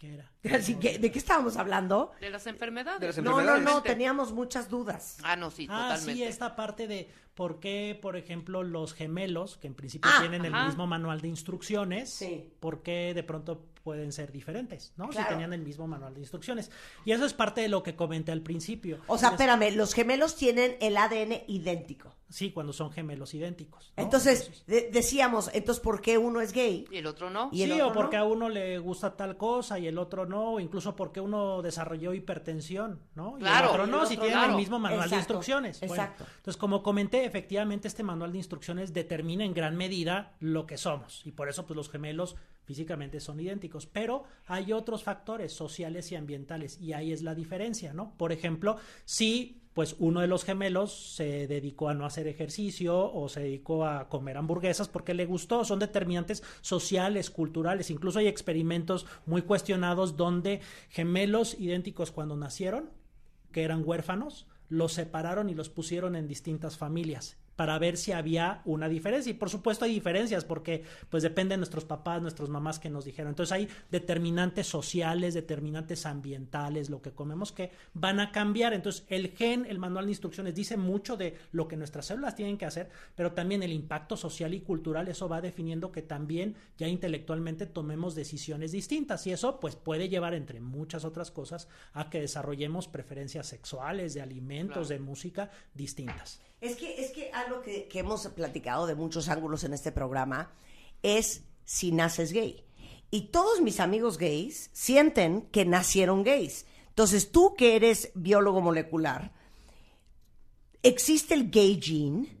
¿Qué 0.00 0.14
era? 0.14 0.30
Así 0.56 0.76
que, 0.76 0.98
¿de 0.98 1.12
qué 1.12 1.18
estábamos 1.18 1.58
hablando? 1.58 2.12
De 2.22 2.30
las 2.30 2.46
enfermedades. 2.46 3.00
De 3.00 3.06
las 3.08 3.18
No, 3.18 3.42
no, 3.42 3.58
no, 3.58 3.82
teníamos 3.82 4.32
muchas 4.32 4.70
dudas. 4.70 5.18
Ah, 5.22 5.36
no, 5.36 5.50
sí, 5.50 5.66
Ah, 5.68 5.90
totalmente. 5.90 6.14
sí, 6.14 6.22
esta 6.24 6.56
parte 6.56 6.86
de 6.86 7.10
por 7.34 7.60
qué, 7.60 7.98
por 8.00 8.16
ejemplo, 8.16 8.62
los 8.62 8.94
gemelos, 8.94 9.58
que 9.58 9.66
en 9.66 9.74
principio 9.74 10.10
Ah, 10.14 10.20
tienen 10.20 10.46
el 10.46 10.52
mismo 10.64 10.86
manual 10.86 11.20
de 11.20 11.28
instrucciones, 11.28 12.08
Sí. 12.08 12.50
por 12.60 12.82
qué 12.82 13.12
de 13.14 13.22
pronto 13.22 13.66
pueden 13.82 14.12
ser 14.12 14.32
diferentes, 14.32 14.92
¿no? 14.96 15.08
Claro. 15.08 15.26
Si 15.28 15.32
tenían 15.34 15.52
el 15.52 15.62
mismo 15.62 15.86
manual 15.86 16.14
de 16.14 16.20
instrucciones. 16.20 16.70
Y 17.04 17.12
eso 17.12 17.24
es 17.24 17.32
parte 17.34 17.60
de 17.60 17.68
lo 17.68 17.82
que 17.82 17.96
comenté 17.96 18.32
al 18.32 18.42
principio. 18.42 18.98
O 19.06 19.18
sea, 19.18 19.28
Es- 19.28 19.34
espérame, 19.34 19.74
los 19.76 19.94
gemelos 19.94 20.36
tienen 20.36 20.76
el 20.80 20.96
ADN 20.96 21.44
idéntico. 21.48 22.14
Sí, 22.28 22.52
cuando 22.52 22.72
son 22.72 22.92
gemelos 22.92 23.34
idénticos. 23.34 23.92
¿no? 23.96 24.04
Entonces, 24.04 24.64
de- 24.68 24.88
decíamos, 24.92 25.50
entonces, 25.52 25.82
¿por 25.82 26.00
qué 26.00 26.16
uno 26.16 26.40
es 26.40 26.52
gay? 26.52 26.86
Y 26.88 26.98
el 26.98 27.06
otro 27.08 27.28
no. 27.28 27.48
Y 27.52 27.62
el 27.62 27.72
sí, 27.72 27.80
o 27.80 27.92
porque 27.92 28.18
no. 28.18 28.22
a 28.22 28.26
uno 28.26 28.48
le 28.48 28.78
gusta 28.78 29.16
tal 29.16 29.36
cosa 29.36 29.80
y 29.80 29.88
el 29.88 29.98
otro 29.98 30.26
no, 30.26 30.52
o 30.52 30.60
incluso 30.60 30.94
porque 30.94 31.20
uno 31.20 31.60
desarrolló 31.60 32.14
hipertensión, 32.14 33.00
¿no? 33.16 33.36
Y 33.36 33.40
Claro, 33.40 33.64
el 33.66 33.70
otro 33.70 33.84
el 33.84 33.90
no, 33.90 34.06
si 34.06 34.14
otro 34.14 34.26
tienen 34.26 34.38
claro. 34.38 34.52
el 34.52 34.56
mismo 34.58 34.78
manual 34.78 35.00
de 35.10 35.16
Exacto, 35.16 35.20
instrucciones. 35.34 35.80
Bueno, 35.80 35.94
exacto. 35.94 36.24
entonces, 36.36 36.56
como 36.56 36.82
comenté, 36.84 37.24
efectivamente 37.24 37.88
este 37.88 38.04
manual 38.04 38.30
de 38.30 38.38
instrucciones 38.38 38.92
determina 38.92 39.44
en 39.44 39.52
gran 39.52 39.76
medida 39.76 40.36
lo 40.38 40.66
que 40.66 40.76
somos 40.78 41.22
y 41.26 41.32
por 41.32 41.48
eso 41.48 41.66
pues 41.66 41.76
los 41.76 41.90
gemelos 41.90 42.36
físicamente 42.64 43.20
son 43.20 43.40
idénticos, 43.40 43.86
pero 43.86 44.24
hay 44.46 44.72
otros 44.72 45.02
factores 45.02 45.52
sociales 45.52 46.12
y 46.12 46.16
ambientales 46.16 46.80
y 46.80 46.92
ahí 46.92 47.12
es 47.12 47.22
la 47.22 47.34
diferencia, 47.34 47.92
¿no? 47.92 48.14
Por 48.16 48.32
ejemplo, 48.32 48.76
si 49.04 49.60
pues 49.74 49.96
uno 49.98 50.20
de 50.20 50.26
los 50.26 50.44
gemelos 50.44 51.14
se 51.14 51.46
dedicó 51.46 51.88
a 51.88 51.94
no 51.94 52.04
hacer 52.04 52.26
ejercicio 52.26 53.12
o 53.12 53.28
se 53.28 53.40
dedicó 53.40 53.86
a 53.86 54.08
comer 54.08 54.36
hamburguesas 54.36 54.88
porque 54.88 55.14
le 55.14 55.26
gustó, 55.26 55.64
son 55.64 55.78
determinantes 55.78 56.42
sociales, 56.60 57.30
culturales, 57.30 57.90
incluso 57.90 58.18
hay 58.18 58.26
experimentos 58.26 59.06
muy 59.26 59.42
cuestionados 59.42 60.16
donde 60.16 60.60
gemelos 60.88 61.58
idénticos 61.58 62.10
cuando 62.10 62.36
nacieron, 62.36 62.90
que 63.52 63.62
eran 63.62 63.82
huérfanos, 63.84 64.46
los 64.68 64.92
separaron 64.92 65.50
y 65.50 65.54
los 65.54 65.70
pusieron 65.70 66.16
en 66.16 66.28
distintas 66.28 66.76
familias 66.76 67.39
para 67.60 67.78
ver 67.78 67.98
si 67.98 68.12
había 68.12 68.62
una 68.64 68.88
diferencia. 68.88 69.28
Y 69.28 69.34
por 69.34 69.50
supuesto 69.50 69.84
hay 69.84 69.92
diferencias 69.92 70.46
porque 70.46 70.82
pues 71.10 71.22
depende 71.22 71.52
de 71.52 71.58
nuestros 71.58 71.84
papás, 71.84 72.22
nuestras 72.22 72.48
mamás 72.48 72.78
que 72.78 72.88
nos 72.88 73.04
dijeron. 73.04 73.32
Entonces 73.32 73.52
hay 73.52 73.68
determinantes 73.90 74.66
sociales, 74.66 75.34
determinantes 75.34 76.06
ambientales, 76.06 76.88
lo 76.88 77.02
que 77.02 77.12
comemos 77.12 77.52
que 77.52 77.70
van 77.92 78.18
a 78.18 78.32
cambiar. 78.32 78.72
Entonces 78.72 79.04
el 79.10 79.36
gen, 79.36 79.66
el 79.68 79.78
manual 79.78 80.06
de 80.06 80.12
instrucciones 80.12 80.54
dice 80.54 80.78
mucho 80.78 81.18
de 81.18 81.36
lo 81.52 81.68
que 81.68 81.76
nuestras 81.76 82.06
células 82.06 82.34
tienen 82.34 82.56
que 82.56 82.64
hacer, 82.64 82.88
pero 83.14 83.32
también 83.32 83.62
el 83.62 83.74
impacto 83.74 84.16
social 84.16 84.54
y 84.54 84.60
cultural, 84.60 85.08
eso 85.08 85.28
va 85.28 85.42
definiendo 85.42 85.92
que 85.92 86.00
también 86.00 86.56
ya 86.78 86.88
intelectualmente 86.88 87.66
tomemos 87.66 88.14
decisiones 88.14 88.72
distintas. 88.72 89.26
Y 89.26 89.32
eso 89.32 89.60
pues 89.60 89.76
puede 89.76 90.08
llevar 90.08 90.32
entre 90.32 90.60
muchas 90.60 91.04
otras 91.04 91.30
cosas 91.30 91.68
a 91.92 92.08
que 92.08 92.22
desarrollemos 92.22 92.88
preferencias 92.88 93.48
sexuales, 93.48 94.14
de 94.14 94.22
alimentos, 94.22 94.88
de 94.88 94.98
música 94.98 95.50
distintas. 95.74 96.40
Es 96.60 96.76
que, 96.76 97.00
es 97.00 97.10
que 97.10 97.30
algo 97.32 97.62
que, 97.62 97.88
que 97.88 98.00
hemos 98.00 98.26
platicado 98.28 98.86
de 98.86 98.94
muchos 98.94 99.28
ángulos 99.28 99.64
en 99.64 99.72
este 99.72 99.92
programa 99.92 100.52
es 101.02 101.42
si 101.64 101.92
naces 101.92 102.32
gay. 102.32 102.64
Y 103.10 103.28
todos 103.28 103.60
mis 103.60 103.80
amigos 103.80 104.18
gays 104.18 104.70
sienten 104.72 105.42
que 105.50 105.64
nacieron 105.64 106.22
gays. 106.22 106.66
Entonces, 106.88 107.32
tú 107.32 107.54
que 107.56 107.76
eres 107.76 108.10
biólogo 108.14 108.60
molecular, 108.60 109.32
¿existe 110.82 111.34
el 111.34 111.50
gay 111.50 111.80
gene? 111.80 112.39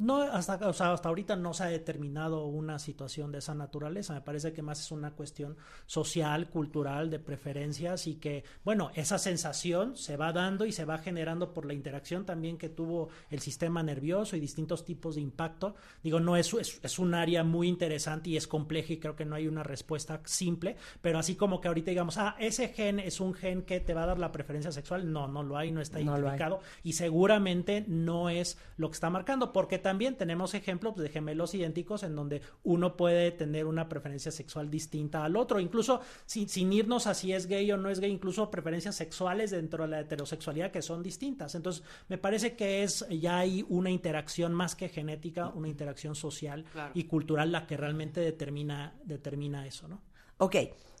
No, 0.00 0.22
hasta, 0.22 0.54
o 0.66 0.72
sea, 0.72 0.94
hasta 0.94 1.10
ahorita 1.10 1.36
no 1.36 1.52
se 1.52 1.64
ha 1.64 1.66
determinado 1.66 2.46
una 2.46 2.78
situación 2.78 3.30
de 3.32 3.38
esa 3.40 3.54
naturaleza. 3.54 4.14
Me 4.14 4.22
parece 4.22 4.50
que 4.54 4.62
más 4.62 4.80
es 4.80 4.92
una 4.92 5.10
cuestión 5.10 5.58
social, 5.84 6.48
cultural, 6.48 7.10
de 7.10 7.18
preferencias 7.18 8.06
y 8.06 8.14
que, 8.14 8.42
bueno, 8.64 8.92
esa 8.94 9.18
sensación 9.18 9.98
se 9.98 10.16
va 10.16 10.32
dando 10.32 10.64
y 10.64 10.72
se 10.72 10.86
va 10.86 10.96
generando 10.96 11.52
por 11.52 11.66
la 11.66 11.74
interacción 11.74 12.24
también 12.24 12.56
que 12.56 12.70
tuvo 12.70 13.10
el 13.28 13.40
sistema 13.40 13.82
nervioso 13.82 14.36
y 14.36 14.40
distintos 14.40 14.86
tipos 14.86 15.16
de 15.16 15.20
impacto. 15.20 15.74
Digo, 16.02 16.18
no 16.18 16.34
es, 16.34 16.54
es, 16.54 16.80
es 16.82 16.98
un 16.98 17.12
área 17.14 17.44
muy 17.44 17.68
interesante 17.68 18.30
y 18.30 18.38
es 18.38 18.46
compleja 18.46 18.94
y 18.94 19.00
creo 19.00 19.16
que 19.16 19.26
no 19.26 19.36
hay 19.36 19.48
una 19.48 19.64
respuesta 19.64 20.22
simple, 20.24 20.76
pero 21.02 21.18
así 21.18 21.34
como 21.34 21.60
que 21.60 21.68
ahorita 21.68 21.90
digamos, 21.90 22.16
ah, 22.16 22.36
ese 22.38 22.68
gen 22.68 23.00
es 23.00 23.20
un 23.20 23.34
gen 23.34 23.64
que 23.64 23.80
te 23.80 23.92
va 23.92 24.04
a 24.04 24.06
dar 24.06 24.18
la 24.18 24.32
preferencia 24.32 24.72
sexual, 24.72 25.12
no, 25.12 25.28
no 25.28 25.42
lo 25.42 25.58
hay, 25.58 25.72
no 25.72 25.82
está 25.82 25.98
No 25.98 26.16
identificado 26.16 26.60
y 26.82 26.94
seguramente 26.94 27.84
no 27.86 28.30
es 28.30 28.56
lo 28.78 28.88
que 28.88 28.94
está 28.94 29.10
marcando, 29.10 29.52
porque 29.52 29.76
también 29.76 29.89
tenemos 29.98 30.54
ejemplos 30.54 30.96
de 30.96 31.08
gemelos 31.08 31.54
idénticos 31.54 32.02
en 32.02 32.14
donde 32.14 32.42
uno 32.62 32.96
puede 32.96 33.30
tener 33.32 33.66
una 33.66 33.88
preferencia 33.88 34.30
sexual 34.32 34.70
distinta 34.70 35.24
al 35.24 35.36
otro, 35.36 35.60
incluso 35.60 36.00
sin, 36.26 36.48
sin 36.48 36.72
irnos 36.72 37.06
a 37.06 37.14
si 37.14 37.32
es 37.32 37.46
gay 37.46 37.70
o 37.72 37.76
no 37.76 37.90
es 37.90 38.00
gay, 38.00 38.10
incluso 38.10 38.50
preferencias 38.50 38.96
sexuales 38.96 39.50
dentro 39.50 39.84
de 39.84 39.90
la 39.90 40.00
heterosexualidad 40.00 40.70
que 40.70 40.82
son 40.82 41.02
distintas. 41.02 41.54
Entonces, 41.54 41.82
me 42.08 42.18
parece 42.18 42.56
que 42.56 42.82
es 42.82 43.06
ya 43.10 43.38
hay 43.38 43.64
una 43.68 43.90
interacción 43.90 44.54
más 44.54 44.74
que 44.74 44.88
genética, 44.88 45.48
una 45.48 45.68
interacción 45.68 46.14
social 46.14 46.64
Claro. 46.72 46.92
y 46.94 47.04
cultural 47.04 47.52
la 47.52 47.66
que 47.66 47.76
realmente 47.76 48.20
determina, 48.20 48.94
determina 49.04 49.66
eso, 49.66 49.88
¿no? 49.88 50.00
Ok, 50.38 50.56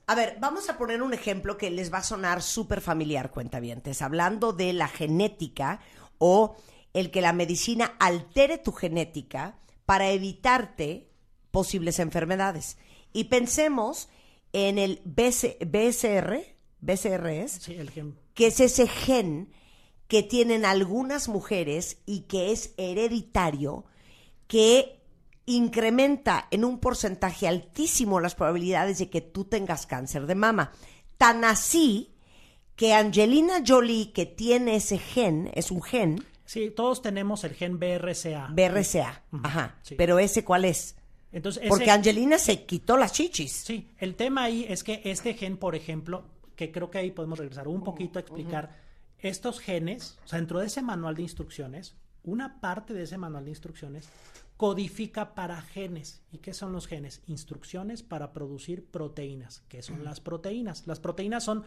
a 0.06 0.14
ver, 0.14 0.38
vamos 0.40 0.68
a 0.68 0.76
poner 0.76 1.02
un 1.02 1.14
ejemplo 1.14 1.56
que 1.56 1.70
les 1.70 1.92
va 1.92 1.98
a 1.98 2.02
sonar 2.02 2.42
súper 2.42 2.80
familiar, 2.80 3.30
cuentavientes, 3.30 4.02
hablando 4.02 4.52
de 4.52 4.72
la 4.72 4.88
genética 4.88 5.80
o 6.18 6.56
el 6.94 7.10
que 7.10 7.20
la 7.20 7.32
medicina 7.32 7.94
altere 7.98 8.58
tu 8.58 8.72
genética 8.72 9.58
para 9.86 10.10
evitarte 10.10 11.10
posibles 11.50 11.98
enfermedades. 11.98 12.76
Y 13.12 13.24
pensemos 13.24 14.08
en 14.52 14.78
el 14.78 15.00
BC 15.04 15.58
BSR, 15.66 16.40
BCR 16.80 17.26
es, 17.28 17.52
Sí, 17.52 17.74
el 17.74 17.90
gen. 17.90 18.16
que 18.34 18.46
es 18.48 18.60
ese 18.60 18.86
gen 18.88 19.52
que 20.08 20.22
tienen 20.22 20.64
algunas 20.64 21.28
mujeres 21.28 21.98
y 22.06 22.22
que 22.22 22.50
es 22.52 22.74
hereditario, 22.76 23.84
que 24.48 25.00
incrementa 25.46 26.48
en 26.50 26.64
un 26.64 26.78
porcentaje 26.78 27.46
altísimo 27.48 28.20
las 28.20 28.34
probabilidades 28.34 28.98
de 28.98 29.10
que 29.10 29.20
tú 29.20 29.44
tengas 29.44 29.86
cáncer 29.86 30.26
de 30.26 30.34
mama. 30.34 30.72
Tan 31.16 31.44
así 31.44 32.14
que 32.76 32.94
Angelina 32.94 33.62
Jolie, 33.66 34.12
que 34.12 34.26
tiene 34.26 34.76
ese 34.76 34.98
gen, 34.98 35.50
es 35.54 35.70
un 35.70 35.82
gen, 35.82 36.24
Sí, 36.50 36.72
todos 36.72 37.00
tenemos 37.00 37.44
el 37.44 37.54
gen 37.54 37.78
BRCA. 37.78 38.48
BRCA, 38.50 39.22
ajá, 39.44 39.78
sí. 39.82 39.94
pero 39.94 40.18
ese 40.18 40.42
cuál 40.42 40.64
es? 40.64 40.96
Entonces, 41.30 41.62
Porque 41.68 41.92
Angelina 41.92 42.38
se 42.38 42.64
quitó 42.66 42.96
las 42.96 43.12
chichis. 43.12 43.52
Sí, 43.52 43.92
el 43.98 44.16
tema 44.16 44.42
ahí 44.42 44.66
es 44.68 44.82
que 44.82 45.00
este 45.04 45.34
gen, 45.34 45.58
por 45.58 45.76
ejemplo, 45.76 46.24
que 46.56 46.72
creo 46.72 46.90
que 46.90 46.98
ahí 46.98 47.12
podemos 47.12 47.38
regresar 47.38 47.68
un 47.68 47.84
poquito 47.84 48.18
a 48.18 48.22
explicar 48.22 48.76
estos 49.20 49.60
genes, 49.60 50.18
o 50.24 50.26
sea, 50.26 50.40
dentro 50.40 50.58
de 50.58 50.66
ese 50.66 50.82
manual 50.82 51.14
de 51.14 51.22
instrucciones, 51.22 51.94
una 52.24 52.60
parte 52.60 52.94
de 52.94 53.04
ese 53.04 53.16
manual 53.16 53.44
de 53.44 53.50
instrucciones 53.50 54.08
codifica 54.56 55.36
para 55.36 55.62
genes. 55.62 56.20
¿Y 56.32 56.38
qué 56.38 56.52
son 56.52 56.72
los 56.72 56.88
genes? 56.88 57.22
Instrucciones 57.28 58.02
para 58.02 58.32
producir 58.32 58.84
proteínas. 58.84 59.62
¿Qué 59.68 59.82
son 59.82 60.02
las 60.02 60.18
proteínas? 60.18 60.84
Las 60.88 60.98
proteínas 60.98 61.44
son 61.44 61.64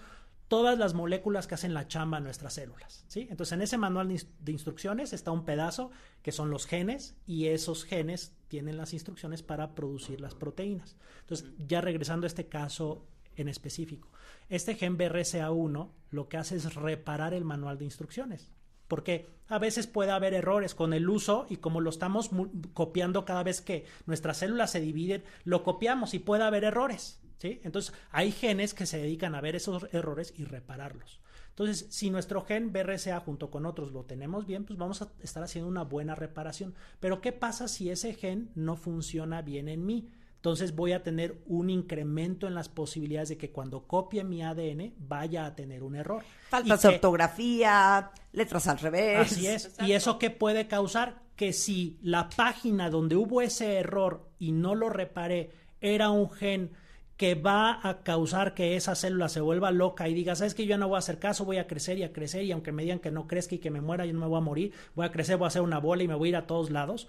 todas 0.54 0.78
las 0.78 0.94
moléculas 0.94 1.48
que 1.48 1.56
hacen 1.56 1.74
la 1.74 1.88
chamba 1.88 2.20
en 2.20 2.26
nuestras 2.26 2.54
células, 2.54 3.06
¿sí? 3.08 3.28
Entonces, 3.32 3.54
en 3.54 3.64
ese 3.64 3.80
manual 3.80 4.08
de 4.10 4.14
ins- 4.16 4.28
de 4.40 4.52
instrucciones 4.52 5.12
está 5.12 5.32
un 5.32 5.46
pedazo 5.46 5.90
que 6.22 6.32
son 6.32 6.52
los 6.52 6.68
genes 6.68 7.16
y 7.26 7.48
esos 7.48 7.86
genes 7.86 8.36
tienen 8.50 8.78
las 8.78 8.94
instrucciones 8.94 9.42
para 9.42 9.74
producir 9.74 10.22
las 10.22 10.36
proteínas. 10.36 10.96
Entonces, 11.22 11.50
ya 11.58 11.82
regresando 11.82 12.26
a 12.26 12.28
este 12.28 12.50
caso 12.50 13.04
en 13.36 13.48
específico, 13.48 14.10
este 14.48 14.76
gen 14.76 14.96
BRCA1 14.96 15.90
lo 16.12 16.30
que 16.30 16.38
hace 16.38 16.56
es 16.58 16.76
reparar 16.76 17.34
el 17.34 17.46
manual 17.46 17.80
de 17.80 17.86
instrucciones. 17.86 18.52
Porque 18.88 19.28
a 19.48 19.58
veces 19.58 19.88
puede 19.88 20.12
haber 20.12 20.36
errores 20.36 20.76
con 20.76 20.94
el 20.94 21.10
uso 21.10 21.48
y 21.50 21.58
como 21.58 21.82
lo 21.82 21.90
estamos 21.90 22.30
copiando 22.74 23.26
cada 23.26 23.42
vez 23.42 23.60
que 23.62 23.86
nuestras 24.06 24.38
células 24.38 24.70
se 24.70 24.82
dividen, 24.82 25.24
lo 25.46 25.64
copiamos 25.64 26.14
y 26.14 26.20
puede 26.20 26.44
haber 26.44 26.64
errores. 26.64 27.20
¿Sí? 27.38 27.60
Entonces 27.64 27.94
hay 28.12 28.32
genes 28.32 28.74
que 28.74 28.86
se 28.86 28.98
dedican 28.98 29.36
a 29.36 29.42
ver 29.42 29.56
esos 29.56 29.88
errores 29.92 30.34
y 30.38 30.46
repararlos. 30.46 31.20
Entonces, 31.50 31.86
si 31.92 32.10
nuestro 32.10 32.42
gen 32.42 32.74
BRCA 32.74 33.20
junto 33.20 33.52
con 33.52 33.68
otros 33.68 33.92
lo 33.92 34.06
tenemos 34.06 34.48
bien, 34.48 34.66
pues 34.66 34.80
vamos 34.80 35.04
a 35.04 35.12
estar 35.22 35.44
haciendo 35.44 35.70
una 35.70 35.84
buena 35.84 36.16
reparación. 36.16 36.74
Pero 37.00 37.22
¿qué 37.22 37.32
pasa 37.32 37.68
si 37.68 37.92
ese 37.92 38.16
gen 38.16 38.50
no 38.56 38.76
funciona 38.76 39.44
bien 39.44 39.70
en 39.70 39.86
mí? 39.86 40.10
Entonces 40.38 40.76
voy 40.76 40.94
a 40.94 41.04
tener 41.04 41.42
un 41.46 41.70
incremento 41.70 42.48
en 42.48 42.56
las 42.56 42.70
posibilidades 42.70 43.30
de 43.30 43.38
que 43.38 43.52
cuando 43.52 43.88
copie 43.88 44.24
mi 44.24 44.42
ADN 44.42 44.94
vaya 44.98 45.46
a 45.46 45.56
tener 45.56 45.84
un 45.84 45.96
error. 45.96 46.24
Faltas 46.50 46.82
de 46.82 46.90
ortografía, 46.90 48.12
letras 48.32 48.68
al 48.68 48.80
revés. 48.80 49.32
Así 49.32 49.48
es. 49.48 49.74
¿Y 49.80 49.92
eso 49.92 50.20
qué 50.20 50.32
puede 50.32 50.68
causar? 50.68 51.22
Que 51.36 51.54
si 51.54 51.98
la 52.02 52.30
página 52.30 52.90
donde 52.90 53.16
hubo 53.16 53.42
ese 53.42 53.76
error 53.76 54.28
y 54.40 54.52
no 54.52 54.76
lo 54.76 54.90
reparé 54.90 55.52
era 55.80 56.10
un 56.10 56.30
gen 56.30 56.72
que 57.18 57.36
va 57.36 57.88
a 57.88 58.04
causar 58.04 58.54
que 58.54 58.76
esa 58.76 58.96
célula 58.96 59.30
se 59.30 59.42
vuelva 59.42 59.72
loca 59.72 60.10
y 60.10 60.14
diga, 60.14 60.36
sabes 60.36 60.56
que 60.56 60.66
yo 60.66 60.78
no 60.78 60.88
voy 60.88 60.96
a 60.96 61.00
hacer 61.00 61.20
caso, 61.20 61.46
voy 61.46 61.58
a 61.58 61.68
crecer 61.68 61.98
y 61.98 62.04
a 62.04 62.12
crecer 62.12 62.44
y 62.44 62.52
aunque 62.52 62.72
me 62.72 62.84
digan 62.84 63.00
que 63.00 63.12
no 63.12 63.28
crezca 63.28 63.56
y 63.56 63.60
que 63.60 63.72
me 63.72 63.82
muera, 63.82 64.06
yo 64.06 64.14
no 64.14 64.20
me 64.20 64.28
voy 64.28 64.38
a 64.38 64.42
morir, 64.42 64.74
voy 64.96 65.06
a 65.06 65.12
crecer, 65.12 65.38
voy 65.38 65.46
a 65.46 65.48
hacer 65.48 65.62
una 65.62 65.80
bola 65.80 66.04
y 66.04 66.08
me 66.08 66.16
voy 66.16 66.30
a 66.30 66.32
ir 66.32 66.36
a 66.36 66.48
todos 66.48 66.72
lados. 66.72 67.08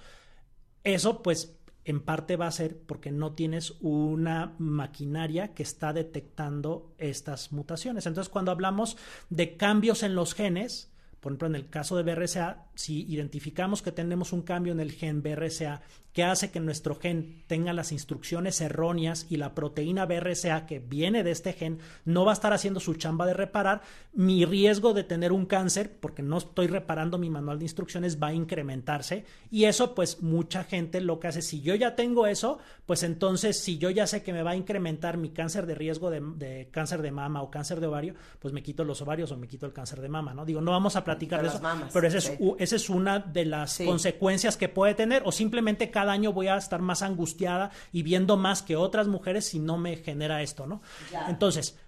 Eso 0.83 1.23
pues 1.23 1.59
en 1.85 2.01
parte 2.01 2.37
va 2.37 2.47
a 2.47 2.53
ser 2.53 2.79
porque 2.79 3.11
no 3.13 3.33
tienes 3.33 3.75
una 3.81 4.55
maquinaria 4.59 5.55
que 5.55 5.63
está 5.63 5.93
detectando 5.93 6.95
estas 6.99 7.53
mutaciones. 7.53 8.07
Entonces, 8.07 8.31
cuando 8.31 8.51
hablamos 8.51 8.97
de 9.29 9.57
cambios 9.57 10.03
en 10.03 10.15
los 10.15 10.35
genes, 10.35 10.93
por 11.21 11.33
ejemplo, 11.33 11.49
en 11.49 11.55
el 11.55 11.69
caso 11.69 11.97
de 11.97 12.03
BRCA, 12.03 12.67
si 12.75 13.03
identificamos 13.11 13.83
que 13.83 13.93
tenemos 13.93 14.33
un 14.33 14.43
cambio 14.43 14.73
en 14.73 14.81
el 14.81 14.93
gen 14.93 15.23
BRCA 15.23 15.83
que 16.15 16.23
hace 16.23 16.53
que 16.53 16.61
nuestro 16.61 16.95
gen 16.95 17.43
tenga 17.49 17.73
las 17.73 17.91
instrucciones 17.91 18.61
erróneas 18.61 19.27
y 19.29 19.37
la 19.37 19.53
proteína 19.53 20.07
BRCA 20.07 20.65
que 20.65 20.79
viene 20.79 21.25
de 21.25 21.33
este 21.33 21.53
gen 21.53 21.81
no 22.05 22.25
va 22.25 22.31
a 22.31 22.35
estar 22.35 22.53
haciendo 22.53 22.79
su 22.79 22.95
chamba 22.95 23.27
de 23.27 23.35
reparar, 23.35 23.83
mi 24.13 24.45
riesgo 24.45 24.95
de 24.95 25.03
tener 25.03 25.33
un 25.33 25.45
cáncer, 25.45 25.99
porque 25.99 26.23
no 26.23 26.39
estoy 26.39 26.69
reparando 26.69 27.19
mi 27.19 27.31
manual 27.31 27.59
de 27.59 27.65
instrucciones, 27.65 28.23
va 28.23 28.29
a 28.29 28.33
incrementarse. 28.33 29.25
Y 29.51 29.65
eso, 29.65 29.97
pues, 29.97 30.23
mucha 30.23 30.63
gente 30.63 31.01
lo 31.01 31.19
que 31.19 31.27
hace, 31.27 31.43
si 31.43 31.63
yo 31.63 31.75
ya 31.75 31.97
tengo 31.97 32.29
eso, 32.29 32.59
pues 32.87 33.03
entonces, 33.03 33.59
si 33.59 33.79
yo 33.79 33.91
ya 33.91 34.07
sé 34.07 34.23
que 34.23 34.33
me 34.33 34.45
va 34.45 34.53
a 34.53 34.57
incrementar 34.57 35.17
mi 35.17 35.31
cáncer 35.31 35.67
de 35.67 35.75
riesgo 35.75 36.11
de, 36.11 36.21
de 36.21 36.69
cáncer 36.71 37.03
de 37.03 37.11
mama 37.11 37.43
o 37.43 37.51
cáncer 37.51 37.81
de 37.81 37.89
ovario, 37.89 38.15
pues 38.39 38.55
me 38.55 38.63
quito 38.63 38.85
los 38.85 39.03
ovarios 39.03 39.33
o 39.33 39.37
me 39.37 39.49
quito 39.49 39.67
el 39.67 39.73
cáncer 39.73 40.01
de 40.01 40.09
mama, 40.09 40.33
¿no? 40.33 40.45
Digo, 40.45 40.61
no 40.61 40.71
vamos 40.71 40.95
a 40.95 41.03
platicar 41.03 41.43
De 41.43 41.49
eso, 41.49 41.61
mamas, 41.61 41.91
pero 41.93 42.07
esa 42.07 42.19
es, 42.19 42.25
sí. 42.25 42.37
Esa 42.65 42.77
es 42.77 42.91
una 42.91 43.21
de 43.21 43.45
las 43.45 43.73
Sí. 43.75 43.85
consecuencias 43.87 44.57
que 44.57 44.69
puede 44.69 44.95
tener, 44.95 45.23
o 45.25 45.31
simplemente 45.33 45.91
cada 45.91 46.13
año 46.13 46.33
voy 46.33 46.49
a 46.49 46.57
estar 46.57 46.83
más 46.83 47.03
angustiada 47.03 47.71
y 47.93 48.03
viendo 48.03 48.37
más 48.37 48.63
que 48.63 48.75
otras 48.77 49.07
mujeres 49.07 49.47
si 49.47 49.59
no 49.61 49.79
me 49.79 49.97
genera 49.97 50.43
esto, 50.43 50.67
¿no? 50.67 50.83
Entonces, 51.29 51.79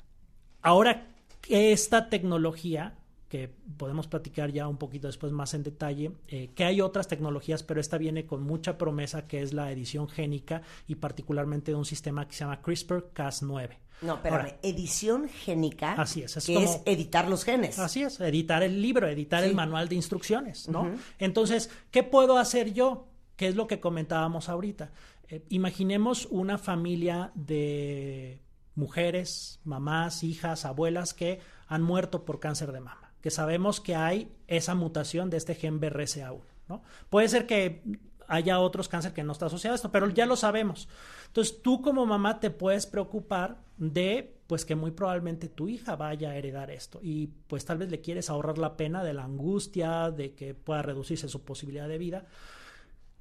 ahora 0.63 1.09
que 1.41 1.73
esta 1.73 2.09
tecnología, 2.09 2.95
que 3.29 3.49
podemos 3.77 4.07
platicar 4.07 4.53
ya 4.53 4.69
un 4.69 4.77
poquito 4.77 5.09
después 5.09 5.33
más 5.33 5.53
en 5.55 5.65
detalle, 5.65 6.13
eh, 6.29 6.51
que 6.55 6.65
hay 6.65 6.81
otras 6.81 7.09
tecnologías, 7.09 7.63
pero 7.65 7.81
esta 7.81 7.99
viene 7.99 8.25
con 8.25 8.43
mucha 8.43 8.79
promesa, 8.79 9.27
que 9.27 9.43
es 9.43 9.53
la 9.53 9.71
edición 9.73 10.09
génica 10.09 10.63
y 10.87 10.95
particularmente 10.95 11.73
de 11.73 11.77
un 11.77 11.85
sistema 11.85 12.27
que 12.29 12.35
se 12.35 12.41
llama 12.45 12.63
CRISPR-Cas9. 12.63 13.71
No, 14.03 14.21
Ahora, 14.25 14.59
edición 14.63 15.29
génica. 15.29 15.93
Así 15.95 16.23
es, 16.23 16.37
es 16.37 16.47
que 16.47 16.55
como- 16.55 16.67
es 16.67 16.81
editar 16.85 17.29
los 17.29 17.45
genes. 17.45 17.79
Así 17.79 18.03
es, 18.03 18.21
editar 18.21 18.63
el 18.63 18.83
libro, 18.83 19.09
editar 19.09 19.43
Sí. 19.43 19.49
el 19.49 19.55
manual 19.55 19.89
de 19.89 19.95
instrucciones, 19.95 20.69
¿no? 20.69 20.91
Entonces, 21.19 21.71
¿qué 21.91 22.03
puedo 22.03 22.37
hacer 22.39 22.73
yo? 22.75 23.09
¿Qué 23.37 23.49
es 23.49 23.57
lo 23.57 23.67
que 23.67 23.81
comentábamos 23.81 24.49
ahorita? 24.49 24.93
Eh, 25.29 25.45
imaginemos 25.49 26.27
una 26.31 26.59
familia 26.59 27.33
de 27.35 28.41
mujeres, 28.75 29.61
mamás, 29.65 30.23
hijas, 30.23 30.65
abuelas 30.65 31.15
que 31.15 31.41
han 31.67 31.83
muerto 31.83 32.25
por 32.25 32.39
cáncer 32.39 32.73
de 32.73 32.81
mama, 32.81 33.13
que 33.23 33.31
sabemos 33.31 33.81
que 33.81 33.95
hay 33.97 34.31
esa 34.47 34.75
mutación 34.75 35.31
de 35.31 35.39
este 35.39 35.55
gen 35.55 35.81
BRCA1, 35.81 36.43
¿no? 36.69 36.83
Puede 37.11 37.29
ser 37.29 37.47
que 37.47 37.83
haya 38.29 38.59
otros 38.61 38.89
cáncer 38.89 39.13
que 39.13 39.23
no 39.23 39.33
está 39.33 39.47
asociado 39.47 39.75
a 39.75 39.77
esto, 39.77 39.91
pero 39.91 40.09
ya 40.11 40.27
lo 40.27 40.37
sabemos. 40.37 40.89
Entonces, 41.27 41.63
tú 41.63 41.83
como 41.83 42.07
mamá 42.07 42.41
te 42.41 42.51
puedes 42.51 42.87
preocupar 42.87 43.59
de 43.77 44.37
pues 44.47 44.65
que 44.65 44.77
muy 44.77 44.93
probablemente 44.93 45.49
tu 45.49 45.69
hija 45.69 45.97
vaya 45.97 46.31
a 46.31 46.37
heredar 46.37 46.71
esto 46.71 47.01
y 47.03 47.27
pues 47.49 47.65
tal 47.65 47.79
vez 47.79 47.91
le 47.91 48.01
quieres 48.01 48.31
ahorrar 48.31 48.59
la 48.59 48.77
pena 48.77 49.03
de 49.03 49.13
la 49.13 49.25
angustia, 49.25 50.11
de 50.11 50.35
que 50.35 50.55
pueda 50.55 50.83
reducirse 50.83 51.29
su 51.29 51.45
posibilidad 51.45 51.89
de 51.89 51.99
vida. 51.99 52.27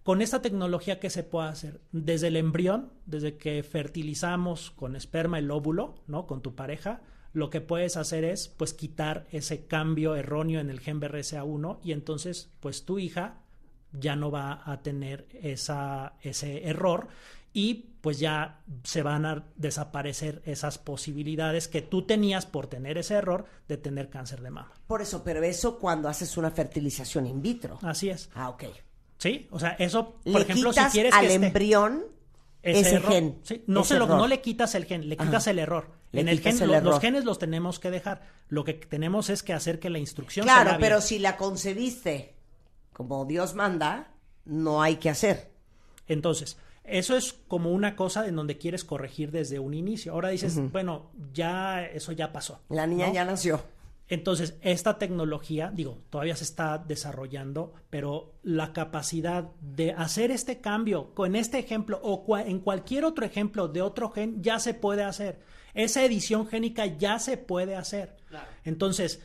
Con 0.04 0.22
esta 0.22 0.42
tecnología, 0.42 1.00
¿qué 1.00 1.10
se 1.10 1.24
puede 1.24 1.50
hacer? 1.50 1.82
Desde 1.92 2.28
el 2.28 2.36
embrión, 2.36 2.94
desde 3.08 3.38
que 3.38 3.64
fertilizamos 3.64 4.70
con 4.70 4.96
esperma 4.96 5.40
el 5.40 5.50
óvulo, 5.50 5.96
¿no? 6.06 6.28
Con 6.28 6.44
tu 6.44 6.54
pareja, 6.54 7.02
lo 7.34 7.50
que 7.50 7.60
puedes 7.60 7.98
hacer 7.98 8.24
es, 8.24 8.48
pues, 8.48 8.76
quitar 8.76 9.26
ese 9.32 9.66
cambio 9.66 10.16
erróneo 10.16 10.60
en 10.60 10.70
el 10.70 10.80
gen 10.80 11.02
BRCA1 11.02 11.80
y 11.84 11.92
entonces, 11.92 12.52
pues, 12.60 12.86
tu 12.86 13.00
hija 13.00 13.42
ya 14.00 14.16
no 14.16 14.32
va 14.32 14.62
a 14.66 14.82
tener 14.82 15.28
esa, 15.42 16.14
ese 16.22 16.68
error 16.68 17.08
y 17.54 17.92
pues 18.02 18.20
ya 18.20 18.60
se 18.84 19.02
van 19.02 19.26
a 19.26 19.46
desaparecer 19.56 20.42
esas 20.46 20.78
posibilidades 20.78 21.68
que 21.68 21.82
tú 21.82 22.04
tenías 22.04 22.46
por 22.46 22.68
tener 22.68 22.98
ese 22.98 23.16
error 23.16 23.46
de 23.68 23.78
tener 23.78 24.10
cáncer 24.10 24.42
de 24.42 24.52
mama. 24.52 24.72
Por 24.88 25.02
eso, 25.02 25.24
pero 25.24 25.42
eso 25.44 25.80
cuando 25.80 26.08
haces 26.10 26.38
una 26.38 26.52
fertilización 26.52 27.26
in 27.28 27.42
vitro. 27.42 27.80
Así 27.82 28.10
es. 28.10 28.30
Ah, 28.36 28.50
ok. 28.50 28.66
Sí, 29.18 29.48
o 29.52 29.60
sea, 29.60 29.70
eso, 29.80 30.16
por 30.24 30.34
Le 30.34 30.42
ejemplo, 30.42 30.70
quitas 30.72 30.92
si 30.92 30.98
quieres 30.98 31.14
al 31.14 31.22
que 31.28 31.34
esté- 31.36 31.48
embrión 31.48 32.04
ese 32.62 32.96
error. 32.96 33.12
gen. 33.12 33.40
Sí, 33.44 33.64
no, 33.68 33.82
ese 33.82 33.94
se 33.94 34.00
lo, 34.00 34.08
no 34.08 34.28
le 34.28 34.42
quitas 34.42 34.76
el 34.76 34.86
gen, 34.86 35.08
le 35.08 35.16
Ajá. 35.16 35.26
quitas 35.26 35.48
el 35.48 35.58
error. 35.60 35.90
Le 36.12 36.22
en 36.22 36.28
el 36.28 36.42
gen, 36.42 36.62
el 36.62 36.68
lo- 36.70 36.82
los 36.82 37.00
genes 37.00 37.24
los 37.26 37.40
tenemos 37.40 37.80
que 37.80 37.90
dejar. 37.92 38.22
Lo 38.50 38.64
que 38.66 38.74
tenemos 38.74 39.30
es 39.30 39.42
que 39.44 39.54
hacer 39.54 39.80
que 39.80 39.90
la 39.90 39.98
instrucción 40.00 40.46
Claro, 40.46 40.78
pero 40.80 40.98
bien. 40.98 41.08
si 41.08 41.20
la 41.20 41.38
concebiste 41.38 42.35
como 42.96 43.26
Dios 43.26 43.54
manda, 43.56 44.12
no 44.46 44.82
hay 44.82 44.96
que 44.96 45.10
hacer. 45.10 45.52
Entonces, 46.08 46.58
eso 46.84 47.18
es 47.18 47.34
como 47.48 47.72
una 47.72 47.96
cosa 47.96 48.28
en 48.28 48.36
donde 48.36 48.58
quieres 48.58 48.84
corregir 48.86 49.32
desde 49.32 49.60
un 49.60 49.74
inicio. 49.74 50.14
Ahora 50.14 50.30
dices, 50.30 50.58
bueno, 50.72 51.12
ya 51.34 51.84
eso 51.84 52.12
ya 52.12 52.32
pasó. 52.32 52.62
La 52.70 52.88
niña 52.88 53.08
¿no? 53.08 53.14
ya 53.14 53.26
nació. 53.26 53.62
Entonces, 54.08 54.56
esta 54.62 55.00
tecnología, 55.00 55.72
digo, 55.74 55.98
todavía 56.12 56.36
se 56.36 56.44
está 56.44 56.78
desarrollando, 56.78 57.74
pero 57.90 58.36
la 58.44 58.72
capacidad 58.72 59.46
de 59.62 59.94
hacer 59.94 60.30
este 60.30 60.62
cambio 60.62 61.14
con 61.16 61.36
este 61.36 61.58
ejemplo 61.58 62.00
o 62.04 62.24
cua- 62.24 62.46
en 62.46 62.60
cualquier 62.60 63.04
otro 63.04 63.26
ejemplo 63.26 63.68
de 63.68 63.82
otro 63.82 64.12
gen 64.12 64.44
ya 64.44 64.60
se 64.60 64.76
puede 64.76 65.04
hacer. 65.04 65.40
Esa 65.74 66.06
edición 66.06 66.46
génica 66.48 66.86
ya 66.86 67.18
se 67.18 67.36
puede 67.38 67.76
hacer. 67.76 68.16
Entonces, 68.64 69.22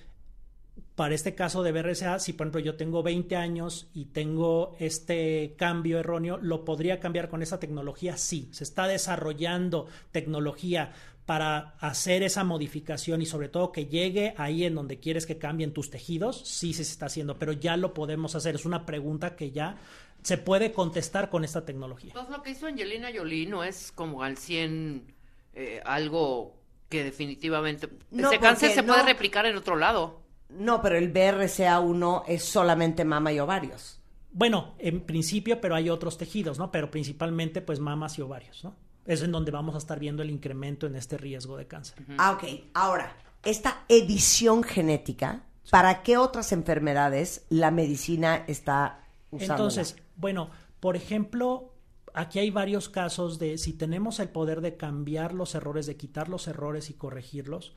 para 1.00 1.14
este 1.14 1.34
caso 1.34 1.62
de 1.62 1.72
BRCA, 1.72 2.18
si 2.18 2.34
por 2.34 2.46
ejemplo 2.46 2.60
yo 2.60 2.74
tengo 2.74 3.02
20 3.02 3.34
años 3.34 3.88
y 3.94 4.04
tengo 4.04 4.76
este 4.78 5.54
cambio 5.56 5.98
erróneo, 5.98 6.36
¿lo 6.36 6.62
podría 6.66 7.00
cambiar 7.00 7.30
con 7.30 7.42
esta 7.42 7.58
tecnología? 7.58 8.18
Sí, 8.18 8.50
se 8.52 8.64
está 8.64 8.86
desarrollando 8.86 9.86
tecnología 10.12 10.92
para 11.24 11.74
hacer 11.80 12.22
esa 12.22 12.44
modificación 12.44 13.22
y 13.22 13.24
sobre 13.24 13.48
todo 13.48 13.72
que 13.72 13.86
llegue 13.86 14.34
ahí 14.36 14.66
en 14.66 14.74
donde 14.74 15.00
quieres 15.00 15.24
que 15.24 15.38
cambien 15.38 15.72
tus 15.72 15.88
tejidos, 15.88 16.46
sí 16.46 16.74
se 16.74 16.82
está 16.82 17.06
haciendo, 17.06 17.38
pero 17.38 17.52
ya 17.52 17.78
lo 17.78 17.94
podemos 17.94 18.34
hacer. 18.34 18.56
Es 18.56 18.66
una 18.66 18.84
pregunta 18.84 19.36
que 19.36 19.52
ya 19.52 19.78
se 20.22 20.36
puede 20.36 20.70
contestar 20.70 21.30
con 21.30 21.44
esta 21.44 21.64
tecnología. 21.64 22.12
Pues 22.12 22.28
lo 22.28 22.42
que 22.42 22.50
hizo 22.50 22.66
Angelina 22.66 23.08
Jolie 23.10 23.46
no 23.46 23.64
es 23.64 23.90
como 23.90 24.22
al 24.22 24.36
100 24.36 25.14
eh, 25.54 25.80
algo 25.82 26.60
que 26.90 27.04
definitivamente... 27.04 27.88
No, 28.10 28.28
ese 28.28 28.38
cáncer 28.38 28.68
porque 28.68 28.82
se 28.82 28.86
puede 28.86 29.02
replicar 29.02 29.46
en 29.46 29.56
otro 29.56 29.76
lado. 29.76 30.28
No, 30.58 30.82
pero 30.82 30.96
el 30.96 31.12
BRCA1 31.12 32.24
es 32.26 32.44
solamente 32.44 33.04
mama 33.04 33.32
y 33.32 33.40
ovarios. 33.40 34.00
Bueno, 34.32 34.74
en 34.78 35.00
principio, 35.00 35.60
pero 35.60 35.74
hay 35.74 35.90
otros 35.90 36.16
tejidos, 36.16 36.58
¿no? 36.58 36.70
Pero 36.70 36.90
principalmente, 36.90 37.60
pues, 37.60 37.80
mamas 37.80 38.18
y 38.18 38.22
ovarios, 38.22 38.62
¿no? 38.62 38.74
Es 39.06 39.22
en 39.22 39.32
donde 39.32 39.50
vamos 39.50 39.74
a 39.74 39.78
estar 39.78 39.98
viendo 39.98 40.22
el 40.22 40.30
incremento 40.30 40.86
en 40.86 40.94
este 40.94 41.16
riesgo 41.16 41.56
de 41.56 41.66
cáncer. 41.66 42.04
Ah, 42.18 42.32
ok. 42.32 42.44
Ahora, 42.74 43.16
esta 43.42 43.84
edición 43.88 44.62
genética, 44.62 45.42
¿para 45.70 46.02
qué 46.02 46.16
otras 46.16 46.52
enfermedades 46.52 47.44
la 47.48 47.70
medicina 47.70 48.44
está 48.46 49.04
usando? 49.30 49.54
Entonces, 49.54 49.96
bueno, 50.16 50.50
por 50.78 50.96
ejemplo, 50.96 51.72
aquí 52.14 52.38
hay 52.38 52.50
varios 52.50 52.88
casos 52.88 53.38
de 53.38 53.58
si 53.58 53.72
tenemos 53.72 54.20
el 54.20 54.28
poder 54.28 54.60
de 54.60 54.76
cambiar 54.76 55.34
los 55.34 55.54
errores, 55.54 55.86
de 55.86 55.96
quitar 55.96 56.28
los 56.28 56.46
errores 56.48 56.90
y 56.90 56.94
corregirlos, 56.94 57.72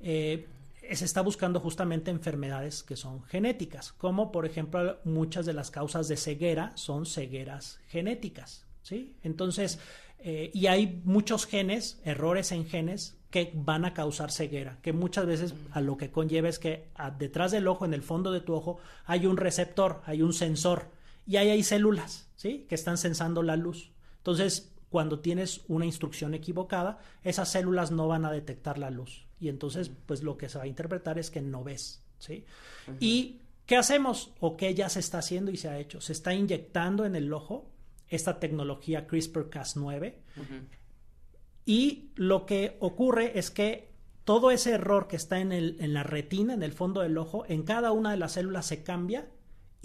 eh, 0.00 0.46
se 0.94 1.04
está 1.04 1.20
buscando 1.20 1.60
justamente 1.60 2.10
enfermedades 2.10 2.82
que 2.82 2.96
son 2.96 3.22
genéticas, 3.24 3.92
como 3.92 4.30
por 4.30 4.46
ejemplo 4.46 4.98
muchas 5.04 5.46
de 5.46 5.52
las 5.52 5.70
causas 5.70 6.08
de 6.08 6.16
ceguera 6.16 6.72
son 6.76 7.06
cegueras 7.06 7.80
genéticas, 7.88 8.66
¿sí? 8.82 9.16
Entonces, 9.22 9.78
eh, 10.18 10.50
y 10.54 10.66
hay 10.66 11.02
muchos 11.04 11.46
genes, 11.46 12.00
errores 12.04 12.52
en 12.52 12.66
genes 12.66 13.16
que 13.30 13.52
van 13.54 13.84
a 13.84 13.94
causar 13.94 14.30
ceguera, 14.30 14.78
que 14.82 14.92
muchas 14.92 15.26
veces 15.26 15.54
a 15.72 15.80
lo 15.80 15.96
que 15.96 16.10
conlleva 16.10 16.48
es 16.48 16.58
que 16.58 16.88
detrás 17.18 17.52
del 17.52 17.68
ojo, 17.68 17.84
en 17.84 17.94
el 17.94 18.02
fondo 18.02 18.32
de 18.32 18.40
tu 18.40 18.54
ojo, 18.54 18.78
hay 19.04 19.26
un 19.26 19.36
receptor, 19.36 20.00
hay 20.06 20.22
un 20.22 20.32
sensor 20.32 20.90
y 21.26 21.36
ahí 21.36 21.50
hay 21.50 21.62
células, 21.62 22.28
¿sí? 22.36 22.66
Que 22.68 22.74
están 22.74 22.96
sensando 22.96 23.42
la 23.42 23.56
luz. 23.56 23.90
Entonces, 24.18 24.72
cuando 24.96 25.20
tienes 25.20 25.60
una 25.68 25.84
instrucción 25.84 26.32
equivocada, 26.32 27.00
esas 27.22 27.50
células 27.52 27.90
no 27.90 28.08
van 28.08 28.24
a 28.24 28.32
detectar 28.32 28.78
la 28.78 28.88
luz 28.88 29.26
y 29.38 29.50
entonces, 29.50 29.90
pues 30.06 30.22
lo 30.22 30.38
que 30.38 30.48
se 30.48 30.56
va 30.56 30.64
a 30.64 30.68
interpretar 30.68 31.18
es 31.18 31.30
que 31.30 31.42
no 31.42 31.62
ves, 31.62 32.02
¿sí? 32.18 32.46
Y 32.98 33.42
¿qué 33.66 33.76
hacemos? 33.76 34.32
O 34.40 34.56
qué 34.56 34.74
ya 34.74 34.88
se 34.88 35.00
está 35.00 35.18
haciendo 35.18 35.50
y 35.50 35.58
se 35.58 35.68
ha 35.68 35.78
hecho. 35.78 36.00
Se 36.00 36.14
está 36.14 36.32
inyectando 36.32 37.04
en 37.04 37.14
el 37.14 37.30
ojo 37.34 37.70
esta 38.08 38.40
tecnología 38.40 39.06
CRISPR-Cas9 39.06 40.14
y 41.66 42.12
lo 42.14 42.46
que 42.46 42.78
ocurre 42.80 43.38
es 43.38 43.50
que 43.50 43.90
todo 44.24 44.50
ese 44.50 44.70
error 44.70 45.08
que 45.08 45.16
está 45.16 45.40
en, 45.40 45.52
el, 45.52 45.76
en 45.78 45.92
la 45.92 46.04
retina, 46.04 46.54
en 46.54 46.62
el 46.62 46.72
fondo 46.72 47.02
del 47.02 47.18
ojo, 47.18 47.44
en 47.48 47.64
cada 47.64 47.92
una 47.92 48.12
de 48.12 48.16
las 48.16 48.32
células 48.32 48.64
se 48.64 48.82
cambia 48.82 49.28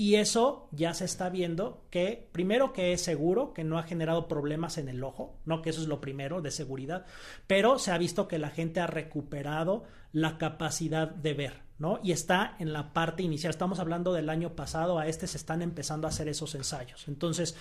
y 0.02 0.16
eso 0.16 0.68
ya 0.72 0.96
se 0.96 1.06
está 1.06 1.30
viendo 1.30 1.86
que, 1.92 2.28
primero 2.32 2.74
que 2.74 2.92
es 2.92 3.04
seguro, 3.04 3.54
que 3.54 3.64
no 3.64 3.78
ha 3.78 3.84
generado 3.84 4.28
problemas 4.28 4.80
en 4.80 4.90
el 4.90 5.04
ojo, 5.04 5.38
no 5.46 5.62
que 5.62 5.70
eso 5.70 5.80
es 5.80 5.88
lo 5.88 6.02
primero 6.02 6.42
de 6.42 6.50
seguridad, 6.50 7.06
pero 7.46 7.78
se 7.78 7.92
ha 7.92 8.00
visto 8.00 8.28
que 8.28 8.40
la 8.40 8.50
gente 8.50 8.80
ha 8.80 8.88
recuperado 8.88 9.84
la 10.12 10.40
capacidad 10.40 11.08
de 11.08 11.36
ver, 11.36 11.62
¿no? 11.78 12.00
Y 12.02 12.14
está 12.14 12.56
en 12.58 12.74
la 12.74 12.94
parte 12.94 13.22
inicial. 13.22 13.52
Estamos 13.52 13.78
hablando 13.78 14.12
del 14.12 14.32
año 14.32 14.56
pasado, 14.56 14.98
a 14.98 15.06
este 15.06 15.28
se 15.28 15.38
están 15.38 15.62
empezando 15.62 16.08
a 16.08 16.10
hacer 16.10 16.28
esos 16.28 16.56
ensayos. 16.56 17.08
Entonces, 17.08 17.56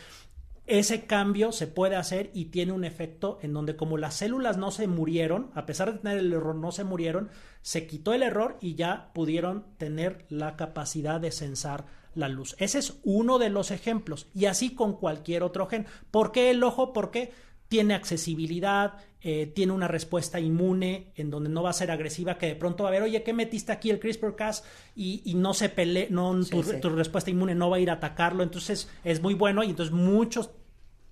ese 0.66 1.04
cambio 1.04 1.52
se 1.52 1.66
puede 1.66 1.96
hacer 1.96 2.30
y 2.32 2.46
tiene 2.46 2.72
un 2.72 2.84
efecto 2.84 3.38
en 3.42 3.52
donde 3.52 3.76
como 3.76 3.98
las 3.98 4.14
células 4.14 4.56
no 4.56 4.70
se 4.70 4.86
murieron, 4.86 5.50
a 5.54 5.66
pesar 5.66 5.92
de 5.92 5.98
tener 5.98 6.16
el 6.16 6.32
error, 6.32 6.54
no 6.54 6.72
se 6.72 6.84
murieron, 6.84 7.28
se 7.60 7.86
quitó 7.86 8.14
el 8.14 8.22
error 8.22 8.56
y 8.62 8.76
ya 8.76 9.10
pudieron 9.12 9.66
tener 9.76 10.24
la 10.30 10.56
capacidad 10.56 11.20
de 11.20 11.32
sensar 11.32 11.99
la 12.20 12.28
luz. 12.28 12.54
Ese 12.58 12.78
es 12.78 13.00
uno 13.02 13.38
de 13.38 13.50
los 13.50 13.70
ejemplos 13.72 14.28
y 14.34 14.44
así 14.46 14.74
con 14.74 14.96
cualquier 14.96 15.42
otro 15.42 15.66
gen. 15.66 15.86
¿Por 16.10 16.30
qué 16.30 16.50
el 16.50 16.62
ojo? 16.62 16.92
Porque 16.92 17.32
tiene 17.68 17.94
accesibilidad, 17.94 18.94
eh, 19.20 19.46
tiene 19.46 19.72
una 19.72 19.86
respuesta 19.86 20.40
inmune 20.40 21.12
en 21.14 21.30
donde 21.30 21.50
no 21.50 21.62
va 21.62 21.70
a 21.70 21.72
ser 21.74 21.90
agresiva, 21.90 22.36
que 22.36 22.46
de 22.46 22.56
pronto 22.56 22.82
va 22.82 22.88
a 22.88 22.92
ver, 22.92 23.02
oye, 23.02 23.22
¿qué 23.22 23.32
metiste 23.32 23.70
aquí 23.70 23.90
el 23.90 24.00
CRISPR-Cas? 24.00 24.64
Y, 24.96 25.22
y 25.24 25.34
no 25.34 25.54
se 25.54 25.68
pelee, 25.68 26.08
no, 26.10 26.42
Sí, 26.42 26.50
tu, 26.50 26.62
sí. 26.64 26.80
tu 26.80 26.90
respuesta 26.90 27.30
inmune 27.30 27.54
no 27.54 27.70
va 27.70 27.76
a 27.76 27.80
ir 27.80 27.90
a 27.90 27.94
atacarlo, 27.94 28.42
entonces 28.42 28.88
es 29.04 29.22
muy 29.22 29.34
bueno 29.34 29.62
y 29.62 29.70
entonces 29.70 29.94
muchos 29.94 30.50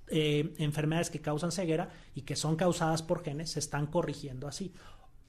eh, 0.08 0.54
enfermedades 0.58 1.10
que 1.10 1.20
causan 1.20 1.52
ceguera 1.52 1.90
y 2.14 2.22
que 2.22 2.34
son 2.34 2.56
causadas 2.56 3.02
por 3.02 3.22
genes 3.22 3.50
se 3.50 3.60
están 3.60 3.86
corrigiendo 3.86 4.48
así. 4.48 4.72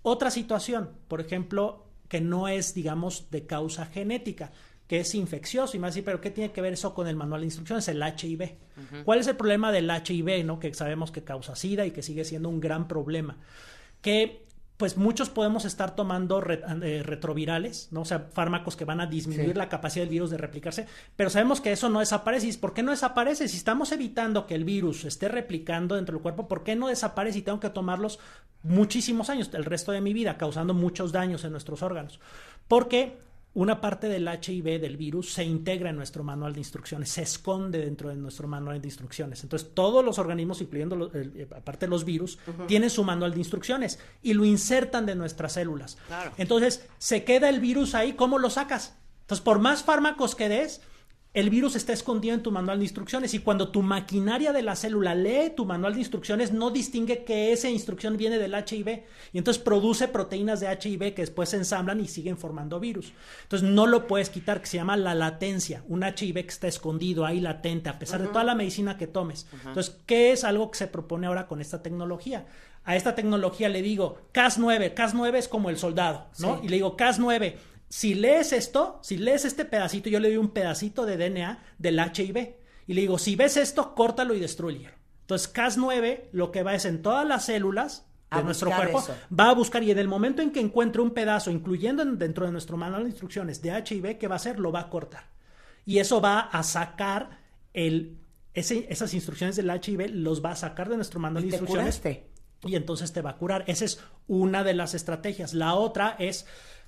Otra 0.02 0.32
situación, 0.32 0.92
por 1.08 1.22
ejemplo, 1.22 1.86
que 2.08 2.22
no 2.22 2.48
es, 2.48 2.74
digamos, 2.74 3.30
de 3.30 3.46
causa 3.46 3.86
genética, 3.86 4.52
que 4.90 5.00
es 5.02 5.14
infeccioso 5.14 5.78
y 5.78 5.80
más 5.80 5.92
así, 5.92 6.02
pero 6.02 6.20
¿qué 6.20 6.32
tiene 6.32 6.52
que 6.52 6.62
ver 6.62 6.74
eso 6.74 6.96
con 6.96 7.08
el 7.08 7.16
manual 7.16 7.42
de 7.42 7.46
instrucciones? 7.48 7.88
El 7.88 8.02
HIV. 8.02 8.56
¿Cuál 9.06 9.20
es 9.20 9.28
el 9.28 9.36
problema 9.36 9.72
del 9.72 9.88
HIV, 9.90 10.44
no? 10.44 10.58
Que 10.60 10.74
sabemos 10.74 11.12
que 11.12 11.24
causa 11.24 11.56
SIDA 11.56 11.86
y 11.86 11.92
que 11.92 12.02
sigue 12.02 12.26
siendo 12.26 12.50
un 12.50 12.60
gran 12.60 12.88
problema. 12.88 13.38
Que 14.02 14.48
pues 14.78 14.96
muchos 14.98 15.30
podemos 15.30 15.66
estar 15.66 15.94
tomando 15.94 16.40
re- 16.40 16.62
eh, 16.84 17.04
retrovirales, 17.04 17.90
¿no? 17.92 18.02
O 18.02 18.06
sea, 18.06 18.30
fármacos 18.34 18.78
que 18.78 18.86
van 18.86 19.02
a 19.02 19.06
disminuir 19.08 19.50
Sí. 19.52 19.58
la 19.58 19.68
capacidad 19.70 20.04
del 20.06 20.10
virus 20.10 20.30
de 20.32 20.38
replicarse, 20.38 20.88
pero 21.18 21.30
sabemos 21.30 21.60
que 21.62 21.74
eso 21.74 21.90
no 21.90 22.00
desaparece. 22.00 22.48
¿Y 22.48 22.54
por 22.54 22.74
qué 22.74 22.82
no 22.82 22.92
desaparece? 22.92 23.48
Si 23.50 23.58
estamos 23.58 23.92
evitando 23.92 24.48
que 24.48 24.56
el 24.56 24.64
virus 24.64 25.04
esté 25.06 25.28
replicando 25.28 25.96
dentro 25.98 26.14
del 26.16 26.22
cuerpo, 26.24 26.48
¿por 26.48 26.64
qué 26.64 26.78
no 26.78 26.88
desaparece 26.88 27.40
y 27.40 27.42
tengo 27.42 27.60
que 27.60 27.70
tomarlos 27.70 28.20
muchísimos 28.64 29.30
años, 29.30 29.50
el 29.54 29.66
resto 29.66 29.92
de 29.92 30.02
mi 30.02 30.14
vida, 30.14 30.38
causando 30.38 30.74
muchos 30.74 31.12
daños 31.12 31.44
en 31.44 31.52
nuestros 31.52 31.84
órganos? 31.84 32.20
Porque 32.70 33.18
una 33.56 33.82
parte 33.82 34.08
del 34.08 34.28
HIV 34.28 34.80
del 34.80 34.96
virus 34.96 35.34
se 35.34 35.44
integra 35.44 35.90
en 35.90 35.96
nuestro 35.96 36.24
manual 36.24 36.54
de 36.54 36.60
instrucciones, 36.60 37.10
se 37.10 37.24
esconde 37.24 37.80
dentro 37.80 38.10
de 38.10 38.16
nuestro 38.16 38.48
manual 38.48 38.80
de 38.80 38.88
instrucciones. 38.88 39.42
Entonces, 39.44 39.70
todos 39.74 40.06
los 40.06 40.20
organismos, 40.20 40.62
incluyendo 40.62 40.96
los- 40.96 41.12
eh, 41.16 41.48
aparte 41.56 41.88
los 41.88 42.06
virus, 42.06 42.38
tienen 42.68 42.90
su 42.92 43.04
manual 43.04 43.34
de 43.34 43.40
instrucciones 43.40 44.00
y 44.22 44.34
lo 44.34 44.46
insertan 44.46 45.06
de 45.08 45.16
nuestras 45.16 45.54
células. 45.54 45.98
Claro. 46.08 46.32
Entonces, 46.38 46.86
se 47.00 47.24
queda 47.24 47.50
el 47.50 47.60
virus 47.60 47.96
ahí, 47.96 48.14
¿cómo 48.14 48.38
lo 48.38 48.50
sacas? 48.52 48.96
Entonces, 49.22 49.44
por 49.44 49.60
más 49.60 49.84
fármacos 49.84 50.36
que 50.36 50.48
des, 50.48 50.82
el 51.32 51.52
virus 51.52 51.76
está 51.76 51.94
escondido 51.94 52.34
en 52.34 52.42
tu 52.42 52.52
manual 52.52 52.80
de 52.80 52.86
instrucciones 52.86 53.36
y 53.36 53.40
cuando 53.40 53.70
tu 53.70 53.84
maquinaria 53.84 54.52
de 54.52 54.64
la 54.64 54.76
célula 54.76 55.14
lee 55.14 55.54
tu 55.56 55.64
manual 55.64 55.94
de 55.94 56.00
instrucciones, 56.00 56.52
no 56.52 56.72
distingue 56.72 57.24
que 57.24 57.52
esa 57.52 57.70
instrucción 57.70 58.18
viene 58.18 58.40
del 58.40 58.56
HIV 58.56 59.04
y 59.32 59.38
entonces 59.38 59.62
produce 59.62 60.08
proteínas 60.08 60.60
de 60.60 60.68
HIV 60.72 61.14
que 61.14 61.22
después 61.22 61.50
se 61.50 61.58
ensamblan 61.58 62.02
y 62.02 62.08
siguen 62.08 62.38
formando 62.38 62.80
virus. 62.80 63.14
Entonces, 63.44 63.70
no 63.70 63.86
lo 63.86 64.08
puedes 64.08 64.32
quitar, 64.32 64.60
que 64.60 64.68
se 64.68 64.78
llama 64.78 64.98
la 64.98 65.14
latencia, 65.14 65.84
un 65.88 66.04
HIV 66.04 66.34
que 66.34 66.48
está 66.48 66.68
escondido 66.68 67.26
ahí 67.26 67.40
latente, 67.40 67.90
a 67.90 68.00
pesar 68.00 68.22
de 68.22 68.30
toda 68.30 68.44
la 68.44 68.56
medicina 68.56 68.98
que 68.98 69.06
tomes. 69.06 69.46
Entonces, 69.66 69.98
¿qué 70.08 70.32
es 70.32 70.44
algo 70.44 70.72
que 70.72 70.80
se 70.80 70.88
propone 70.88 71.28
ahora 71.28 71.48
con 71.48 71.62
esta 71.62 71.84
tecnología? 71.84 72.48
A 72.86 72.96
esta 72.96 73.14
tecnología 73.14 73.70
le 73.70 73.84
digo 73.84 74.18
Cas9, 74.34 74.96
Cas9 74.96 75.36
es 75.36 75.48
como 75.48 75.70
el 75.70 75.78
soldado, 75.78 76.26
¿no? 76.40 76.56
Sí. 76.56 76.62
Y 76.64 76.70
le 76.70 76.78
digo 76.78 76.98
Cas9, 76.98 77.54
si 77.90 78.14
lees 78.14 78.54
esto, 78.54 79.00
si 79.02 79.18
lees 79.18 79.46
este 79.46 79.66
pedacito, 79.66 80.10
yo 80.10 80.20
le 80.20 80.30
doy 80.30 80.38
un 80.38 80.52
pedacito 80.52 81.06
de 81.06 81.18
DNA 81.18 81.64
del 81.78 82.00
HIV 82.00 82.56
y 82.88 82.94
le 82.94 83.02
digo, 83.02 83.18
si 83.18 83.36
ves 83.36 83.58
esto, 83.58 83.96
córtalo 83.96 84.34
y 84.36 84.40
destruyelo. 84.40 84.94
Entonces, 85.22 85.54
Cas9 85.54 86.30
lo 86.32 86.52
que 86.52 86.64
va 86.64 86.76
es 86.76 86.86
en 86.86 87.02
todas 87.02 87.28
las 87.28 87.46
células 87.46 88.06
A 88.32 88.40
de 88.40 88.44
nuestro 88.46 88.72
cuerpo, 88.72 89.00
eso. 89.00 89.16
va 89.38 89.50
a 89.50 89.54
buscar 89.54 89.84
y 89.84 89.92
en 89.92 90.00
el 90.00 90.08
momento 90.08 90.42
en 90.42 90.52
que 90.52 90.60
encuentre 90.60 91.02
un 91.02 91.12
pedazo, 91.12 91.52
incluyendo 91.52 92.02
en- 92.04 92.18
dentro 92.18 92.46
de 92.46 92.52
nuestro 92.52 92.78
manual 92.78 93.04
de 93.04 93.10
instrucciones 93.10 93.62
de 93.62 93.70
HIV, 93.72 94.18
¿qué 94.18 94.28
va 94.28 94.36
a 94.36 94.38
hacer? 94.38 94.60
Lo 94.60 94.72
va 94.72 94.82
a 94.82 94.90
cortar. 94.90 95.26
Y 95.86 95.98
eso 96.00 96.20
va 96.22 96.40
a 96.40 96.62
sacar 96.64 97.40
el, 97.74 98.18
ese- 98.54 98.86
esas 98.90 99.14
instrucciones 99.14 99.56
del 99.56 99.70
HIV, 99.70 100.10
los 100.10 100.44
va 100.44 100.52
a 100.52 100.56
sacar 100.56 100.90
de 100.90 100.96
nuestro 100.96 101.20
manual 101.20 101.44
de 101.44 101.48
instrucciones. 101.50 102.00
curaste. 102.00 102.28
Y 102.66 102.76
entonces 102.76 103.14
te 103.14 103.22
va 103.22 103.32
a 103.32 103.38
curar. 103.38 103.64
Esa 103.68 103.86
es 103.86 104.00
una 104.28 104.64
de 104.64 104.74
las 104.74 104.94
estrategias. 104.94 105.54
La 105.54 105.76
otra 105.76 106.16
es, 106.20 106.46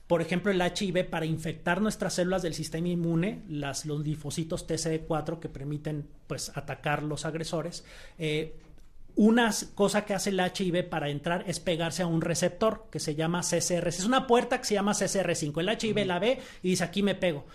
por 0.07 0.21
ejemplo, 0.21 0.51
el 0.51 0.61
HIV 0.61 1.09
para 1.09 1.25
infectar 1.25 1.81
nuestras 1.81 2.13
células 2.15 2.41
del 2.41 2.53
sistema 2.53 2.89
inmune, 2.89 3.43
las, 3.47 3.85
los 3.85 4.01
linfocitos 4.01 4.67
TCD4 4.67 5.39
que 5.39 5.49
permiten 5.49 6.07
pues, 6.27 6.51
atacar 6.55 7.03
los 7.03 7.25
agresores. 7.25 7.85
Eh, 8.19 8.55
una 9.15 9.51
cosa 9.75 10.05
que 10.05 10.13
hace 10.13 10.29
el 10.29 10.39
HIV 10.39 10.87
para 10.89 11.09
entrar 11.09 11.43
es 11.47 11.59
pegarse 11.59 12.03
a 12.03 12.07
un 12.07 12.21
receptor 12.21 12.87
que 12.91 12.99
se 12.99 13.15
llama 13.15 13.41
CCR. 13.41 13.87
Es 13.87 14.05
una 14.05 14.27
puerta 14.27 14.57
que 14.59 14.65
se 14.65 14.73
llama 14.73 14.93
CCR5. 14.93 15.59
El 15.59 15.69
HIV 15.69 16.05
la 16.05 16.19
ve 16.19 16.39
y 16.63 16.69
dice 16.69 16.83
aquí 16.83 17.03
me 17.03 17.15
pego. 17.15 17.45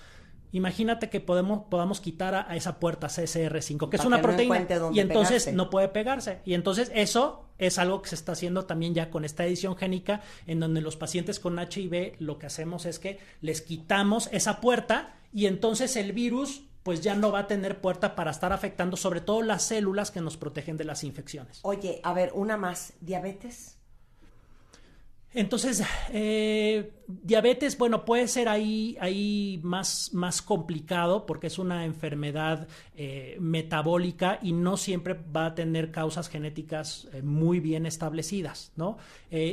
Imagínate 0.56 1.10
que 1.10 1.20
podemos, 1.20 1.64
podamos 1.68 2.00
quitar 2.00 2.34
a, 2.34 2.50
a 2.50 2.56
esa 2.56 2.80
puerta 2.80 3.08
CCR5, 3.08 3.90
que 3.90 3.96
es 3.98 4.04
una 4.06 4.16
que 4.16 4.22
proteína, 4.22 4.66
y 4.90 5.00
entonces 5.00 5.52
no 5.52 5.68
puede 5.68 5.88
pegarse. 5.88 6.40
Y 6.46 6.54
entonces 6.54 6.90
eso 6.94 7.44
es 7.58 7.78
algo 7.78 8.00
que 8.00 8.08
se 8.08 8.14
está 8.14 8.32
haciendo 8.32 8.64
también 8.64 8.94
ya 8.94 9.10
con 9.10 9.26
esta 9.26 9.44
edición 9.44 9.76
génica, 9.76 10.22
en 10.46 10.58
donde 10.58 10.80
los 10.80 10.96
pacientes 10.96 11.40
con 11.40 11.58
HIV 11.58 12.14
lo 12.20 12.38
que 12.38 12.46
hacemos 12.46 12.86
es 12.86 12.98
que 12.98 13.18
les 13.42 13.60
quitamos 13.60 14.30
esa 14.32 14.62
puerta 14.62 15.18
y 15.30 15.44
entonces 15.44 15.94
el 15.96 16.12
virus 16.12 16.62
pues 16.82 17.02
ya 17.02 17.14
no 17.14 17.30
va 17.30 17.40
a 17.40 17.46
tener 17.48 17.82
puerta 17.82 18.16
para 18.16 18.30
estar 18.30 18.54
afectando 18.54 18.96
sobre 18.96 19.20
todo 19.20 19.42
las 19.42 19.62
células 19.62 20.10
que 20.10 20.22
nos 20.22 20.38
protegen 20.38 20.78
de 20.78 20.84
las 20.84 21.04
infecciones. 21.04 21.58
Oye, 21.64 22.00
a 22.02 22.14
ver, 22.14 22.30
una 22.32 22.56
más. 22.56 22.94
¿Diabetes? 23.02 23.75
Entonces, 25.36 25.82
eh, 26.14 26.94
diabetes, 27.06 27.76
bueno, 27.76 28.06
puede 28.06 28.26
ser 28.26 28.48
ahí, 28.48 28.96
ahí 29.02 29.60
más, 29.62 30.14
más 30.14 30.40
complicado 30.40 31.26
porque 31.26 31.48
es 31.48 31.58
una 31.58 31.84
enfermedad 31.84 32.66
eh, 32.96 33.36
metabólica 33.38 34.38
y 34.40 34.52
no 34.52 34.78
siempre 34.78 35.12
va 35.14 35.44
a 35.44 35.54
tener 35.54 35.92
causas 35.92 36.30
genéticas 36.30 37.06
eh, 37.12 37.20
muy 37.20 37.60
bien 37.60 37.84
establecidas, 37.84 38.72
¿no? 38.76 38.96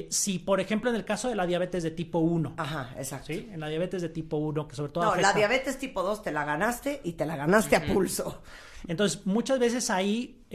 Si, 0.09 0.39
por 0.39 0.61
ejemplo, 0.61 0.89
en 0.89 0.95
el 0.95 1.03
caso 1.03 1.27
de 1.27 1.35
la 1.35 1.45
diabetes 1.45 1.83
de 1.83 1.91
tipo 1.91 2.19
1. 2.19 2.53
Ajá, 2.55 2.93
exacto. 2.97 3.33
¿sí? 3.33 3.49
En 3.51 3.59
la 3.59 3.67
diabetes 3.67 4.01
de 4.01 4.07
tipo 4.07 4.37
1, 4.37 4.65
que 4.69 4.75
sobre 4.77 4.93
todo... 4.93 5.03
No, 5.03 5.11
afecta- 5.11 5.21
la 5.21 5.33
diabetes 5.33 5.77
tipo 5.77 6.01
2 6.01 6.23
te 6.23 6.31
la 6.31 6.45
ganaste 6.45 7.01
y 7.03 7.11
te 7.11 7.25
la 7.25 7.35
ganaste 7.35 7.75
a 7.75 7.85
pulso. 7.85 8.41
Entonces, 8.87 9.25
muchas 9.25 9.59
veces 9.59 9.89
ahí, 9.89 10.45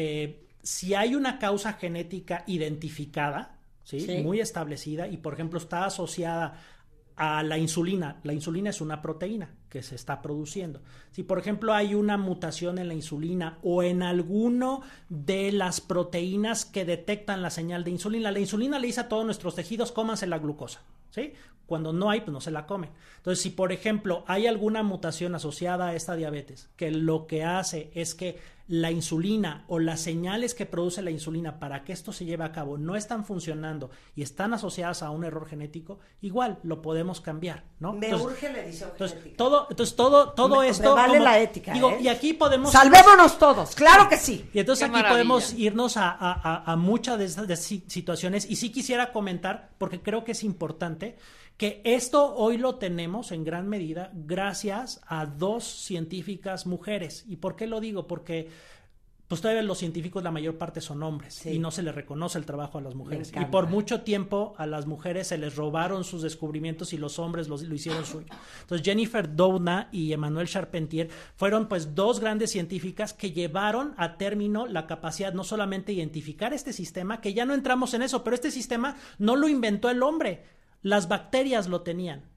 si 0.63 0.95
hay 0.95 1.15
una 1.15 1.39
causa 1.39 1.75
genética 1.75 2.45
identificada, 2.47 3.57
¿sí? 3.89 4.01
Sí. 4.01 4.19
muy 4.19 4.40
establecida, 4.40 5.09
y 5.09 5.16
por 5.16 5.32
ejemplo 5.32 5.59
está 5.59 5.86
asociada 5.86 6.60
a 7.16 7.43
la 7.43 7.56
insulina, 7.56 8.20
la 8.23 8.35
insulina 8.35 8.69
es 8.69 8.82
una 8.82 9.01
proteína 9.01 9.55
que 9.70 9.82
se 9.82 9.94
está 9.94 10.20
produciendo. 10.20 10.82
Si 11.10 11.23
por 11.23 11.39
ejemplo 11.39 11.73
hay 11.73 11.94
una 11.94 12.19
mutación 12.19 12.78
en 12.78 12.86
la 12.86 12.94
insulina 12.94 13.59
o 13.62 13.82
en 13.82 14.02
alguno 14.02 14.82
de 15.09 15.51
las 15.52 15.81
proteínas 15.81 16.66
que 16.66 16.85
detectan 16.85 17.40
la 17.40 17.51
señal 17.51 17.82
de 17.82 17.93
insulina, 17.93 18.31
la 18.31 18.40
insulina 18.40 18.78
le 18.78 18.89
dice 18.89 19.01
a 19.01 19.09
todos 19.09 19.24
nuestros 19.24 19.55
tejidos, 19.55 19.90
cómanse 19.90 20.27
la 20.27 20.39
glucosa, 20.39 20.82
¿sí? 21.10 21.32
Cuando 21.66 21.93
no 21.93 22.09
hay, 22.10 22.20
pues 22.22 22.32
no 22.32 22.40
se 22.40 22.51
la 22.51 22.66
comen. 22.66 22.90
Entonces, 23.18 23.43
si 23.43 23.51
por 23.51 23.72
ejemplo 23.72 24.24
hay 24.26 24.47
alguna 24.47 24.82
mutación 24.82 25.35
asociada 25.35 25.89
a 25.89 25.94
esta 25.94 26.16
diabetes, 26.16 26.70
que 26.76 26.90
lo 26.90 27.26
que 27.26 27.44
hace 27.44 27.90
es 27.94 28.14
que 28.14 28.39
la 28.68 28.90
insulina 28.90 29.64
o 29.68 29.78
las 29.78 30.01
señales 30.02 30.55
que 30.55 30.66
produce 30.66 31.01
la 31.01 31.10
insulina 31.10 31.59
para 31.59 31.85
que 31.85 31.93
esto 31.94 32.12
se 32.12 32.26
lleve 32.26 32.44
a 32.44 32.52
cabo 32.52 32.76
no 32.76 32.97
están 32.97 33.24
funcionando 33.24 33.89
y 34.14 34.20
están 34.20 34.52
asociadas 34.52 35.02
a 35.02 35.09
un 35.10 35.24
error 35.24 35.47
genético, 35.48 36.01
igual 36.20 36.59
lo 36.64 36.82
podemos 36.82 37.22
cambiar, 37.22 37.64
¿no? 37.80 37.94
Me 37.94 38.09
Entonces- 38.10 38.26
urge 38.30 38.52
la 38.52 38.60
edición 38.64 38.90
entonces, 38.93 39.16
genética. 39.16 39.36
todo, 39.39 39.66
entonces 39.70 39.97
todo, 39.97 40.32
todo 40.32 40.56
Me- 40.56 40.62
me 40.64 40.68
esto. 40.68 40.94
vale 40.94 41.14
como- 41.14 41.24
la 41.24 41.39
ética, 41.40 41.72
digo, 41.72 41.93
¿eh? 41.93 41.98
y 42.02 42.09
aquí 42.09 42.35
podemos. 42.35 42.70
Salvémonos 42.70 43.39
todos, 43.39 43.74
claro 43.74 44.06
que 44.06 44.18
sí. 44.18 44.51
Y 44.52 44.59
entonces 44.59 44.80
Qué 44.85 44.85
aquí 44.90 44.93
maravilla. 45.02 45.14
podemos 45.14 45.55
irnos 45.55 45.97
a, 45.97 46.10
a- 46.10 46.32
a- 46.35 46.70
a 46.72 46.76
muchas 46.76 47.18
de 47.18 47.24
estas 47.24 47.48
de 47.48 47.56
si- 47.56 47.85
situaciones. 47.86 48.51
Y 48.51 48.56
sí 48.56 48.70
quisiera 48.70 49.12
comentar, 49.12 49.70
porque 49.78 50.02
creo 50.02 50.24
que 50.24 50.32
es 50.32 50.44
importante, 50.44 50.98
que 51.57 51.81
esto 51.85 52.35
hoy 52.37 52.57
lo 52.57 52.77
tenemos 52.77 53.33
en 53.33 53.45
gran 53.45 53.69
medida 53.69 54.11
gracias 54.15 55.01
a 55.07 55.27
dos 55.27 55.65
científicas 55.65 56.66
mujeres. 56.66 57.25
¿Y 57.29 57.37
por 57.37 57.57
qué 57.57 57.66
lo 57.66 57.81
digo? 57.81 58.07
Porque 58.07 58.49
pues 59.27 59.43
todavía 59.43 59.62
los 59.62 59.77
científicos 59.77 60.23
la 60.23 60.31
mayor 60.31 60.57
parte 60.57 60.81
son 60.81 61.03
hombres 61.03 61.35
Sí. 61.35 61.51
y 61.51 61.59
no 61.59 61.70
se 61.70 61.83
les 61.83 61.95
reconoce 61.95 62.39
el 62.39 62.47
trabajo 62.47 62.79
a 62.79 62.81
las 62.81 62.95
mujeres. 62.95 63.31
Y 63.39 63.45
por 63.47 63.66
mucho 63.66 64.01
tiempo 64.01 64.55
a 64.57 64.66
las 64.66 64.87
mujeres 64.87 65.27
se 65.29 65.37
les 65.37 65.55
robaron 65.55 66.03
sus 66.05 66.23
descubrimientos 66.23 66.95
y 66.95 66.97
los 66.97 67.19
hombres 67.19 67.47
los, 67.47 67.62
lo 67.62 67.75
hicieron 67.75 68.07
suyo. 68.07 68.27
Entonces 68.62 68.85
Jennifer 68.85 69.37
Doudna 69.37 69.91
y 69.93 70.15
Emmanuel 70.15 70.49
Charpentier 70.49 71.11
fueron 71.37 71.69
pues 71.69 71.95
dos 71.95 72.20
grandes 72.20 72.53
científicas 72.53 73.12
que 73.12 73.33
llevaron 73.33 73.93
a 73.99 74.16
término 74.16 74.66
la 74.66 74.87
capacidad 74.87 75.35
no 75.35 75.45
solamente 75.45 75.93
de 75.93 75.99
identificar 75.99 76.55
este 76.55 76.73
sistema, 76.73 77.20
que 77.20 77.35
ya 77.35 77.45
no 77.45 77.53
entramos 77.53 77.93
en 77.93 78.03
eso, 78.03 78.25
pero 78.25 78.35
este 78.35 78.51
sistema 78.51 78.97
no 79.19 79.37
lo 79.37 79.47
inventó 79.47 79.91
el 79.91 80.03
hombre, 80.03 80.43
las 80.83 81.09
bacterias 81.09 81.69
lo 81.69 81.83
tenían. 81.83 82.31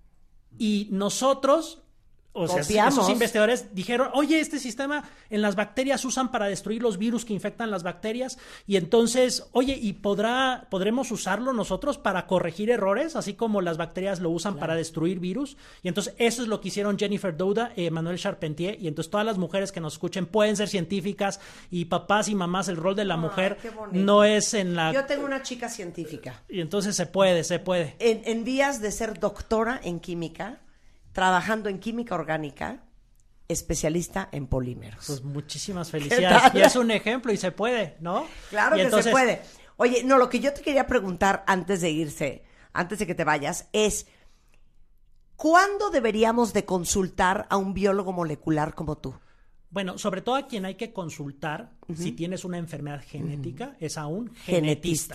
Y 0.57 0.87
nosotros, 0.91 1.83
o 2.33 2.47
sea, 2.47 2.61
Copiamos. 2.61 2.93
esos 2.93 3.09
investigadores 3.09 3.75
dijeron, 3.75 4.09
oye, 4.13 4.39
este 4.39 4.57
sistema 4.57 5.03
en 5.29 5.41
las 5.41 5.55
bacterias 5.55 6.05
usan 6.05 6.31
para 6.31 6.47
destruir 6.47 6.81
los 6.81 6.97
virus 6.97 7.25
que 7.25 7.33
infectan 7.33 7.71
las 7.71 7.83
bacterias 7.83 8.37
y 8.65 8.77
entonces, 8.77 9.47
oye, 9.51 9.77
¿y 9.81 9.93
podrá, 9.93 10.67
podremos 10.69 11.11
usarlo 11.11 11.51
nosotros 11.51 11.97
para 11.97 12.27
corregir 12.27 12.69
errores, 12.69 13.15
así 13.15 13.33
como 13.33 13.61
las 13.61 13.77
bacterias 13.77 14.21
lo 14.21 14.29
usan 14.29 14.57
para 14.57 14.75
destruir 14.75 15.19
virus? 15.19 15.57
Y 15.83 15.89
entonces 15.89 16.13
eso 16.17 16.41
es 16.41 16.47
lo 16.47 16.61
que 16.61 16.69
hicieron 16.69 16.97
Jennifer 16.97 17.35
Douda 17.35 17.73
y 17.75 17.85
Emmanuel 17.85 18.17
Charpentier 18.17 18.77
y 18.81 18.87
entonces 18.87 19.11
todas 19.11 19.25
las 19.25 19.37
mujeres 19.37 19.71
que 19.73 19.81
nos 19.81 19.93
escuchen 19.93 20.25
pueden 20.25 20.55
ser 20.55 20.69
científicas 20.69 21.41
y 21.69 21.85
papás 21.85 22.29
y 22.29 22.35
mamás, 22.35 22.69
el 22.69 22.77
rol 22.77 22.95
de 22.95 23.05
la 23.05 23.15
Ay, 23.15 23.19
mujer 23.19 23.57
no 23.91 24.23
es 24.23 24.53
en 24.53 24.75
la... 24.75 24.93
Yo 24.93 25.05
tengo 25.05 25.25
una 25.25 25.41
chica 25.41 25.67
científica. 25.67 26.43
Y 26.47 26.61
entonces 26.61 26.95
se 26.95 27.05
puede, 27.07 27.43
se 27.43 27.59
puede. 27.59 27.95
En, 27.99 28.21
en 28.25 28.43
vías 28.45 28.81
de 28.81 28.91
ser 28.91 29.19
doctora 29.19 29.79
en 29.83 29.99
química, 29.99 30.59
trabajando 31.13 31.69
en 31.69 31.79
química 31.79 32.15
orgánica, 32.15 32.83
especialista 33.47 34.29
en 34.31 34.47
polímeros. 34.47 35.03
Pues 35.07 35.23
muchísimas 35.23 35.91
felicidades. 35.91 36.53
Y 36.53 36.61
es 36.61 36.75
un 36.75 36.89
ejemplo 36.91 37.31
y 37.33 37.37
se 37.37 37.51
puede, 37.51 37.97
¿no? 37.99 38.25
Claro 38.49 38.75
Y 38.75 38.79
que 38.79 38.85
entonces- 38.85 39.05
se 39.05 39.11
puede. 39.11 39.41
Oye, 39.77 40.03
no, 40.03 40.17
lo 40.17 40.29
que 40.29 40.39
yo 40.39 40.53
te 40.53 40.61
quería 40.61 40.85
preguntar 40.87 41.43
antes 41.47 41.81
de 41.81 41.89
irse, 41.89 42.43
antes 42.71 42.99
de 42.99 43.07
que 43.07 43.15
te 43.15 43.23
vayas, 43.23 43.67
es 43.73 44.05
¿cuándo 45.35 45.89
deberíamos 45.89 46.53
de 46.53 46.65
consultar 46.65 47.47
a 47.49 47.57
un 47.57 47.73
biólogo 47.73 48.13
molecular 48.13 48.75
como 48.75 48.97
tú? 48.97 49.15
Bueno, 49.71 49.97
sobre 49.97 50.21
todo 50.21 50.35
a 50.35 50.47
quien 50.47 50.65
hay 50.65 50.75
que 50.75 50.91
consultar 50.91 51.71
si 51.95 52.11
tienes 52.11 52.43
una 52.45 52.57
enfermedad 52.57 53.01
genética 53.05 53.75
es 53.79 53.97
a 53.97 54.05
un 54.07 54.33
Genetista, 54.35 54.43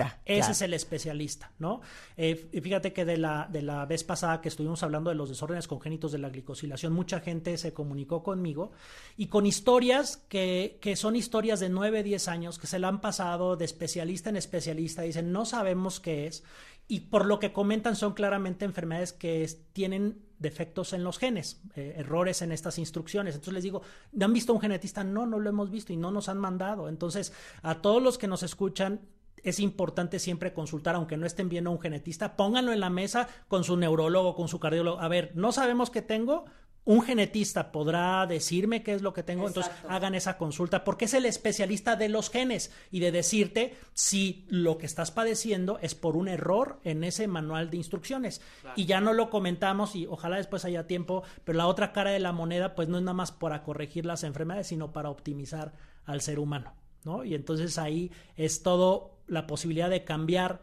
genetista. 0.08 0.20
Ese 0.24 0.38
claro. 0.40 0.52
es 0.52 0.62
el 0.62 0.74
especialista, 0.74 1.52
¿no? 1.58 1.80
Eh, 2.16 2.48
y 2.52 2.60
fíjate 2.62 2.92
que 2.94 3.04
de 3.04 3.16
la, 3.18 3.48
de 3.50 3.60
la 3.62 3.84
vez 3.86 4.02
pasada 4.04 4.40
que 4.40 4.48
estuvimos 4.48 4.82
hablando 4.82 5.10
de 5.10 5.16
los 5.16 5.28
desórdenes 5.28 5.68
congénitos 5.68 6.12
de 6.12 6.18
la 6.18 6.30
glicosilación, 6.30 6.92
mucha 6.94 7.20
gente 7.20 7.56
se 7.58 7.72
comunicó 7.74 8.22
conmigo 8.22 8.72
y 9.16 9.26
con 9.26 9.44
historias 9.46 10.16
que, 10.28 10.78
que 10.80 10.96
son 10.96 11.16
historias 11.16 11.60
de 11.60 11.68
9, 11.68 12.02
10 12.02 12.28
años 12.28 12.58
que 12.58 12.66
se 12.66 12.78
la 12.78 12.88
han 12.88 13.00
pasado 13.02 13.56
de 13.56 13.64
especialista 13.66 14.30
en 14.30 14.36
especialista, 14.36 15.02
dicen, 15.02 15.32
no 15.32 15.44
sabemos 15.44 16.00
qué 16.00 16.26
es. 16.26 16.44
Y 16.88 17.00
por 17.00 17.26
lo 17.26 17.38
que 17.40 17.52
comentan 17.52 17.96
son 17.96 18.14
claramente 18.14 18.64
enfermedades 18.64 19.12
que 19.12 19.44
es- 19.44 19.60
tienen 19.72 20.18
defectos 20.38 20.92
en 20.92 21.04
los 21.04 21.18
genes, 21.18 21.62
eh, 21.74 21.94
errores 21.98 22.42
en 22.42 22.52
estas 22.52 22.78
instrucciones. 22.78 23.34
Entonces 23.34 23.54
les 23.54 23.64
digo, 23.64 23.82
¿han 24.20 24.32
visto 24.32 24.52
un 24.52 24.60
genetista? 24.60 25.04
No, 25.04 25.26
no 25.26 25.38
lo 25.38 25.48
hemos 25.48 25.70
visto 25.70 25.92
y 25.92 25.96
no 25.96 26.10
nos 26.10 26.28
han 26.28 26.38
mandado. 26.38 26.88
Entonces, 26.88 27.32
a 27.62 27.80
todos 27.80 28.02
los 28.02 28.18
que 28.18 28.28
nos 28.28 28.42
escuchan, 28.42 29.00
es 29.42 29.60
importante 29.60 30.18
siempre 30.18 30.52
consultar, 30.52 30.96
aunque 30.96 31.16
no 31.16 31.24
estén 31.26 31.48
viendo 31.48 31.70
a 31.70 31.72
un 31.72 31.80
genetista, 31.80 32.36
pónganlo 32.36 32.72
en 32.72 32.80
la 32.80 32.90
mesa 32.90 33.28
con 33.48 33.62
su 33.62 33.76
neurólogo, 33.76 34.34
con 34.34 34.48
su 34.48 34.58
cardiólogo. 34.58 35.00
A 35.00 35.08
ver, 35.08 35.32
no 35.34 35.52
sabemos 35.52 35.90
qué 35.90 36.02
tengo. 36.02 36.46
Un 36.86 37.02
genetista 37.02 37.72
podrá 37.72 38.24
decirme 38.26 38.84
qué 38.84 38.94
es 38.94 39.02
lo 39.02 39.12
que 39.12 39.24
tengo, 39.24 39.48
entonces 39.48 39.72
hagan 39.88 40.14
esa 40.14 40.38
consulta, 40.38 40.84
porque 40.84 41.06
es 41.06 41.14
el 41.14 41.26
especialista 41.26 41.96
de 41.96 42.08
los 42.08 42.30
genes 42.30 42.72
y 42.92 43.00
de 43.00 43.10
decirte 43.10 43.74
si 43.92 44.46
lo 44.48 44.78
que 44.78 44.86
estás 44.86 45.10
padeciendo 45.10 45.80
es 45.82 45.96
por 45.96 46.16
un 46.16 46.28
error 46.28 46.78
en 46.84 47.02
ese 47.02 47.26
manual 47.26 47.70
de 47.70 47.78
instrucciones. 47.78 48.40
Y 48.76 48.86
ya 48.86 49.00
no 49.00 49.14
lo 49.14 49.30
comentamos 49.30 49.96
y 49.96 50.06
ojalá 50.06 50.36
después 50.36 50.64
haya 50.64 50.86
tiempo, 50.86 51.24
pero 51.42 51.58
la 51.58 51.66
otra 51.66 51.92
cara 51.92 52.12
de 52.12 52.20
la 52.20 52.30
moneda 52.30 52.76
pues 52.76 52.86
no 52.86 52.98
es 52.98 53.02
nada 53.02 53.14
más 53.14 53.32
para 53.32 53.64
corregir 53.64 54.06
las 54.06 54.22
enfermedades, 54.22 54.68
sino 54.68 54.92
para 54.92 55.10
optimizar 55.10 55.72
al 56.04 56.20
ser 56.20 56.38
humano, 56.38 56.72
¿no? 57.02 57.24
Y 57.24 57.34
entonces 57.34 57.78
ahí 57.78 58.12
es 58.36 58.62
todo 58.62 59.18
la 59.26 59.48
posibilidad 59.48 59.90
de 59.90 60.04
cambiar 60.04 60.62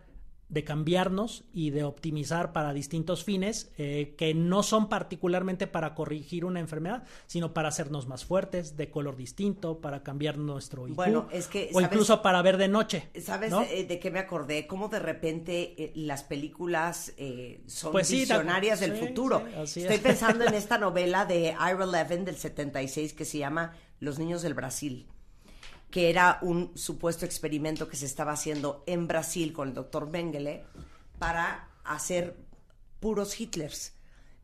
de 0.54 0.64
cambiarnos 0.64 1.44
y 1.54 1.72
de 1.72 1.84
optimizar 1.84 2.54
para 2.54 2.74
distintos 2.74 3.24
fines 3.24 3.72
eh, 3.78 4.14
que 4.18 4.34
no 4.34 4.62
son 4.64 4.88
particularmente 4.88 5.66
para 5.68 5.96
corregir 5.96 6.46
una 6.46 6.60
enfermedad, 6.60 7.04
sino 7.26 7.54
para 7.54 7.70
hacernos 7.70 8.08
más 8.08 8.24
fuertes, 8.26 8.78
de 8.78 8.90
color 8.90 9.16
distinto, 9.16 9.80
para 9.82 10.04
cambiar 10.04 10.38
nuestro 10.38 10.88
IQ, 10.88 10.96
Bueno, 10.96 11.28
es 11.32 11.48
que, 11.48 11.70
o 11.74 11.80
¿sabes? 11.80 11.88
incluso 11.88 12.22
para 12.22 12.42
ver 12.42 12.58
de 12.58 12.68
noche. 12.68 13.10
¿Sabes 13.22 13.52
¿no? 13.52 13.64
eh, 13.64 13.86
de 13.86 14.00
qué 14.00 14.12
me 14.12 14.20
acordé? 14.20 14.68
Cómo 14.68 14.90
de 14.90 15.00
repente 15.00 15.74
eh, 15.84 15.92
las 15.96 16.24
películas 16.24 17.14
eh, 17.18 17.62
son 17.66 17.92
Pues 17.92 18.08
sí, 18.08 18.20
visionarias 18.20 18.80
del 18.80 18.98
sí, 18.98 19.08
futuro. 19.08 19.44
sí, 19.66 19.82
Estoy 19.82 19.96
es. 19.96 20.02
pensando 20.02 20.46
en 20.46 20.54
esta 20.54 20.78
novela 20.78 21.26
de 21.26 21.48
Ira 21.60 21.86
Levin 21.86 22.26
del 22.26 22.36
76 22.38 23.14
que 23.14 23.26
se 23.26 23.40
llama 23.40 23.74
Los 24.00 24.20
niños 24.20 24.42
del 24.44 24.54
Brasil, 24.54 25.08
que 25.94 26.10
era 26.10 26.40
un 26.42 26.72
supuesto 26.76 27.24
experimento 27.24 27.88
que 27.88 27.98
se 27.98 28.08
estaba 28.08 28.32
haciendo 28.32 28.84
en 28.88 29.08
Brasil 29.08 29.54
con 29.54 29.68
el 29.68 29.74
doctor 29.76 30.10
Mengele 30.10 30.64
para 31.20 31.70
hacer 31.84 32.36
puros 33.00 33.40
Hitlers, 33.40 33.94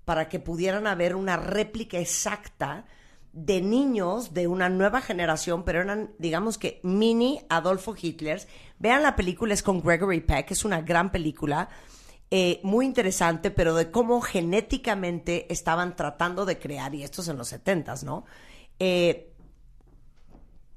para 0.05 0.29
que 0.29 0.39
pudieran 0.39 0.85
haber 0.85 1.15
una 1.15 1.37
réplica 1.37 1.97
exacta 1.97 2.85
de 3.33 3.61
niños 3.61 4.35
de 4.35 4.45
una 4.45 4.69
nueva 4.69 5.01
generación, 5.01 5.63
pero 5.63 5.81
eran, 5.81 6.11
digamos 6.19 6.59
que, 6.59 6.79
mini 6.83 7.41
Adolfo 7.49 7.95
Hitlers. 7.99 8.47
Vean 8.77 9.01
la 9.01 9.15
película, 9.15 9.55
es 9.55 9.63
con 9.63 9.81
Gregory 9.81 10.21
Peck, 10.21 10.51
es 10.51 10.65
una 10.65 10.81
gran 10.81 11.11
película, 11.11 11.67
eh, 12.29 12.59
muy 12.61 12.85
interesante, 12.85 13.49
pero 13.49 13.73
de 13.73 13.89
cómo 13.89 14.21
genéticamente 14.21 15.51
estaban 15.51 15.95
tratando 15.95 16.45
de 16.45 16.59
crear, 16.59 16.93
y 16.93 17.01
esto 17.01 17.23
es 17.23 17.27
en 17.27 17.37
los 17.37 17.47
setentas, 17.47 18.03
¿no? 18.03 18.25
Eh, 18.77 19.28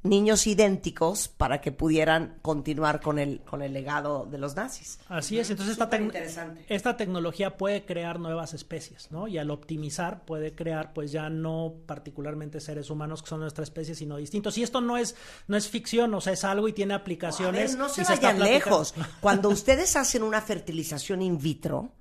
niños 0.04 0.48
idénticos 0.48 1.28
para 1.28 1.60
que 1.60 1.70
pudieran 1.70 2.38
continuar 2.42 3.00
con 3.00 3.20
el, 3.20 3.40
con 3.42 3.62
el 3.62 3.72
legado 3.72 4.26
de 4.26 4.36
los 4.38 4.56
nazis. 4.56 4.98
Así 5.08 5.38
es, 5.38 5.48
entonces 5.50 5.74
esta, 5.74 5.88
tec- 5.88 6.96
tecnología 6.96 7.56
puede 7.56 7.84
crear 7.84 8.18
nuevas 8.18 8.52
especies, 8.52 9.12
¿no? 9.12 9.28
Y 9.28 9.38
al 9.38 9.50
optimizar 9.52 10.24
puede 10.24 10.56
crear, 10.56 10.92
pues 10.92 11.12
ya 11.12 11.30
no 11.30 11.74
particularmente 11.86 12.58
seres 12.60 12.90
humanos 12.90 13.22
que 13.22 13.28
son 13.28 13.40
nuestra 13.40 13.62
especie, 13.62 13.94
sino 13.94 14.16
distintos. 14.16 14.58
Y 14.58 14.64
esto 14.64 14.80
no 14.80 14.96
es, 14.96 15.14
no 15.46 15.56
es 15.56 15.68
ficción, 15.68 16.12
o 16.14 16.20
sea, 16.20 16.32
es 16.32 16.42
algo 16.42 16.66
y 16.66 16.72
tiene 16.72 16.94
A 16.94 16.96
ver, 16.96 17.02
aplicaciones. 17.02 17.76
no 17.76 17.88
se 17.88 18.02
está 18.02 18.14
vayan 18.16 18.38
platicando. 18.38 18.68
lejos. 18.78 18.94
Cuando 19.20 19.50
ustedes 19.50 19.94
hacen 19.94 20.24
una 20.24 20.40
fertilización 20.40 21.22
in 21.22 21.38
vitro, 21.38 21.92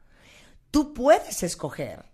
tú 0.71 0.93
puedes 0.95 1.43
escoger 1.43 2.05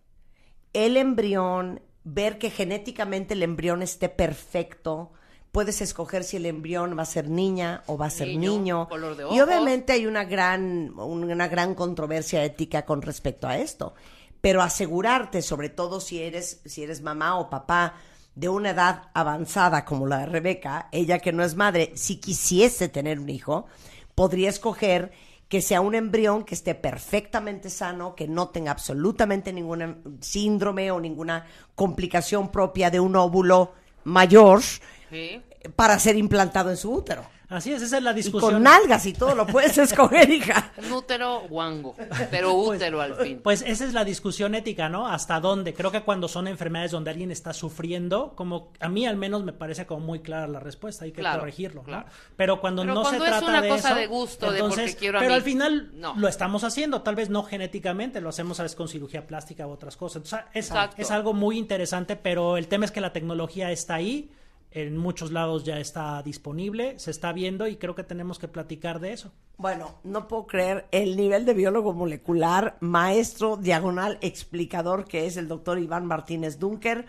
el 0.73 0.97
embrión, 0.97 1.81
ver 2.03 2.38
que 2.39 2.49
genéticamente 2.49 3.35
el 3.35 3.43
embrión 3.43 3.81
esté 3.81 4.09
perfecto. 4.09 5.14
Puedes 5.52 5.82
escoger 5.82 6.24
si 6.24 6.38
el 6.38 6.45
embrión 6.45 6.98
va 6.98 7.03
a 7.03 7.06
ser 7.06 7.30
niña 7.30 7.84
o 7.88 7.98
va 7.98 8.07
a 8.07 8.10
ser 8.10 8.28
Niño, 8.28 8.52
niño. 8.52 8.90
color 8.90 9.15
de 9.15 9.26
Y 9.34 9.40
obviamente 9.40 9.94
hay 9.94 10.06
una 10.06 10.24
gran, 10.26 10.94
una 10.98 11.48
gran 11.48 11.74
controversia 11.74 12.44
ética 12.44 12.86
con 12.86 13.02
respecto 13.02 13.48
a 13.48 13.57
esto. 13.57 13.94
Pero 14.41 14.61
asegurarte, 14.61 15.41
sobre 15.41 15.69
todo 15.69 15.99
si 15.99 16.22
eres, 16.22 16.61
si 16.65 16.84
eres 16.84 17.02
mamá 17.02 17.40
o 17.40 17.49
papá 17.49 17.95
de 18.36 18.49
una 18.49 18.69
edad 18.69 19.10
avanzada 19.15 19.84
como 19.84 20.06
la 20.06 20.19
de 20.19 20.26
Rebeca, 20.28 20.90
ella 20.91 21.18
que 21.18 21.34
no 21.34 21.44
es 21.44 21.56
madre, 21.56 21.91
si 21.95 22.18
quisiese 22.18 22.88
tener 22.88 23.19
un 23.19 23.30
hijo, 23.30 23.65
podría 24.14 24.49
escoger 24.49 25.11
que 25.48 25.61
sea 25.61 25.82
un 25.82 25.95
embrión 25.95 26.44
que 26.44 26.56
esté 26.56 26.76
perfectamente 26.76 27.69
sano, 27.69 28.15
que 28.15 28.28
no 28.28 28.49
tenga 28.49 28.72
absolutamente 28.72 29.53
ningún 29.53 30.19
síndrome 30.22 30.91
o 30.91 30.99
ninguna 30.99 31.45
complicación 31.74 32.52
propia 32.52 32.91
de 32.91 32.99
un 32.99 33.15
óvulo 33.15 33.74
mayor 34.03 34.61
Sí. 35.09 35.41
para 35.75 35.97
ser 35.99 36.15
implantado 36.17 36.69
en 36.69 36.77
su 36.77 36.91
útero. 36.91 37.23
Así 37.49 37.71
es, 37.71 37.81
esa 37.81 37.95
es 37.99 38.03
la 38.03 38.11
Y 38.11 38.15
discusión. 38.15 38.55
con 38.55 38.63
nalgas 38.63 39.05
y 39.05 39.13
todo 39.13 39.34
lo 39.34 39.47
puedes 39.47 39.77
escoger, 39.77 40.29
hija. 40.29 40.73
Un 40.79 40.91
útero 40.91 41.43
guango, 41.47 41.95
pero 42.29 42.53
útero 42.53 42.99
al 42.99 43.15
fin. 43.15 43.39
Pues 43.41 43.61
esa 43.65 43.85
es 43.85 43.93
la 43.93 44.03
discusión 44.03 44.53
ética, 44.53 44.89
¿no? 44.89 45.07
¿Hasta 45.07 45.39
dónde? 45.39 45.73
Creo 45.73 45.89
que 45.89 46.01
cuando 46.01 46.27
son 46.27 46.49
enfermedades 46.49 46.91
donde 46.91 47.09
alguien 47.09 47.31
está 47.31 47.53
sufriendo, 47.53 48.34
como 48.35 48.73
a 48.81 48.89
mí 48.89 49.05
al 49.07 49.15
menos 49.15 49.45
me 49.45 49.53
parece 49.53 49.85
como 49.85 50.05
muy 50.05 50.19
clara 50.19 50.45
la 50.47 50.59
respuesta, 50.59 51.05
hay 51.05 51.13
que 51.13 51.21
Claro, 51.21 51.39
corregirlo, 51.39 51.81
¿no? 51.84 51.88
claro. 51.88 52.05
Pero 52.35 52.59
cuando 52.59 52.81
Pero 52.81 52.93
no 52.95 53.01
cuando 53.03 53.19
se 53.23 53.25
es 53.25 53.31
trata 53.31 53.47
una 53.49 53.61
de 53.61 53.69
cosa 53.69 53.89
eso, 53.91 53.97
de 53.99 54.07
gusto, 54.07 54.51
de 54.51 54.59
porque 54.59 54.95
quiero 54.99 55.17
a 55.17 55.21
pero 55.21 55.31
mí. 55.31 55.35
al 55.38 55.43
final 55.43 55.91
No. 55.93 56.15
lo 56.17 56.27
estamos 56.27 56.65
haciendo, 56.65 57.01
tal 57.01 57.15
vez 57.15 57.29
no 57.29 57.43
genéticamente, 57.43 58.19
lo 58.19 58.27
hacemos 58.27 58.59
a 58.59 58.63
veces 58.63 58.75
con 58.75 58.89
cirugía 58.89 59.25
plástica 59.25 59.65
u 59.67 59.71
otras 59.71 59.95
cosas. 59.95 60.21
Entonces, 60.53 60.73
es 60.97 61.11
algo 61.11 61.34
muy 61.34 61.57
interesante, 61.57 62.17
pero 62.17 62.57
el 62.57 62.67
tema 62.67 62.84
es 62.84 62.91
que 62.91 62.99
la 62.99 63.13
tecnología 63.13 63.71
está 63.71 63.95
ahí, 63.95 64.31
en 64.72 64.98
muchos 64.98 65.31
lados 65.31 65.64
ya 65.64 65.80
está 65.80 66.22
disponible, 66.23 66.99
se 66.99 67.11
está 67.11 67.31
viendo 67.34 67.68
y 67.68 67.77
creo 67.77 67.95
que 67.95 68.03
tenemos 68.03 68.38
que 68.38 68.48
platicar 68.48 68.99
de 68.99 69.14
eso. 69.14 69.31
Bueno, 69.57 69.95
no 70.03 70.27
puedo 70.27 70.45
creer 70.45 70.85
el 70.91 71.15
nivel 71.15 71.45
de 71.45 71.53
biólogo 71.53 71.94
molecular, 71.94 72.77
maestro, 72.80 73.57
diagonal, 73.57 74.18
explicador 74.22 75.06
que 75.06 75.26
es 75.26 75.38
el 75.38 75.48
doctor 75.48 75.80
Iván 75.80 76.06
Martínez 76.06 76.60
Dunker. 76.60 77.06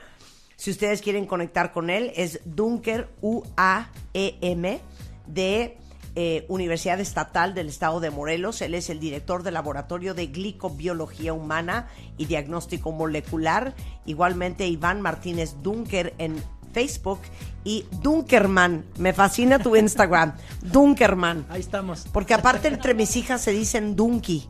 Si 0.56 0.70
ustedes 0.70 1.02
quieren 1.02 1.26
conectar 1.26 1.72
con 1.72 1.90
él, 1.90 2.12
es 2.16 2.40
Dunker 2.44 3.08
U-A-E-M 3.20 4.80
de 5.26 5.76
eh, 6.20 6.46
Universidad 6.48 6.98
Estatal 6.98 7.54
del 7.54 7.68
Estado 7.68 8.00
de 8.00 8.10
Morelos. 8.10 8.60
Él 8.62 8.74
es 8.74 8.90
el 8.90 8.98
director 8.98 9.42
del 9.44 9.54
Laboratorio 9.54 10.14
de 10.14 10.26
Glicobiología 10.26 11.32
Humana 11.32 11.88
y 12.16 12.24
Diagnóstico 12.24 12.90
Molecular. 12.90 13.74
Igualmente, 14.04 14.66
Iván 14.66 15.00
Martínez 15.00 15.56
Dunker 15.62 16.14
en 16.18 16.42
Facebook 16.78 17.18
y 17.64 17.84
Dunkerman. 18.02 18.84
Me 18.98 19.12
fascina 19.12 19.58
tu 19.58 19.74
Instagram. 19.74 20.34
Dunkerman. 20.62 21.44
Ahí 21.48 21.60
estamos. 21.60 22.06
Porque 22.12 22.34
aparte 22.34 22.68
entre 22.68 22.94
mis 22.94 23.16
hijas 23.16 23.40
se 23.40 23.50
dicen 23.50 23.96
Dunky 23.96 24.48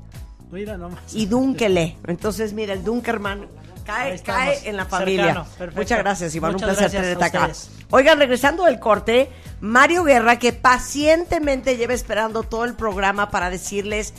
Mira 0.50 0.76
nomás. 0.76 1.14
y 1.14 1.24
Dunkele. 1.24 1.96
Entonces, 2.06 2.52
mira, 2.52 2.74
el 2.74 2.84
Dunkerman 2.84 3.46
cae, 3.86 4.20
cae 4.20 4.68
en 4.68 4.76
la 4.76 4.84
familia. 4.84 5.46
Cercano. 5.56 5.72
Muchas 5.74 5.98
gracias, 5.98 6.34
Iván. 6.34 6.52
Muchas 6.52 6.68
Un 6.68 6.76
placer 6.76 7.00
tenerte 7.00 7.24
acá. 7.24 7.50
Oigan, 7.90 8.18
regresando 8.18 8.64
del 8.64 8.78
corte, 8.78 9.30
Mario 9.62 10.04
Guerra, 10.04 10.38
que 10.38 10.52
pacientemente 10.52 11.78
lleva 11.78 11.94
esperando 11.94 12.42
todo 12.42 12.64
el 12.64 12.74
programa 12.74 13.30
para 13.30 13.48
decirles 13.48 14.12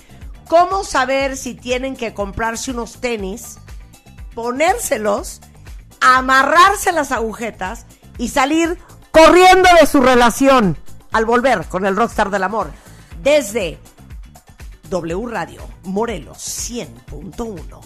cómo 0.48 0.84
saber 0.84 1.38
si 1.38 1.54
tienen 1.54 1.96
que 1.96 2.16
comprarse 2.16 2.72
unos 2.72 3.00
tenis, 3.02 3.60
ponérselos, 4.34 5.42
amarrarse 6.02 6.92
las 6.92 7.12
agujetas 7.12 7.86
y 8.20 8.28
salir 8.28 8.78
corriendo 9.10 9.68
de 9.80 9.88
su 9.88 10.02
relación 10.02 10.78
al 11.12 11.26
volver 11.26 11.66
con 11.66 11.88
el 11.88 11.96
Rockstar 11.96 12.30
del 12.30 12.44
Amor. 12.44 12.70
Desde 13.24 13.80
W 14.90 15.26
Radio 15.28 15.62
Morelos 15.86 16.38
100.1. 16.38 17.80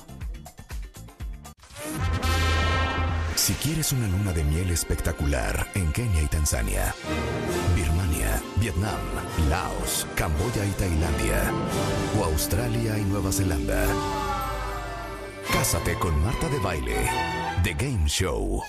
Si 3.35 3.53
quieres 3.55 3.91
una 3.91 4.07
luna 4.07 4.31
de 4.31 4.43
miel 4.43 4.69
espectacular 4.71 5.67
en 5.75 5.91
Kenia 5.91 6.21
y 6.21 6.27
Tanzania, 6.27 6.95
Birmania, 7.75 8.41
Vietnam, 8.55 8.99
Laos, 9.49 10.07
Camboya 10.15 10.65
y 10.65 10.71
Tailandia, 10.71 11.51
o 12.17 12.25
Australia 12.25 12.97
y 12.97 13.03
Nueva 13.03 13.33
Zelanda, 13.33 13.85
cásate 15.51 15.95
con 15.99 16.17
Marta 16.23 16.47
de 16.47 16.59
Baile, 16.59 17.09
The 17.63 17.73
Game 17.73 18.07
Show. 18.07 18.63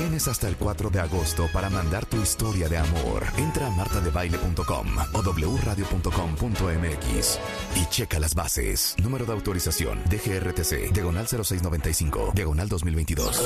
Tienes 0.00 0.28
hasta 0.28 0.48
el 0.48 0.56
4 0.56 0.88
de 0.88 0.98
agosto 0.98 1.46
para 1.52 1.68
mandar 1.68 2.06
tu 2.06 2.16
historia 2.22 2.70
de 2.70 2.78
amor. 2.78 3.22
Entra 3.36 3.66
a 3.66 3.70
martadebaile.com 3.70 4.86
o 5.12 5.20
wradio.com.mx 5.58 7.38
y 7.76 7.86
checa 7.90 8.18
las 8.18 8.34
bases. 8.34 8.96
Número 9.02 9.26
de 9.26 9.32
autorización 9.32 10.02
DGRTC, 10.04 10.90
diagonal 10.94 11.28
0695, 11.28 12.32
diagonal 12.34 12.66
2022. 12.66 13.42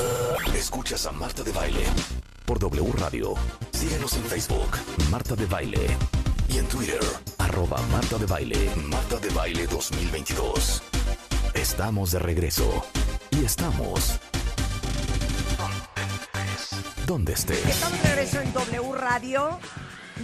Escuchas 0.55 1.05
a 1.05 1.11
Marta 1.11 1.43
de 1.43 1.51
Baile 1.51 1.83
por 2.45 2.57
W 2.57 2.93
Radio. 2.99 3.33
Síguenos 3.73 4.13
en 4.13 4.23
Facebook, 4.23 4.77
Marta 5.11 5.35
de 5.35 5.47
Baile. 5.47 5.85
Y 6.47 6.59
en 6.59 6.67
Twitter, 6.69 7.01
arroba 7.37 7.81
Marta 7.91 8.17
de 8.17 8.27
Baile, 8.27 8.71
Marta 8.87 9.17
de 9.17 9.29
Baile 9.31 9.67
2022. 9.67 10.81
Estamos 11.53 12.13
de 12.13 12.19
regreso. 12.19 12.85
Y 13.31 13.43
estamos 13.43 14.21
donde 17.05 17.33
estés. 17.33 17.65
Estamos 17.65 18.01
de 18.01 18.09
regreso 18.09 18.41
en 18.41 18.51
W 18.53 18.93
Radio 18.93 19.59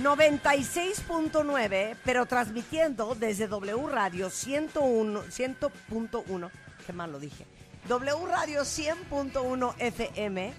96.9, 0.01 1.97
pero 2.03 2.25
transmitiendo 2.25 3.13
desde 3.15 3.47
W 3.47 3.87
Radio 3.87 4.29
101, 4.29 5.23
100.1, 5.23 6.51
qué 6.85 6.93
mal 6.93 7.11
lo 7.11 7.19
dije. 7.19 7.45
W 7.87 8.25
Radio 8.25 8.61
100.1 8.61 9.75
FM 9.77 10.53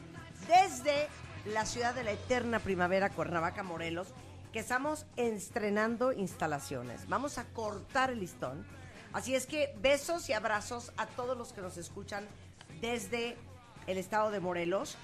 desde 0.47 1.09
la 1.47 1.67
ciudad 1.67 1.95
de 1.95 2.05
la 2.05 2.13
eterna 2.13 2.61
primavera, 2.61 3.11
Cuernavaca, 3.11 3.63
Morelos, 3.63 4.09
que 4.53 4.61
estamos 4.61 5.07
estrenando 5.17 6.13
instalaciones. 6.13 7.09
Vamos 7.09 7.39
a 7.39 7.45
cortar 7.47 8.11
el 8.11 8.21
listón. 8.21 8.65
Así 9.13 9.35
es 9.35 9.47
que 9.47 9.75
besos 9.81 10.29
y 10.29 10.35
abrazos 10.35 10.93
a 10.97 11.07
todos 11.07 11.37
los 11.37 11.53
que 11.53 11.63
nos 11.63 11.77
escuchan 11.79 12.29
desde 12.81 13.37
el 13.87 13.99
estado 13.99 14.31
de 14.31 14.41
Morelos. 14.41 14.97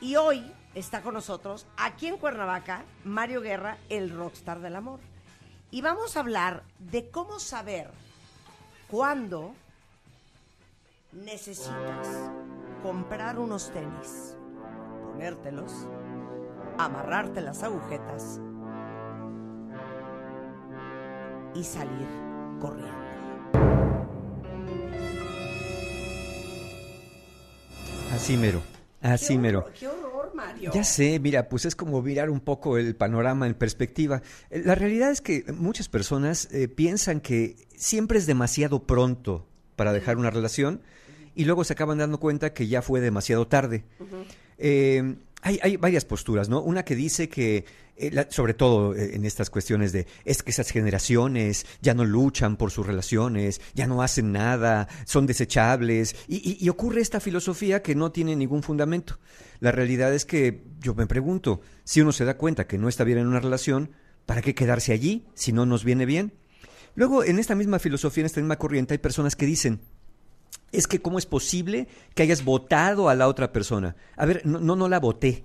Y 0.00 0.16
hoy 0.16 0.52
está 0.74 1.00
con 1.00 1.14
nosotros, 1.14 1.66
aquí 1.76 2.06
en 2.06 2.18
Cuernavaca, 2.18 2.84
Mario 3.04 3.40
Guerra, 3.40 3.78
el 3.88 4.10
rockstar 4.10 4.60
del 4.60 4.76
amor. 4.76 5.00
Y 5.70 5.80
vamos 5.80 6.16
a 6.16 6.20
hablar 6.20 6.64
de 6.78 7.10
cómo 7.10 7.40
saber 7.40 7.90
cuándo 8.88 9.54
necesitas 11.12 12.08
comprar 12.82 13.38
unos 13.38 13.72
tenis, 13.72 14.36
ponértelos, 15.12 15.72
amarrarte 16.78 17.40
las 17.40 17.62
agujetas 17.62 18.38
y 21.54 21.64
salir 21.64 22.06
corriendo. 22.60 23.06
Así 28.12 28.36
mero, 28.36 28.60
así 29.00 29.34
Qué 29.34 29.38
mero. 29.38 29.58
horror, 29.60 29.72
Qué 29.72 29.88
horror, 29.88 30.32
Mario. 30.34 30.70
Ya 30.74 30.84
sé, 30.84 31.18
mira, 31.20 31.48
pues 31.48 31.64
es 31.64 31.76
como 31.76 32.00
mirar 32.02 32.30
un 32.30 32.40
poco 32.40 32.78
el 32.78 32.94
panorama 32.96 33.46
en 33.46 33.54
perspectiva. 33.54 34.22
Eh, 34.50 34.62
La 34.64 34.74
realidad 34.74 35.10
es 35.10 35.20
que 35.20 35.44
muchas 35.52 35.88
personas 35.88 36.48
eh, 36.52 36.68
piensan 36.68 37.20
que 37.20 37.56
siempre 37.76 38.18
es 38.18 38.26
demasiado 38.26 38.82
pronto 38.86 39.46
para 39.76 39.92
dejar 39.92 40.16
una 40.16 40.30
relación 40.30 40.80
y 41.34 41.44
luego 41.44 41.64
se 41.64 41.74
acaban 41.74 41.98
dando 41.98 42.18
cuenta 42.18 42.52
que 42.54 42.66
ya 42.66 42.80
fue 42.82 43.00
demasiado 43.00 43.46
tarde. 43.46 43.84
Eh, 44.58 45.16
hay, 45.46 45.58
hay 45.62 45.76
varias 45.76 46.04
posturas, 46.04 46.48
¿no? 46.48 46.60
Una 46.60 46.84
que 46.84 46.96
dice 46.96 47.28
que, 47.28 47.64
eh, 47.96 48.10
la- 48.12 48.26
sobre 48.30 48.52
todo 48.54 48.94
eh, 48.94 49.14
en 49.14 49.24
estas 49.24 49.48
cuestiones 49.48 49.92
de, 49.92 50.06
es 50.24 50.42
que 50.42 50.50
esas 50.50 50.70
generaciones 50.70 51.64
ya 51.80 51.94
no 51.94 52.04
luchan 52.04 52.56
por 52.56 52.70
sus 52.70 52.86
relaciones, 52.86 53.60
ya 53.74 53.86
no 53.86 54.02
hacen 54.02 54.32
nada, 54.32 54.88
son 55.04 55.26
desechables, 55.26 56.16
y, 56.28 56.36
y- 56.36 56.58
y 56.64 56.68
ocurre 56.68 57.00
esta 57.00 57.20
filosofía 57.20 57.80
que 57.82 57.94
no 57.94 58.10
tiene 58.12 58.34
ningún 58.34 58.62
fundamento. 58.62 59.18
La 59.60 59.72
realidad 59.72 60.12
es 60.12 60.24
que 60.26 60.64
yo 60.80 60.94
me 60.94 61.06
pregunto, 61.06 61.60
si 61.84 62.00
uno 62.00 62.12
se 62.12 62.24
da 62.24 62.36
cuenta 62.36 62.66
que 62.66 62.76
no 62.78 62.88
está 62.88 63.04
bien 63.04 63.18
en 63.18 63.26
una 63.28 63.40
relación, 63.40 63.92
¿para 64.26 64.42
qué 64.42 64.54
quedarse 64.54 64.92
allí 64.92 65.26
si 65.34 65.52
no 65.52 65.64
nos 65.64 65.84
viene 65.84 66.06
bien? 66.06 66.32
Luego, 66.96 67.22
en 67.24 67.38
esta 67.38 67.54
misma 67.54 67.78
filosofía, 67.78 68.22
en 68.22 68.26
esta 68.26 68.40
misma 68.40 68.56
corriente, 68.56 68.94
hay 68.94 68.98
personas 68.98 69.36
que 69.36 69.46
dicen, 69.46 69.80
es 70.72 70.86
que 70.86 71.00
cómo 71.00 71.18
es 71.18 71.26
posible 71.26 71.88
que 72.14 72.22
hayas 72.22 72.44
votado 72.44 73.08
a 73.08 73.14
la 73.14 73.28
otra 73.28 73.52
persona. 73.52 73.96
A 74.16 74.26
ver, 74.26 74.42
no, 74.44 74.60
no, 74.60 74.76
no 74.76 74.88
la 74.88 75.00
voté. 75.00 75.44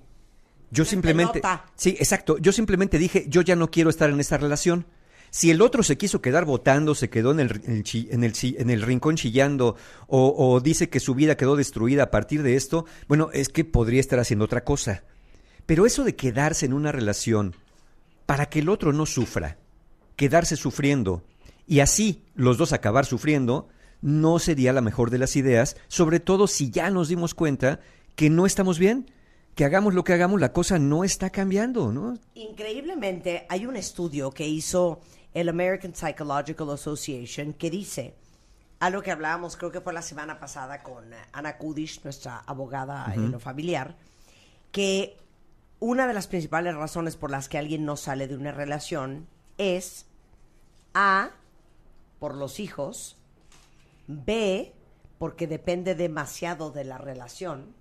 Yo 0.71 0.85
simplemente... 0.85 1.41
pelota. 1.41 1.65
Sí, 1.75 1.95
exacto. 1.99 2.37
Yo 2.37 2.51
simplemente 2.51 2.97
dije, 2.97 3.25
yo 3.27 3.41
ya 3.41 3.55
no 3.55 3.71
quiero 3.71 3.89
estar 3.89 4.09
en 4.09 4.19
esta 4.19 4.37
relación. 4.37 4.85
Si 5.29 5.49
el 5.49 5.61
otro 5.61 5.81
se 5.83 5.97
quiso 5.97 6.21
quedar 6.21 6.43
votando, 6.43 6.93
se 6.93 7.09
quedó 7.09 7.31
en 7.31 7.39
el, 7.39 7.61
en 7.65 7.77
el 7.77 8.07
en 8.11 8.23
el 8.23 8.33
en 8.57 8.69
el 8.69 8.81
rincón 8.81 9.15
chillando 9.15 9.77
o, 10.07 10.35
o 10.37 10.59
dice 10.59 10.89
que 10.89 10.99
su 10.99 11.15
vida 11.15 11.37
quedó 11.37 11.55
destruida 11.55 12.03
a 12.03 12.11
partir 12.11 12.43
de 12.43 12.55
esto, 12.55 12.85
bueno, 13.07 13.29
es 13.31 13.47
que 13.47 13.63
podría 13.63 14.01
estar 14.01 14.19
haciendo 14.19 14.43
otra 14.43 14.65
cosa. 14.65 15.03
Pero 15.65 15.85
eso 15.85 16.03
de 16.03 16.17
quedarse 16.17 16.65
en 16.65 16.73
una 16.73 16.91
relación 16.91 17.55
para 18.25 18.47
que 18.47 18.59
el 18.59 18.67
otro 18.67 18.91
no 18.91 19.05
sufra, 19.05 19.57
quedarse 20.17 20.57
sufriendo 20.57 21.23
y 21.65 21.79
así 21.79 22.23
los 22.35 22.57
dos 22.57 22.73
acabar 22.73 23.05
sufriendo, 23.05 23.69
no 24.01 24.39
sería 24.39 24.73
la 24.73 24.81
mejor 24.81 25.09
de 25.09 25.17
las 25.17 25.35
ideas, 25.35 25.77
sobre 25.87 26.19
todo 26.19 26.47
si 26.47 26.71
ya 26.71 26.89
nos 26.89 27.07
dimos 27.07 27.33
cuenta 27.33 27.79
que 28.15 28.29
no 28.29 28.45
estamos 28.45 28.79
bien, 28.79 29.11
que 29.55 29.65
hagamos 29.65 29.93
lo 29.93 30.03
que 30.03 30.13
hagamos, 30.13 30.39
la 30.39 30.53
cosa 30.53 30.79
no 30.79 31.03
está 31.03 31.29
cambiando, 31.29 31.91
¿no? 31.91 32.17
Increíblemente, 32.35 33.45
hay 33.49 33.65
un 33.65 33.75
estudio 33.75 34.31
que 34.31 34.47
hizo 34.47 35.01
el 35.33 35.49
American 35.49 35.93
Psychological 35.93 36.69
Association 36.71 37.53
que 37.53 37.69
dice 37.69 38.15
algo 38.79 39.03
que 39.03 39.11
hablábamos, 39.11 39.57
creo 39.57 39.71
que 39.71 39.79
fue 39.79 39.93
la 39.93 40.01
semana 40.01 40.39
pasada 40.39 40.81
con 40.81 41.05
Ana 41.33 41.57
Kudish, 41.57 42.03
nuestra 42.03 42.39
abogada 42.39 43.13
en 43.13 43.31
lo 43.31 43.39
familiar, 43.39 43.95
que 44.71 45.17
una 45.79 46.07
de 46.07 46.15
las 46.15 46.25
principales 46.25 46.75
razones 46.75 47.15
por 47.15 47.29
las 47.29 47.47
que 47.47 47.59
alguien 47.59 47.85
no 47.85 47.95
sale 47.95 48.27
de 48.27 48.35
una 48.35 48.51
relación 48.51 49.27
es 49.59 50.07
A, 50.95 51.29
por 52.19 52.33
los 52.35 52.59
hijos, 52.59 53.17
B, 54.25 54.73
porque 55.17 55.47
depende 55.47 55.95
demasiado 55.95 56.71
de 56.71 56.83
la 56.83 56.97
relación 56.97 57.73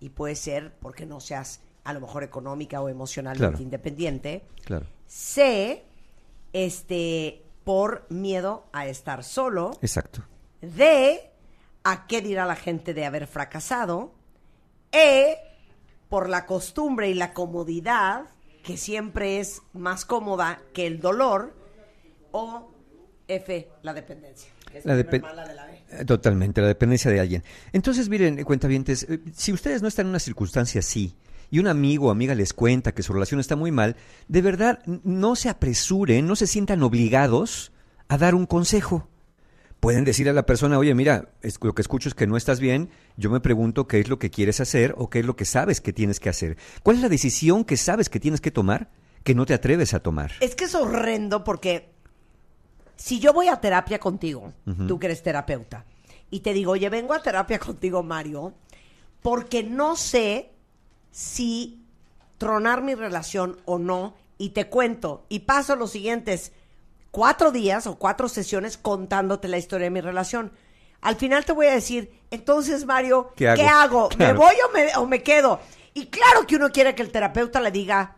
y 0.00 0.10
puede 0.10 0.34
ser 0.36 0.72
porque 0.80 1.06
no 1.06 1.20
seas 1.20 1.60
a 1.84 1.92
lo 1.92 2.00
mejor 2.00 2.22
económica 2.24 2.80
o 2.80 2.88
emocionalmente 2.88 3.48
Claro. 3.52 3.62
independiente. 3.62 4.44
Claro. 4.64 4.86
C, 5.06 5.84
este, 6.52 7.42
por 7.64 8.06
miedo 8.10 8.66
a 8.72 8.86
estar 8.86 9.24
solo. 9.24 9.72
Exacto. 9.82 10.22
D, 10.60 11.30
a 11.84 12.06
qué 12.06 12.20
dirá 12.20 12.46
la 12.46 12.56
gente 12.56 12.94
de 12.94 13.04
haber 13.04 13.26
fracasado. 13.26 14.12
E, 14.92 15.36
por 16.08 16.28
la 16.28 16.46
costumbre 16.46 17.08
y 17.08 17.14
la 17.14 17.32
comodidad, 17.32 18.26
que 18.62 18.76
siempre 18.76 19.40
es 19.40 19.62
más 19.72 20.04
cómoda 20.04 20.60
que 20.74 20.86
el 20.86 21.00
dolor. 21.00 21.54
O 22.32 22.70
F, 23.28 23.68
la 23.82 23.92
dependencia. 23.94 24.50
Que 24.72 24.78
es 24.78 24.84
La 24.84 24.94
mala 25.20 25.46
de 25.46 25.54
la. 25.54 25.68
Eh, 26.00 26.04
Totalmente, 26.06 26.60
la 26.62 26.68
dependencia 26.68 27.10
de 27.10 27.20
alguien. 27.20 27.44
Entonces, 27.72 28.08
miren, 28.08 28.42
cuentavientes, 28.44 29.04
eh, 29.08 29.20
si 29.34 29.52
ustedes 29.52 29.82
no 29.82 29.88
están 29.88 30.06
en 30.06 30.10
una 30.10 30.18
circunstancia 30.18 30.78
así 30.78 31.14
y 31.50 31.58
un 31.58 31.66
amigo 31.66 32.06
o 32.08 32.10
amiga 32.10 32.34
les 32.34 32.54
cuenta 32.54 32.92
que 32.92 33.02
su 33.02 33.12
relación 33.12 33.38
está 33.40 33.56
muy 33.56 33.70
mal, 33.70 33.96
de 34.26 34.40
verdad 34.42 34.82
no 35.04 35.36
se 35.36 35.50
apresuren, 35.50 36.26
no 36.26 36.34
se 36.34 36.46
sientan 36.46 36.82
obligados 36.82 37.72
a 38.08 38.16
dar 38.16 38.34
un 38.34 38.46
consejo. 38.46 39.08
Pueden 39.80 40.04
decir 40.04 40.28
a 40.28 40.32
la 40.32 40.46
persona, 40.46 40.78
oye, 40.78 40.94
mira, 40.94 41.30
es- 41.42 41.58
lo 41.60 41.74
que 41.74 41.82
escucho 41.82 42.08
es 42.08 42.14
que 42.14 42.26
no 42.26 42.36
estás 42.36 42.60
bien, 42.60 42.88
yo 43.16 43.30
me 43.30 43.40
pregunto 43.40 43.86
qué 43.88 43.98
es 44.00 44.08
lo 44.08 44.18
que 44.18 44.30
quieres 44.30 44.60
hacer 44.60 44.94
o 44.96 45.10
qué 45.10 45.18
es 45.18 45.26
lo 45.26 45.34
que 45.36 45.44
sabes 45.44 45.80
que 45.80 45.92
tienes 45.92 46.20
que 46.20 46.28
hacer. 46.30 46.56
¿Cuál 46.82 46.96
es 46.96 47.02
la 47.02 47.08
decisión 47.08 47.64
que 47.64 47.76
sabes 47.76 48.08
que 48.08 48.20
tienes 48.20 48.40
que 48.40 48.50
tomar 48.52 48.90
que 49.24 49.34
no 49.34 49.44
te 49.44 49.54
atreves 49.54 49.92
a 49.92 50.00
tomar? 50.00 50.32
Es 50.40 50.54
que 50.54 50.64
es 50.64 50.74
horrendo 50.74 51.42
porque 51.44 51.91
si 52.96 53.18
yo 53.18 53.32
voy 53.32 53.48
a 53.48 53.60
terapia 53.60 53.98
contigo, 53.98 54.52
tú 54.88 54.98
que 54.98 55.06
eres 55.06 55.22
terapeuta, 55.22 55.84
y 56.30 56.40
te 56.40 56.52
digo, 56.52 56.72
oye, 56.72 56.88
vengo 56.88 57.14
a 57.14 57.22
terapia 57.22 57.58
contigo, 57.58 58.02
Mario, 58.02 58.54
porque 59.20 59.62
no 59.62 59.96
sé 59.96 60.50
si 61.10 61.84
tronar 62.38 62.82
mi 62.82 62.94
relación 62.94 63.58
o 63.64 63.78
no, 63.78 64.14
y 64.38 64.50
te 64.50 64.68
cuento, 64.68 65.24
y 65.28 65.40
paso 65.40 65.76
los 65.76 65.90
siguientes 65.90 66.52
cuatro 67.10 67.52
días 67.52 67.86
o 67.86 67.96
cuatro 67.96 68.28
sesiones 68.28 68.76
contándote 68.76 69.46
la 69.46 69.58
historia 69.58 69.84
de 69.84 69.90
mi 69.90 70.00
relación. 70.00 70.52
Al 71.02 71.16
final 71.16 71.44
te 71.44 71.52
voy 71.52 71.66
a 71.66 71.74
decir, 71.74 72.12
entonces, 72.30 72.86
Mario, 72.86 73.32
¿Qué 73.36 73.48
hago? 73.48 73.62
hago? 73.68 74.08
Claro. 74.08 74.34
¿Me 74.34 74.38
voy 74.38 74.54
o 74.68 74.72
me, 74.72 74.96
o 74.96 75.06
me 75.06 75.22
quedo? 75.22 75.60
Y 75.94 76.06
claro 76.06 76.46
que 76.46 76.56
uno 76.56 76.70
quiere 76.70 76.94
que 76.94 77.02
el 77.02 77.12
terapeuta 77.12 77.60
le 77.60 77.70
diga, 77.70 78.16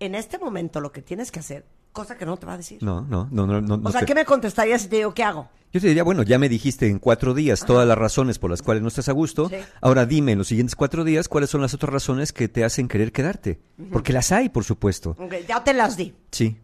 en 0.00 0.14
este 0.14 0.38
momento 0.38 0.80
lo 0.80 0.90
que 0.90 1.02
tienes 1.02 1.30
que 1.30 1.40
hacer, 1.40 1.66
cosa 1.92 2.16
que 2.16 2.24
no 2.26 2.36
te 2.36 2.46
va 2.46 2.54
a 2.54 2.56
decir. 2.56 2.82
No, 2.82 3.02
no, 3.02 3.28
no, 3.30 3.46
no. 3.46 3.60
no, 3.60 3.88
o 3.88 3.92
sea, 3.92 4.00
te- 4.00 4.06
¿qué 4.06 4.14
me 4.14 4.24
contestarías 4.24 4.82
si 4.82 4.88
te 4.88 4.96
digo 4.96 5.12
qué 5.14 5.22
hago? 5.24 5.48
Yo 5.72 5.80
te 5.80 5.86
diría, 5.86 6.02
bueno, 6.04 6.22
ya 6.22 6.38
me 6.38 6.48
dijiste 6.50 6.86
en 6.86 6.98
cuatro 6.98 7.32
días 7.32 7.64
todas 7.64 7.88
las 7.88 7.96
razones 7.96 8.38
por 8.38 8.50
las 8.50 8.60
cuales 8.60 8.82
no 8.82 8.88
estás 8.88 9.08
a 9.08 9.12
gusto. 9.12 9.48
Sí. 9.48 9.56
Ahora 9.80 10.04
dime 10.04 10.32
en 10.32 10.38
los 10.38 10.48
siguientes 10.48 10.76
cuatro 10.76 11.02
días 11.02 11.28
cuáles 11.28 11.48
son 11.48 11.62
las 11.62 11.72
otras 11.72 11.90
razones 11.92 12.32
que 12.32 12.46
te 12.48 12.62
hacen 12.64 12.88
querer 12.88 13.10
quedarte. 13.10 13.58
Porque 13.90 14.12
las 14.12 14.32
hay, 14.32 14.50
por 14.50 14.64
supuesto. 14.64 15.16
Ok, 15.18 15.34
ya 15.48 15.64
te 15.64 15.72
las 15.72 15.96
di. 15.96 16.14
Sí. 16.30 16.58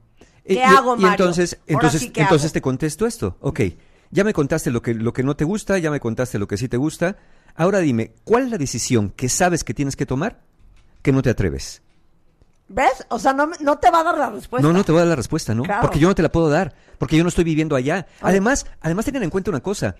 ¿Qué 0.46 0.55
Y- 0.55 0.56
y- 0.59 0.60
hago, 0.60 0.94
y, 0.96 1.00
Mario? 1.00 1.10
entonces, 1.24 1.55
Ahora 1.55 1.72
entonces, 1.74 2.00
sí, 2.02 2.10
¿qué 2.10 2.20
entonces 2.22 2.46
hago? 2.46 2.52
te 2.55 2.60
contesto 2.60 3.06
esto. 3.06 3.36
Ok, 3.40 3.60
ya 4.10 4.24
me 4.24 4.34
contaste 4.34 4.70
lo 4.70 4.82
que, 4.82 4.92
lo 4.94 5.12
que 5.14 5.22
no 5.22 5.36
te 5.36 5.44
gusta, 5.44 5.78
ya 5.78 5.90
me 5.90 6.00
contaste 6.00 6.38
lo 6.38 6.46
que 6.46 6.56
sí 6.59 6.68
te 6.68 6.76
gusta. 6.76 7.16
Ahora 7.55 7.78
dime, 7.80 8.12
¿cuál 8.24 8.44
es 8.44 8.50
la 8.50 8.59
decisión 8.59 9.10
que 9.10 9.28
sabes 9.30 9.64
que 9.64 9.72
tienes 9.74 9.96
que 9.96 10.05
tomar 10.06 10.42
que 11.02 11.12
no 11.12 11.22
te 11.22 11.30
atreves? 11.30 11.80
¿Ves? 12.68 13.06
O 13.08 13.18
sea, 13.18 13.32
no, 13.32 13.50
no 13.60 13.78
te 13.78 13.90
va 13.90 14.00
a 14.00 14.04
dar 14.04 14.18
la 14.18 14.30
respuesta. 14.30 14.66
No, 14.66 14.72
no 14.74 14.84
te 14.84 14.92
voy 14.92 14.98
a 14.98 15.02
dar 15.04 15.08
la 15.10 15.16
respuesta, 15.16 15.54
¿no? 15.54 15.62
Claro. 15.62 15.82
Porque 15.82 15.98
yo 15.98 16.08
no 16.08 16.14
te 16.14 16.22
la 16.22 16.30
puedo 16.30 16.50
dar, 16.50 16.74
porque 16.98 17.16
yo 17.16 17.22
no 17.22 17.28
estoy 17.30 17.44
viviendo 17.44 17.76
allá. 17.76 18.06
Además, 18.20 18.66
además 18.80 19.04
tengan 19.06 19.22
en 19.22 19.30
cuenta 19.30 19.50
una 19.50 19.60
cosa, 19.60 19.96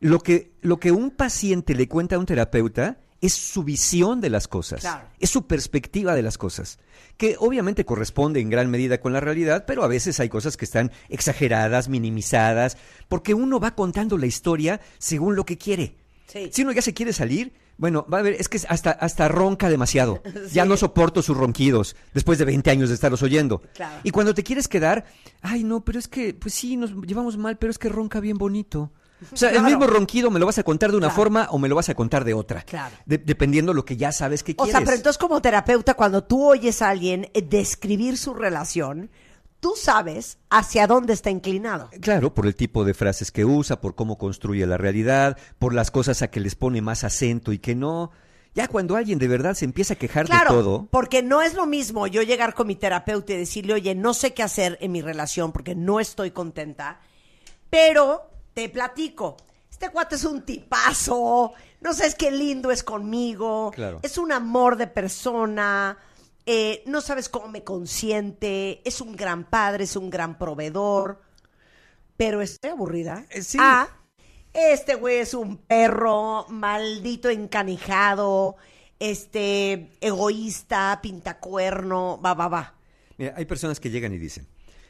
lo 0.00 0.18
que, 0.20 0.52
lo 0.60 0.78
que 0.78 0.90
un 0.92 1.10
paciente 1.10 1.74
le 1.74 1.88
cuenta 1.88 2.16
a 2.16 2.18
un 2.18 2.26
terapeuta 2.26 2.98
es 3.20 3.34
su 3.34 3.64
visión 3.64 4.20
de 4.20 4.30
las 4.30 4.46
cosas, 4.46 4.80
Claro. 4.80 5.08
es 5.18 5.30
su 5.30 5.46
perspectiva 5.48 6.14
de 6.14 6.22
las 6.22 6.38
cosas, 6.38 6.78
que 7.16 7.34
obviamente 7.40 7.84
corresponde 7.84 8.38
en 8.40 8.48
gran 8.48 8.70
medida 8.70 9.00
con 9.00 9.12
la 9.12 9.18
realidad, 9.18 9.64
pero 9.66 9.82
a 9.82 9.88
veces 9.88 10.20
hay 10.20 10.28
cosas 10.28 10.56
que 10.56 10.64
están 10.64 10.92
exageradas, 11.08 11.88
minimizadas, 11.88 12.76
porque 13.08 13.34
uno 13.34 13.58
va 13.58 13.74
contando 13.74 14.18
la 14.18 14.26
historia 14.26 14.80
según 14.98 15.34
lo 15.34 15.44
que 15.44 15.58
quiere. 15.58 15.96
Sí. 16.28 16.50
Si 16.52 16.62
uno 16.62 16.70
ya 16.72 16.82
se 16.82 16.94
quiere 16.94 17.12
salir, 17.12 17.52
bueno, 17.78 18.04
va 18.12 18.18
a 18.18 18.22
ver, 18.22 18.34
es 18.34 18.48
que 18.50 18.60
hasta, 18.68 18.90
hasta 18.90 19.28
ronca 19.28 19.70
demasiado. 19.70 20.22
Ya 20.52 20.64
no 20.66 20.76
soporto 20.76 21.22
sus 21.22 21.36
ronquidos 21.36 21.96
después 22.12 22.38
de 22.38 22.44
20 22.44 22.70
años 22.70 22.88
de 22.90 22.94
estarlos 22.96 23.22
oyendo. 23.22 23.62
Claro. 23.74 24.00
Y 24.02 24.10
cuando 24.10 24.34
te 24.34 24.42
quieres 24.42 24.68
quedar, 24.68 25.04
ay, 25.40 25.64
no, 25.64 25.82
pero 25.84 25.98
es 25.98 26.08
que, 26.08 26.34
pues 26.34 26.52
sí, 26.54 26.76
nos 26.76 26.92
llevamos 27.06 27.36
mal, 27.38 27.56
pero 27.56 27.70
es 27.70 27.78
que 27.78 27.88
ronca 27.88 28.20
bien 28.20 28.36
bonito. 28.36 28.92
O 29.32 29.36
sea, 29.36 29.50
el 29.50 29.62
mismo 29.64 29.84
ronquido 29.88 30.30
me 30.30 30.38
lo 30.38 30.46
vas 30.46 30.58
a 30.58 30.62
contar 30.62 30.92
de 30.92 30.96
una 30.96 31.08
Claro. 31.08 31.16
forma 31.16 31.48
o 31.50 31.58
me 31.58 31.68
lo 31.68 31.74
vas 31.74 31.88
a 31.88 31.94
contar 31.96 32.24
de 32.24 32.34
otra. 32.34 32.62
Claro. 32.62 32.94
De- 33.04 33.18
dependiendo 33.18 33.74
lo 33.74 33.84
que 33.84 33.96
ya 33.96 34.12
sabes 34.12 34.44
que 34.44 34.52
O 34.52 34.56
quieres. 34.62 34.72
sea, 34.72 34.80
pero 34.84 34.96
entonces 34.96 35.18
como 35.18 35.42
terapeuta, 35.42 35.94
cuando 35.94 36.22
tú 36.22 36.44
oyes 36.46 36.82
a 36.82 36.90
alguien 36.90 37.28
eh, 37.34 37.42
describir 37.42 38.16
su 38.16 38.32
relación, 38.34 39.10
tú 39.60 39.74
sabes 39.76 40.38
hacia 40.50 40.86
dónde 40.86 41.12
está 41.12 41.30
inclinado. 41.30 41.90
Claro, 42.00 42.32
por 42.34 42.46
el 42.46 42.54
tipo 42.54 42.84
de 42.84 42.94
frases 42.94 43.30
que 43.30 43.44
usa, 43.44 43.80
por 43.80 43.94
cómo 43.94 44.18
construye 44.18 44.66
la 44.66 44.76
realidad, 44.76 45.36
por 45.58 45.74
las 45.74 45.90
cosas 45.90 46.22
a 46.22 46.28
que 46.30 46.40
les 46.40 46.54
pone 46.54 46.80
más 46.80 47.04
acento 47.04 47.52
y 47.52 47.58
que 47.58 47.74
no. 47.74 48.10
Ya 48.54 48.66
cuando 48.66 48.96
alguien 48.96 49.18
de 49.18 49.28
verdad 49.28 49.54
se 49.54 49.64
empieza 49.64 49.94
a 49.94 49.96
quejar 49.98 50.26
Claro, 50.26 50.50
de 50.56 50.62
todo, 50.62 50.88
porque 50.90 51.22
no 51.22 51.42
es 51.42 51.54
lo 51.54 51.66
mismo 51.66 52.06
yo 52.06 52.22
llegar 52.22 52.54
con 52.54 52.66
mi 52.66 52.74
terapeuta 52.76 53.32
y 53.32 53.36
decirle, 53.36 53.74
oye, 53.74 53.94
no 53.94 54.14
sé 54.14 54.34
qué 54.34 54.42
hacer 54.42 54.78
en 54.80 54.90
mi 54.92 55.00
relación 55.02 55.52
porque 55.52 55.74
no 55.74 56.00
estoy 56.00 56.30
contenta, 56.32 57.00
pero 57.70 58.30
te 58.54 58.68
platico. 58.68 59.36
Este 59.70 59.90
cuate 59.90 60.16
es 60.16 60.24
un 60.24 60.42
tipazo, 60.42 61.52
no 61.80 61.92
sabes 61.92 62.16
qué 62.16 62.30
lindo 62.32 62.72
es 62.72 62.82
conmigo, 62.82 63.70
Claro. 63.72 64.00
es 64.02 64.18
un 64.18 64.32
amor 64.32 64.76
de 64.76 64.88
persona, 64.88 65.96
eh, 66.50 66.82
no 66.86 67.02
sabes 67.02 67.28
cómo 67.28 67.46
me 67.48 67.62
consiente, 67.62 68.80
es 68.88 69.02
un 69.02 69.14
gran 69.14 69.44
padre, 69.44 69.84
es 69.84 69.96
un 69.96 70.08
gran 70.08 70.38
proveedor, 70.38 71.20
pero 72.16 72.40
estoy 72.40 72.70
aburrida. 72.70 73.26
sí. 73.42 73.58
Ah, 73.60 73.86
este 74.54 74.94
güey 74.94 75.18
es 75.18 75.34
un 75.34 75.58
perro 75.58 76.46
maldito 76.48 77.28
encanijado, 77.28 78.56
este 78.98 79.90
egoísta, 80.00 81.00
pintacuerno, 81.02 82.18
va, 82.24 82.32
va, 82.32 82.48
va. 82.48 82.74
Mira, 83.18 83.34
hay 83.36 83.44
personas 83.44 83.78
que 83.78 83.90
llegan 83.90 84.14
y 84.14 84.18
dicen, 84.18 84.48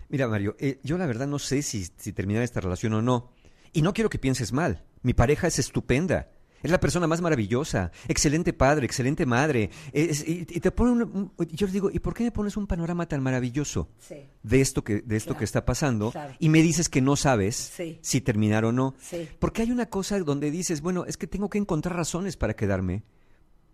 mira 0.08 0.28
Mario, 0.28 0.54
eh, 0.60 0.78
yo 0.84 0.96
la 0.96 1.06
verdad 1.06 1.26
no 1.26 1.40
sé 1.40 1.62
si, 1.62 1.88
si 1.96 2.12
terminar 2.12 2.44
esta 2.44 2.60
relación 2.60 2.94
o 2.94 3.02
no. 3.02 3.32
Y 3.72 3.82
no 3.82 3.92
quiero 3.92 4.10
que 4.10 4.20
pienses 4.20 4.52
mal. 4.52 4.84
Mi 5.02 5.12
pareja 5.12 5.48
es 5.48 5.58
estupenda. 5.58 6.30
Es 6.62 6.70
la 6.70 6.80
persona 6.80 7.06
más 7.06 7.20
maravillosa. 7.20 7.92
Excelente 8.08 8.52
padre, 8.52 8.84
excelente 8.86 9.24
madre. 9.26 9.70
Es- 9.92 10.26
y, 10.26 10.40
y 10.48 10.60
te 10.60 10.70
pone 10.72 10.90
un, 10.92 11.02
un- 11.36 11.46
yo 11.48 11.66
les 11.66 11.72
digo, 11.72 11.90
¿y 11.92 11.98
por 12.00 12.14
qué 12.14 12.24
me 12.24 12.32
pones 12.32 12.56
un 12.56 12.66
panorama 12.66 13.06
tan 13.06 13.22
maravilloso 13.22 13.88
Sí. 13.98 14.16
de 14.42 14.60
esto 14.60 14.82
que, 14.82 15.02
de 15.02 15.16
esto 15.16 15.28
Claro, 15.30 15.38
que 15.38 15.44
está 15.44 15.64
pasando? 15.64 16.10
claro. 16.10 16.34
Y 16.38 16.48
me 16.48 16.60
dices 16.62 16.88
que 16.88 17.00
no 17.00 17.14
sabes 17.16 17.54
Sí. 17.76 17.98
si 18.02 18.20
terminar 18.20 18.64
o 18.64 18.72
no. 18.72 18.94
Sí. 19.00 19.28
Porque 19.38 19.62
hay 19.62 19.70
una 19.70 19.86
cosa 19.86 20.18
donde 20.18 20.50
dices, 20.50 20.80
bueno, 20.80 21.04
es 21.06 21.16
que 21.16 21.26
tengo 21.26 21.48
que 21.48 21.58
encontrar 21.58 21.94
razones 21.96 22.36
para 22.36 22.54
quedarme, 22.56 23.04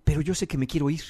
pero 0.04 0.20
yo 0.20 0.34
sé 0.34 0.46
que 0.46 0.58
me 0.58 0.66
quiero 0.66 0.90
ir. 0.90 1.02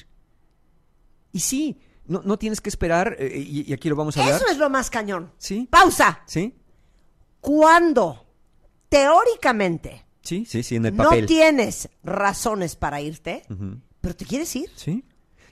Y 1.33 1.41
sí, 1.41 1.81
no, 2.07 2.23
no 2.25 2.39
tienes 2.39 2.61
que 2.61 2.69
esperar, 2.69 3.17
eh, 3.19 3.37
y, 3.45 3.69
y 3.69 3.73
aquí 3.73 3.89
lo 3.89 3.97
vamos 3.97 4.17
a 4.17 4.23
hablar. 4.23 4.37
Eso 4.41 4.49
es 4.51 4.59
lo 4.59 4.71
más 4.71 4.91
cañón. 4.91 5.33
Sí. 5.39 5.67
Pausa. 5.71 6.21
Sí, 6.27 6.55
Cuando 7.41 8.25
teóricamente 8.89 10.04
sí, 10.25 10.45
sí, 10.47 10.63
sí, 10.63 10.77
en 10.77 10.87
el 10.87 10.97
no 10.97 11.05
papel. 11.05 11.27
tienes 11.27 11.89
razones 12.03 12.77
para 12.77 13.01
irte, 13.01 13.43
pero 14.01 14.17
te 14.17 14.25
quieres 14.25 14.55
ir. 14.57 14.71
Sí. 14.75 15.05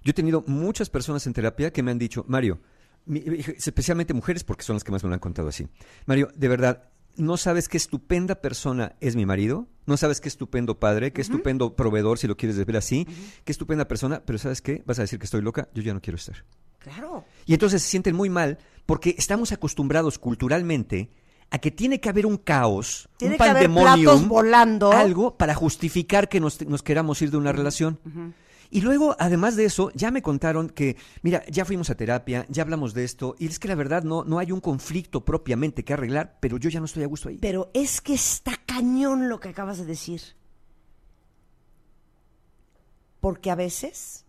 Yo 0.05 0.11
he 0.11 0.15
tenido 0.15 0.43
muchas 0.47 0.91
personas 0.91 1.27
en 1.27 1.33
terapia 1.33 1.73
que 1.73 1.83
me 1.83 1.91
han 1.93 1.99
dicho, 1.99 2.25
Mario, 2.27 2.61
mi- 3.07 3.21
especialmente 3.57 4.15
mujeres 4.15 4.43
porque 4.45 4.65
son 4.65 4.75
las 4.77 4.85
que 4.85 4.91
más 4.93 5.03
me 5.05 5.09
lo 5.11 5.15
han 5.15 5.21
contado 5.21 5.49
así. 5.49 5.69
Mario, 6.07 6.29
de 6.35 6.49
verdad, 6.49 6.89
no 7.17 7.37
sabes 7.37 7.69
qué 7.69 7.77
estupenda 7.77 8.37
persona 8.41 8.97
es 9.01 9.15
mi 9.17 9.27
marido, 9.27 9.69
no 9.87 9.97
sabes 9.97 10.21
qué 10.21 10.29
estupendo 10.29 10.81
padre, 10.81 11.13
qué 11.13 11.21
estupendo 11.21 11.77
proveedor, 11.77 12.19
si 12.19 12.27
lo 12.27 12.37
quieres 12.37 12.57
ver 12.65 12.77
así, 12.77 13.07
qué 13.45 13.53
estupenda 13.53 13.87
persona, 13.87 14.23
pero 14.25 14.39
¿sabes 14.39 14.63
qué? 14.63 14.83
Vas 14.87 14.99
a 14.99 15.03
decir 15.03 15.19
que 15.19 15.27
estoy 15.27 15.43
loca, 15.43 15.69
yo 15.75 15.83
ya 15.83 15.93
no 15.95 16.01
quiero 16.01 16.17
estar. 16.17 16.45
Claro. 16.79 17.25
Y 17.47 17.53
entonces 17.53 17.83
se 17.83 17.89
sienten 17.89 18.17
muy 18.17 18.29
mal 18.31 18.59
porque 18.87 19.15
estamos 19.19 19.53
acostumbrados 19.53 20.19
culturalmente 20.19 21.11
a 21.53 21.59
que 21.59 21.71
tiene 21.71 22.01
que 22.01 22.09
haber 22.09 22.25
un 22.25 22.39
caos, 22.39 23.11
Tiene 23.19 23.35
un 23.35 23.39
que 23.39 23.45
haber 23.45 23.65
pandemonium, 23.65 24.05
platos 24.05 24.27
volando. 24.27 24.91
algo 24.91 25.37
para 25.37 25.55
justificar 25.55 26.31
que 26.31 26.41
nos, 26.41 26.67
nos 26.67 26.83
queramos 26.83 27.21
ir 27.21 27.31
de 27.31 27.37
una 27.37 27.53
relación. 27.53 28.01
Y 28.71 28.81
luego, 28.81 29.15
además 29.19 29.55
de 29.55 29.67
eso, 29.67 29.91
ya 29.95 30.11
me 30.11 30.23
contaron 30.23 30.71
que, 30.71 30.97
mira, 31.21 31.45
ya 31.51 31.67
fuimos 31.67 31.91
a 31.91 31.95
terapia, 31.95 32.47
ya 32.49 32.63
hablamos 32.63 32.95
de 32.95 33.05
esto, 33.05 33.37
y 33.39 33.49
es 33.49 33.59
que 33.59 33.69
la 33.69 33.75
verdad 33.75 34.03
no, 34.03 34.25
no 34.25 34.39
hay 34.39 34.51
un 34.51 34.61
conflicto 34.61 35.27
propiamente 35.27 35.85
que 35.85 35.93
arreglar, 35.93 36.39
pero 36.41 36.57
yo 36.57 36.71
ya 36.71 36.81
no 36.81 36.87
estoy 36.87 37.03
a 37.03 37.07
gusto 37.07 37.29
ahí. 37.29 37.37
Pero 37.37 37.71
es 37.75 38.01
que 38.01 38.15
está 38.15 38.53
cañón 38.65 39.29
lo 39.29 39.39
que 39.39 39.51
acabas 39.51 39.77
de 39.77 39.85
decir. 39.85 40.23
Porque 43.21 43.51
a 43.51 43.57
veces 43.57 44.25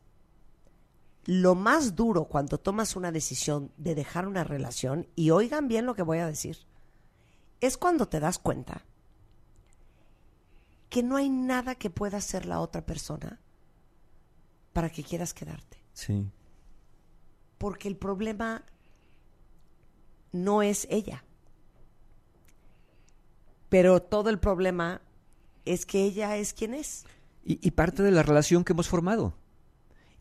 lo 1.24 1.56
más 1.56 1.96
duro 1.96 2.26
cuando 2.26 2.58
tomas 2.58 2.98
una 2.98 3.14
decisión 3.14 3.72
de 3.78 3.96
dejar 3.96 4.28
una 4.28 4.44
relación, 4.44 5.08
y 5.16 5.30
oigan 5.30 5.70
bien 5.70 5.86
lo 5.86 5.96
que 5.96 6.04
voy 6.04 6.18
a 6.18 6.28
decir, 6.28 6.58
es 7.66 7.78
cuando 7.78 8.08
te 8.10 8.20
das 8.20 8.40
cuenta 8.40 8.84
que 10.90 11.02
no 11.02 11.16
hay 11.16 11.30
nada 11.30 11.76
que 11.76 11.90
pueda 11.90 12.18
hacer 12.18 12.46
la 12.46 12.60
otra 12.60 12.86
persona 12.86 13.40
para 14.74 14.90
que 14.90 15.02
quieras 15.02 15.34
quedarte. 15.34 15.78
Sí. 15.94 16.30
Porque 17.58 17.88
el 17.88 17.96
problema 17.96 18.64
no 20.34 20.62
es 20.62 20.88
ella. 20.90 21.24
Pero 23.70 24.02
todo 24.02 24.30
el 24.30 24.40
problema 24.40 25.02
es 25.64 25.86
que 25.86 26.04
ella 26.04 26.36
es 26.36 26.54
quien 26.54 26.74
es. 26.74 27.06
Y, 27.46 27.66
y 27.66 27.72
parte 27.72 28.04
de 28.04 28.12
la 28.12 28.24
relación 28.24 28.66
que 28.66 28.74
hemos 28.74 28.90
formado. 28.90 29.34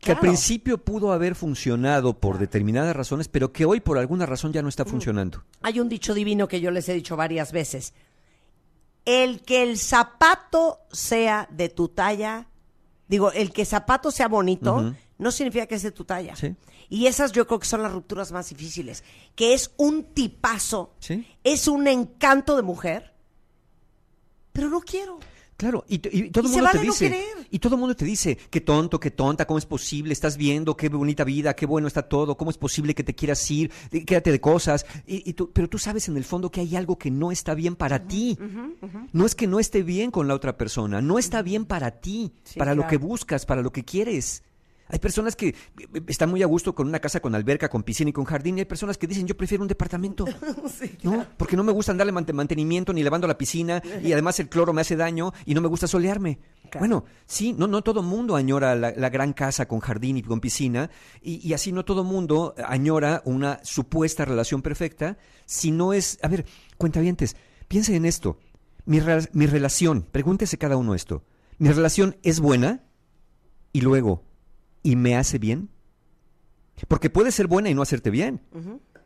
Que 0.03 0.11
al 0.11 0.19
principio 0.19 0.77
pudo 0.77 1.11
haber 1.13 1.35
funcionado 1.35 2.19
por 2.19 2.37
determinadas 2.37 2.95
razones, 2.95 3.27
pero 3.27 3.51
que 3.53 3.65
hoy 3.65 3.79
por 3.79 3.97
alguna 3.97 4.25
razón 4.25 4.51
ya 4.53 4.61
no 4.61 4.69
está 4.69 4.85
funcionando. 4.85 5.43
Hay 5.61 5.79
un 5.79 5.89
dicho 5.89 6.13
divino 6.13 6.47
que 6.47 6.59
yo 6.61 6.71
les 6.71 6.87
he 6.89 6.93
dicho 6.93 7.15
varias 7.15 7.51
veces. 7.51 7.93
El 9.05 9.41
que 9.41 9.63
el 9.63 9.77
zapato 9.77 10.79
sea 10.91 11.47
de 11.51 11.69
tu 11.69 11.89
talla, 11.89 12.47
digo, 13.07 13.31
el 13.31 13.51
que 13.51 13.65
zapato 13.65 14.11
sea 14.11 14.27
bonito, 14.27 14.93
no 15.17 15.31
significa 15.31 15.67
que 15.67 15.75
es 15.75 15.83
de 15.83 15.91
tu 15.91 16.05
talla. 16.05 16.35
Sí. 16.35 16.55
Y 16.89 17.07
esas 17.07 17.31
yo 17.31 17.47
creo 17.47 17.59
que 17.59 17.65
son 17.67 17.81
las 17.81 17.91
rupturas 17.91 18.31
más 18.31 18.49
difíciles. 18.49 19.03
Que 19.35 19.53
es 19.53 19.71
un 19.77 20.03
tipazo, 20.13 20.93
Sí. 20.99 21.25
es 21.43 21.67
un 21.67 21.87
encanto 21.87 22.55
de 22.55 22.61
mujer, 22.61 23.13
pero 24.51 24.69
no 24.69 24.81
quiero. 24.81 25.19
Claro, 25.63 25.85
y, 25.87 25.99
todo 25.99 26.11
el 26.11 26.51
mundo 26.51 26.67
te 26.71 26.77
vale 26.77 26.81
dice, 26.81 27.25
y 27.49 27.59
todo 27.59 27.75
el 27.75 27.79
mundo 27.79 27.95
te 27.95 28.03
dice, 28.03 28.37
qué 28.49 28.59
tonto, 28.59 28.99
qué 28.99 29.11
tonta, 29.11 29.45
cómo 29.47 29.57
es 29.57 29.65
posible, 29.65 30.11
estás 30.11 30.35
viendo, 30.35 30.75
qué 30.75 30.89
bonita 30.89 31.23
vida, 31.23 31.55
qué 31.55 31.65
bueno 31.65 31.87
está 31.87 32.01
todo, 32.01 32.35
cómo 32.35 32.51
es 32.51 32.57
posible 32.57 32.93
que 32.93 33.03
te 33.05 33.15
quieras 33.15 33.49
ir, 33.49 33.71
Eh, 33.91 34.03
quédate 34.03 34.29
de 34.33 34.41
cosas, 34.41 34.85
y, 35.07 35.29
y 35.29 35.33
tú- 35.33 35.51
pero 35.53 35.69
tú 35.69 35.77
sabes 35.79 36.09
en 36.09 36.17
el 36.17 36.25
fondo 36.25 36.51
que 36.51 36.59
hay 36.59 36.75
algo 36.75 36.97
que 36.97 37.09
no 37.11 37.31
está 37.31 37.53
bien 37.53 37.77
para 37.77 38.05
ti. 38.07 38.37
No 39.13 39.25
es 39.25 39.35
que 39.35 39.47
no 39.47 39.61
esté 39.61 39.83
bien 39.83 40.11
con 40.11 40.27
la 40.27 40.33
otra 40.35 40.57
persona, 40.57 41.01
no 41.01 41.17
está 41.17 41.41
bien 41.41 41.63
para 41.63 41.91
ti, 41.91 42.33
Sí, 42.43 42.59
para 42.59 42.75
lo 42.75 42.85
que 42.87 42.97
buscas, 42.97 43.45
para 43.45 43.61
lo 43.61 43.71
que 43.71 43.85
quieres. 43.85 44.43
Hay 44.93 44.99
personas 44.99 45.35
que 45.35 45.47
eh, 45.47 45.55
están 46.05 46.29
muy 46.29 46.43
a 46.43 46.45
gusto 46.45 46.75
con 46.75 46.87
una 46.87 46.99
casa 46.99 47.19
con 47.19 47.33
alberca, 47.33 47.67
con 47.67 47.81
piscina 47.81 48.11
y 48.11 48.13
con 48.13 48.25
jardín, 48.25 48.57
y 48.57 48.61
hay 48.61 48.65
personas 48.65 48.95
que 48.95 49.07
dicen, 49.07 49.25
yo 49.25 49.35
prefiero 49.35 49.63
un 49.63 49.67
departamento. 49.67 50.23
¿no? 51.01 51.25
Porque 51.35 51.57
no 51.57 51.63
me 51.63 51.71
gusta 51.71 51.95
darle 51.95 52.13
mante- 52.13 52.31
mantenimiento 52.31 52.93
ni 52.93 53.01
lavando 53.01 53.25
la 53.27 53.35
piscina 53.35 53.81
y 54.03 54.11
además 54.13 54.39
el 54.39 54.49
cloro 54.49 54.71
me 54.71 54.81
hace 54.81 54.95
daño 54.95 55.33
y 55.47 55.55
no 55.55 55.61
me 55.61 55.67
gusta 55.67 55.87
solearme. 55.87 56.37
Claro. 56.69 56.79
Bueno, 56.79 57.05
sí, 57.25 57.53
no, 57.53 57.65
no 57.65 57.81
todo 57.81 58.03
mundo 58.03 58.35
añora 58.35 58.75
la, 58.75 58.91
la 58.95 59.09
gran 59.09 59.33
casa 59.33 59.67
con 59.67 59.79
jardín 59.79 60.17
y 60.17 60.21
con 60.21 60.39
piscina 60.39 60.91
y, 61.23 61.45
y 61.47 61.53
así 61.53 61.71
no 61.71 61.83
todo 61.85 62.03
mundo 62.03 62.53
añora 62.63 63.23
una 63.25 63.59
supuesta 63.63 64.25
relación 64.25 64.61
perfecta 64.61 65.17
si 65.45 65.71
no 65.71 65.93
es... 65.93 66.19
A 66.21 66.27
ver, 66.27 66.45
cuentavientes, 66.77 67.35
piensen 67.67 67.95
en 67.95 68.05
esto. 68.05 68.37
Mi 68.85 68.99
relación, 68.99 70.05
pregúntese 70.11 70.59
cada 70.59 70.77
uno 70.77 70.93
esto. 70.93 71.23
¿Mi 71.57 71.69
relación 71.69 72.17
es 72.21 72.39
buena? 72.39 72.83
Y 73.71 73.81
luego, 73.81 74.23
¿y 74.83 74.95
me 74.95 75.15
hace 75.15 75.39
bien? 75.39 75.69
Porque 76.87 77.09
puede 77.09 77.31
ser 77.31 77.47
buena 77.47 77.69
y 77.69 77.73
no 77.73 77.81
hacerte 77.81 78.09
bien. 78.09 78.41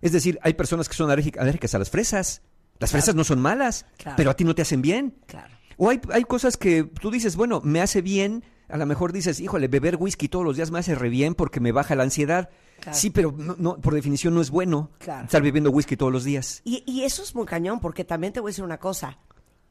Es 0.02 0.12
decir, 0.12 0.40
hay 0.42 0.54
personas 0.54 0.90
que 0.90 0.96
son 0.96 1.10
alérgic- 1.10 1.38
alérgicas 1.40 1.74
a 1.76 1.80
las 1.80 1.90
fresas. 1.90 2.42
Las 2.80 2.92
fresas 2.92 3.16
no 3.16 3.24
son 3.24 3.40
malas, 3.42 3.86
Claro. 3.98 4.16
pero 4.18 4.30
a 4.32 4.36
ti 4.36 4.44
no 4.44 4.54
te 4.56 4.62
hacen 4.62 4.82
bien. 4.82 5.16
Claro. 5.26 5.54
O 5.78 5.90
hay, 5.90 6.00
hay 6.12 6.24
cosas 6.24 6.58
que 6.58 6.84
tú 6.84 7.12
dices, 7.12 7.36
bueno, 7.36 7.62
me 7.64 7.82
hace 7.82 8.02
bien. 8.02 8.44
A 8.70 8.78
lo 8.78 8.86
mejor 8.86 9.14
dices, 9.14 9.40
híjole, 9.40 9.68
beber 9.68 9.96
whisky 9.98 10.28
todos 10.28 10.44
los 10.46 10.56
días 10.58 10.72
me 10.72 10.80
hace 10.80 10.94
re 10.96 11.10
bien 11.10 11.34
porque 11.36 11.60
me 11.60 11.72
baja 11.72 11.96
la 11.96 12.04
ansiedad. 12.04 12.50
Sí, 12.92 13.10
pero 13.10 13.32
no, 13.36 13.56
no, 13.58 13.78
por 13.82 13.94
definición 13.94 14.34
no 14.36 14.42
es 14.42 14.50
bueno 14.52 14.92
estar 15.00 15.42
bebiendo 15.42 15.72
whisky 15.72 15.98
todos 15.98 16.12
los 16.12 16.24
días. 16.24 16.62
Y, 16.64 16.84
y 16.86 17.04
eso 17.04 17.24
es 17.24 17.34
muy 17.34 17.46
cañón, 17.46 17.80
porque 17.80 18.04
también 18.06 18.34
te 18.34 18.40
voy 18.40 18.50
a 18.50 18.52
decir 18.52 18.64
una 18.64 18.78
cosa. 18.80 19.18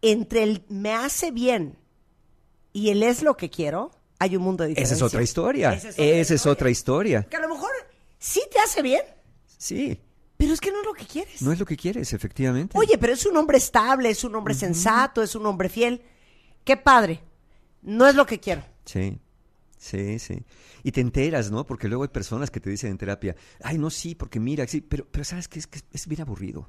Entre 0.03 0.43
el 0.43 0.65
me 0.69 0.93
hace 0.93 1.31
bien 1.31 1.79
y 2.73 2.91
el 2.91 3.03
es 3.03 3.23
lo 3.23 3.37
que 3.37 3.49
quiero, 3.51 3.91
hay 4.19 4.37
un 4.37 4.43
mundo 4.43 4.65
de 4.65 4.73
Esa 4.73 4.95
es 4.95 5.03
otra 5.03 5.23
historia. 5.23 5.73
Esa 5.75 5.89
Esa 5.91 6.03
es 6.03 6.31
es, 6.31 6.41
otra 6.43 6.53
otra 6.53 6.71
historia. 6.71 7.23
Que 7.25 7.37
a 7.37 7.41
lo 7.41 7.49
mejor 7.49 7.71
sí 8.19 8.41
te 8.51 8.59
hace 8.59 8.83
bien, 8.83 9.03
Sí, 9.59 9.99
pero 10.37 10.53
es 10.53 10.61
que 10.61 10.71
no 10.71 10.81
es 10.81 10.87
lo 10.87 10.93
que 10.93 11.07
quieres. 11.07 11.41
no 11.43 11.51
es 11.53 11.59
lo 11.59 11.65
que 11.65 11.77
quieres, 11.77 12.13
efectivamente. 12.13 12.77
Oye, 12.79 12.99
pero 12.99 13.13
es 13.15 13.25
un 13.27 13.37
hombre 13.37 13.57
estable, 13.59 14.11
es 14.11 14.23
un 14.25 14.35
hombre 14.35 14.53
sensato, 14.55 15.23
es 15.23 15.35
un 15.35 15.47
hombre 15.47 15.69
fiel. 15.69 16.03
Qué 16.65 16.77
padre. 16.77 17.23
No 17.83 18.07
es 18.07 18.15
lo 18.15 18.27
que 18.27 18.39
quiero. 18.41 18.63
Sí, 18.85 19.19
sí, 19.79 20.19
sí. 20.19 20.43
Y 20.83 20.93
te 20.93 21.01
enteras, 21.01 21.51
¿no? 21.51 21.65
Porque 21.67 21.89
luego 21.89 22.03
hay 22.05 22.09
personas 22.11 22.51
que 22.51 22.61
te 22.61 22.69
dicen 22.71 22.91
en 22.91 22.99
terapia, 22.99 23.35
ay, 23.63 23.79
no, 23.79 23.89
sí, 23.91 24.15
porque 24.15 24.39
mira, 24.41 24.67
sí, 24.67 24.81
pero, 24.83 25.07
pero 25.11 25.25
¿sabes 25.25 25.49
qué? 25.49 25.59
Es 25.59 25.67
que 25.67 25.79
es, 25.79 25.85
es 25.93 26.07
bien 26.07 26.21
aburrido. 26.21 26.69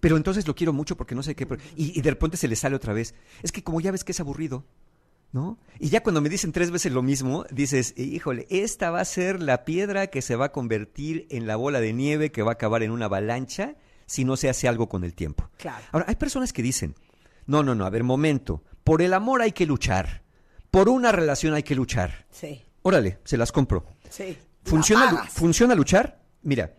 Pero 0.00 0.16
entonces 0.16 0.46
lo 0.46 0.54
quiero 0.54 0.72
mucho 0.72 0.96
porque 0.96 1.14
no 1.14 1.22
sé 1.22 1.34
qué. 1.34 1.46
pero- 1.46 1.62
Y, 1.76 1.98
y 1.98 2.02
de 2.02 2.10
repente 2.10 2.36
se 2.36 2.48
le 2.48 2.56
sale 2.56 2.76
otra 2.76 2.92
vez. 2.92 3.14
Es 3.42 3.50
que 3.52 3.62
como 3.62 3.80
ya 3.80 3.92
ves 3.92 4.04
que 4.04 4.12
es 4.12 4.20
aburrido, 4.20 4.64
¿no? 5.36 5.58
Y 5.78 5.90
ya 5.90 6.02
cuando 6.02 6.22
me 6.22 6.30
dicen 6.30 6.50
tres 6.50 6.70
veces 6.70 6.92
lo 6.92 7.02
mismo, 7.02 7.44
dices, 7.50 7.92
híjole, 7.98 8.46
esta 8.48 8.90
va 8.90 9.02
a 9.02 9.04
ser 9.04 9.42
la 9.42 9.66
piedra 9.66 10.06
que 10.06 10.22
se 10.22 10.34
va 10.34 10.46
a 10.46 10.52
convertir 10.52 11.26
en 11.28 11.46
la 11.46 11.56
bola 11.56 11.78
de 11.78 11.92
nieve 11.92 12.32
que 12.32 12.42
va 12.42 12.52
a 12.52 12.54
acabar 12.54 12.82
en 12.82 12.90
una 12.90 13.04
avalancha 13.04 13.76
si 14.06 14.24
no 14.24 14.38
se 14.38 14.48
hace 14.48 14.66
algo 14.66 14.88
con 14.88 15.04
el 15.04 15.12
tiempo. 15.12 15.50
Claro. 15.58 15.84
Ahora, 15.92 16.06
hay 16.08 16.16
personas 16.16 16.54
que 16.54 16.62
dicen, 16.62 16.94
no, 17.44 17.62
no, 17.62 17.74
no, 17.74 17.84
a 17.84 17.90
ver, 17.90 18.02
momento, 18.02 18.64
por 18.82 19.02
el 19.02 19.12
amor 19.12 19.42
hay 19.42 19.52
que 19.52 19.66
luchar, 19.66 20.22
por 20.70 20.88
una 20.88 21.12
relación 21.12 21.52
hay 21.52 21.62
que 21.62 21.74
luchar. 21.74 22.26
Sí, 22.30 22.62
Órale, 22.80 23.18
se 23.24 23.36
las 23.36 23.52
compro. 23.52 23.84
sí. 24.08 24.38
¿Funciona. 24.64 25.26
¿Funciona 25.26 25.76
luchar? 25.76 26.24
Mira, 26.42 26.74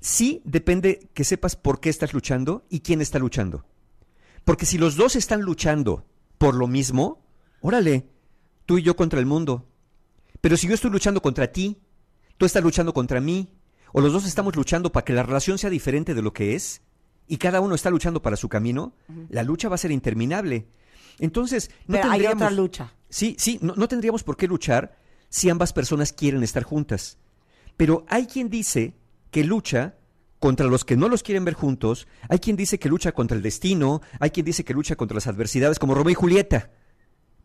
sí 0.00 0.42
depende 0.44 1.08
que 1.12 1.24
sepas 1.24 1.56
por 1.56 1.80
qué 1.80 1.88
estás 1.88 2.12
luchando 2.12 2.64
y 2.68 2.80
quién 2.80 3.00
está 3.00 3.18
luchando. 3.18 3.64
Porque 4.44 4.64
si 4.64 4.78
los 4.78 4.94
dos 4.94 5.16
están 5.16 5.40
luchando 5.40 6.04
por 6.38 6.54
lo 6.54 6.68
mismo, 6.68 7.20
órale, 7.60 8.08
tú 8.66 8.78
y 8.78 8.82
yo 8.82 8.96
contra 8.96 9.20
el 9.20 9.26
mundo. 9.26 9.66
Pero 10.40 10.56
si 10.56 10.68
yo 10.68 10.74
estoy 10.74 10.90
luchando 10.90 11.22
contra 11.22 11.52
ti, 11.52 11.78
tú 12.36 12.46
estás 12.46 12.62
luchando 12.62 12.94
contra 12.94 13.20
mí, 13.20 13.48
o 13.92 14.00
los 14.00 14.12
dos 14.12 14.26
estamos 14.26 14.54
luchando 14.54 14.92
para 14.92 15.04
que 15.04 15.12
la 15.12 15.22
relación 15.22 15.58
sea 15.58 15.70
diferente 15.70 16.14
de 16.14 16.22
lo 16.22 16.32
que 16.32 16.54
es, 16.54 16.82
y 17.26 17.36
cada 17.36 17.60
uno 17.60 17.74
está 17.74 17.90
luchando 17.90 18.22
para 18.22 18.36
su 18.36 18.48
camino, 18.48 18.94
la 19.28 19.42
lucha 19.42 19.68
va 19.68 19.74
a 19.74 19.78
ser 19.78 19.90
interminable. 19.90 20.68
Entonces, 21.18 21.70
no 21.86 21.96
Pero 21.96 22.04
hay 22.04 22.20
tendríamos... 22.20 22.42
otra 22.42 22.50
lucha. 22.50 22.94
Sí, 23.10 23.36
sí, 23.38 23.58
no, 23.60 23.74
no 23.76 23.88
tendríamos 23.88 24.22
por 24.22 24.36
qué 24.36 24.46
luchar 24.46 24.98
si 25.28 25.50
ambas 25.50 25.72
personas 25.72 26.12
quieren 26.12 26.42
estar 26.42 26.62
juntas. 26.62 27.18
Pero 27.76 28.04
hay 28.08 28.26
quien 28.26 28.48
dice 28.48 28.94
que 29.30 29.44
lucha 29.44 29.96
contra 30.38 30.66
los 30.66 30.84
que 30.84 30.96
no 30.96 31.08
los 31.08 31.22
quieren 31.22 31.44
ver 31.44 31.54
juntos, 31.54 32.06
hay 32.28 32.38
quien 32.38 32.56
dice 32.56 32.78
que 32.78 32.88
lucha 32.88 33.12
contra 33.12 33.36
el 33.36 33.42
destino, 33.42 34.02
hay 34.20 34.30
quien 34.30 34.46
dice 34.46 34.64
que 34.64 34.74
lucha 34.74 34.96
contra 34.96 35.16
las 35.16 35.26
adversidades, 35.26 35.78
como 35.78 35.94
Romeo 35.94 36.12
y 36.12 36.14
Julieta, 36.14 36.70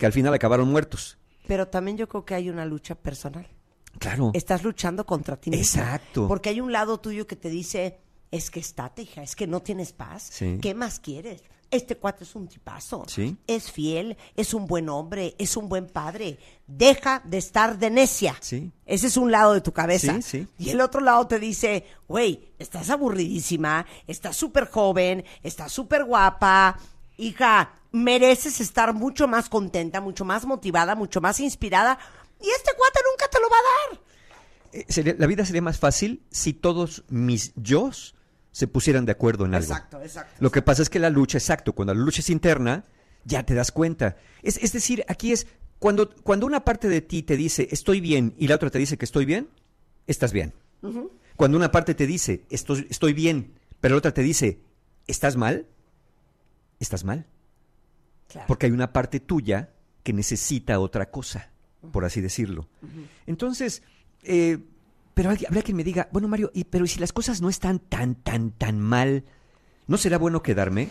que 0.04 0.08
al 0.08 0.12
final 0.12 0.34
acabaron 0.34 0.70
muertos. 0.70 1.18
Pero 1.48 1.70
también 1.70 1.96
yo 1.96 2.10
creo 2.10 2.26
que 2.26 2.36
hay 2.36 2.50
una 2.50 2.66
lucha 2.66 2.94
personal. 2.94 3.48
Claro. 4.00 4.32
Estás 4.34 4.62
luchando 4.62 5.06
contra 5.06 5.38
ti 5.38 5.50
mismo. 5.50 5.82
Exacto. 5.82 6.28
Porque 6.28 6.50
hay 6.50 6.60
un 6.60 6.74
lado 6.74 7.00
tuyo 7.00 7.26
que 7.26 7.38
te 7.38 7.50
dice, 7.50 8.02
es 8.30 8.52
que 8.52 8.60
estate, 8.60 9.04
hija, 9.04 9.24
es 9.24 9.34
que 9.34 9.48
no 9.48 9.62
tienes 9.62 9.94
paz. 9.94 10.28
Sí. 10.30 10.58
¿Qué 10.62 10.74
más 10.74 11.00
quieres? 11.00 11.42
este 11.72 11.96
cuate 11.96 12.26
es 12.26 12.36
un 12.36 12.48
tipazo. 12.48 13.06
Sí. 13.08 13.36
Es 13.48 13.72
fiel, 13.72 14.16
es 14.36 14.54
un 14.54 14.68
buen 14.68 14.90
hombre, 14.90 15.36
es 15.40 15.56
un 15.58 15.70
buen 15.70 15.88
padre. 15.88 16.38
Deja 16.68 17.22
de 17.26 17.38
estar 17.38 17.80
de 17.80 17.90
necia. 17.90 18.36
Sí. 18.42 18.72
Ese 18.86 19.08
es 19.08 19.18
un 19.18 19.32
lado 19.32 19.54
de 19.54 19.62
tu 19.62 19.72
cabeza. 19.72 20.22
Sí, 20.22 20.22
sí. 20.22 20.48
Y 20.60 20.70
el 20.70 20.82
otro 20.82 21.02
lado 21.02 21.26
te 21.26 21.40
dice, 21.40 21.86
güey, 22.08 22.52
estás 22.60 22.92
aburridísima, 22.92 23.88
estás 24.06 24.36
súper 24.36 24.70
joven, 24.70 25.24
estás 25.42 25.72
súper 25.72 26.04
guapa. 26.04 26.78
Hija, 27.18 27.74
mereces 27.94 28.60
estar 28.60 28.94
mucho 28.94 29.28
más 29.30 29.48
contenta, 29.48 30.02
mucho 30.02 30.26
más 30.26 30.46
motivada, 30.46 30.96
mucho 30.96 31.22
más 31.22 31.40
inspirada. 31.40 31.98
Y 32.42 32.50
este 32.50 32.72
cuate 32.76 33.00
nunca 33.10 33.28
te 33.32 33.40
lo 33.40 33.50
va 33.50 33.56
a 33.56 33.96
dar. 33.96 34.02
Eh, 34.74 34.86
sería- 34.90 35.16
la 35.18 35.28
vida 35.28 35.46
sería 35.46 35.62
más 35.62 35.80
fácil 35.80 36.24
si 36.30 36.52
todos 36.54 37.04
mis 37.08 37.54
yos 37.56 38.16
se 38.52 38.68
pusieran 38.68 39.06
de 39.06 39.12
acuerdo 39.14 39.46
en 39.46 39.54
algo. 39.56 39.72
Exacto, 39.72 40.02
exacto. 40.02 40.36
Lo 40.40 40.52
que 40.52 40.62
pasa 40.62 40.82
es 40.82 40.90
que 40.90 41.00
la 41.00 41.10
lucha, 41.10 41.38
exacto, 41.38 41.74
cuando 41.74 41.94
la 41.94 42.02
lucha 42.02 42.22
es 42.22 42.30
interna, 42.30 42.84
ya 43.26 43.44
te 43.46 43.54
das 43.54 43.72
cuenta. 43.72 44.18
Es, 44.42 44.58
es 44.58 44.74
decir, 44.74 45.06
aquí 45.08 45.32
es 45.32 45.48
cuando, 45.80 46.10
cuando 46.24 46.46
una 46.48 46.66
parte 46.66 46.90
de 46.90 47.02
ti 47.02 47.24
te 47.24 47.38
dice 47.38 47.68
estoy 47.72 48.02
bien 48.02 48.34
y 48.38 48.48
la 48.48 48.56
otra 48.56 48.70
te 48.70 48.80
dice 48.80 48.98
que 48.98 49.06
estoy 49.06 49.26
bien, 49.26 49.50
estás 50.08 50.34
bien. 50.34 50.54
Cuando 51.36 51.58
una 51.58 51.72
parte 51.72 51.94
te 51.96 52.06
dice 52.08 52.44
estoy, 52.50 52.88
estoy 52.90 53.14
bien, 53.14 53.54
pero 53.80 53.96
la 53.96 54.00
otra 54.00 54.14
te 54.14 54.22
dice 54.22 54.60
estás 55.08 55.36
mal, 55.36 55.68
estás 56.80 57.04
mal. 57.04 57.26
Claro. 58.34 58.48
Porque 58.48 58.66
hay 58.66 58.72
una 58.72 58.92
parte 58.92 59.20
tuya 59.20 59.70
que 60.04 60.12
necesita 60.12 60.80
otra 60.80 61.10
cosa, 61.12 61.52
por 61.92 62.04
así 62.04 62.20
decirlo. 62.20 62.68
Entonces, 63.28 63.84
eh, 64.24 64.58
pero 65.14 65.30
habrá 65.30 65.62
quien 65.62 65.78
me 65.78 65.84
diga, 65.84 66.10
bueno 66.12 66.28
Mario, 66.28 66.52
y, 66.54 66.64
pero 66.64 66.86
¿y 66.86 66.88
si 66.88 67.00
las 67.00 67.14
cosas 67.14 67.42
no 67.42 67.50
están 67.50 67.80
tan, 67.80 68.16
tan, 68.16 68.52
tan 68.52 68.80
mal, 68.80 69.24
¿no 69.88 69.98
será 69.98 70.18
bueno 70.18 70.42
quedarme? 70.42 70.90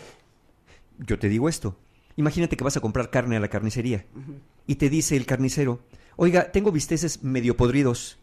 Yo 0.99 1.19
te 1.19 1.27
digo 1.29 1.49
esto. 1.49 1.77
Imagínate 2.15 2.55
que 2.55 2.63
vas 2.63 2.77
a 2.77 2.81
comprar 2.81 3.09
carne 3.09 3.35
a 3.35 3.39
la 3.39 3.49
carnicería 3.49 4.05
y 4.67 4.75
te 4.75 4.89
dice 4.89 5.17
el 5.17 5.25
carnicero, 5.25 5.81
oiga, 6.15 6.51
tengo 6.51 6.71
bisteces 6.71 7.23
medio 7.23 7.57
podridos. 7.57 8.19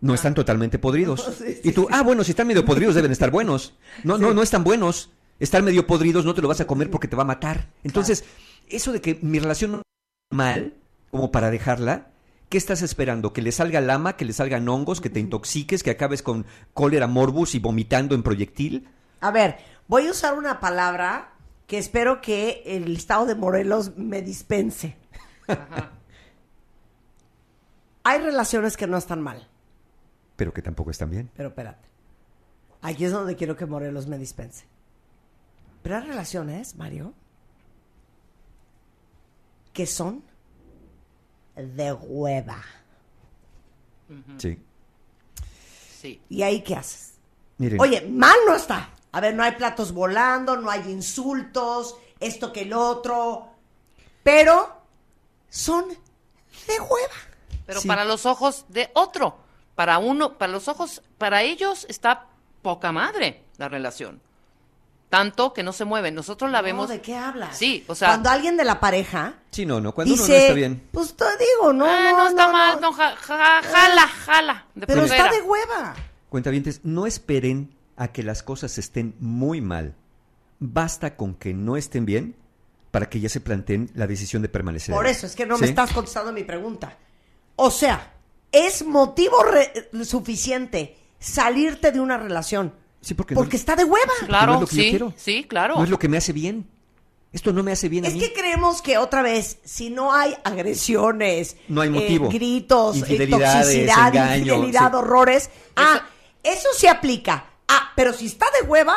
No 0.00 0.14
están 0.14 0.34
totalmente 0.34 0.78
podridos. 0.78 1.24
Sí, 1.38 1.44
sí, 1.62 1.68
y 1.68 1.72
tú, 1.72 1.86
ah, 1.90 2.02
bueno, 2.02 2.24
si 2.24 2.30
están 2.30 2.46
medio 2.46 2.64
podridos 2.64 2.94
deben 2.94 3.12
estar 3.12 3.30
buenos. 3.30 3.74
No, 4.02 4.18
no, 4.18 4.32
no 4.32 4.42
están 4.42 4.64
buenos. 4.64 5.10
Están 5.38 5.64
medio 5.64 5.86
podridos, 5.86 6.24
no 6.24 6.34
te 6.34 6.42
lo 6.42 6.48
vas 6.48 6.60
a 6.60 6.66
comer 6.66 6.90
porque 6.90 7.08
te 7.08 7.16
va 7.16 7.22
a 7.22 7.26
matar. 7.26 7.68
Entonces, 7.82 8.24
eso 8.68 8.92
de 8.92 9.00
que 9.00 9.18
mi 9.22 9.38
relación 9.38 9.72
no 9.72 9.82
mal, 10.30 10.74
como 11.10 11.30
para 11.30 11.50
dejarla, 11.50 12.08
¿qué 12.48 12.58
estás 12.58 12.82
esperando? 12.82 13.32
¿Que 13.32 13.42
le 13.42 13.52
salga 13.52 13.80
lama, 13.80 14.16
que 14.16 14.24
le 14.24 14.32
salgan 14.32 14.68
hongos, 14.68 15.00
que 15.00 15.10
te 15.10 15.20
intoxiques, 15.20 15.82
que 15.82 15.90
acabes 15.90 16.22
con 16.22 16.46
cólera 16.74 17.06
morbus 17.06 17.54
y 17.54 17.58
vomitando 17.58 18.14
en 18.14 18.22
proyectil? 18.22 18.88
A 19.20 19.30
ver, 19.30 19.56
voy 19.88 20.06
a 20.06 20.10
usar 20.10 20.36
una 20.38 20.58
palabra 20.60 21.32
que 21.66 21.78
espero 21.78 22.20
que 22.20 22.62
el 22.66 22.96
estado 22.96 23.26
de 23.26 23.34
Morelos 23.34 23.96
me 23.96 24.20
dispense. 24.22 24.96
Hay 28.04 28.18
relaciones 28.20 28.76
que 28.76 28.86
no 28.86 28.96
están 28.96 29.22
mal, 29.22 29.48
Pero 30.36 30.52
que 30.52 30.62
tampoco 30.62 30.90
están 30.90 31.10
bien. 31.10 31.30
pero 31.36 31.50
espérate. 31.50 31.88
Aquí 32.80 33.04
es 33.04 33.12
donde 33.12 33.36
quiero 33.36 33.56
que 33.56 33.64
Morelos 33.66 34.08
me 34.08 34.18
dispense. 34.18 34.64
Pero 35.82 35.96
hay 35.96 36.02
relaciones, 36.08 36.74
Mario, 36.74 37.14
que 39.72 39.86
son 39.86 40.22
de 41.56 41.92
hueva. 41.92 42.62
Sí. 44.38 44.58
Sí. 46.00 46.20
¿Y 46.28 46.42
ahí 46.42 46.62
qué 46.62 46.76
haces? 46.76 47.14
Miren. 47.58 47.80
Oye, 47.80 48.02
mal 48.02 48.36
no 48.46 48.54
está. 48.54 48.90
A 49.12 49.20
ver, 49.20 49.34
no 49.34 49.42
hay 49.42 49.52
platos 49.52 49.92
volando, 49.92 50.56
no 50.56 50.70
hay 50.70 50.90
insultos, 50.90 51.96
esto 52.18 52.52
que 52.52 52.62
el 52.62 52.72
otro. 52.72 53.48
Pero 54.22 54.80
son 55.48 55.88
de 55.88 56.80
hueva. 56.80 57.14
Pero 57.66 57.80
Sí. 57.80 57.88
para 57.88 58.04
los 58.04 58.26
ojos 58.26 58.64
de 58.68 58.90
otro, 58.94 59.38
para 59.74 59.98
uno, 59.98 60.36
para 60.38 60.52
los 60.52 60.68
ojos, 60.68 61.02
para 61.18 61.42
ellos 61.42 61.86
está 61.88 62.26
poca 62.62 62.90
madre 62.92 63.42
la 63.58 63.68
relación. 63.68 64.20
Tanto 65.12 65.52
que 65.52 65.62
no 65.62 65.74
se 65.74 65.84
mueven. 65.84 66.14
Nosotros 66.14 66.50
la 66.50 66.60
No, 66.62 66.64
vemos. 66.64 66.88
¿De 66.88 67.02
qué 67.02 67.14
hablas? 67.14 67.58
Sí, 67.58 67.84
o 67.86 67.94
sea. 67.94 68.08
Cuando 68.08 68.30
alguien 68.30 68.56
de 68.56 68.64
la 68.64 68.80
pareja 68.80 69.34
Sí, 69.50 69.66
no, 69.66 69.78
no, 69.78 69.92
cuando 69.92 70.10
dice, 70.14 70.24
uno 70.24 70.32
no 70.32 70.40
está 70.40 70.54
bien. 70.54 70.88
pues 70.90 71.14
te 71.14 71.24
digo, 71.38 71.72
no, 71.74 71.84
"Ah, 71.84 72.08
no, 72.12 72.16
no 72.16 72.28
está 72.30 72.46
no, 72.46 72.52
mal, 72.54 72.74
no". 72.76 72.80
no, 72.80 72.92
ja- 72.94 73.14
ja- 73.16 73.60
jala, 73.62 74.08
jala. 74.08 74.66
De 74.74 74.86
Pero 74.86 75.02
está 75.04 75.30
de 75.30 75.42
hueva. 75.42 75.94
Cuentavientes, 76.30 76.80
no 76.84 77.06
esperen 77.06 77.76
a 77.98 78.08
que 78.08 78.22
las 78.22 78.42
cosas 78.42 78.78
estén 78.78 79.14
muy 79.20 79.60
mal. 79.60 79.94
Basta 80.60 81.14
con 81.14 81.34
que 81.34 81.52
no 81.52 81.76
estén 81.76 82.06
bien 82.06 82.34
para 82.90 83.10
que 83.10 83.20
ya 83.20 83.28
se 83.28 83.40
planteen 83.42 83.90
la 83.94 84.06
decisión 84.06 84.40
de 84.40 84.48
permanecer. 84.48 84.94
Por 84.94 85.06
eso 85.06 85.26
es 85.26 85.36
que 85.36 85.44
no 85.44 85.56
¿Sí? 85.56 85.64
me 85.64 85.68
estás 85.68 85.92
contestando 85.92 86.32
mi 86.32 86.44
pregunta. 86.44 86.96
O 87.56 87.70
sea, 87.70 88.14
es 88.50 88.82
motivo 88.86 89.42
re- 89.42 89.90
suficiente 90.04 90.96
salirte 91.18 91.92
de 91.92 92.00
una 92.00 92.16
relación 92.16 92.80
Sí, 93.02 93.12
porque, 93.14 93.34
porque 93.34 93.56
no, 93.56 93.58
está 93.58 93.76
de 93.76 93.84
hueva. 93.84 94.12
Claro, 94.26 94.52
no 94.52 94.54
es 94.54 94.60
lo 94.62 94.66
que 94.68 94.76
yo 94.76 94.82
sí, 94.82 94.90
quiero. 94.90 95.12
sí, 95.16 95.44
claro. 95.44 95.74
no 95.76 95.84
es 95.84 95.90
lo 95.90 95.98
que 95.98 96.08
me 96.08 96.16
hace 96.16 96.32
bien. 96.32 96.66
Esto 97.32 97.52
no 97.52 97.62
me 97.62 97.72
hace 97.72 97.88
bien 97.88 98.04
a 98.04 98.08
Es 98.08 98.14
mí. 98.14 98.20
que 98.20 98.32
creemos 98.32 98.80
que 98.82 98.98
otra 98.98 99.22
vez, 99.22 99.58
si 99.64 99.90
no 99.90 100.12
hay 100.12 100.34
agresiones, 100.44 101.56
No 101.68 101.80
hay 101.80 101.88
eh, 101.88 101.92
motivo. 101.92 102.28
gritos, 102.28 102.96
eh, 102.96 102.98
Infidelidades, 103.00 103.66
toxicidad, 103.66 104.08
engaño, 104.08 104.36
infidelidad, 104.54 104.90
sí. 104.90 104.96
horrores, 104.96 105.50
ah, 105.76 106.06
eso 106.42 106.68
sí 106.76 106.86
aplica. 106.86 107.46
Ah, 107.68 107.90
pero 107.96 108.12
si 108.12 108.26
está 108.26 108.46
de 108.60 108.66
hueva, 108.68 108.96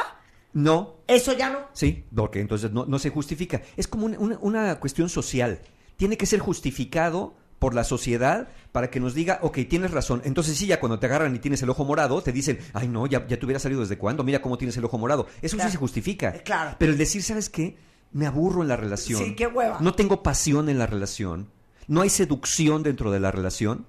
No, 0.54 0.96
eso 1.08 1.34
ya 1.34 1.50
no. 1.50 1.60
Sí, 1.74 2.06
porque 2.16 2.40
entonces 2.40 2.72
no, 2.72 2.86
no 2.86 2.98
se 3.00 3.10
justifica. 3.10 3.62
Es 3.76 3.88
como 3.88 4.06
una, 4.06 4.18
una- 4.20 4.38
una 4.42 4.80
cuestión 4.80 5.10
social. 5.10 5.60
Tiene 5.98 6.18
que 6.18 6.26
ser 6.26 6.40
justificado 6.40 7.36
por 7.60 7.74
la 7.74 7.84
sociedad 7.84 8.50
para 8.72 8.90
que 8.92 9.00
nos 9.00 9.14
diga, 9.14 9.40
ok, 9.42 9.60
tienes 9.70 9.92
razón. 9.92 10.22
Entonces 10.26 10.58
sí, 10.58 10.68
ya 10.68 10.80
cuando 10.80 11.00
te 11.00 11.06
agarran 11.06 11.36
y 11.36 11.40
tienes 11.40 11.62
el 11.64 11.70
ojo 11.70 11.86
morado, 11.86 12.22
te 12.22 12.32
dicen, 12.32 12.60
ay 12.74 12.88
no, 12.88 13.08
ya, 13.08 13.26
ya 13.28 13.40
te 13.40 13.46
hubiera 13.46 13.60
salido 13.60 13.82
desde 13.82 13.98
cuándo, 13.98 14.24
mira 14.24 14.42
cómo 14.42 14.58
tienes 14.58 14.76
el 14.78 14.86
ojo 14.86 14.98
morado. 14.98 15.28
Eso 15.42 15.56
Claro. 15.56 15.70
sí 15.70 15.74
se 15.74 15.80
justifica. 15.80 16.30
Eh, 16.36 16.42
claro. 16.44 16.76
Pero 16.78 16.92
el 16.92 16.98
decir, 16.98 17.24
¿sabes 17.24 17.50
qué? 17.50 17.78
Me 18.12 18.26
aburro 18.28 18.62
en 18.62 18.68
la 18.68 18.76
relación. 18.76 19.24
Sí, 19.24 19.36
qué 19.36 19.48
hueva. 19.48 19.78
No 19.82 19.94
tengo 19.94 20.22
pasión 20.24 20.70
en 20.70 20.78
la 20.80 20.86
relación. 20.88 21.50
No 21.88 22.02
hay 22.02 22.10
seducción 22.10 22.84
dentro 22.84 23.12
de 23.12 23.20
la 23.20 23.32
relación. 23.32 23.86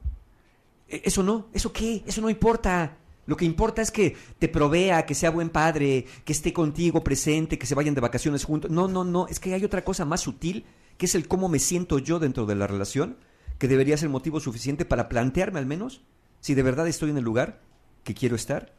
E- 0.89 1.03
Eso 1.05 1.23
no, 1.23 1.49
¿eso 1.53 1.73
qué? 1.73 2.03
Eso 2.07 2.21
no 2.21 2.31
importa. 2.31 2.97
Lo 3.27 3.37
que 3.37 3.45
importa 3.45 3.83
es 3.83 3.91
que 3.91 4.17
te 4.39 4.49
provea, 4.49 5.05
que 5.05 5.15
sea 5.17 5.31
buen 5.31 5.49
padre, 5.51 6.07
que 6.25 6.33
esté 6.33 6.53
contigo 6.53 7.03
presente, 7.03 7.59
que 7.59 7.67
se 7.67 7.75
vayan 7.75 7.95
de 7.95 8.01
vacaciones 8.01 8.45
juntos. 8.45 8.71
No, 8.71 8.87
no, 8.87 9.03
no, 9.03 9.27
es 9.27 9.41
que 9.41 9.53
hay 9.53 9.65
otra 9.65 9.83
cosa 9.85 10.05
más 10.05 10.21
sutil, 10.21 10.65
que 10.97 11.07
es 11.07 11.15
el 11.17 11.27
cómo 11.27 11.49
me 11.49 11.59
siento 11.59 11.99
yo 11.99 12.21
dentro 12.21 12.47
de 12.47 12.55
la 12.55 12.69
relación, 12.69 13.17
que 13.59 13.69
debería 13.69 13.97
ser 13.97 14.09
motivo 14.09 14.41
suficiente 14.41 14.85
para 14.85 15.09
plantearme 15.09 15.59
al 15.59 15.67
menos 15.67 16.03
si 16.41 16.55
de 16.55 16.63
verdad 16.63 16.87
estoy 16.87 17.11
en 17.11 17.19
el 17.19 17.25
lugar 17.25 17.61
que 18.05 18.15
quiero 18.15 18.37
estar. 18.37 18.73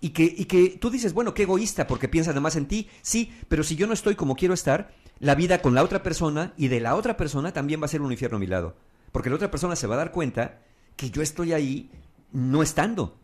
Y 0.00 0.10
que, 0.10 0.24
y 0.24 0.46
que 0.46 0.70
tú 0.80 0.90
dices, 0.90 1.12
bueno, 1.12 1.32
qué 1.32 1.44
egoísta, 1.44 1.86
porque 1.86 2.08
piensas 2.08 2.34
nada 2.34 2.40
más 2.40 2.56
en 2.56 2.66
ti. 2.66 2.88
Sí, 3.02 3.32
pero 3.48 3.62
si 3.62 3.76
yo 3.76 3.86
no 3.86 3.92
estoy 3.92 4.16
como 4.16 4.34
quiero 4.34 4.52
estar, 4.52 4.92
la 5.20 5.36
vida 5.36 5.62
con 5.62 5.74
la 5.74 5.84
otra 5.84 6.02
persona 6.02 6.54
y 6.56 6.66
de 6.68 6.80
la 6.80 6.96
otra 6.96 7.16
persona 7.16 7.52
también 7.52 7.80
va 7.80 7.84
a 7.84 7.88
ser 7.88 8.02
un 8.02 8.10
infierno 8.10 8.38
a 8.38 8.40
mi 8.40 8.48
lado. 8.48 8.74
Porque 9.12 9.30
la 9.30 9.36
otra 9.36 9.50
persona 9.50 9.76
se 9.76 9.86
va 9.86 9.94
a 9.94 9.98
dar 9.98 10.10
cuenta 10.10 10.58
que 10.96 11.10
yo 11.10 11.22
estoy 11.22 11.52
ahí 11.52 11.90
no 12.32 12.62
estando, 12.62 13.16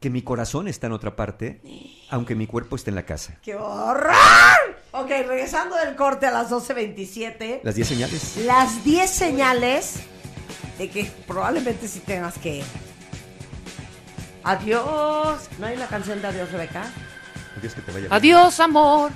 que 0.00 0.08
mi 0.08 0.22
corazón 0.22 0.68
está 0.68 0.86
en 0.86 0.94
otra 0.94 1.16
parte, 1.16 1.60
aunque 2.08 2.34
mi 2.34 2.46
cuerpo 2.46 2.76
esté 2.76 2.90
en 2.90 2.96
la 2.96 3.04
casa. 3.04 3.38
¡Qué 3.42 3.54
horror! 3.54 4.14
Ok, 4.92 5.08
regresando 5.08 5.76
del 5.76 5.96
corte 5.96 6.26
a 6.26 6.30
las 6.30 6.50
12.27. 6.50 7.60
Las 7.62 7.74
10 7.74 7.88
señales. 7.88 8.36
Las 8.46 8.84
10 8.84 9.10
señales 9.10 10.02
de 10.78 10.88
que 10.90 11.04
probablemente 11.26 11.88
si 11.88 12.00
tengas 12.00 12.38
que... 12.38 12.62
Adiós. 14.44 15.48
¿No 15.58 15.66
hay 15.66 15.76
una 15.76 15.86
canción 15.86 16.20
de 16.20 16.28
Adiós, 16.28 16.50
Rebeca? 16.50 16.84
Adiós, 17.58 17.74
que 17.74 17.80
te 17.82 17.92
vaya 17.92 18.00
bien. 18.08 18.12
Adiós, 18.12 18.58
amor. 18.60 19.12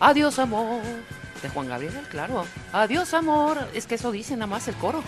Adiós, 0.00 0.38
amor. 0.38 0.80
De 1.42 1.48
Juan 1.48 1.68
Gabriel, 1.68 2.06
claro. 2.10 2.44
Adiós, 2.72 3.12
amor. 3.14 3.68
Es 3.74 3.86
que 3.86 3.96
eso 3.96 4.10
dice 4.12 4.34
nada 4.34 4.46
más 4.46 4.68
el 4.68 4.74
coro. 4.76 5.02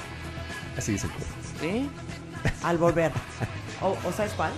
Así 0.77 0.93
dice 0.93 1.07
el 1.07 1.13
coro. 1.13 1.27
¿Sí? 1.61 1.89
Al 2.63 2.77
volver. 2.77 3.13
¿O, 3.81 3.97
o 4.07 4.13
sabes 4.13 4.33
cuál? 4.33 4.53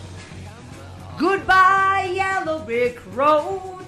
Goodbye, 1.18 2.14
Yellow 2.14 2.64
Brick 2.64 3.00
Road. 3.14 3.82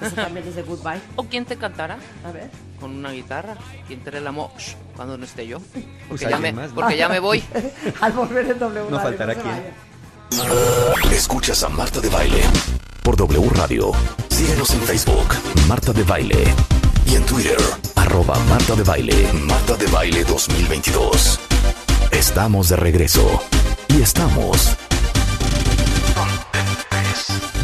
Eso 0.00 0.14
también 0.16 0.46
es 0.48 0.56
de 0.56 0.62
Goodbye. 0.62 1.00
¿O 1.16 1.24
quién 1.24 1.44
te 1.44 1.56
cantará? 1.56 1.98
A 2.24 2.32
ver. 2.32 2.50
Con 2.80 2.96
una 2.96 3.10
guitarra. 3.12 3.56
¿Quién 3.86 4.00
te 4.00 4.16
amor 4.26 4.50
Shh, 4.58 4.74
cuando 4.96 5.18
no 5.18 5.24
esté 5.24 5.46
yo? 5.46 5.60
Pues 5.60 5.84
Porque, 6.08 6.24
ya 6.24 6.30
me, 6.30 6.34
alguien 6.36 6.54
más, 6.56 6.68
¿no? 6.70 6.74
porque 6.76 6.96
ya 6.96 7.08
me 7.08 7.20
voy. 7.20 7.42
Al 8.00 8.12
volver 8.12 8.50
en 8.50 8.58
W 8.58 8.84
No 8.90 8.96
Radio, 8.96 9.02
faltará 9.02 9.34
se 9.34 9.40
quien. 9.40 9.54
vayan. 9.54 11.12
Escuchas 11.12 11.62
a 11.64 11.68
Marta 11.68 12.00
de 12.00 12.08
Baile 12.08 12.42
por 13.02 13.16
W 13.16 13.50
Radio. 13.54 13.92
Síguenos 14.28 14.70
en 14.70 14.80
Facebook, 14.82 15.28
Marta 15.68 15.92
de 15.92 16.04
Baile. 16.04 16.44
Y 17.06 17.16
en 17.16 17.26
Twitter, 17.26 17.58
arroba 17.96 18.38
Marta 18.48 18.74
de 18.76 18.82
Baile. 18.84 19.32
Marta 19.32 19.74
de 19.76 19.86
Baile 19.88 20.24
2022. 20.24 21.40
Estamos 22.12 22.68
de 22.68 22.76
regreso. 22.76 23.42
Y 23.88 24.02
estamos... 24.02 24.76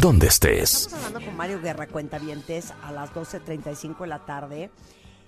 Donde 0.01 0.27
estés. 0.27 0.83
Estamos 0.85 1.05
hablando 1.05 1.25
con 1.27 1.37
Mario 1.37 1.61
Guerra 1.61 1.87
Cuentavientes 1.87 2.73
a 2.83 2.91
las 2.91 3.11
12.35 3.13 4.01
de 4.01 4.07
la 4.07 4.19
tarde 4.19 4.69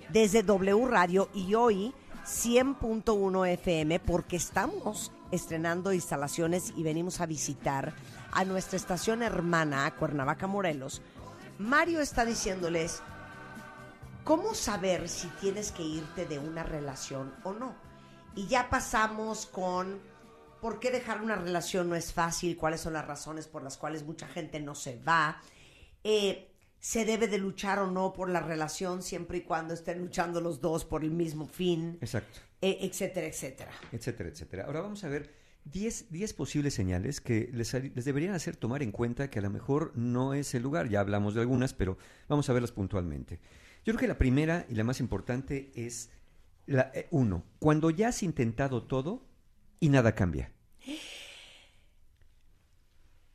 desde 0.10 0.44
W 0.44 0.88
Radio 0.88 1.30
y 1.34 1.54
hoy 1.54 1.94
100.1 2.26 3.48
FM 3.48 4.00
porque 4.00 4.36
estamos 4.36 5.12
estrenando 5.32 5.94
instalaciones 5.94 6.74
y 6.76 6.84
venimos 6.84 7.22
a 7.22 7.26
visitar 7.26 7.94
a 8.32 8.46
nuestra 8.46 8.78
estación 8.78 9.22
hermana, 9.22 9.90
Cuernavaca, 9.96 10.48
Morelos. 10.48 11.02
Mario 11.60 12.02
está 12.02 12.26
diciéndoles 12.26 13.02
cómo 14.24 14.54
saber 14.54 15.10
si 15.10 15.28
tienes 15.42 15.72
que 15.72 15.84
irte 15.84 16.26
de 16.26 16.40
una 16.40 16.64
relación 16.64 17.34
o 17.44 17.54
no. 17.54 17.76
Y 18.36 18.48
ya 18.48 18.70
pasamos 18.70 19.46
con 19.46 20.00
por 20.62 20.80
qué 20.80 20.92
dejar 20.92 21.22
una 21.22 21.36
relación 21.36 21.90
no 21.90 21.96
es 21.96 22.14
fácil, 22.14 22.58
cuáles 22.58 22.82
son 22.82 22.94
las 22.94 23.08
razones 23.08 23.48
por 23.48 23.64
las 23.64 23.78
cuales 23.78 24.04
mucha 24.04 24.28
gente 24.28 24.60
no 24.60 24.76
se 24.76 25.02
va. 25.02 25.42
Eh, 26.04 26.49
se 26.80 27.06
debe 27.06 27.28
de 27.28 27.38
luchar 27.38 27.80
o 27.80 27.92
no 27.92 28.14
por 28.14 28.30
la 28.30 28.40
relación 28.40 29.02
siempre 29.02 29.40
y 29.40 29.42
cuando 29.42 29.74
estén 29.74 30.00
luchando 30.00 30.42
los 30.42 30.62
dos 30.62 30.86
por 30.86 31.04
el 31.04 31.12
mismo 31.12 31.46
fin, 31.46 31.98
Exacto. 32.02 32.40
eh, 32.62 32.78
etcétera, 32.82 33.28
etcétera. 33.28 33.72
etcétera, 33.92 34.30
etcétera. 34.30 34.66
Ahora 34.66 34.82
vamos 34.82 35.04
a 35.04 35.10
ver 35.10 35.34
10, 35.66 36.12
10 36.12 36.34
posibles 36.34 36.74
señales 36.74 37.22
que 37.22 37.50
les, 37.54 37.72
deberían 37.72 38.34
hacer 38.34 38.56
tomar 38.56 38.82
en 38.82 38.92
cuenta 38.92 39.30
que 39.30 39.40
a 39.40 39.42
lo 39.42 39.50
mejor 39.50 39.92
no 39.96 40.34
es 40.34 40.56
el 40.56 40.64
lugar. 40.64 40.90
Ya 40.90 41.02
hablamos 41.02 41.36
de 41.36 41.42
algunas, 41.42 41.74
pero 41.74 41.98
vamos 42.28 42.50
a 42.50 42.54
verlas 42.54 42.72
puntualmente. 42.72 43.40
Yo 43.86 43.94
creo 43.94 43.98
que 44.00 44.08
la 44.08 44.18
primera 44.18 44.66
y 44.70 44.76
la 44.76 44.84
más 44.84 45.00
importante 45.00 45.72
es, 45.76 46.10
la, 46.66 46.92
eh, 46.94 47.08
uno, 47.12 47.44
cuando 47.60 47.90
ya 47.90 48.10
has 48.10 48.24
intentado 48.24 48.84
todo 48.84 49.26
y 49.80 49.90
nada 49.90 50.16
cambia. 50.16 50.52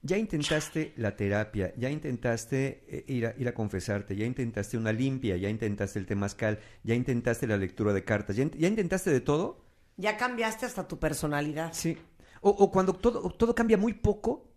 Ya 0.06 0.18
intentaste 0.18 0.92
la 0.98 1.16
terapia, 1.16 1.72
ya 1.78 1.88
intentaste 1.90 2.84
eh, 2.88 3.04
ir, 3.08 3.26
a, 3.26 3.34
ir 3.38 3.48
a 3.48 3.54
confesarte, 3.54 4.14
ya 4.14 4.26
intentaste 4.26 4.76
una 4.76 4.92
limpia, 4.92 5.36
ya 5.38 5.48
intentaste 5.48 5.98
el 5.98 6.04
temazcal, 6.04 6.58
ya 6.82 6.94
intentaste 6.94 7.46
la 7.46 7.56
lectura 7.56 7.94
de 7.94 8.04
cartas, 8.04 8.36
ya, 8.36 8.44
int- 8.44 8.56
ya 8.58 8.68
intentaste 8.68 9.10
de 9.10 9.20
todo 9.22 9.64
Ya 9.96 10.18
cambiaste 10.18 10.66
hasta 10.66 10.86
tu 10.86 10.98
personalidad. 10.98 11.72
Sí. 11.72 11.96
O, 12.42 12.50
o 12.50 12.70
cuando 12.70 12.92
todo, 12.92 13.30
todo 13.30 13.54
cambia 13.54 13.78
muy 13.78 13.94
poco, 13.94 14.52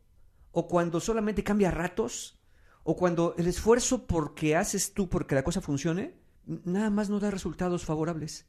o 0.52 0.68
cuando 0.68 0.99
solamente 0.99 1.44
cambia 1.45 1.69
a 1.69 1.72
ratos, 1.72 2.38
o 2.84 2.98
cuando 2.98 3.34
el 3.38 3.48
esfuerzo 3.48 4.06
porque 4.06 4.56
haces 4.57 4.94
tú 4.94 5.07
porque 5.07 5.34
la 5.36 5.44
cosa 5.44 5.61
funcione, 5.61 6.14
nada 6.65 6.90
más 6.90 7.10
no 7.10 7.19
da 7.22 7.32
resultados 7.32 7.86
favorables. 7.86 8.45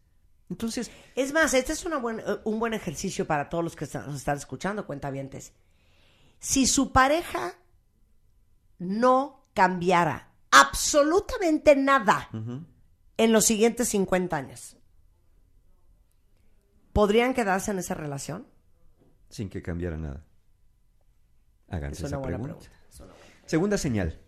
Entonces, 0.50 0.90
Es 1.14 1.32
más, 1.32 1.54
este 1.54 1.74
es 1.74 1.84
una 1.84 1.98
buen- 1.98 2.20
eh, 2.20 2.38
un 2.44 2.58
buen 2.58 2.74
ejercicio 2.74 3.24
para 3.26 3.48
todos 3.48 3.62
los 3.62 3.76
que 3.76 3.84
están- 3.84 4.06
nos 4.06 4.16
están 4.16 4.36
escuchando, 4.38 4.84
cuentavientes. 4.86 5.52
Si 6.40 6.66
su 6.66 6.92
pareja 6.92 7.54
no 8.78 9.44
cambiara 9.54 10.30
absolutamente 10.50 11.74
nada 11.76 12.28
en 13.16 13.32
los 13.32 13.44
siguientes 13.44 13.88
50 13.88 14.36
años, 14.36 14.76
¿podrían 16.92 17.34
quedarse 17.34 17.70
en 17.70 17.78
esa 17.78 17.94
relación? 17.94 18.46
sin 19.30 19.50
que 19.50 19.60
cambiara 19.60 19.98
nada. 19.98 20.24
Háganse 21.68 21.96
Es 21.96 22.00
una 22.00 22.08
esa 22.08 22.16
buena 22.16 22.38
pregunta. 22.38 22.58
pregunta. 22.70 22.88
Es 22.90 23.00
una 23.00 23.12
buena- 23.12 23.24
Segunda 23.44 23.76
señal. 23.78 24.20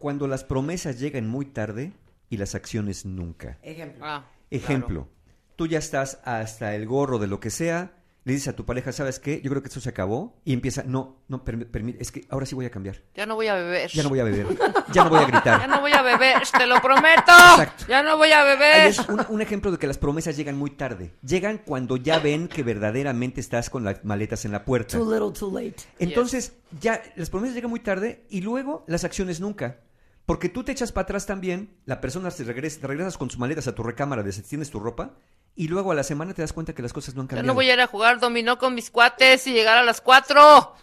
Cuando 0.00 0.26
las 0.26 0.42
promesas 0.42 0.98
llegan 0.98 1.28
muy 1.28 1.46
tarde 1.46 1.92
y 2.28 2.36
las 2.38 2.56
acciones 2.56 3.06
nunca. 3.06 3.58
Ejemplo. 3.62 4.04
Ah, 4.04 4.26
Ejemplo, 4.50 5.08
tú 5.54 5.68
ya 5.68 5.78
estás 5.78 6.18
hasta 6.24 6.74
el 6.74 6.86
gorro 6.86 7.20
de 7.20 7.28
lo 7.28 7.38
que 7.38 7.50
sea, 7.50 7.95
le 8.26 8.32
dices 8.32 8.48
a 8.48 8.56
tu 8.56 8.66
pareja, 8.66 8.90
¿sabes 8.90 9.20
qué? 9.20 9.40
Yo 9.40 9.50
creo 9.50 9.62
que 9.62 9.68
esto 9.68 9.78
se 9.78 9.88
acabó 9.88 10.34
y 10.44 10.52
empieza, 10.52 10.82
no, 10.82 11.22
no, 11.28 11.44
permite, 11.44 12.02
es 12.02 12.10
que 12.10 12.26
ahora 12.28 12.44
sí 12.44 12.56
voy 12.56 12.66
a 12.66 12.72
cambiar. 12.72 12.96
ya 13.14 13.24
no 13.24 13.36
voy 13.36 13.46
a 13.46 13.54
beber. 13.54 13.88
Ya 13.92 14.02
no 14.02 14.08
voy 14.08 14.18
a 14.18 14.24
beber, 14.24 14.46
ya 14.92 15.04
no 15.04 15.10
voy 15.10 15.18
a 15.20 15.22
Ya 15.26 15.26
gritar. 15.28 15.68
no 15.68 15.80
voy 15.80 15.92
a 15.92 16.02
beber, 16.02 16.42
te 16.58 16.66
lo 16.66 16.80
prometo. 16.82 17.20
Exacto. 17.30 17.84
Ya 17.88 18.02
no 18.02 18.16
voy 18.16 18.32
a 18.32 18.40
Ahí 18.42 18.48
beber. 18.58 18.86
es 18.88 18.98
un, 18.98 19.24
un 19.28 19.40
ejemplo 19.42 19.70
de 19.70 19.78
que 19.78 19.86
las 19.86 19.96
promesas 19.96 20.36
llegan 20.36 20.58
muy 20.58 20.70
tarde. 20.70 21.12
Llegan 21.24 21.58
cuando 21.58 21.96
ya 21.96 22.18
ven 22.18 22.48
que 22.48 22.64
verdaderamente 22.64 23.40
estás 23.40 23.70
con 23.70 23.84
las 23.84 24.04
maletas 24.04 24.44
en 24.44 24.50
la 24.50 24.64
puerta. 24.64 24.98
Too 24.98 25.08
little, 25.08 25.30
too 25.30 25.56
late. 25.56 25.76
Entonces, 26.00 26.54
ya 26.80 27.00
las 27.14 27.30
promesas 27.30 27.54
llegan 27.54 27.70
muy 27.70 27.78
tarde 27.78 28.26
y 28.28 28.40
luego 28.40 28.82
las 28.88 29.04
acciones 29.04 29.40
nunca. 29.40 29.78
Porque 30.24 30.48
tú 30.48 30.64
te 30.64 30.72
echas 30.72 30.90
para 30.90 31.04
atrás 31.04 31.26
también, 31.26 31.76
la 31.84 32.00
persona 32.00 32.32
se 32.32 32.42
regresa, 32.42 32.80
te 32.80 32.88
regresas 32.88 33.16
con 33.16 33.28
tus 33.28 33.38
maletas 33.38 33.68
a 33.68 33.74
tu 33.76 33.84
recámara, 33.84 34.24
desextiendes 34.24 34.70
tu 34.72 34.80
ropa 34.80 35.14
y 35.56 35.68
luego 35.68 35.90
a 35.92 35.94
la 35.94 36.02
semana 36.04 36.34
te 36.34 36.42
das 36.42 36.52
cuenta 36.52 36.74
que 36.74 36.82
las 36.82 36.92
cosas 36.92 37.14
no 37.14 37.22
han 37.22 37.26
Ya 37.26 37.36
cambiado. 37.36 37.46
no 37.48 37.54
voy 37.54 37.68
a 37.70 37.74
ir 37.74 37.80
a 37.80 37.86
jugar 37.86 38.20
dominó 38.20 38.58
con 38.58 38.74
mis 38.74 38.90
cuates 38.90 39.46
y 39.46 39.52
llegar 39.52 39.78
a 39.78 39.82
las 39.82 40.00
cuatro. 40.00 40.74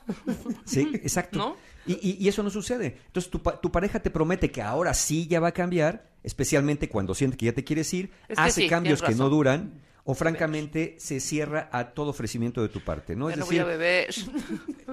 Sí, 0.65 0.89
exacto. 0.95 1.37
¿No? 1.37 1.57
Y, 1.85 1.93
y- 1.93 2.17
y 2.19 2.27
eso 2.29 2.43
no 2.43 2.49
sucede. 2.49 2.97
Entonces 3.07 3.29
tu, 3.29 3.39
tu 3.39 3.71
pareja 3.71 3.99
te 3.99 4.09
promete 4.09 4.51
que 4.51 4.61
ahora 4.61 4.93
sí 4.93 5.27
ya 5.27 5.39
va 5.39 5.49
a 5.49 5.51
cambiar, 5.51 6.07
especialmente 6.23 6.87
cuando 6.89 7.13
siente 7.13 7.37
que 7.37 7.45
ya 7.47 7.53
te 7.53 7.63
quieres 7.63 7.93
ir, 7.93 8.11
Es 8.27 8.37
que 8.37 8.41
hace 8.43 8.61
sí, 8.61 8.67
cambios 8.69 9.01
que 9.01 9.15
no 9.15 9.29
duran 9.29 9.81
o 10.05 10.15
francamente 10.15 10.95
se 10.99 11.19
cierra 11.21 11.69
a 11.71 11.91
todo 11.93 12.09
ofrecimiento 12.09 12.61
de 12.61 12.67
tu 12.69 12.81
parte, 12.81 13.15
¿no? 13.15 13.29
Ya 13.29 13.35
es 13.35 13.39
no 13.39 13.45
voy 13.45 13.59
a 13.59 13.63
beber. 13.65 14.13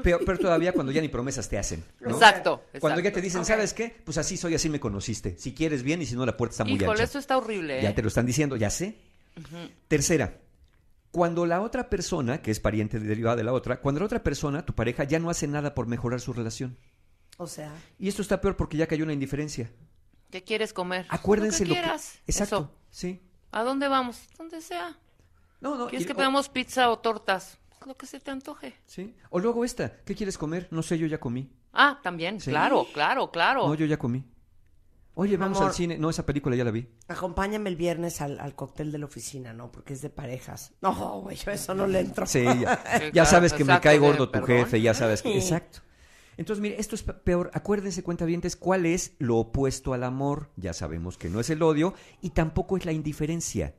peor, 0.05 0.25
peor 0.25 0.39
todavía 0.39 0.73
cuando 0.73 0.93
ya 0.93 1.01
ni 1.01 1.09
promesas 1.09 1.49
te 1.49 1.59
hacen. 1.59 1.85
¿no? 2.01 2.11
Exacto, 2.11 2.63
Cuando 2.81 3.01
ya 3.01 3.11
te 3.13 3.21
dicen, 3.21 3.45
¿sabes 3.45 3.73
qué? 3.75 3.97
Pues 4.05 4.19
así 4.19 4.37
soy, 4.37 4.55
así 4.55 4.69
me 4.69 4.79
conociste. 4.79 5.37
Si 5.39 5.53
quieres 5.55 5.83
bien 5.83 6.03
y 6.03 6.07
si 6.07 6.15
no 6.15 6.25
la 6.27 6.37
puerta 6.37 6.53
está 6.55 6.65
muy 6.65 6.75
Híjole, 6.75 6.91
ancha. 6.93 7.05
eso 7.05 7.19
está 7.19 7.39
horrible. 7.39 7.79
¿eh? 7.81 7.83
Ya 7.83 7.95
te 7.95 8.03
lo 8.03 8.09
están 8.09 8.27
diciendo, 8.27 8.57
ya 8.57 8.71
sé. 8.71 8.99
Tercera, 9.89 10.39
cuando 11.11 11.47
la 11.47 11.61
otra 11.61 11.89
persona, 11.91 12.43
que 12.43 12.51
es 12.51 12.61
pariente 12.61 12.99
derivada 13.01 13.37
de 13.37 13.45
la 13.45 13.53
otra, 13.53 13.81
cuando 13.81 14.01
la 14.01 14.07
otra 14.07 14.23
persona, 14.23 14.65
tu 14.65 14.75
pareja, 14.75 15.05
ya 15.05 15.19
no 15.19 15.31
hace 15.31 15.47
nada 15.49 15.75
por 15.75 15.87
mejorar 15.87 16.21
su 16.21 16.33
relación. 16.33 16.79
O 17.39 17.47
sea, 17.47 17.73
Y 17.99 18.09
esto 18.09 18.23
está 18.23 18.41
peor 18.41 18.57
porque 18.57 18.77
ya 18.77 18.87
cayó 18.87 19.05
una 19.05 19.13
indiferencia. 19.15 19.71
¿Qué 20.31 20.45
quieres 20.45 20.73
comer? 20.73 21.07
Acuérdense 21.09 21.65
lo 21.65 21.71
lo 21.71 21.75
que 21.75 21.81
quieras. 21.81 22.19
Exacto, 22.27 22.57
Eso. 22.57 22.75
sí. 22.91 23.21
¿A 23.51 23.63
dónde 23.65 23.89
vamos? 23.89 24.29
Donde 24.39 24.61
sea. 24.61 24.97
No, 25.61 25.77
no. 25.77 25.89
¿Quieres 25.89 26.05
y- 26.05 26.07
que 26.07 26.13
o- 26.13 26.17
pedamos 26.17 26.49
pizza 26.49 26.91
o 26.91 26.99
tortas? 26.99 27.59
Lo 27.87 27.97
que 27.97 28.07
se 28.07 28.21
te 28.21 28.31
antoje. 28.31 28.75
Sí. 28.87 29.15
O 29.31 29.41
luego 29.41 29.65
esta, 29.65 29.97
¿qué 30.05 30.15
quieres 30.15 30.37
comer? 30.37 30.69
No 30.71 30.83
sé, 30.83 30.99
yo 30.99 31.07
ya 31.07 31.19
comí. 31.19 31.51
Ah, 31.73 31.99
también. 32.03 32.39
Sí. 32.41 32.51
Claro, 32.51 32.87
claro, 32.93 33.31
claro. 33.31 33.67
No, 33.67 33.75
yo 33.75 33.87
ya 33.87 33.99
comí. 33.99 34.23
Oye, 35.21 35.37
vamos 35.37 35.59
Amor. 35.59 35.69
al 35.69 35.75
cine. 35.75 35.99
No, 35.99 36.09
esa 36.09 36.25
película 36.25 36.57
ya 36.57 36.65
la 36.65 36.71
vi. 36.71 36.89
acompáñame 37.09 37.69
el 37.69 37.77
viernes 37.77 38.23
al, 38.23 38.41
al 38.41 38.55
cóctel 38.55 38.91
de 38.91 38.97
la 38.97 39.05
oficina, 39.05 39.53
¿no? 39.53 39.71
Porque 39.71 39.93
es 39.93 40.01
de 40.01 40.09
parejas. 40.09 40.73
No, 40.81 41.21
güey, 41.21 41.37
yo 41.37 41.51
eso 41.51 41.75
no 41.75 41.87
le 41.87 42.01
entro. 42.01 42.25
Sí, 42.25 42.43
ya, 42.43 42.83
ya 43.01 43.11
claro, 43.11 43.29
sabes 43.31 43.53
que 43.53 43.65
me 43.65 43.79
cae 43.81 43.99
gordo 43.99 44.27
tu 44.29 44.33
perdón. 44.33 44.49
jefe, 44.49 44.81
ya 44.81 44.95
sabes 44.95 45.21
que... 45.21 45.37
Exacto. 45.37 45.81
Entonces, 46.39 46.63
mire, 46.63 46.81
esto 46.81 46.95
es 46.95 47.03
pe- 47.03 47.13
peor. 47.13 47.51
Acuérdense, 47.53 48.03
cuentavientes, 48.03 48.57
cuál 48.57 48.87
es 48.87 49.13
lo 49.19 49.37
opuesto 49.37 49.93
al 49.93 50.05
amor. 50.05 50.49
Ya 50.57 50.73
sabemos 50.73 51.19
que 51.19 51.29
no 51.29 51.39
es 51.41 51.51
el 51.51 51.63
odio 51.63 51.93
y 52.23 52.31
tampoco 52.31 52.79
es 52.79 52.87
la 52.87 52.93
indiferencia. 52.93 53.75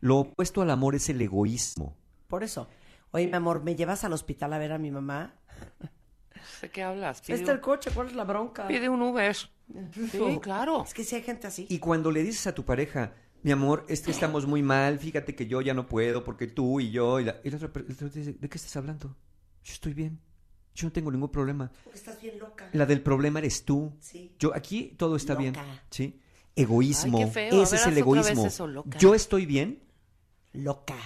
Lo 0.00 0.16
opuesto 0.20 0.62
al 0.62 0.70
amor 0.70 0.94
es 0.94 1.10
el 1.10 1.20
egoísmo. 1.20 1.94
Por 2.26 2.42
eso. 2.42 2.68
Oye, 3.10 3.26
mi 3.26 3.34
amor, 3.36 3.62
¿me 3.62 3.76
llevas 3.76 4.02
al 4.04 4.14
hospital 4.14 4.52
a 4.54 4.58
ver 4.58 4.72
a 4.72 4.78
mi 4.78 4.90
mamá? 4.90 5.34
¿De 6.62 6.70
qué 6.70 6.82
hablas? 6.82 7.18
Este 7.20 7.32
Pide, 7.34 7.42
es 7.44 7.48
el 7.48 7.60
coche, 7.60 7.90
¿cuál 7.94 8.08
es 8.08 8.14
la 8.14 8.24
bronca? 8.24 8.66
pide 8.68 8.88
un 8.88 9.02
Uber. 9.02 9.34
Sí, 9.36 10.38
claro. 10.40 10.84
Es 10.84 10.94
que 10.94 11.04
si 11.04 11.16
hay 11.16 11.22
gente 11.22 11.46
así. 11.46 11.66
Y 11.68 11.78
cuando 11.78 12.10
le 12.10 12.22
dices 12.22 12.46
a 12.46 12.54
tu 12.54 12.64
pareja, 12.64 13.14
mi 13.42 13.50
amor, 13.52 13.84
es 13.88 14.00
que 14.02 14.10
estamos 14.10 14.46
muy 14.46 14.62
mal, 14.62 14.98
fíjate 14.98 15.34
que 15.34 15.46
yo 15.46 15.60
ya 15.60 15.74
no 15.74 15.86
puedo 15.86 16.22
porque 16.24 16.46
tú 16.46 16.80
y 16.80 16.90
yo... 16.90 17.20
Y 17.20 17.24
la, 17.24 17.36
y 17.44 17.50
la 17.50 17.56
otra, 17.56 17.72
per- 17.72 17.84
la 17.88 17.94
otra 17.94 18.08
dice, 18.08 18.32
¿de 18.34 18.48
qué 18.48 18.58
estás 18.58 18.76
hablando? 18.76 19.08
Yo 19.64 19.72
estoy 19.72 19.92
bien. 19.94 20.20
Yo 20.74 20.86
no 20.86 20.92
tengo 20.92 21.10
ningún 21.10 21.30
problema. 21.30 21.70
Porque 21.84 21.98
estás 21.98 22.20
bien 22.20 22.38
loca. 22.38 22.68
La 22.72 22.84
del 22.86 23.00
problema 23.02 23.38
eres 23.38 23.64
tú. 23.64 23.92
Sí. 24.00 24.34
Yo 24.38 24.54
aquí 24.54 24.94
todo 24.98 25.16
está 25.16 25.34
bien. 25.34 25.54
Egoísmo. 26.54 27.18
Ay, 27.18 27.24
qué 27.24 27.30
feo. 27.30 27.60
A 27.60 27.62
Ese 27.64 27.72
ver, 27.76 27.80
es 27.80 27.86
el 27.88 27.98
egoísmo. 27.98 28.46
eso, 28.46 28.66
loca. 28.66 28.98
Yo 28.98 29.14
estoy 29.14 29.46
bien, 29.46 29.82
Loca. 30.52 30.96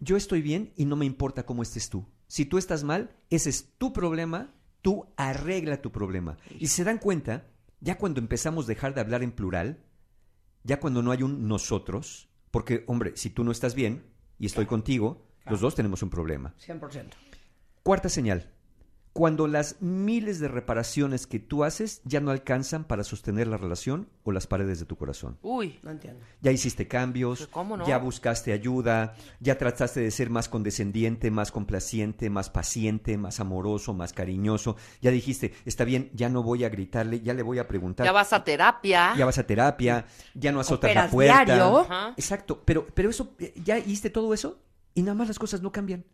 Yo 0.00 0.16
estoy 0.16 0.42
bien 0.42 0.72
y 0.76 0.84
no 0.84 0.96
me 0.96 1.06
importa 1.06 1.44
cómo 1.44 1.62
estés 1.62 1.88
tú. 1.90 2.06
Si 2.26 2.46
tú 2.46 2.58
estás 2.58 2.84
mal, 2.84 3.10
ese 3.30 3.50
es 3.50 3.72
tu 3.78 3.92
problema, 3.92 4.54
tú 4.80 5.06
arregla 5.16 5.82
tu 5.82 5.92
problema. 5.92 6.38
Y 6.58 6.66
si 6.66 6.76
se 6.76 6.84
dan 6.84 6.98
cuenta, 6.98 7.46
ya 7.80 7.98
cuando 7.98 8.20
empezamos 8.20 8.64
a 8.64 8.68
dejar 8.68 8.94
de 8.94 9.00
hablar 9.00 9.22
en 9.22 9.32
plural, 9.32 9.82
ya 10.64 10.80
cuando 10.80 11.02
no 11.02 11.10
hay 11.10 11.22
un 11.22 11.48
nosotros, 11.48 12.28
porque, 12.50 12.84
hombre, 12.86 13.12
si 13.16 13.30
tú 13.30 13.44
no 13.44 13.50
estás 13.50 13.74
bien 13.74 14.04
y 14.38 14.46
estoy 14.46 14.66
contigo, 14.66 15.26
los 15.46 15.60
dos 15.60 15.74
tenemos 15.74 16.02
un 16.02 16.10
problema. 16.10 16.54
100%. 16.64 17.10
Cuarta 17.82 18.08
señal. 18.08 18.52
Cuando 19.12 19.46
las 19.46 19.76
miles 19.82 20.40
de 20.40 20.48
reparaciones 20.48 21.26
que 21.26 21.38
tú 21.38 21.64
haces 21.64 22.00
ya 22.04 22.20
no 22.20 22.30
alcanzan 22.30 22.84
para 22.84 23.04
sostener 23.04 23.46
la 23.46 23.58
relación 23.58 24.08
o 24.24 24.32
las 24.32 24.46
paredes 24.46 24.78
de 24.80 24.86
tu 24.86 24.96
corazón. 24.96 25.36
Uy, 25.42 25.78
No 25.82 25.90
entiendo. 25.90 26.24
Ya 26.40 26.50
hiciste 26.50 26.88
cambios, 26.88 27.40
Pues, 27.40 27.50
¿cómo 27.50 27.76
no? 27.76 27.86
ya 27.86 27.98
buscaste 27.98 28.52
ayuda, 28.54 29.14
ya 29.38 29.58
trataste 29.58 30.00
de 30.00 30.10
ser 30.10 30.30
más 30.30 30.48
condescendiente, 30.48 31.30
más 31.30 31.52
complaciente, 31.52 32.30
más 32.30 32.48
paciente, 32.48 33.18
más 33.18 33.38
amoroso, 33.38 33.92
más 33.92 34.14
cariñoso. 34.14 34.76
Ya 35.02 35.10
dijiste, 35.10 35.52
está 35.66 35.84
bien, 35.84 36.10
ya 36.14 36.30
no 36.30 36.42
voy 36.42 36.64
a 36.64 36.70
gritarle, 36.70 37.20
ya 37.20 37.34
le 37.34 37.42
voy 37.42 37.58
a 37.58 37.68
preguntar. 37.68 38.06
ya 38.06 38.12
vas 38.12 38.32
a 38.32 38.42
terapia. 38.44 39.14
Ya 39.16 39.26
vas 39.26 39.36
a 39.36 39.46
terapia, 39.46 40.06
ya 40.34 40.52
no 40.52 40.60
azotas 40.60 40.94
la 40.94 41.10
puerta. 41.10 41.44
diario. 41.44 41.86
Exacto, 42.16 42.62
pero, 42.64 42.86
pero 42.94 43.10
eso, 43.10 43.34
ya 43.62 43.76
hiciste 43.78 44.08
todo 44.08 44.32
eso 44.32 44.58
y 44.94 45.02
nada 45.02 45.14
más 45.14 45.28
las 45.28 45.38
cosas 45.38 45.60
no 45.60 45.70
cambian. 45.70 46.04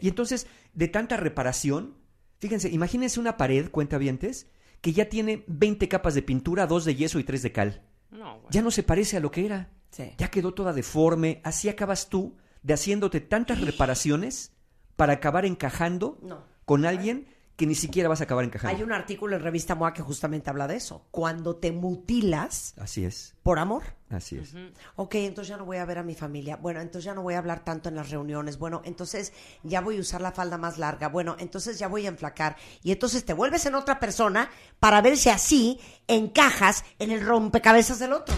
Y 0.00 0.08
entonces, 0.08 0.48
de 0.74 0.88
tanta 0.88 1.16
reparación, 1.16 1.94
fíjense, 2.42 2.68
imagínense 2.70 3.20
una 3.20 3.36
pared, 3.36 3.70
cuentavientes, 3.70 4.48
que 4.80 4.92
ya 4.92 5.08
tiene 5.08 5.44
20 5.46 5.88
capas 5.88 6.14
de 6.14 6.22
pintura, 6.22 6.66
dos 6.66 6.84
de 6.84 6.96
yeso 6.96 7.20
y 7.20 7.24
tres 7.24 7.42
de 7.44 7.52
cal. 7.52 7.82
No, 8.10 8.34
bueno. 8.34 8.48
Ya 8.50 8.62
no 8.62 8.72
se 8.72 8.82
parece 8.82 9.16
a 9.16 9.20
lo 9.20 9.30
que 9.30 9.46
era. 9.46 9.70
Sí. 9.92 10.10
Ya 10.18 10.28
quedó 10.28 10.52
toda 10.52 10.72
deforme. 10.72 11.40
Así 11.44 11.68
acabas 11.68 12.08
tú 12.08 12.36
de 12.64 12.74
haciéndote 12.74 13.20
tantas 13.20 13.60
reparaciones 13.60 14.52
para 14.96 15.12
acabar 15.14 15.46
encajando 15.46 16.18
No. 16.20 16.42
con 16.64 16.84
alguien 16.84 17.28
que 17.54 17.66
ni 17.66 17.76
siquiera 17.76 18.08
vas 18.08 18.20
a 18.20 18.24
acabar 18.24 18.44
encajando. 18.44 18.76
Hay 18.76 18.82
un 18.82 18.92
artículo 18.92 19.36
en 19.36 19.42
Revista 19.42 19.76
MOA 19.76 19.92
que 19.92 20.02
justamente 20.02 20.50
habla 20.50 20.66
de 20.66 20.74
eso. 20.76 21.06
Cuando 21.12 21.56
te 21.56 21.70
mutilas 21.70 22.74
Así 22.76 23.04
es, 23.04 23.36
por 23.44 23.60
amor. 23.60 23.84
Así 24.12 24.38
es. 24.38 24.54
Ok, 24.96 25.14
entonces 25.16 25.48
ya 25.48 25.56
no 25.56 25.64
voy 25.64 25.78
a 25.78 25.84
ver 25.84 25.98
a 25.98 26.02
mi 26.02 26.14
familia. 26.14 26.56
Bueno, 26.56 26.80
entonces 26.80 27.04
ya 27.04 27.14
no 27.14 27.22
voy 27.22 27.34
a 27.34 27.38
hablar 27.38 27.64
tanto 27.64 27.88
en 27.88 27.96
las 27.96 28.10
reuniones. 28.10 28.58
Bueno, 28.58 28.82
entonces 28.84 29.32
ya 29.62 29.80
voy 29.80 29.96
a 29.98 30.00
usar 30.00 30.20
la 30.20 30.32
falda 30.32 30.58
más 30.58 30.78
larga. 30.78 31.08
Bueno, 31.08 31.36
entonces 31.38 31.78
ya 31.78 31.88
voy 31.88 32.06
a 32.06 32.08
enflacar. 32.08 32.56
Y 32.82 32.92
entonces 32.92 33.24
te 33.24 33.34
vuelves 33.34 33.66
en 33.66 33.74
otra 33.74 33.98
persona 33.98 34.50
para 34.80 35.00
ver 35.02 35.16
si 35.16 35.28
así 35.30 35.80
encajas 36.06 36.84
en 36.98 37.10
el 37.10 37.24
rompecabezas 37.24 37.98
del 37.98 38.12
otro. 38.12 38.34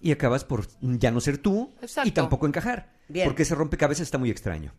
Y 0.00 0.12
acabas 0.12 0.44
por 0.44 0.66
ya 0.80 1.10
no 1.10 1.20
ser 1.20 1.38
tú 1.38 1.74
Exacto. 1.80 2.08
y 2.08 2.12
tampoco 2.12 2.46
encajar. 2.46 2.94
Bien. 3.08 3.26
Porque 3.26 3.42
ese 3.42 3.54
rompecabezas 3.54 4.02
está 4.02 4.18
muy 4.18 4.30
extraño. 4.30 4.74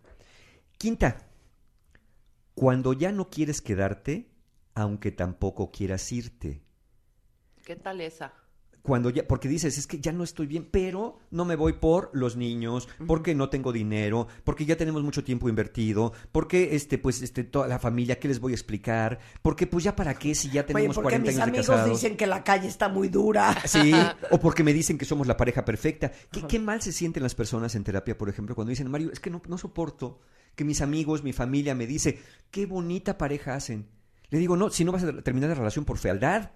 Quinta, 0.78 1.28
cuando 2.53 2.94
ya 2.94 3.11
no 3.11 3.30
quieres 3.30 3.61
quedarte, 3.61 4.32
aunque 4.76 5.11
tampoco 5.11 5.72
quieras 5.72 6.11
irte. 6.11 6.64
¿Qué 7.65 7.76
tal 7.76 7.99
esa? 8.02 8.34
Cuando 8.88 9.09
ya, 9.09 9.27
porque 9.27 9.49
dices, 9.49 9.77
es 9.77 9.85
que 9.85 9.99
ya 9.99 10.14
no 10.14 10.23
estoy 10.23 10.47
bien, 10.47 10.69
pero 10.72 11.19
no 11.30 11.43
me 11.43 11.57
voy 11.57 11.73
por 11.73 12.09
los 12.14 12.38
niños, 12.38 12.88
porque 13.05 13.35
no 13.35 13.49
tengo 13.49 13.73
dinero, 13.73 14.30
porque 14.45 14.65
ya 14.65 14.77
tenemos 14.77 15.03
mucho 15.03 15.26
tiempo 15.26 15.49
invertido, 15.49 16.14
porque 16.31 16.73
este, 16.73 16.97
pues, 16.97 17.22
este, 17.22 17.43
toda 17.43 17.68
la 17.68 17.80
familia, 17.80 18.18
¿qué 18.18 18.30
les 18.30 18.39
voy 18.39 18.53
a 18.53 18.55
explicar? 18.55 19.19
Porque, 19.41 19.68
pues, 19.68 19.84
ya 19.84 19.93
para 19.93 20.14
qué 20.14 20.34
si 20.34 20.47
ya 20.47 20.61
Oye, 20.61 20.73
tenemos 20.73 20.95
porque 20.95 21.19
40 21.19 21.27
mis 21.30 21.35
años 21.35 21.38
de 21.38 21.49
amigos 21.49 21.68
casados. 21.68 22.01
dicen 22.01 22.15
que 22.15 22.27
la 22.27 22.45
calle 22.45 22.69
está 22.69 22.88
muy 22.88 23.09
dura. 23.09 23.55
Sí, 23.68 23.91
o 24.31 24.39
porque 24.39 24.64
me 24.64 24.72
dicen 24.72 24.97
que 24.97 25.03
somos 25.03 25.27
la 25.27 25.35
pareja 25.35 25.65
perfecta. 25.65 26.09
¿Qué, 26.31 26.47
qué 26.47 26.57
mal 26.57 26.81
se 26.81 26.93
sienten 26.93 27.23
las 27.23 27.35
personas 27.35 27.76
en 27.76 27.84
terapia, 27.84 28.18
por 28.18 28.30
ejemplo, 28.30 28.55
cuando 28.55 28.69
dicen, 28.69 28.89
Mario, 28.89 29.11
es 29.11 29.19
que 29.19 29.30
no, 29.30 29.41
no 29.49 29.57
soporto 29.57 30.22
que 30.55 30.64
mis 30.64 30.80
amigos, 30.80 31.23
mi 31.23 31.34
familia 31.34 31.76
me 31.76 31.85
dice, 31.85 32.19
qué 32.51 32.65
bonita 32.65 33.18
pareja 33.18 33.55
hacen. 33.55 33.89
Le 34.30 34.39
digo, 34.39 34.55
no, 34.55 34.69
si 34.69 34.85
no 34.85 34.93
vas 34.93 35.03
a 35.03 35.22
terminar 35.22 35.49
la 35.49 35.55
relación 35.55 35.84
por 35.84 35.97
fealdad, 35.97 36.51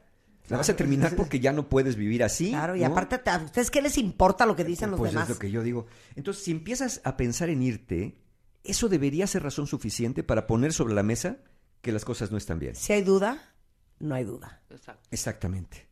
la 0.51 0.57
vas 0.57 0.69
a 0.69 0.75
terminar 0.75 1.15
porque 1.15 1.39
ya 1.39 1.53
no 1.53 1.69
puedes 1.69 1.95
vivir 1.95 2.23
así. 2.23 2.49
Claro, 2.49 2.75
y 2.75 2.81
¿no? 2.81 2.87
aparte, 2.87 3.21
¿a 3.29 3.37
ustedes 3.37 3.71
qué 3.71 3.81
les 3.81 3.97
importa 3.97 4.45
lo 4.45 4.55
que 4.55 4.63
dicen 4.63 4.91
los 4.91 4.99
pues 4.99 5.11
demás? 5.11 5.29
es 5.29 5.35
lo 5.35 5.39
que 5.39 5.49
yo 5.49 5.63
digo. 5.63 5.87
Entonces, 6.15 6.43
si 6.43 6.51
empiezas 6.51 7.01
a 7.03 7.15
pensar 7.17 7.49
en 7.49 7.63
irte, 7.63 8.21
eso 8.63 8.89
debería 8.89 9.25
ser 9.27 9.43
razón 9.43 9.65
suficiente 9.65 10.23
para 10.23 10.47
poner 10.47 10.73
sobre 10.73 10.93
la 10.93 11.03
mesa 11.03 11.37
que 11.81 11.91
las 11.91 12.05
cosas 12.05 12.31
no 12.31 12.37
están 12.37 12.59
bien. 12.59 12.75
Si 12.75 12.93
hay 12.93 13.01
duda, 13.01 13.55
no 13.99 14.13
hay 14.13 14.23
duda. 14.25 14.61
Exacto. 14.69 15.07
Exactamente. 15.11 15.87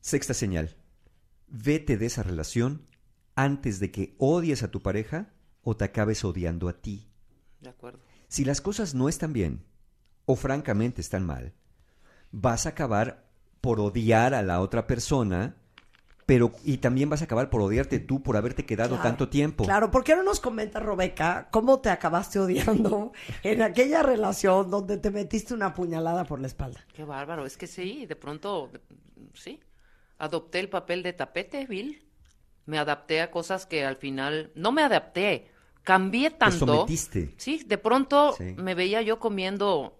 Sexta 0.00 0.34
señal. 0.34 0.76
Vete 1.46 1.96
de 1.96 2.06
esa 2.06 2.22
relación 2.22 2.86
antes 3.34 3.80
de 3.80 3.90
que 3.90 4.14
odies 4.18 4.62
a 4.62 4.70
tu 4.70 4.82
pareja 4.82 5.32
o 5.62 5.76
te 5.76 5.84
acabes 5.84 6.24
odiando 6.24 6.68
a 6.68 6.80
ti. 6.80 7.10
De 7.60 7.70
acuerdo. 7.70 8.00
Si 8.28 8.44
las 8.44 8.60
cosas 8.60 8.94
no 8.94 9.08
están 9.08 9.32
bien 9.32 9.64
o 10.24 10.36
francamente 10.36 11.00
están 11.00 11.24
mal, 11.24 11.54
vas 12.30 12.66
a 12.66 12.70
acabar 12.70 13.29
por 13.60 13.80
odiar 13.80 14.34
a 14.34 14.42
la 14.42 14.60
otra 14.60 14.86
persona, 14.86 15.56
pero 16.26 16.52
y 16.64 16.78
también 16.78 17.10
vas 17.10 17.20
a 17.22 17.24
acabar 17.24 17.50
por 17.50 17.60
odiarte 17.60 17.98
tú 17.98 18.22
por 18.22 18.36
haberte 18.36 18.64
quedado 18.64 18.90
Claro, 18.90 19.02
tanto 19.02 19.28
tiempo. 19.28 19.64
Claro, 19.64 19.90
¿por 19.90 20.04
qué 20.04 20.14
no 20.14 20.22
nos 20.22 20.38
comenta, 20.40 20.78
Rebeca, 20.80 21.48
cómo 21.50 21.80
te 21.80 21.90
acabaste 21.90 22.38
odiando 22.38 23.12
en 23.42 23.62
aquella 23.62 24.02
relación 24.02 24.70
donde 24.70 24.96
te 24.98 25.10
metiste 25.10 25.54
una 25.54 25.74
puñalada 25.74 26.24
por 26.24 26.40
la 26.40 26.46
espalda? 26.46 26.84
Qué 26.94 27.04
bárbaro. 27.04 27.44
Es 27.46 27.56
que 27.56 27.66
sí, 27.66 28.06
de 28.06 28.16
pronto, 28.16 28.70
sí. 29.34 29.58
Adopté 30.18 30.60
el 30.60 30.68
papel 30.68 31.02
de 31.02 31.12
tapete, 31.14 31.66
Bill. 31.66 32.04
Me 32.66 32.78
adapté 32.78 33.20
a 33.22 33.30
cosas 33.30 33.66
que 33.66 33.84
al 33.84 33.96
final. 33.96 34.52
No 34.54 34.70
me 34.70 34.82
adapté. 34.82 35.50
Cambié 35.82 36.30
tanto. 36.30 36.58
sometiste. 36.66 37.34
Sí, 37.38 37.64
de 37.66 37.78
pronto 37.78 38.34
Sí. 38.36 38.54
me 38.56 38.74
veía 38.74 39.02
yo 39.02 39.18
comiendo, 39.18 39.98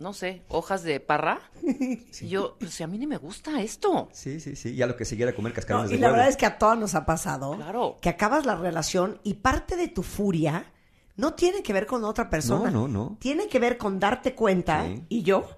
no 0.00 0.12
sé, 0.12 0.42
hojas 0.48 0.82
de 0.82 0.98
parra. 0.98 1.40
Y 1.62 2.28
yo, 2.28 2.56
pues 2.58 2.72
si 2.74 2.82
a 2.82 2.86
mí 2.86 2.98
ni 2.98 3.06
me 3.06 3.18
gusta 3.18 3.60
esto. 3.62 4.08
Sí, 4.12 4.40
sí, 4.40 4.56
sí. 4.56 4.74
Ya 4.74 4.86
lo 4.86 4.96
que 4.96 5.04
siguiera 5.04 5.32
comer 5.34 5.52
No, 5.52 5.56
cascarones 5.56 5.90
y 5.92 5.94
de 5.94 6.00
la 6.00 6.06
huevo. 6.08 6.16
verdad 6.16 6.28
es 6.30 6.36
que 6.36 6.46
a 6.46 6.58
todas 6.58 6.78
nos 6.78 6.94
ha 6.94 7.06
pasado 7.06 7.54
Claro. 7.56 7.98
que 8.00 8.08
acabas 8.08 8.44
la 8.46 8.56
relación 8.56 9.20
y 9.22 9.34
parte 9.34 9.76
de 9.76 9.88
tu 9.88 10.02
furia 10.02 10.72
no 11.16 11.34
tiene 11.34 11.62
que 11.62 11.72
ver 11.72 11.86
con 11.86 12.02
otra 12.04 12.28
persona. 12.30 12.70
No, 12.70 12.88
no, 12.88 13.08
no. 13.10 13.16
Tiene 13.20 13.46
que 13.46 13.58
ver 13.58 13.76
con 13.78 14.00
darte 14.00 14.34
cuenta, 14.34 14.86
Sí. 14.86 15.04
y 15.10 15.22
yo, 15.22 15.48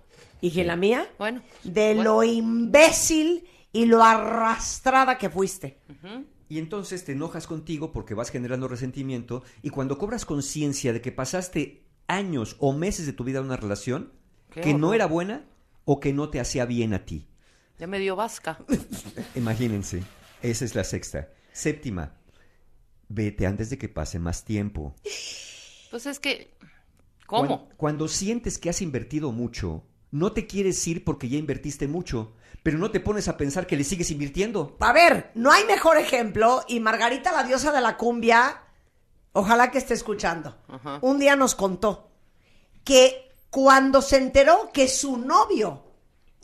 y 0.40 0.50
que 0.50 0.64
la 0.64 0.74
mía, 0.76 1.06
Bueno. 1.18 1.40
de 1.62 1.94
bueno. 1.94 2.02
lo 2.02 2.22
imbécil 2.24 3.44
y 3.72 3.86
lo 3.86 4.02
arrastrada 4.02 5.18
que 5.18 5.30
fuiste. 5.30 5.78
Y 6.48 6.58
entonces 6.58 7.04
te 7.04 7.12
enojas 7.12 7.46
contigo 7.46 7.92
porque 7.92 8.12
vas 8.14 8.30
generando 8.30 8.68
resentimiento 8.68 9.42
y 9.62 9.70
cuando 9.70 9.96
cobras 9.98 10.24
conciencia 10.26 10.92
de 10.92 11.00
que 11.00 11.12
pasaste 11.12 11.86
años 12.08 12.56
o 12.58 12.72
meses 12.72 13.06
de 13.06 13.12
tu 13.14 13.24
vida 13.24 13.38
en 13.38 13.46
una 13.46 13.56
relación 13.56 14.12
Qué 14.52 14.60
que 14.60 14.74
no 14.74 14.94
era 14.94 15.06
buena 15.06 15.44
o 15.84 15.98
que 16.00 16.12
no 16.12 16.28
te 16.30 16.40
hacía 16.40 16.64
bien 16.64 16.94
a 16.94 17.04
ti. 17.04 17.26
Ya 17.78 17.86
me 17.86 17.98
dio 17.98 18.14
vasca. 18.16 18.58
Imagínense, 19.34 20.02
esa 20.42 20.64
es 20.64 20.74
la 20.74 20.84
sexta. 20.84 21.28
Séptima, 21.52 22.14
vete 23.08 23.46
antes 23.46 23.70
de 23.70 23.78
que 23.78 23.88
pase 23.88 24.18
más 24.18 24.44
tiempo. 24.44 24.94
Pues 25.90 26.06
es 26.06 26.18
que, 26.20 26.54
¿cómo? 27.26 27.66
Cuan- 27.66 27.76
Cuando, 27.76 28.08
sientes 28.08 28.58
que 28.58 28.70
has 28.70 28.80
invertido 28.82 29.32
mucho, 29.32 29.84
no 30.10 30.32
te 30.32 30.46
quieres 30.46 30.86
ir 30.86 31.04
porque 31.04 31.28
ya 31.28 31.38
invertiste 31.38 31.88
mucho, 31.88 32.34
pero 32.62 32.78
no 32.78 32.90
te 32.90 33.00
pones 33.00 33.28
a 33.28 33.36
pensar 33.36 33.66
que 33.66 33.76
le 33.76 33.84
sigues 33.84 34.10
invirtiendo. 34.10 34.76
A 34.80 34.92
ver, 34.92 35.30
no 35.34 35.50
hay 35.50 35.64
mejor 35.64 35.96
ejemplo 35.98 36.62
y 36.68 36.80
Margarita, 36.80 37.32
la 37.32 37.42
diosa 37.44 37.72
de 37.72 37.80
la 37.80 37.96
cumbia, 37.96 38.62
ojalá 39.32 39.70
que 39.70 39.78
esté 39.78 39.94
escuchando, 39.94 40.56
Ajá. 40.68 40.98
un 41.02 41.18
día 41.18 41.34
nos 41.36 41.54
contó 41.54 42.10
que 42.84 43.31
cuando 43.52 44.00
se 44.00 44.16
enteró 44.16 44.70
que 44.72 44.88
su 44.88 45.18
novio 45.18 45.84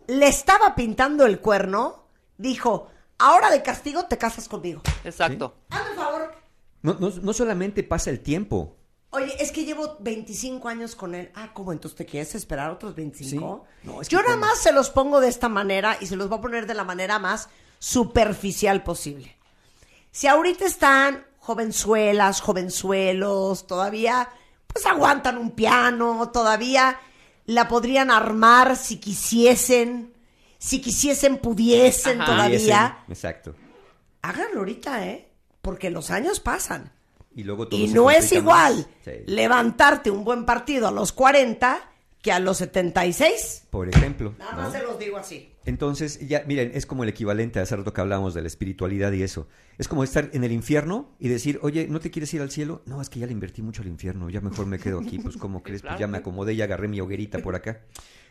le 0.09 0.29
estaba 0.29 0.75
pintando 0.75 1.25
el 1.25 1.41
cuerno, 1.41 2.05
dijo, 2.37 2.91
ahora 3.17 3.51
de 3.51 3.63
castigo 3.63 4.05
te 4.05 4.19
casas 4.19 4.47
conmigo. 4.47 4.83
Exacto. 5.05 5.57
Hazme 5.71 5.91
el 5.91 5.97
favor. 5.97 6.35
No, 6.83 6.97
no, 7.01 7.09
no 7.09 7.33
solamente 7.33 7.83
pasa 7.83 8.11
el 8.11 8.21
tiempo, 8.21 8.77
Oye, 9.11 9.35
es 9.43 9.53
que 9.53 9.65
llevo 9.65 9.97
25 10.01 10.69
años 10.69 10.95
con 10.95 11.15
él. 11.15 11.33
Ah, 11.35 11.51
¿cómo? 11.55 11.73
¿Entonces 11.73 11.97
te 11.97 12.05
quieres 12.05 12.35
esperar 12.35 12.71
otros 12.71 12.95
25? 12.95 13.67
Sí. 13.67 13.89
No, 13.89 14.03
es 14.03 14.09
que 14.09 14.15
Yo 14.15 14.23
nada 14.23 14.37
más 14.37 14.59
se 14.59 14.71
los 14.71 14.91
pongo 14.91 15.21
de 15.21 15.29
esta 15.29 15.49
manera 15.49 15.97
y 15.99 16.07
se 16.07 16.15
los 16.15 16.29
voy 16.29 16.37
a 16.37 16.43
poner 16.43 16.67
de 16.67 16.75
la 16.75 16.85
manera 16.85 17.19
más 17.19 17.49
superficial 17.79 18.83
posible. 18.83 19.35
Si 20.11 20.27
ahorita 20.27 20.67
están 20.67 21.25
jovenzuelas, 21.39 22.43
jovenzuelos, 22.43 23.67
todavía 23.67 24.29
pues 24.73 24.87
aguantan 24.87 25.39
un 25.39 25.53
piano, 25.53 26.31
todavía 26.33 26.99
la 27.47 27.69
podrían 27.69 28.11
armar 28.11 28.77
si 28.77 28.99
quisiesen, 28.99 30.13
si 30.59 30.81
quisiesen 30.81 31.39
pudiesen 31.39 32.21
Ajá. 32.21 32.33
todavía. 32.33 32.99
Pudiesen, 33.07 33.31
Exacto. 33.33 33.55
Háganlo 34.23 34.61
ahorita, 34.61 35.07
¿eh? 35.07 35.29
Porque 35.63 35.91
los 35.91 36.11
años 36.11 36.41
pasan. 36.41 36.93
Y 37.35 37.45
luego 37.45 37.69
todo 37.69 37.79
Y 37.81 37.89
no 37.89 38.11
es 38.11 38.33
igual. 38.33 38.87
Sí. 39.05 39.13
levantarte 39.27 40.11
un 40.11 40.25
buen 40.25 40.45
partido 40.45 40.89
a 40.89 40.91
los 40.91 41.13
40 41.13 41.81
que 42.23 42.33
a 42.33 42.41
los 42.41 42.57
76. 42.59 43.67
Por 43.71 43.89
ejemplo. 43.89 44.35
Nada 44.39 44.53
¿no? 44.53 44.63
más 44.63 44.73
se 44.73 44.83
los 44.83 44.99
digo 44.99 45.17
así. 45.17 45.53
Entonces, 45.65 46.27
ya, 46.27 46.43
miren, 46.47 46.73
es 46.75 46.87
como 46.87 47.03
el 47.05 47.11
equivalente 47.11 47.61
a 47.61 47.63
hace 47.63 47.77
rato 47.77 47.93
que 47.93 48.01
hablábamos 48.01 48.35
de 48.35 48.41
la 48.41 48.49
espiritualidad 48.49 49.13
y 49.13 49.23
eso. 49.23 49.47
Es 49.77 49.87
como 49.87 50.03
estar 50.03 50.31
en 50.33 50.43
el 50.43 50.51
infierno 50.51 51.15
y 51.19 51.29
decir, 51.29 51.59
oye, 51.63 51.87
¿no 51.89 52.01
te 52.01 52.11
quieres 52.11 52.33
ir 52.35 52.41
al 52.41 52.51
cielo? 52.51 52.83
No, 52.87 53.01
es 53.01 53.09
que 53.11 53.21
ya 53.21 53.27
le 53.27 53.33
invertí 53.33 53.63
mucho 53.63 53.83
al 53.83 53.89
infierno, 53.89 54.31
ya 54.31 54.41
mejor 54.41 54.67
me 54.67 54.79
quedo 54.79 54.99
aquí. 55.01 55.19
Pues, 55.19 55.37
¿cómo 55.37 55.63
crees? 55.63 55.83
Pues 55.83 55.99
ya 55.99 56.07
me 56.07 56.19
acomodé 56.19 56.55
y 56.55 56.63
agarré 56.63 56.89
mi 56.89 57.01
hoguerita 57.01 57.39
por 57.39 57.55
acá. 57.55 57.83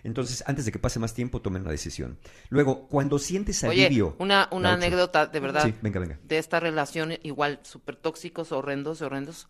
Entonces, 0.03 0.43
antes 0.47 0.65
de 0.65 0.71
que 0.71 0.79
pase 0.79 0.99
más 0.99 1.13
tiempo, 1.13 1.41
tomen 1.41 1.61
una 1.61 1.71
decisión. 1.71 2.17
Luego, 2.49 2.87
cuando 2.87 3.19
sientes 3.19 3.63
Oye, 3.63 3.85
alivio. 3.85 4.15
una, 4.19 4.47
una 4.51 4.73
anécdota 4.73 5.27
de 5.27 5.39
verdad. 5.39 5.63
Sí, 5.65 5.73
venga, 5.81 5.99
venga. 5.99 6.19
De 6.23 6.37
esta 6.37 6.59
relación 6.59 7.13
igual, 7.23 7.59
súper 7.63 7.95
tóxicos, 7.95 8.51
horrendos, 8.51 9.01
horrendos. 9.01 9.47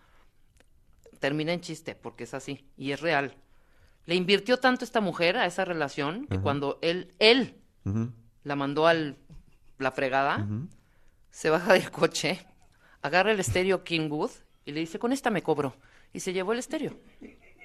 Termina 1.20 1.54
en 1.54 1.62
chiste, 1.62 1.96
porque 1.96 2.26
es 2.26 2.34
así, 2.34 2.66
y 2.78 2.92
es 2.92 3.02
real. 3.02 3.36
Le 4.08 4.16
invirtió 4.16 4.58
tanto 4.58 4.84
esta 4.84 5.00
mujer 5.02 5.38
a 5.38 5.46
esa 5.46 5.64
relación 5.66 6.26
que 6.28 6.40
cuando 6.40 6.80
él, 6.82 7.14
él 7.20 7.56
la 8.44 8.56
mandó 8.56 8.88
al 8.88 9.18
la 9.78 9.92
fregada, 9.92 10.48
se 11.30 11.50
baja 11.52 11.74
del 11.74 11.92
coche, 11.92 12.44
agarra 13.04 13.32
el 13.32 13.40
estéreo 13.40 13.84
Kingwood 13.84 14.32
y 14.66 14.72
le 14.72 14.80
dice, 14.80 14.98
con 14.98 15.12
esta 15.14 15.30
me 15.30 15.44
cobro. 15.44 15.76
Y 16.14 16.20
se 16.22 16.34
llevó 16.34 16.54
el 16.54 16.60
estéreo. 16.60 16.98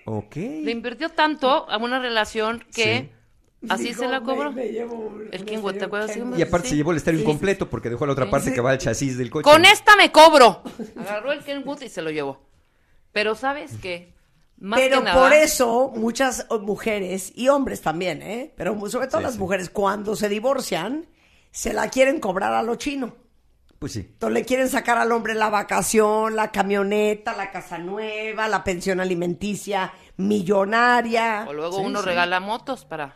Ok. 0.05 0.36
Le 0.36 0.70
invirtió 0.73 1.09
tanto 1.09 1.70
a 1.70 1.78
una 1.78 1.98
relación 2.01 2.64
que 2.74 3.12
así 3.69 3.94
se 3.94 4.09
la 4.09 4.19
me- 4.20 4.27
cobró. 4.27 4.52
me 4.52 4.69
llevo 4.69 5.16
el 5.31 5.44
Kingwood, 5.44 5.77
¿te 5.78 5.85
acuerdas? 5.85 6.16
Y 6.36 6.43
aparte 6.43 6.66
Sí. 6.66 6.70
se 6.70 6.77
llevó 6.77 6.90
el 6.90 6.97
estéreo 6.98 7.20
Sí. 7.20 7.24
incompleto 7.24 7.70
porque 7.70 7.89
dejó 7.89 8.05
la 8.05 8.12
otra 8.12 8.28
parte 8.28 8.52
que 8.52 8.60
va 8.60 8.73
al 8.73 8.78
chasis 8.78 9.16
del 9.16 9.31
coche. 9.31 9.44
Con 9.44 9.64
esta 9.64 9.94
me 9.97 10.10
cobro. 10.10 10.62
Agarró 10.97 11.31
el 11.32 11.44
Kenwood 11.44 11.82
y 11.82 11.89
se 11.89 12.02
lo 12.02 12.10
llevó. 12.10 12.43
Pero 13.12 13.36
¿sabes 13.36 13.77
qué? 13.81 14.12
Más 14.64 14.78
pero 14.80 14.98
que 14.98 15.05
nada- 15.05 15.20
por 15.20 15.32
eso 15.32 15.93
muchas 15.97 16.47
mujeres 16.62 17.32
y 17.34 17.48
hombres 17.48 17.80
también, 17.82 18.22
¿eh? 18.22 18.55
Pero 18.56 18.78
sobre 18.89 19.09
todo 19.09 19.18
Sí, 19.18 19.24
las 19.24 19.32
sí. 19.34 19.39
mujeres 19.40 19.70
cuando 19.70 20.14
se 20.14 20.28
divorcian 20.28 21.06
se 21.51 21.72
la 21.72 21.89
quieren 21.89 22.20
cobrar 22.20 22.52
a 22.55 22.62
lo 22.62 22.76
chino. 22.76 23.14
Pues 23.80 23.93
sí. 23.94 23.98
Entonces 24.09 24.34
le 24.34 24.44
quieren 24.44 24.68
sacar 24.68 24.97
al 24.98 25.10
hombre 25.10 25.34
la 25.34 25.51
vacación, 25.51 26.36
la 26.36 26.52
camioneta, 26.52 27.34
la 27.36 27.51
casa 27.51 27.78
nueva, 27.78 28.47
la 28.47 28.62
pensión 28.62 29.01
alimenticia 29.01 29.93
millonaria. 30.16 31.44
O 31.48 31.52
luego 31.52 31.78
Sí, 31.78 31.84
uno 31.84 32.01
sí. 32.01 32.06
regala 32.06 32.39
motos 32.40 32.84
para. 32.84 33.14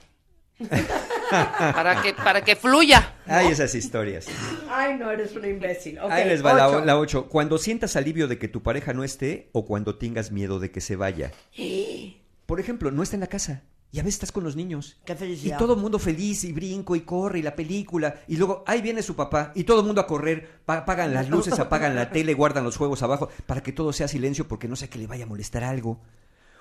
para 1.30 2.02
que 2.02 2.14
para 2.14 2.42
que 2.44 2.56
fluya. 2.56 3.14
Hay 3.26 3.48
esas 3.48 3.74
historias. 3.74 4.26
Ay, 4.70 4.96
no, 4.98 5.10
eres 5.10 5.34
un 5.36 5.44
imbécil. 5.44 5.98
Ahí 6.10 6.26
les 6.28 6.44
va 6.44 6.54
la, 6.54 6.68
ocho. 6.68 6.84
la 6.84 6.98
8. 6.98 7.28
Cuando 7.28 7.58
sientas 7.58 7.96
alivio 7.96 8.28
de 8.28 8.38
que 8.38 8.48
tu 8.48 8.62
pareja 8.62 8.92
no 8.92 9.04
esté 9.04 9.50
o 9.52 9.66
cuando 9.66 9.96
tengas 9.96 10.30
miedo 10.32 10.58
de 10.58 10.70
que 10.70 10.80
se 10.80 10.96
vaya. 10.96 11.32
Por 12.46 12.60
ejemplo, 12.60 12.90
no 12.90 13.02
está 13.02 13.16
en 13.16 13.20
la 13.20 13.26
casa 13.26 13.64
y 13.92 13.98
a 13.98 14.02
veces 14.02 14.14
estás 14.14 14.32
con 14.32 14.44
los 14.44 14.54
niños. 14.56 14.98
Qué 15.04 15.14
Y 15.14 15.16
felicidad. 15.16 15.58
todo 15.58 15.74
el 15.74 15.80
mundo 15.80 15.98
feliz 15.98 16.44
y 16.44 16.52
brinco 16.52 16.94
y 16.96 17.00
corre 17.00 17.40
y 17.40 17.42
la 17.42 17.56
película. 17.56 18.20
Y 18.28 18.36
luego 18.36 18.62
ahí 18.66 18.80
viene 18.82 19.02
su 19.02 19.16
papá 19.16 19.52
y 19.54 19.64
todo 19.64 19.80
el 19.80 19.86
mundo 19.86 20.00
a 20.00 20.06
correr. 20.06 20.60
pa- 20.64 20.78
apagan 20.78 21.12
las 21.12 21.28
luces, 21.28 21.58
apagan 21.58 21.94
la 21.96 22.10
tele, 22.10 22.34
guardan 22.34 22.62
los 22.64 22.76
juegos 22.76 23.02
abajo 23.02 23.28
para 23.46 23.62
que 23.62 23.72
todo 23.72 23.92
sea 23.92 24.06
silencio 24.08 24.46
porque 24.46 24.68
no 24.68 24.76
sé 24.76 24.88
que 24.88 24.98
le 24.98 25.06
vaya 25.06 25.24
a 25.24 25.28
molestar 25.28 25.64
algo. 25.64 26.00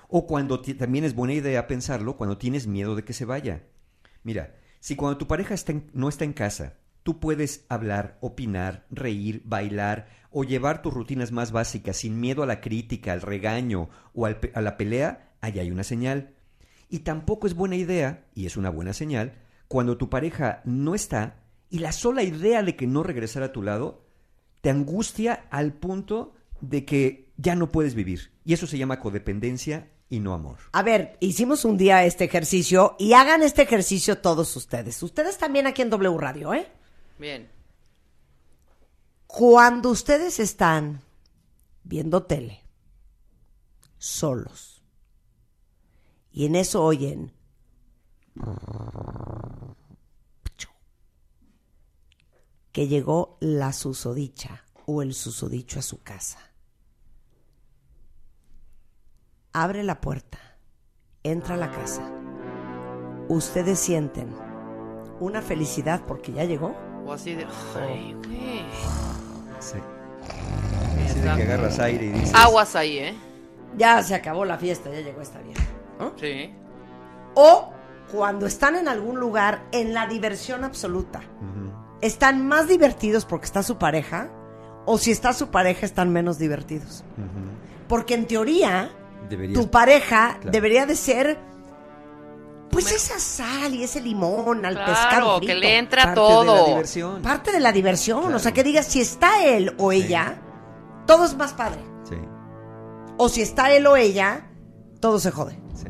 O 0.08 0.26
cuando 0.26 0.60
también 0.60 1.04
es 1.04 1.14
buena 1.14 1.34
idea 1.34 1.66
pensarlo 1.66 2.16
cuando 2.16 2.38
tienes 2.38 2.66
miedo 2.66 2.94
de 2.96 3.04
que 3.04 3.12
se 3.12 3.24
vaya. 3.24 3.62
Mira, 4.26 4.56
si 4.80 4.96
cuando 4.96 5.18
tu 5.18 5.28
pareja 5.28 5.54
no 5.92 6.08
está 6.08 6.24
en 6.24 6.32
casa, 6.32 6.78
tú 7.04 7.20
puedes 7.20 7.64
hablar, 7.68 8.18
opinar, 8.20 8.84
reír, 8.90 9.40
bailar 9.44 10.08
o 10.32 10.42
llevar 10.42 10.82
tus 10.82 10.92
rutinas 10.92 11.30
más 11.30 11.52
básicas 11.52 11.98
sin 11.98 12.18
miedo 12.18 12.42
a 12.42 12.46
la 12.46 12.60
crítica, 12.60 13.12
al 13.12 13.22
regaño 13.22 13.88
o 14.14 14.26
a 14.26 14.60
la 14.60 14.76
pelea, 14.76 15.32
ahí 15.40 15.60
hay 15.60 15.70
una 15.70 15.84
señal. 15.84 16.34
Y 16.88 17.00
tampoco 17.00 17.46
es 17.46 17.54
buena 17.54 17.76
idea, 17.76 18.24
y 18.34 18.46
es 18.46 18.56
una 18.56 18.68
buena 18.68 18.94
señal, 18.94 19.34
cuando 19.68 19.96
tu 19.96 20.10
pareja 20.10 20.60
no 20.64 20.96
está 20.96 21.36
y 21.70 21.78
la 21.78 21.92
sola 21.92 22.24
idea 22.24 22.64
de 22.64 22.74
que 22.74 22.88
no 22.88 23.04
regresara 23.04 23.46
a 23.46 23.52
tu 23.52 23.62
lado 23.62 24.08
te 24.60 24.70
angustia 24.70 25.46
al 25.50 25.72
punto 25.72 26.34
de 26.60 26.84
que 26.84 27.30
ya 27.36 27.54
no 27.54 27.70
puedes 27.70 27.94
vivir. 27.94 28.32
Y 28.44 28.54
eso 28.54 28.66
se 28.66 28.76
llama 28.76 28.98
codependencia 28.98 29.88
y 30.08 30.20
no 30.20 30.34
amor. 30.34 30.58
A 30.72 30.82
ver, 30.82 31.16
hicimos 31.20 31.64
un 31.64 31.76
día 31.76 32.04
este 32.04 32.24
ejercicio 32.24 32.96
y 32.98 33.12
hagan 33.12 33.42
este 33.42 33.62
ejercicio 33.62 34.18
todos 34.18 34.54
ustedes. 34.56 35.02
Ustedes 35.02 35.38
también 35.38 35.66
aquí 35.66 35.82
en 35.82 35.90
W 35.90 36.18
Radio, 36.18 36.54
¿eh? 36.54 36.70
Bien. 37.18 37.50
Cuando 39.26 39.90
ustedes 39.90 40.38
están 40.38 41.02
viendo 41.82 42.24
tele, 42.24 42.62
solos, 43.98 44.82
y 46.30 46.46
en 46.46 46.54
eso 46.54 46.84
oyen 46.84 47.32
que 52.72 52.88
llegó 52.88 53.38
la 53.40 53.72
susodicha 53.72 54.66
o 54.84 55.00
el 55.00 55.14
susodicho 55.14 55.78
a 55.78 55.82
su 55.82 56.02
casa. 56.02 56.38
Abre 59.58 59.82
la 59.84 60.02
puerta, 60.02 60.36
entra 61.22 61.54
a 61.54 61.56
la 61.56 61.70
casa. 61.70 62.02
Ustedes 63.30 63.78
sienten 63.78 64.28
una 65.18 65.40
felicidad 65.40 66.02
porque 66.06 66.30
ya 66.30 66.44
llegó. 66.44 66.76
O 67.06 67.12
así 67.14 67.34
de. 67.34 67.46
Ay, 67.74 68.14
güey. 68.22 68.66
Sí. 69.58 69.78
Así 71.06 71.20
de 71.20 71.34
que 71.36 71.42
agarras 71.42 71.78
aire 71.78 72.04
y 72.04 72.08
dices... 72.10 72.34
Aguas 72.34 72.76
ahí, 72.76 72.98
¿eh? 72.98 73.14
Ya 73.78 74.02
se 74.02 74.14
acabó 74.14 74.44
la 74.44 74.58
fiesta, 74.58 74.90
ya 74.90 75.00
llegó 75.00 75.22
esta 75.22 75.40
vieja. 75.40 75.64
¿no? 75.98 76.12
Sí. 76.20 76.52
O 77.34 77.72
cuando 78.12 78.44
están 78.44 78.76
en 78.76 78.88
algún 78.88 79.18
lugar 79.18 79.64
en 79.72 79.94
la 79.94 80.06
diversión 80.06 80.64
absoluta. 80.64 81.22
Están 82.02 82.46
más 82.46 82.68
divertidos 82.68 83.24
porque 83.24 83.46
está 83.46 83.62
su 83.62 83.78
pareja 83.78 84.28
o 84.84 84.98
si 84.98 85.12
está 85.12 85.32
su 85.32 85.48
pareja 85.50 85.86
están 85.86 86.12
menos 86.12 86.38
divertidos. 86.38 87.04
Porque 87.88 88.12
en 88.12 88.26
teoría 88.26 88.90
Deberías- 89.28 89.60
tu 89.60 89.70
pareja 89.70 90.36
Claro. 90.40 90.50
debería 90.50 90.86
de 90.86 90.96
ser 90.96 91.38
pues 92.70 92.92
esa 92.92 93.18
sal 93.18 93.74
y 93.74 93.84
ese 93.84 94.00
limón 94.02 94.64
al 94.66 94.74
Claro, 94.74 94.92
pescado 94.92 95.40
que 95.40 95.54
le 95.54 95.78
entra 95.78 96.02
Parte 96.02 96.20
de 96.20 96.26
la 96.26 96.34
todo. 96.34 96.66
diversión. 96.66 97.22
Parte 97.22 97.52
de 97.52 97.60
la 97.60 97.72
diversión, 97.72 98.20
Claro. 98.22 98.36
o 98.36 98.38
sea, 98.38 98.52
que 98.52 98.62
digas 98.64 98.86
si 98.86 99.00
está 99.00 99.44
él 99.46 99.74
o 99.78 99.92
ella, 99.92 100.42
todo 101.06 101.24
es 101.24 101.34
más 101.36 101.54
padre. 101.54 101.80
Sí, 102.04 102.16
O 103.16 103.28
si 103.30 103.40
está 103.40 103.72
él 103.72 103.86
o 103.86 103.96
ella, 103.96 104.50
todo 105.00 105.18
se 105.18 105.30
jode. 105.30 105.58
sí. 105.74 105.86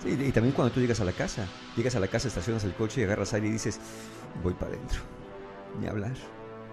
Sí, 0.00 0.10
y 0.10 0.30
también 0.30 0.54
cuando 0.54 0.72
tú 0.72 0.78
llegas 0.80 1.00
a 1.00 1.04
la 1.04 1.10
casa, 1.12 1.44
llegas 1.76 1.96
a 1.96 2.00
la 2.00 2.06
casa, 2.06 2.28
estacionas 2.28 2.62
el 2.62 2.72
coche 2.74 3.00
y 3.00 3.04
agarras 3.04 3.34
aire 3.34 3.48
y 3.48 3.50
dices, 3.50 3.80
voy 4.44 4.54
para 4.54 4.70
adentro, 4.70 5.00
ni 5.80 5.88
hablar, 5.88 6.12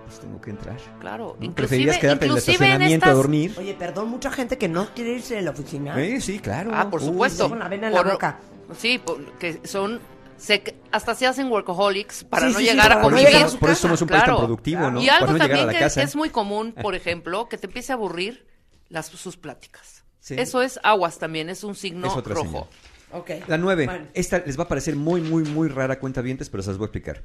pues 0.05 0.19
tengo 0.19 0.39
que 0.41 0.49
entrar. 0.51 0.77
Claro. 0.99 1.35
¿No? 1.39 1.45
Inclusive, 1.45 1.53
Preferirías 1.55 1.97
quedarte 1.97 2.25
en 2.25 2.31
el 2.31 2.37
en 2.37 2.43
estacionamiento 2.43 3.05
a 3.09 3.13
dormir. 3.13 3.53
Oye, 3.57 3.73
perdón, 3.73 4.09
mucha 4.09 4.31
gente 4.31 4.57
que 4.57 4.67
no 4.67 4.87
quiere 4.93 5.13
irse 5.13 5.35
de 5.35 5.41
la 5.41 5.51
oficina. 5.51 6.01
Eh, 6.01 6.21
sí, 6.21 6.39
claro. 6.39 6.71
Ah, 6.73 6.89
por 6.89 7.01
Uy, 7.01 7.07
supuesto. 7.07 7.49
Con 7.49 7.59
la 7.59 7.67
vena 7.67 7.87
en 7.87 7.93
la 7.93 8.03
boca. 8.03 8.39
Sí, 8.77 8.99
por- 8.99 9.23
que 9.37 9.59
son. 9.67 9.99
se- 10.37 10.75
hasta 10.91 11.15
se 11.15 11.25
hacen 11.27 11.49
workaholics 11.49 12.23
para 12.25 12.47
Sí, 12.47 12.53
no 12.53 12.59
sí, 12.59 12.65
sí, 12.65 12.71
llegar 12.71 12.91
a 12.91 13.09
llegar 13.09 13.43
a 13.43 13.49
su 13.49 13.57
Por 13.57 13.69
eso 13.69 13.81
somos 13.83 14.01
un 14.01 14.07
país 14.09 14.19
tan 14.21 14.29
Claro. 14.31 14.39
productivo, 14.39 14.91
¿no? 14.91 15.01
Y 15.01 15.07
algo 15.07 15.31
no 15.31 15.37
también 15.37 15.69
que, 15.69 15.79
casa. 15.79 16.01
es 16.01 16.15
muy 16.15 16.29
común, 16.29 16.73
por 16.73 16.93
ejemplo, 16.95 17.47
que 17.47 17.57
te 17.57 17.67
empiece 17.67 17.93
a 17.93 17.95
aburrir 17.95 18.45
las, 18.89 19.05
sus 19.07 19.37
pláticas. 19.37 20.03
Sí. 20.19 20.35
Eso 20.37 20.61
es 20.61 20.79
aguas 20.83 21.19
también, 21.19 21.49
es 21.49 21.63
un 21.63 21.73
signo 21.75 22.07
Es 22.07 22.13
otra 22.15 22.33
rojo. 22.35 22.47
señal. 22.47 22.65
Ok. 23.11 23.29
La 23.47 23.57
nueve. 23.57 23.85
Bueno. 23.85 24.07
Esta 24.13 24.39
les 24.39 24.59
va 24.59 24.63
a 24.63 24.67
parecer 24.67 24.95
muy, 24.97 25.21
muy, 25.21 25.43
muy 25.43 25.69
rara 25.69 25.99
cuenta 25.99 26.21
vientes, 26.21 26.49
pero 26.49 26.63
se 26.63 26.69
las 26.71 26.77
voy 26.77 26.85
a 26.85 26.87
explicar. 26.87 27.23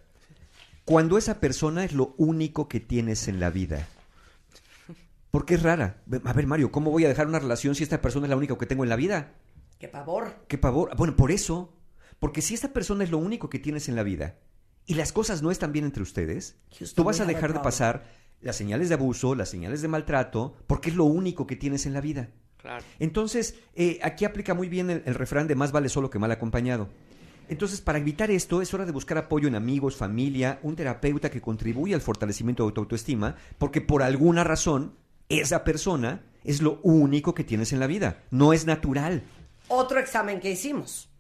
Cuando 0.90 1.18
esa 1.18 1.38
persona 1.38 1.84
es 1.84 1.92
lo 1.92 2.16
único 2.16 2.66
que 2.66 2.80
tienes 2.80 3.28
en 3.28 3.38
la 3.38 3.50
vida. 3.50 3.86
¿Por 5.30 5.46
qué 5.46 5.54
es 5.54 5.62
rara? 5.62 6.02
A 6.24 6.32
ver, 6.32 6.48
Mario, 6.48 6.72
¿cómo 6.72 6.90
voy 6.90 7.04
a 7.04 7.08
dejar 7.08 7.28
una 7.28 7.38
relación 7.38 7.76
si 7.76 7.84
esta 7.84 8.02
persona 8.02 8.26
es 8.26 8.30
la 8.30 8.36
única 8.36 8.58
que 8.58 8.66
tengo 8.66 8.82
en 8.82 8.90
la 8.90 8.96
vida? 8.96 9.34
Qué 9.78 9.86
pavor. 9.86 10.34
Qué 10.48 10.58
pavor. 10.58 10.96
Bueno, 10.96 11.14
por 11.14 11.30
eso. 11.30 11.72
Porque 12.18 12.42
si 12.42 12.54
esta 12.54 12.72
persona 12.72 13.04
es 13.04 13.12
lo 13.12 13.18
único 13.18 13.48
que 13.48 13.60
tienes 13.60 13.88
en 13.88 13.94
la 13.94 14.02
vida 14.02 14.40
y 14.84 14.94
las 14.94 15.12
cosas 15.12 15.42
no 15.42 15.52
están 15.52 15.70
bien 15.70 15.84
entre 15.84 16.02
ustedes, 16.02 16.56
Houston, 16.76 16.96
tú 16.96 17.04
vas 17.04 17.20
a 17.20 17.24
dejar 17.24 17.52
de 17.52 17.60
pasar 17.60 18.10
las 18.40 18.56
señales 18.56 18.88
de 18.88 18.96
abuso, 18.96 19.36
las 19.36 19.48
señales 19.48 19.82
de 19.82 19.86
maltrato, 19.86 20.56
porque 20.66 20.90
es 20.90 20.96
lo 20.96 21.04
único 21.04 21.46
que 21.46 21.54
tienes 21.54 21.86
en 21.86 21.94
la 21.94 22.00
vida. 22.00 22.30
Claro. 22.56 22.84
Entonces, 22.98 23.54
eh, 23.76 24.00
aquí 24.02 24.24
aplica 24.24 24.54
muy 24.54 24.68
bien 24.68 24.90
el, 24.90 25.04
el 25.06 25.14
refrán 25.14 25.46
de 25.46 25.54
más 25.54 25.70
vale 25.70 25.88
solo 25.88 26.10
que 26.10 26.18
mal 26.18 26.32
acompañado. 26.32 26.88
Entonces, 27.51 27.81
para 27.81 27.98
evitar 27.98 28.31
esto, 28.31 28.62
es 28.62 28.72
hora 28.72 28.86
de 28.86 28.93
buscar 28.93 29.18
apoyo 29.18 29.48
en 29.48 29.56
amigos, 29.56 29.97
familia, 29.97 30.60
un 30.62 30.77
terapeuta 30.77 31.32
que 31.32 31.40
contribuya 31.40 31.97
al 31.97 32.01
fortalecimiento 32.01 32.64
de 32.64 32.70
tu 32.70 32.81
autoestima, 32.81 33.35
porque 33.59 33.81
por 33.81 34.05
alguna 34.05 34.44
razón, 34.44 34.94
esa 35.28 35.64
persona 35.64 36.22
es 36.44 36.62
lo 36.62 36.78
único 36.85 37.35
que 37.35 37.43
tienes 37.43 37.72
en 37.72 37.81
la 37.81 37.89
vida. 37.89 38.22
No 38.31 38.52
es 38.52 38.66
natural. 38.66 39.24
Otro 39.66 39.98
examen 39.98 40.39
que 40.39 40.52
hicimos. 40.52 41.10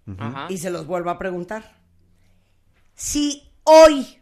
Y 0.48 0.58
se 0.58 0.70
los 0.70 0.86
vuelvo 0.86 1.10
a 1.10 1.18
preguntar. 1.18 1.80
Si 2.94 3.50
hoy 3.64 4.20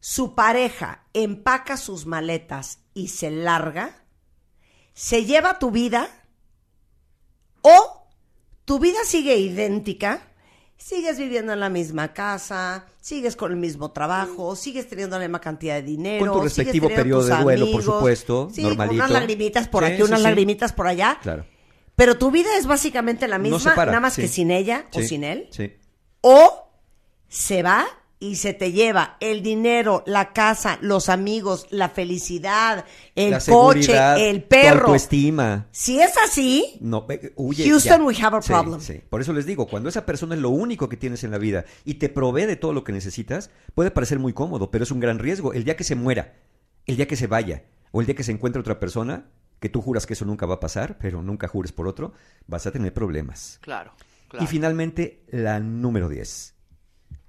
su 0.00 0.34
pareja 0.34 1.06
empaca 1.14 1.78
sus 1.78 2.04
maletas 2.04 2.80
y 2.92 3.08
se 3.08 3.30
larga, 3.30 4.04
¿se 4.92 5.24
lleva 5.24 5.58
tu 5.58 5.70
vida? 5.70 6.08
¿O 7.62 8.06
tu 8.66 8.78
vida 8.78 8.98
sigue 9.06 9.38
idéntica? 9.38 10.28
Sigues 10.84 11.16
viviendo 11.16 11.52
en 11.52 11.60
la 11.60 11.68
misma 11.68 12.12
casa, 12.12 12.86
sigues 13.00 13.36
con 13.36 13.52
el 13.52 13.56
mismo 13.56 13.92
trabajo, 13.92 14.56
sigues 14.56 14.88
teniendo 14.88 15.16
la 15.16 15.24
misma 15.24 15.40
cantidad 15.40 15.76
de 15.76 15.82
dinero. 15.82 16.26
Con 16.26 16.38
tu 16.40 16.44
respectivo 16.44 16.88
periodo 16.88 17.24
de 17.24 17.36
duelo, 17.36 17.70
por 17.70 17.82
supuesto, 17.84 18.50
Sí, 18.52 18.62
normalito. 18.62 18.96
unas 18.96 19.10
lagrimitas 19.12 19.68
por 19.68 19.86
Sí, 19.86 19.92
aquí, 19.92 20.02
unas 20.02 20.18
sí, 20.18 20.24
lagrimitas 20.24 20.72
por 20.72 20.88
allá. 20.88 21.18
Claro. 21.22 21.46
Pero 21.94 22.18
tu 22.18 22.32
vida 22.32 22.56
es 22.58 22.66
básicamente 22.66 23.28
la 23.28 23.38
misma, 23.38 23.74
para, 23.76 23.92
nada 23.92 24.00
más 24.00 24.16
que 24.16 24.26
sin 24.26 24.50
ella 24.50 24.86
o 24.92 25.00
sin 25.02 25.22
él. 25.22 25.46
Sí. 25.50 25.72
O 26.20 26.68
se 27.28 27.62
va 27.62 27.86
y 28.22 28.36
se 28.36 28.54
te 28.54 28.70
lleva 28.70 29.16
el 29.18 29.42
dinero, 29.42 30.04
la 30.06 30.32
casa, 30.32 30.78
los 30.80 31.08
amigos, 31.08 31.66
la 31.70 31.88
felicidad, 31.88 32.84
el 33.16 33.32
La 33.32 33.40
coche, 33.40 34.30
el 34.30 34.42
tu 34.42 34.48
perro. 34.48 34.86
autoestima. 34.86 35.66
Si 35.72 36.00
es 36.00 36.12
así, 36.16 36.76
No, 36.80 37.04
huye, 37.34 37.64
Houston, 37.68 37.98
ya. 38.00 38.04
we 38.06 38.14
have 38.22 38.36
a 38.36 38.42
Sí, 38.42 38.48
problem. 38.52 38.80
sí. 38.80 39.00
Por 39.10 39.20
eso 39.20 39.32
les 39.32 39.44
digo, 39.44 39.66
cuando 39.66 39.88
esa 39.88 40.06
persona 40.06 40.36
es 40.36 40.40
lo 40.40 40.50
único 40.50 40.88
que 40.88 40.96
tienes 40.96 41.24
en 41.24 41.32
la 41.32 41.38
vida 41.38 41.64
y 41.84 41.94
te 41.94 42.08
provee 42.08 42.46
de 42.46 42.54
todo 42.56 42.72
lo 42.72 42.84
que 42.84 42.92
necesitas, 42.92 43.50
puede 43.74 43.90
parecer 43.90 44.20
muy 44.20 44.32
cómodo, 44.32 44.70
pero 44.70 44.84
es 44.84 44.90
un 44.92 45.00
gran 45.00 45.18
riesgo. 45.18 45.52
El 45.52 45.64
día 45.64 45.76
que 45.76 45.82
se 45.84 45.96
muera, 45.96 46.34
el 46.86 46.96
día 46.96 47.08
que 47.08 47.16
se 47.16 47.26
vaya, 47.26 47.64
o 47.90 48.00
el 48.00 48.06
día 48.06 48.14
que 48.14 48.22
se 48.24 48.30
encuentre 48.32 48.60
otra 48.60 48.78
persona, 48.78 49.26
que 49.58 49.68
tú 49.68 49.80
juras 49.82 50.06
que 50.06 50.12
eso 50.12 50.24
nunca 50.24 50.46
va 50.46 50.54
a 50.54 50.60
pasar, 50.60 50.96
pero 50.98 51.22
nunca 51.22 51.48
jures 51.48 51.72
por 51.72 51.88
otro, 51.88 52.12
vas 52.46 52.66
a 52.66 52.70
tener 52.70 52.94
problemas. 52.94 53.58
Claro. 53.62 53.92
claro. 54.28 54.44
Y 54.44 54.46
finalmente, 54.46 55.24
la 55.28 55.58
número 55.60 56.08
10. 56.08 56.54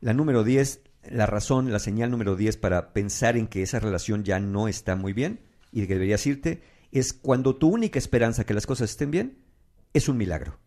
La 0.01 0.13
número 0.13 0.43
10, 0.43 0.81
la 1.09 1.25
razón, 1.25 1.71
la 1.71 1.79
señal 1.79 2.11
número 2.11 2.35
10 2.35 2.57
para 2.57 2.93
pensar 2.93 3.37
en 3.37 3.47
que 3.47 3.61
esa 3.61 3.79
relación 3.79 4.23
ya 4.23 4.39
no 4.39 4.67
está 4.67 4.95
muy 4.95 5.13
bien 5.13 5.41
y 5.71 5.81
que 5.87 5.93
deberías 5.93 6.25
irte, 6.25 6.61
es 6.91 7.13
cuando 7.13 7.55
tu 7.55 7.69
única 7.69 7.99
esperanza 7.99 8.45
que 8.45 8.53
las 8.53 8.67
cosas 8.67 8.91
estén 8.91 9.11
bien 9.11 9.39
es 9.93 10.07
un 10.07 10.17
milagro. 10.17 10.59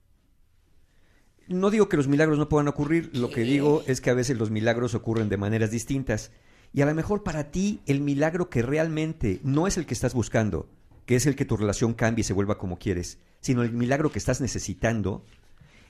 No 1.49 1.71
digo 1.71 1.89
que 1.89 1.97
los 1.97 2.09
milagros 2.09 2.39
no 2.39 2.49
puedan 2.49 2.67
ocurrir, 2.67 3.11
lo 3.13 3.31
que 3.31 3.43
digo 3.43 3.85
es 3.87 4.01
que 4.01 4.11
a 4.11 4.15
veces 4.15 4.37
los 4.37 4.51
milagros 4.51 4.95
ocurren 4.95 5.29
de 5.29 5.37
maneras 5.37 5.71
distintas. 5.71 6.33
Y 6.73 6.81
a 6.81 6.87
lo 6.87 6.95
mejor 6.95 7.23
para 7.23 7.53
ti 7.53 7.81
el 7.87 8.01
milagro 8.01 8.51
que 8.51 8.63
realmente 8.63 9.41
no 9.45 9.69
es 9.69 9.77
el 9.77 9.87
que 9.87 9.95
estás 9.95 10.13
buscando, 10.13 10.69
que 11.07 11.15
es 11.15 11.27
el 11.27 11.37
que 11.37 11.45
tu 11.45 11.57
relación 11.57 11.95
cambie 11.95 12.23
y 12.23 12.25
se 12.25 12.33
vuelva 12.33 12.59
como 12.59 12.79
quieres, 12.79 13.19
sino 13.41 13.63
el 13.63 13.73
milagro 13.73 14.11
que 14.11 14.19
estás 14.19 14.41
necesitando, 14.41 15.25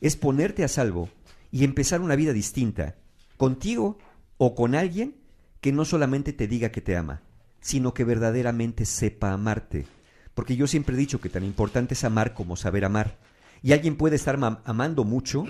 es 0.03 0.17
ponerte 0.17 0.63
a 0.63 0.69
salvo 0.69 1.09
y 1.51 1.65
empezar 1.65 2.03
una 2.03 2.17
vida 2.17 2.35
distinta, 2.35 2.97
contigo 3.39 3.97
o 4.39 4.55
con 4.55 4.75
alguien 4.75 5.17
que 5.61 5.73
no 5.73 5.85
solamente 5.85 6.33
te 6.33 6.47
diga 6.47 6.71
que 6.71 6.81
te 6.81 6.97
ama, 6.97 7.23
sino 7.61 7.95
que 7.95 8.05
verdaderamente 8.05 8.85
sepa 8.85 9.33
amarte. 9.33 9.87
Porque 10.35 10.57
yo 10.57 10.67
siempre 10.67 10.95
he 10.95 10.99
dicho 10.99 11.21
que 11.21 11.31
tan 11.31 11.45
importante 11.45 11.95
es 11.95 12.05
amar 12.05 12.35
como 12.35 12.57
saber 12.57 12.85
amar. 12.85 13.17
Y 13.63 13.73
alguien 13.73 13.97
puede 13.97 14.17
estar 14.17 14.37
ma- 14.37 14.61
amando 14.65 15.03
mucho, 15.05 15.45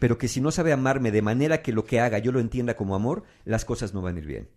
pero 0.00 0.18
que 0.18 0.26
si 0.28 0.40
no 0.40 0.50
sabe 0.50 0.72
amarme 0.72 1.12
de 1.12 1.22
manera 1.22 1.62
que 1.62 1.72
lo 1.72 1.84
que 1.84 2.00
haga 2.00 2.18
yo 2.18 2.32
lo 2.32 2.40
entienda 2.40 2.76
como 2.76 2.94
amor, 2.96 3.22
las 3.44 3.64
cosas 3.64 3.94
no 3.94 4.02
van 4.02 4.16
a 4.16 4.18
ir 4.18 4.26
bien. 4.26 4.48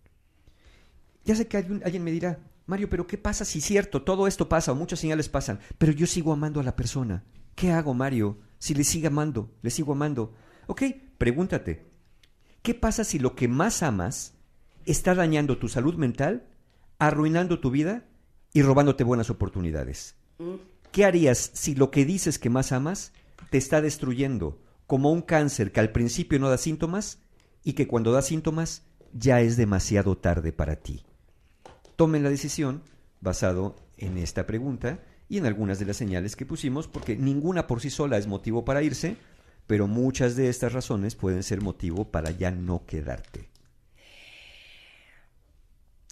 Ya 1.24 1.34
sé 1.34 1.46
que 1.48 1.56
alguien, 1.56 1.82
alguien 1.84 2.04
me 2.04 2.10
dirá, 2.10 2.38
Mario, 2.66 2.88
pero 2.90 3.06
¿qué 3.06 3.16
pasa 3.16 3.44
si 3.44 3.60
cierto? 3.60 4.02
Todo 4.02 4.26
esto 4.26 4.48
pasa 4.48 4.72
o 4.72 4.74
muchas 4.74 4.98
señales 5.00 5.28
pasan, 5.28 5.60
pero 5.78 5.92
yo 5.92 6.06
sigo 6.06 6.32
amando 6.32 6.60
a 6.60 6.64
la 6.64 6.76
persona. 6.76 7.22
¿Qué 7.54 7.70
hago, 7.70 7.94
Mario? 7.94 8.38
Si 8.58 8.74
le 8.74 8.84
sigo 8.84 9.06
amando, 9.06 9.50
le 9.62 9.70
sigo 9.70 9.92
amando. 9.92 10.34
Ok, 10.66 10.82
pregúntate, 11.16 11.86
¿qué 12.66 12.74
pasa 12.74 13.04
si 13.04 13.20
lo 13.20 13.36
que 13.36 13.46
más 13.46 13.84
amas 13.84 14.34
está 14.86 15.14
dañando 15.14 15.56
tu 15.56 15.68
salud 15.68 15.94
mental, 15.94 16.48
arruinando 16.98 17.60
tu 17.60 17.70
vida 17.70 18.08
y 18.52 18.62
robándote 18.62 19.04
buenas 19.04 19.30
oportunidades? 19.30 20.16
¿Qué 20.90 21.04
harías 21.04 21.52
si 21.54 21.76
lo 21.76 21.92
que 21.92 22.04
dices 22.04 22.40
que 22.40 22.50
más 22.50 22.72
amas 22.72 23.12
te 23.50 23.58
está 23.58 23.80
destruyendo 23.80 24.58
como 24.88 25.12
un 25.12 25.22
cáncer 25.22 25.70
que 25.70 25.78
al 25.78 25.92
principio 25.92 26.40
no 26.40 26.50
da 26.50 26.58
síntomas 26.58 27.20
y 27.62 27.74
que 27.74 27.86
cuando 27.86 28.10
da 28.10 28.20
síntomas 28.20 28.82
ya 29.12 29.40
es 29.40 29.56
demasiado 29.56 30.18
tarde 30.18 30.52
para 30.52 30.74
ti? 30.74 31.04
Tomen 31.94 32.24
la 32.24 32.30
decisión 32.30 32.82
basado 33.20 33.76
en 33.96 34.18
esta 34.18 34.44
pregunta 34.44 35.04
y 35.28 35.38
en 35.38 35.46
algunas 35.46 35.78
de 35.78 35.86
las 35.86 35.98
señales 35.98 36.34
que 36.34 36.46
pusimos, 36.46 36.88
porque 36.88 37.14
ninguna 37.14 37.68
por 37.68 37.80
sí 37.80 37.90
sola 37.90 38.18
es 38.18 38.26
motivo 38.26 38.64
para 38.64 38.82
irse, 38.82 39.18
pero 39.66 39.86
muchas 39.86 40.36
de 40.36 40.48
estas 40.48 40.72
razones 40.72 41.14
pueden 41.14 41.42
ser 41.42 41.60
motivo 41.60 42.04
para 42.10 42.30
ya 42.30 42.50
no 42.50 42.84
quedarte. 42.86 43.48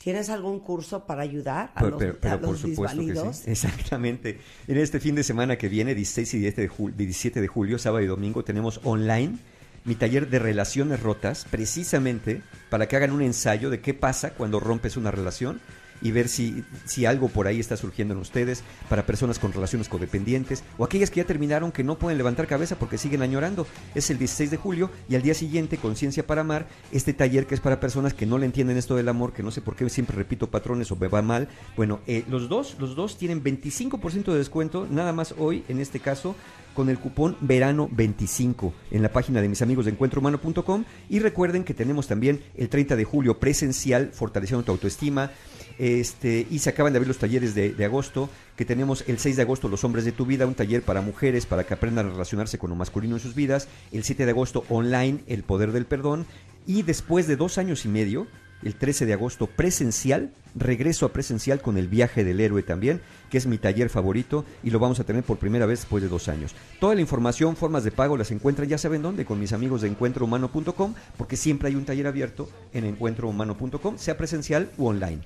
¿Tienes 0.00 0.28
algún 0.28 0.60
curso 0.60 1.06
para 1.06 1.22
ayudar 1.22 1.72
a 1.74 1.80
Pero, 1.80 1.98
los, 1.98 2.16
pero- 2.18 2.34
a 2.34 2.40
por 2.40 2.58
supuesto 2.58 2.98
que 3.06 3.14
sí. 3.32 3.50
Exactamente. 3.50 4.38
En 4.68 4.76
este 4.76 5.00
fin 5.00 5.14
de 5.14 5.22
semana 5.22 5.56
que 5.56 5.68
viene, 5.70 5.94
16 5.94 6.34
y 6.34 6.38
17 6.40 6.60
de, 6.62 6.70
jul- 6.70 6.94
17 6.94 7.40
de 7.40 7.48
julio, 7.48 7.78
sábado 7.78 8.04
y 8.04 8.06
domingo, 8.06 8.44
tenemos 8.44 8.80
online 8.84 9.38
mi 9.86 9.94
taller 9.94 10.28
de 10.28 10.38
relaciones 10.38 11.00
rotas, 11.00 11.46
precisamente 11.50 12.42
para 12.70 12.86
que 12.86 12.96
hagan 12.96 13.12
un 13.12 13.22
ensayo 13.22 13.70
de 13.70 13.80
qué 13.80 13.94
pasa 13.94 14.30
cuando 14.34 14.60
rompes 14.60 14.96
una 14.98 15.10
relación 15.10 15.60
y 16.02 16.10
ver 16.10 16.28
si, 16.28 16.64
si 16.84 17.06
algo 17.06 17.28
por 17.28 17.46
ahí 17.46 17.60
está 17.60 17.76
surgiendo 17.76 18.14
en 18.14 18.20
ustedes 18.20 18.62
para 18.88 19.06
personas 19.06 19.38
con 19.38 19.52
relaciones 19.52 19.88
codependientes 19.88 20.62
o 20.78 20.84
aquellas 20.84 21.10
que 21.10 21.20
ya 21.20 21.26
terminaron 21.26 21.72
que 21.72 21.84
no 21.84 21.98
pueden 21.98 22.18
levantar 22.18 22.46
cabeza 22.46 22.78
porque 22.78 22.98
siguen 22.98 23.22
añorando. 23.22 23.66
Es 23.94 24.10
el 24.10 24.18
16 24.18 24.50
de 24.50 24.56
julio 24.56 24.90
y 25.08 25.14
al 25.14 25.22
día 25.22 25.34
siguiente, 25.34 25.78
Conciencia 25.78 26.26
para 26.26 26.42
Amar, 26.42 26.66
este 26.92 27.12
taller 27.12 27.46
que 27.46 27.54
es 27.54 27.60
para 27.60 27.80
personas 27.80 28.14
que 28.14 28.26
no 28.26 28.38
le 28.38 28.46
entienden 28.46 28.76
esto 28.76 28.96
del 28.96 29.08
amor, 29.08 29.32
que 29.32 29.42
no 29.42 29.50
sé 29.50 29.60
por 29.60 29.76
qué 29.76 29.88
siempre 29.88 30.16
repito 30.16 30.50
patrones 30.50 30.90
o 30.90 30.96
me 30.96 31.08
va 31.08 31.22
mal. 31.22 31.48
Bueno, 31.76 32.00
eh, 32.06 32.24
los 32.28 32.48
dos, 32.48 32.76
los 32.78 32.94
dos 32.94 33.16
tienen 33.18 33.42
25% 33.42 34.32
de 34.32 34.38
descuento, 34.38 34.86
nada 34.90 35.12
más 35.12 35.34
hoy, 35.38 35.64
en 35.68 35.80
este 35.80 36.00
caso, 36.00 36.34
con 36.74 36.88
el 36.88 36.98
cupón 36.98 37.36
verano 37.40 37.88
25 37.90 38.74
en 38.90 39.02
la 39.02 39.12
página 39.12 39.40
de 39.40 39.48
mis 39.48 39.62
amigos 39.62 39.84
de 39.86 39.92
encuentrohumano.com 39.92 40.84
y 41.08 41.20
recuerden 41.20 41.64
que 41.64 41.72
tenemos 41.72 42.08
también 42.08 42.42
el 42.56 42.68
30 42.68 42.96
de 42.96 43.04
julio 43.04 43.38
presencial 43.38 44.10
fortaleciendo 44.12 44.64
tu 44.64 44.72
autoestima 44.72 45.30
este 45.78 46.46
y 46.50 46.58
se 46.58 46.70
acaban 46.70 46.92
de 46.92 46.98
abrir 46.98 47.08
los 47.08 47.18
talleres 47.18 47.54
de, 47.54 47.72
de 47.72 47.84
agosto 47.84 48.30
que 48.56 48.64
tenemos 48.64 49.04
el 49.06 49.18
6 49.18 49.36
de 49.36 49.42
agosto 49.42 49.68
los 49.68 49.84
hombres 49.84 50.04
de 50.04 50.12
tu 50.12 50.26
vida 50.26 50.46
un 50.46 50.54
taller 50.54 50.82
para 50.82 51.00
mujeres 51.00 51.46
para 51.46 51.64
que 51.64 51.74
aprendan 51.74 52.06
a 52.06 52.10
relacionarse 52.10 52.58
con 52.58 52.70
lo 52.70 52.76
masculino 52.76 53.16
en 53.16 53.20
sus 53.20 53.34
vidas 53.34 53.68
el 53.92 54.04
7 54.04 54.24
de 54.24 54.30
agosto 54.30 54.64
online 54.68 55.24
el 55.26 55.42
poder 55.42 55.72
del 55.72 55.86
perdón 55.86 56.26
y 56.66 56.82
después 56.82 57.26
de 57.26 57.36
dos 57.36 57.58
años 57.58 57.84
y 57.84 57.88
medio 57.88 58.26
el 58.64 58.74
13 58.74 59.06
de 59.06 59.12
agosto 59.12 59.46
presencial, 59.46 60.30
regreso 60.54 61.06
a 61.06 61.12
presencial 61.12 61.60
con 61.60 61.76
el 61.76 61.88
viaje 61.88 62.24
del 62.24 62.40
héroe 62.40 62.62
también, 62.62 63.00
que 63.30 63.38
es 63.38 63.46
mi 63.46 63.58
taller 63.58 63.90
favorito 63.90 64.44
y 64.62 64.70
lo 64.70 64.78
vamos 64.78 64.98
a 65.00 65.04
tener 65.04 65.22
por 65.22 65.38
primera 65.38 65.66
vez 65.66 65.80
después 65.80 66.02
de 66.02 66.08
dos 66.08 66.28
años. 66.28 66.54
Toda 66.80 66.94
la 66.94 67.02
información, 67.02 67.56
formas 67.56 67.84
de 67.84 67.90
pago 67.90 68.16
las 68.16 68.30
encuentran 68.30 68.68
ya 68.68 68.78
saben 68.78 69.02
dónde, 69.02 69.24
con 69.24 69.38
mis 69.38 69.52
amigos 69.52 69.82
de 69.82 69.88
encuentrohumano.com, 69.88 70.94
porque 71.16 71.36
siempre 71.36 71.68
hay 71.68 71.76
un 71.76 71.84
taller 71.84 72.06
abierto 72.06 72.48
en 72.72 72.84
encuentrohumano.com, 72.86 73.98
sea 73.98 74.16
presencial 74.16 74.70
u 74.78 74.86
online. 74.86 75.20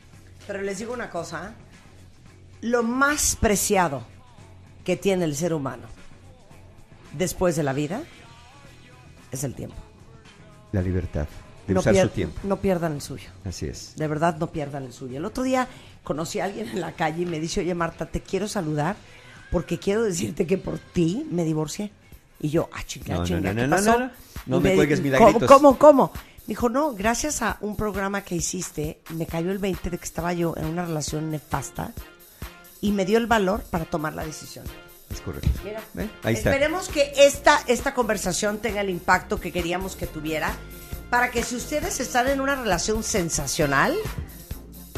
Pero 0.48 0.62
les 0.62 0.78
digo 0.78 0.94
una 0.94 1.10
cosa, 1.10 1.52
lo 2.62 2.82
más 2.82 3.36
preciado 3.36 4.02
que 4.82 4.96
tiene 4.96 5.26
el 5.26 5.36
ser 5.36 5.52
humano 5.52 5.84
después 7.12 7.54
de 7.54 7.62
la 7.62 7.74
vida 7.74 8.02
es 9.30 9.44
el 9.44 9.54
tiempo. 9.54 9.76
La 10.72 10.80
libertad 10.80 11.26
de 11.66 11.74
no, 11.74 11.80
usar 11.80 11.94
su 11.96 12.08
tiempo. 12.08 12.40
no 12.44 12.56
pierdan 12.62 12.94
el 12.94 13.02
suyo. 13.02 13.28
Así 13.44 13.66
es. 13.66 13.92
De 13.96 14.08
verdad, 14.08 14.38
no 14.38 14.50
pierdan 14.50 14.84
el 14.84 14.94
suyo. 14.94 15.18
El 15.18 15.26
otro 15.26 15.42
día 15.42 15.68
conocí 16.02 16.40
a 16.40 16.46
alguien 16.46 16.66
en 16.70 16.80
la 16.80 16.92
calle 16.92 17.24
y 17.24 17.26
me 17.26 17.40
dice, 17.40 17.60
oye 17.60 17.74
Marta, 17.74 18.06
te 18.06 18.22
quiero 18.22 18.48
saludar 18.48 18.96
porque 19.50 19.78
quiero 19.78 20.02
decirte 20.02 20.46
que 20.46 20.56
por 20.56 20.78
ti 20.78 21.26
me 21.30 21.44
divorcié. 21.44 21.90
Y 22.40 22.48
yo, 22.48 22.70
ah, 22.72 22.82
chinga, 22.86 23.14
No, 23.14 23.20
no, 23.20 23.26
chinga, 23.26 23.52
no, 23.52 23.60
¿qué 23.60 23.66
no, 23.66 23.76
pasó? 23.76 23.98
no, 23.98 24.06
no. 24.06 24.10
No 24.46 24.56
Y 24.56 24.60
me 24.60 24.74
cuelgues 24.76 25.00
¿cómo, 25.00 25.10
milagritos. 25.10 25.48
¿Cómo, 25.48 25.78
cómo? 25.78 26.12
Me 26.14 26.27
dijo, 26.48 26.68
no, 26.68 26.94
gracias 26.94 27.42
a 27.42 27.58
un 27.60 27.76
programa 27.76 28.22
que 28.22 28.34
hiciste, 28.34 29.00
me 29.10 29.26
cayó 29.26 29.52
el 29.52 29.58
20 29.58 29.90
de 29.90 29.98
que 29.98 30.04
estaba 30.04 30.32
yo 30.32 30.54
en 30.56 30.64
una 30.64 30.84
relación 30.84 31.30
nefasta 31.30 31.92
y 32.80 32.90
me 32.90 33.04
dio 33.04 33.18
el 33.18 33.26
valor 33.26 33.62
para 33.70 33.84
tomar 33.84 34.14
la 34.14 34.24
decisión. 34.24 34.64
Es 35.10 35.20
correcto. 35.20 35.48
Mira, 35.64 35.80
¿Ve? 35.94 36.10
Ahí 36.22 36.34
está. 36.34 36.50
Esperemos 36.50 36.88
que 36.88 37.12
esta, 37.16 37.60
esta 37.66 37.94
conversación 37.94 38.58
tenga 38.58 38.80
el 38.80 38.90
impacto 38.90 39.38
que 39.40 39.52
queríamos 39.52 39.94
que 39.94 40.06
tuviera 40.06 40.52
para 41.10 41.30
que 41.30 41.42
si 41.42 41.56
ustedes 41.56 42.00
están 42.00 42.28
en 42.28 42.40
una 42.40 42.54
relación 42.56 43.02
sensacional, 43.02 43.94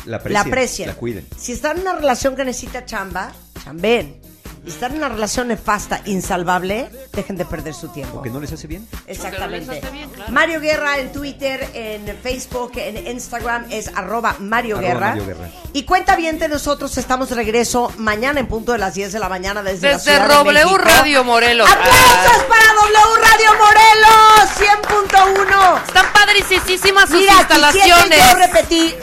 La 0.07 0.17
aprecien. 0.17 0.89
la 0.89 0.95
cuiden. 0.95 1.27
Si 1.37 1.53
están 1.53 1.77
en 1.77 1.83
una 1.83 1.95
relación 1.95 2.35
que 2.35 2.45
necesita 2.45 2.85
chamba, 2.87 3.33
chamben. 3.63 4.21
Y 4.65 4.69
están 4.69 4.93
en 4.93 4.99
una 4.99 5.09
relación 5.09 5.49
nefasta, 5.49 6.03
insalvable, 6.05 6.91
dejen 7.13 7.37
de 7.37 7.45
perder 7.47 7.73
su 7.75 7.89
tiempo. 7.89 8.15
Porque 8.17 8.31
no 8.31 8.41
les 8.41 8.53
hace 8.53 8.67
bien. 8.67 8.87
Exactamente. 9.07 9.67
Porque 9.67 9.67
no 9.67 9.73
les 9.73 9.85
hace 9.85 9.93
bien, 9.93 10.11
claro. 10.11 10.33
Mario 10.33 10.61
Guerra 10.61 10.99
en 10.99 11.13
Twitter, 11.13 11.69
en 11.73 12.17
Facebook, 12.23 12.73
en 12.77 13.07
Instagram 13.07 13.67
es 13.71 13.89
arroba 13.95 14.37
Mario, 14.39 14.77
Arroba 14.77 14.89
Guerra. 14.93 15.09
Mario 15.09 15.27
Guerra. 15.27 15.49
Y 15.73 15.85
cuenta 15.85 16.15
bien 16.17 16.39
de 16.39 16.49
nosotros, 16.49 16.97
estamos 16.99 17.31
de 17.31 17.37
regreso 17.37 17.91
mañana 17.97 18.39
en 18.41 18.47
punto 18.49 18.73
de 18.73 18.79
las 18.79 18.95
10 18.95 19.13
de 19.13 19.19
la 19.19 19.29
mañana 19.29 19.63
desde, 19.63 19.89
la 19.93 19.97
Desde 19.97 20.11
Ciudad 20.13 20.29
de 20.29 20.35
W 20.35 20.53
México. 20.65 20.79
Radio 20.79 21.25
Morelos. 21.25 21.69
¡Aplausos 21.71 22.45
para 22.49 22.65
W 22.75 22.99
Radio 23.23 23.51
Morelos 23.59 24.51
100.1! 24.59 25.83
Están 25.87 26.07
padricísimas 26.13 27.09
sus 27.09 27.19
Mira, 27.19 27.33
instalaciones. 27.41 28.19
yo 28.19 28.35
repetir, 28.39 28.97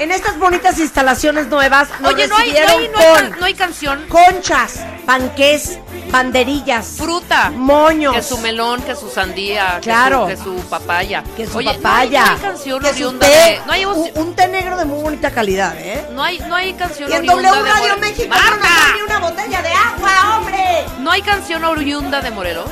en 0.00 0.10
estas 0.10 0.38
bonitas 0.38 0.78
instalaciones 0.78 1.46
nuevas 1.48 1.88
nos 2.00 2.14
Oye, 2.14 2.26
no 2.26 2.36
hay, 2.36 2.50
no, 2.52 2.58
hay, 2.58 2.88
no, 2.88 2.98
hay, 2.98 3.28
con 3.30 3.40
no 3.40 3.46
hay 3.46 3.54
canción. 3.54 4.06
conchas, 4.08 4.80
panqués, 5.06 5.78
banderillas, 6.10 6.86
Fruta. 6.96 7.50
moños. 7.50 8.14
Que 8.14 8.22
su 8.22 8.38
melón, 8.38 8.82
que 8.82 8.96
su 8.96 9.08
sandía, 9.10 9.74
que 9.76 9.82
Claro. 9.82 10.22
su- 10.22 10.26
que 10.28 10.36
su, 10.36 10.54
papaya. 10.68 11.22
que 11.36 11.46
su 11.46 11.58
Oye, 11.58 11.74
papaya, 11.74 12.24
No 12.24 12.32
hay, 12.32 12.38
canción 12.40 12.80
que 12.82 12.88
oriunda 12.88 13.26
de. 13.28 13.60
No 13.66 13.72
hay, 13.72 13.84
un, 13.84 14.10
un 14.14 14.34
té 14.34 14.48
negro 14.48 14.76
de 14.76 14.84
muy 14.86 15.02
bonita 15.02 15.30
calidad, 15.30 15.74
¿eh? 15.78 16.04
no 16.12 16.22
hay, 16.24 16.38
no 16.40 16.54
hay 16.56 16.72
canción 16.74 17.10
Y 17.10 17.14
en 17.14 17.26
W 17.26 17.42
de 17.42 17.70
Radio 17.70 17.88
More- 17.96 18.00
México 18.00 18.34
ni 18.96 19.02
una 19.02 19.18
botella 19.18 19.62
de 19.62 19.68
agua, 19.72 20.36
hombre. 20.38 20.84
¿No 20.98 21.10
hay 21.10 21.22
canción 21.22 21.64
oriunda 21.64 22.20
de 22.20 22.30
Morelos? 22.30 22.68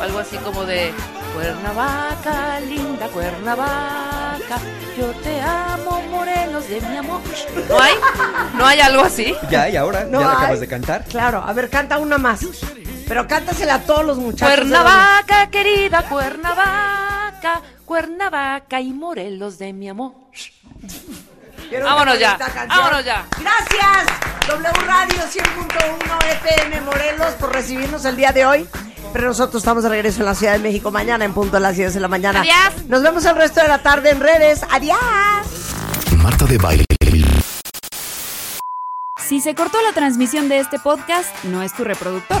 Algo 0.00 0.18
así 0.20 0.36
como 0.38 0.64
de 0.64 0.92
Cuernavaca, 1.34 2.60
linda 2.60 3.06
Cuernavaca, 3.08 4.58
yo 4.96 5.06
te 5.22 5.40
amo, 5.40 6.02
Morelos 6.10 6.68
de 6.68 6.80
mi 6.80 6.96
amor. 6.96 7.20
¿No 7.68 7.80
hay? 7.80 7.94
¿No 8.54 8.66
hay 8.66 8.80
algo 8.80 9.02
así? 9.02 9.34
Ya, 9.50 9.68
y 9.68 9.76
ahora, 9.76 10.04
No 10.04 10.20
ya 10.20 10.26
la 10.26 10.32
hay. 10.32 10.38
acabas 10.38 10.60
de 10.60 10.68
cantar. 10.68 11.04
Claro, 11.04 11.42
a 11.46 11.52
ver, 11.52 11.70
canta 11.70 11.98
una 11.98 12.18
más. 12.18 12.40
Pero 13.06 13.26
cántasela 13.26 13.74
a 13.74 13.80
todos 13.82 14.04
los 14.04 14.18
muchachos. 14.18 14.54
Cuernavaca, 14.54 15.48
querida 15.50 16.02
Cuernavaca, 16.08 17.62
Cuernavaca 17.84 18.80
y 18.80 18.92
Morelos 18.92 19.58
de 19.58 19.72
mi 19.72 19.88
amor. 19.88 20.12
Quiero 21.68 21.84
Vámonos 21.84 22.18
ya, 22.18 22.38
vámonos 22.68 23.04
ya. 23.04 23.26
Gracias, 23.38 24.06
W 24.46 24.86
Radio 24.86 25.18
100.1 25.18 26.26
FM 26.42 26.80
Morelos, 26.80 27.34
por 27.34 27.52
recibirnos 27.52 28.04
el 28.06 28.16
día 28.16 28.32
de 28.32 28.46
hoy. 28.46 28.68
Pero 29.12 29.28
nosotros 29.28 29.62
estamos 29.62 29.82
de 29.82 29.88
regreso 29.88 30.20
en 30.20 30.26
la 30.26 30.34
Ciudad 30.34 30.52
de 30.52 30.58
México 30.58 30.90
mañana 30.90 31.24
en 31.24 31.32
punto 31.32 31.56
a 31.56 31.60
las 31.60 31.76
10 31.76 31.94
de 31.94 32.00
la 32.00 32.08
mañana. 32.08 32.40
Adiós. 32.40 32.86
Nos 32.88 33.02
vemos 33.02 33.24
el 33.24 33.36
resto 33.36 33.60
de 33.60 33.68
la 33.68 33.82
tarde 33.82 34.10
en 34.10 34.20
redes. 34.20 34.60
Adiós. 34.70 34.98
Marta 36.16 36.44
de 36.46 36.58
Baile. 36.58 36.84
Si 39.28 39.40
se 39.40 39.54
cortó 39.54 39.76
la 39.82 39.92
transmisión 39.92 40.48
de 40.48 40.58
este 40.58 40.78
podcast, 40.78 41.28
no 41.44 41.62
es 41.62 41.74
tu 41.74 41.84
reproductor, 41.84 42.40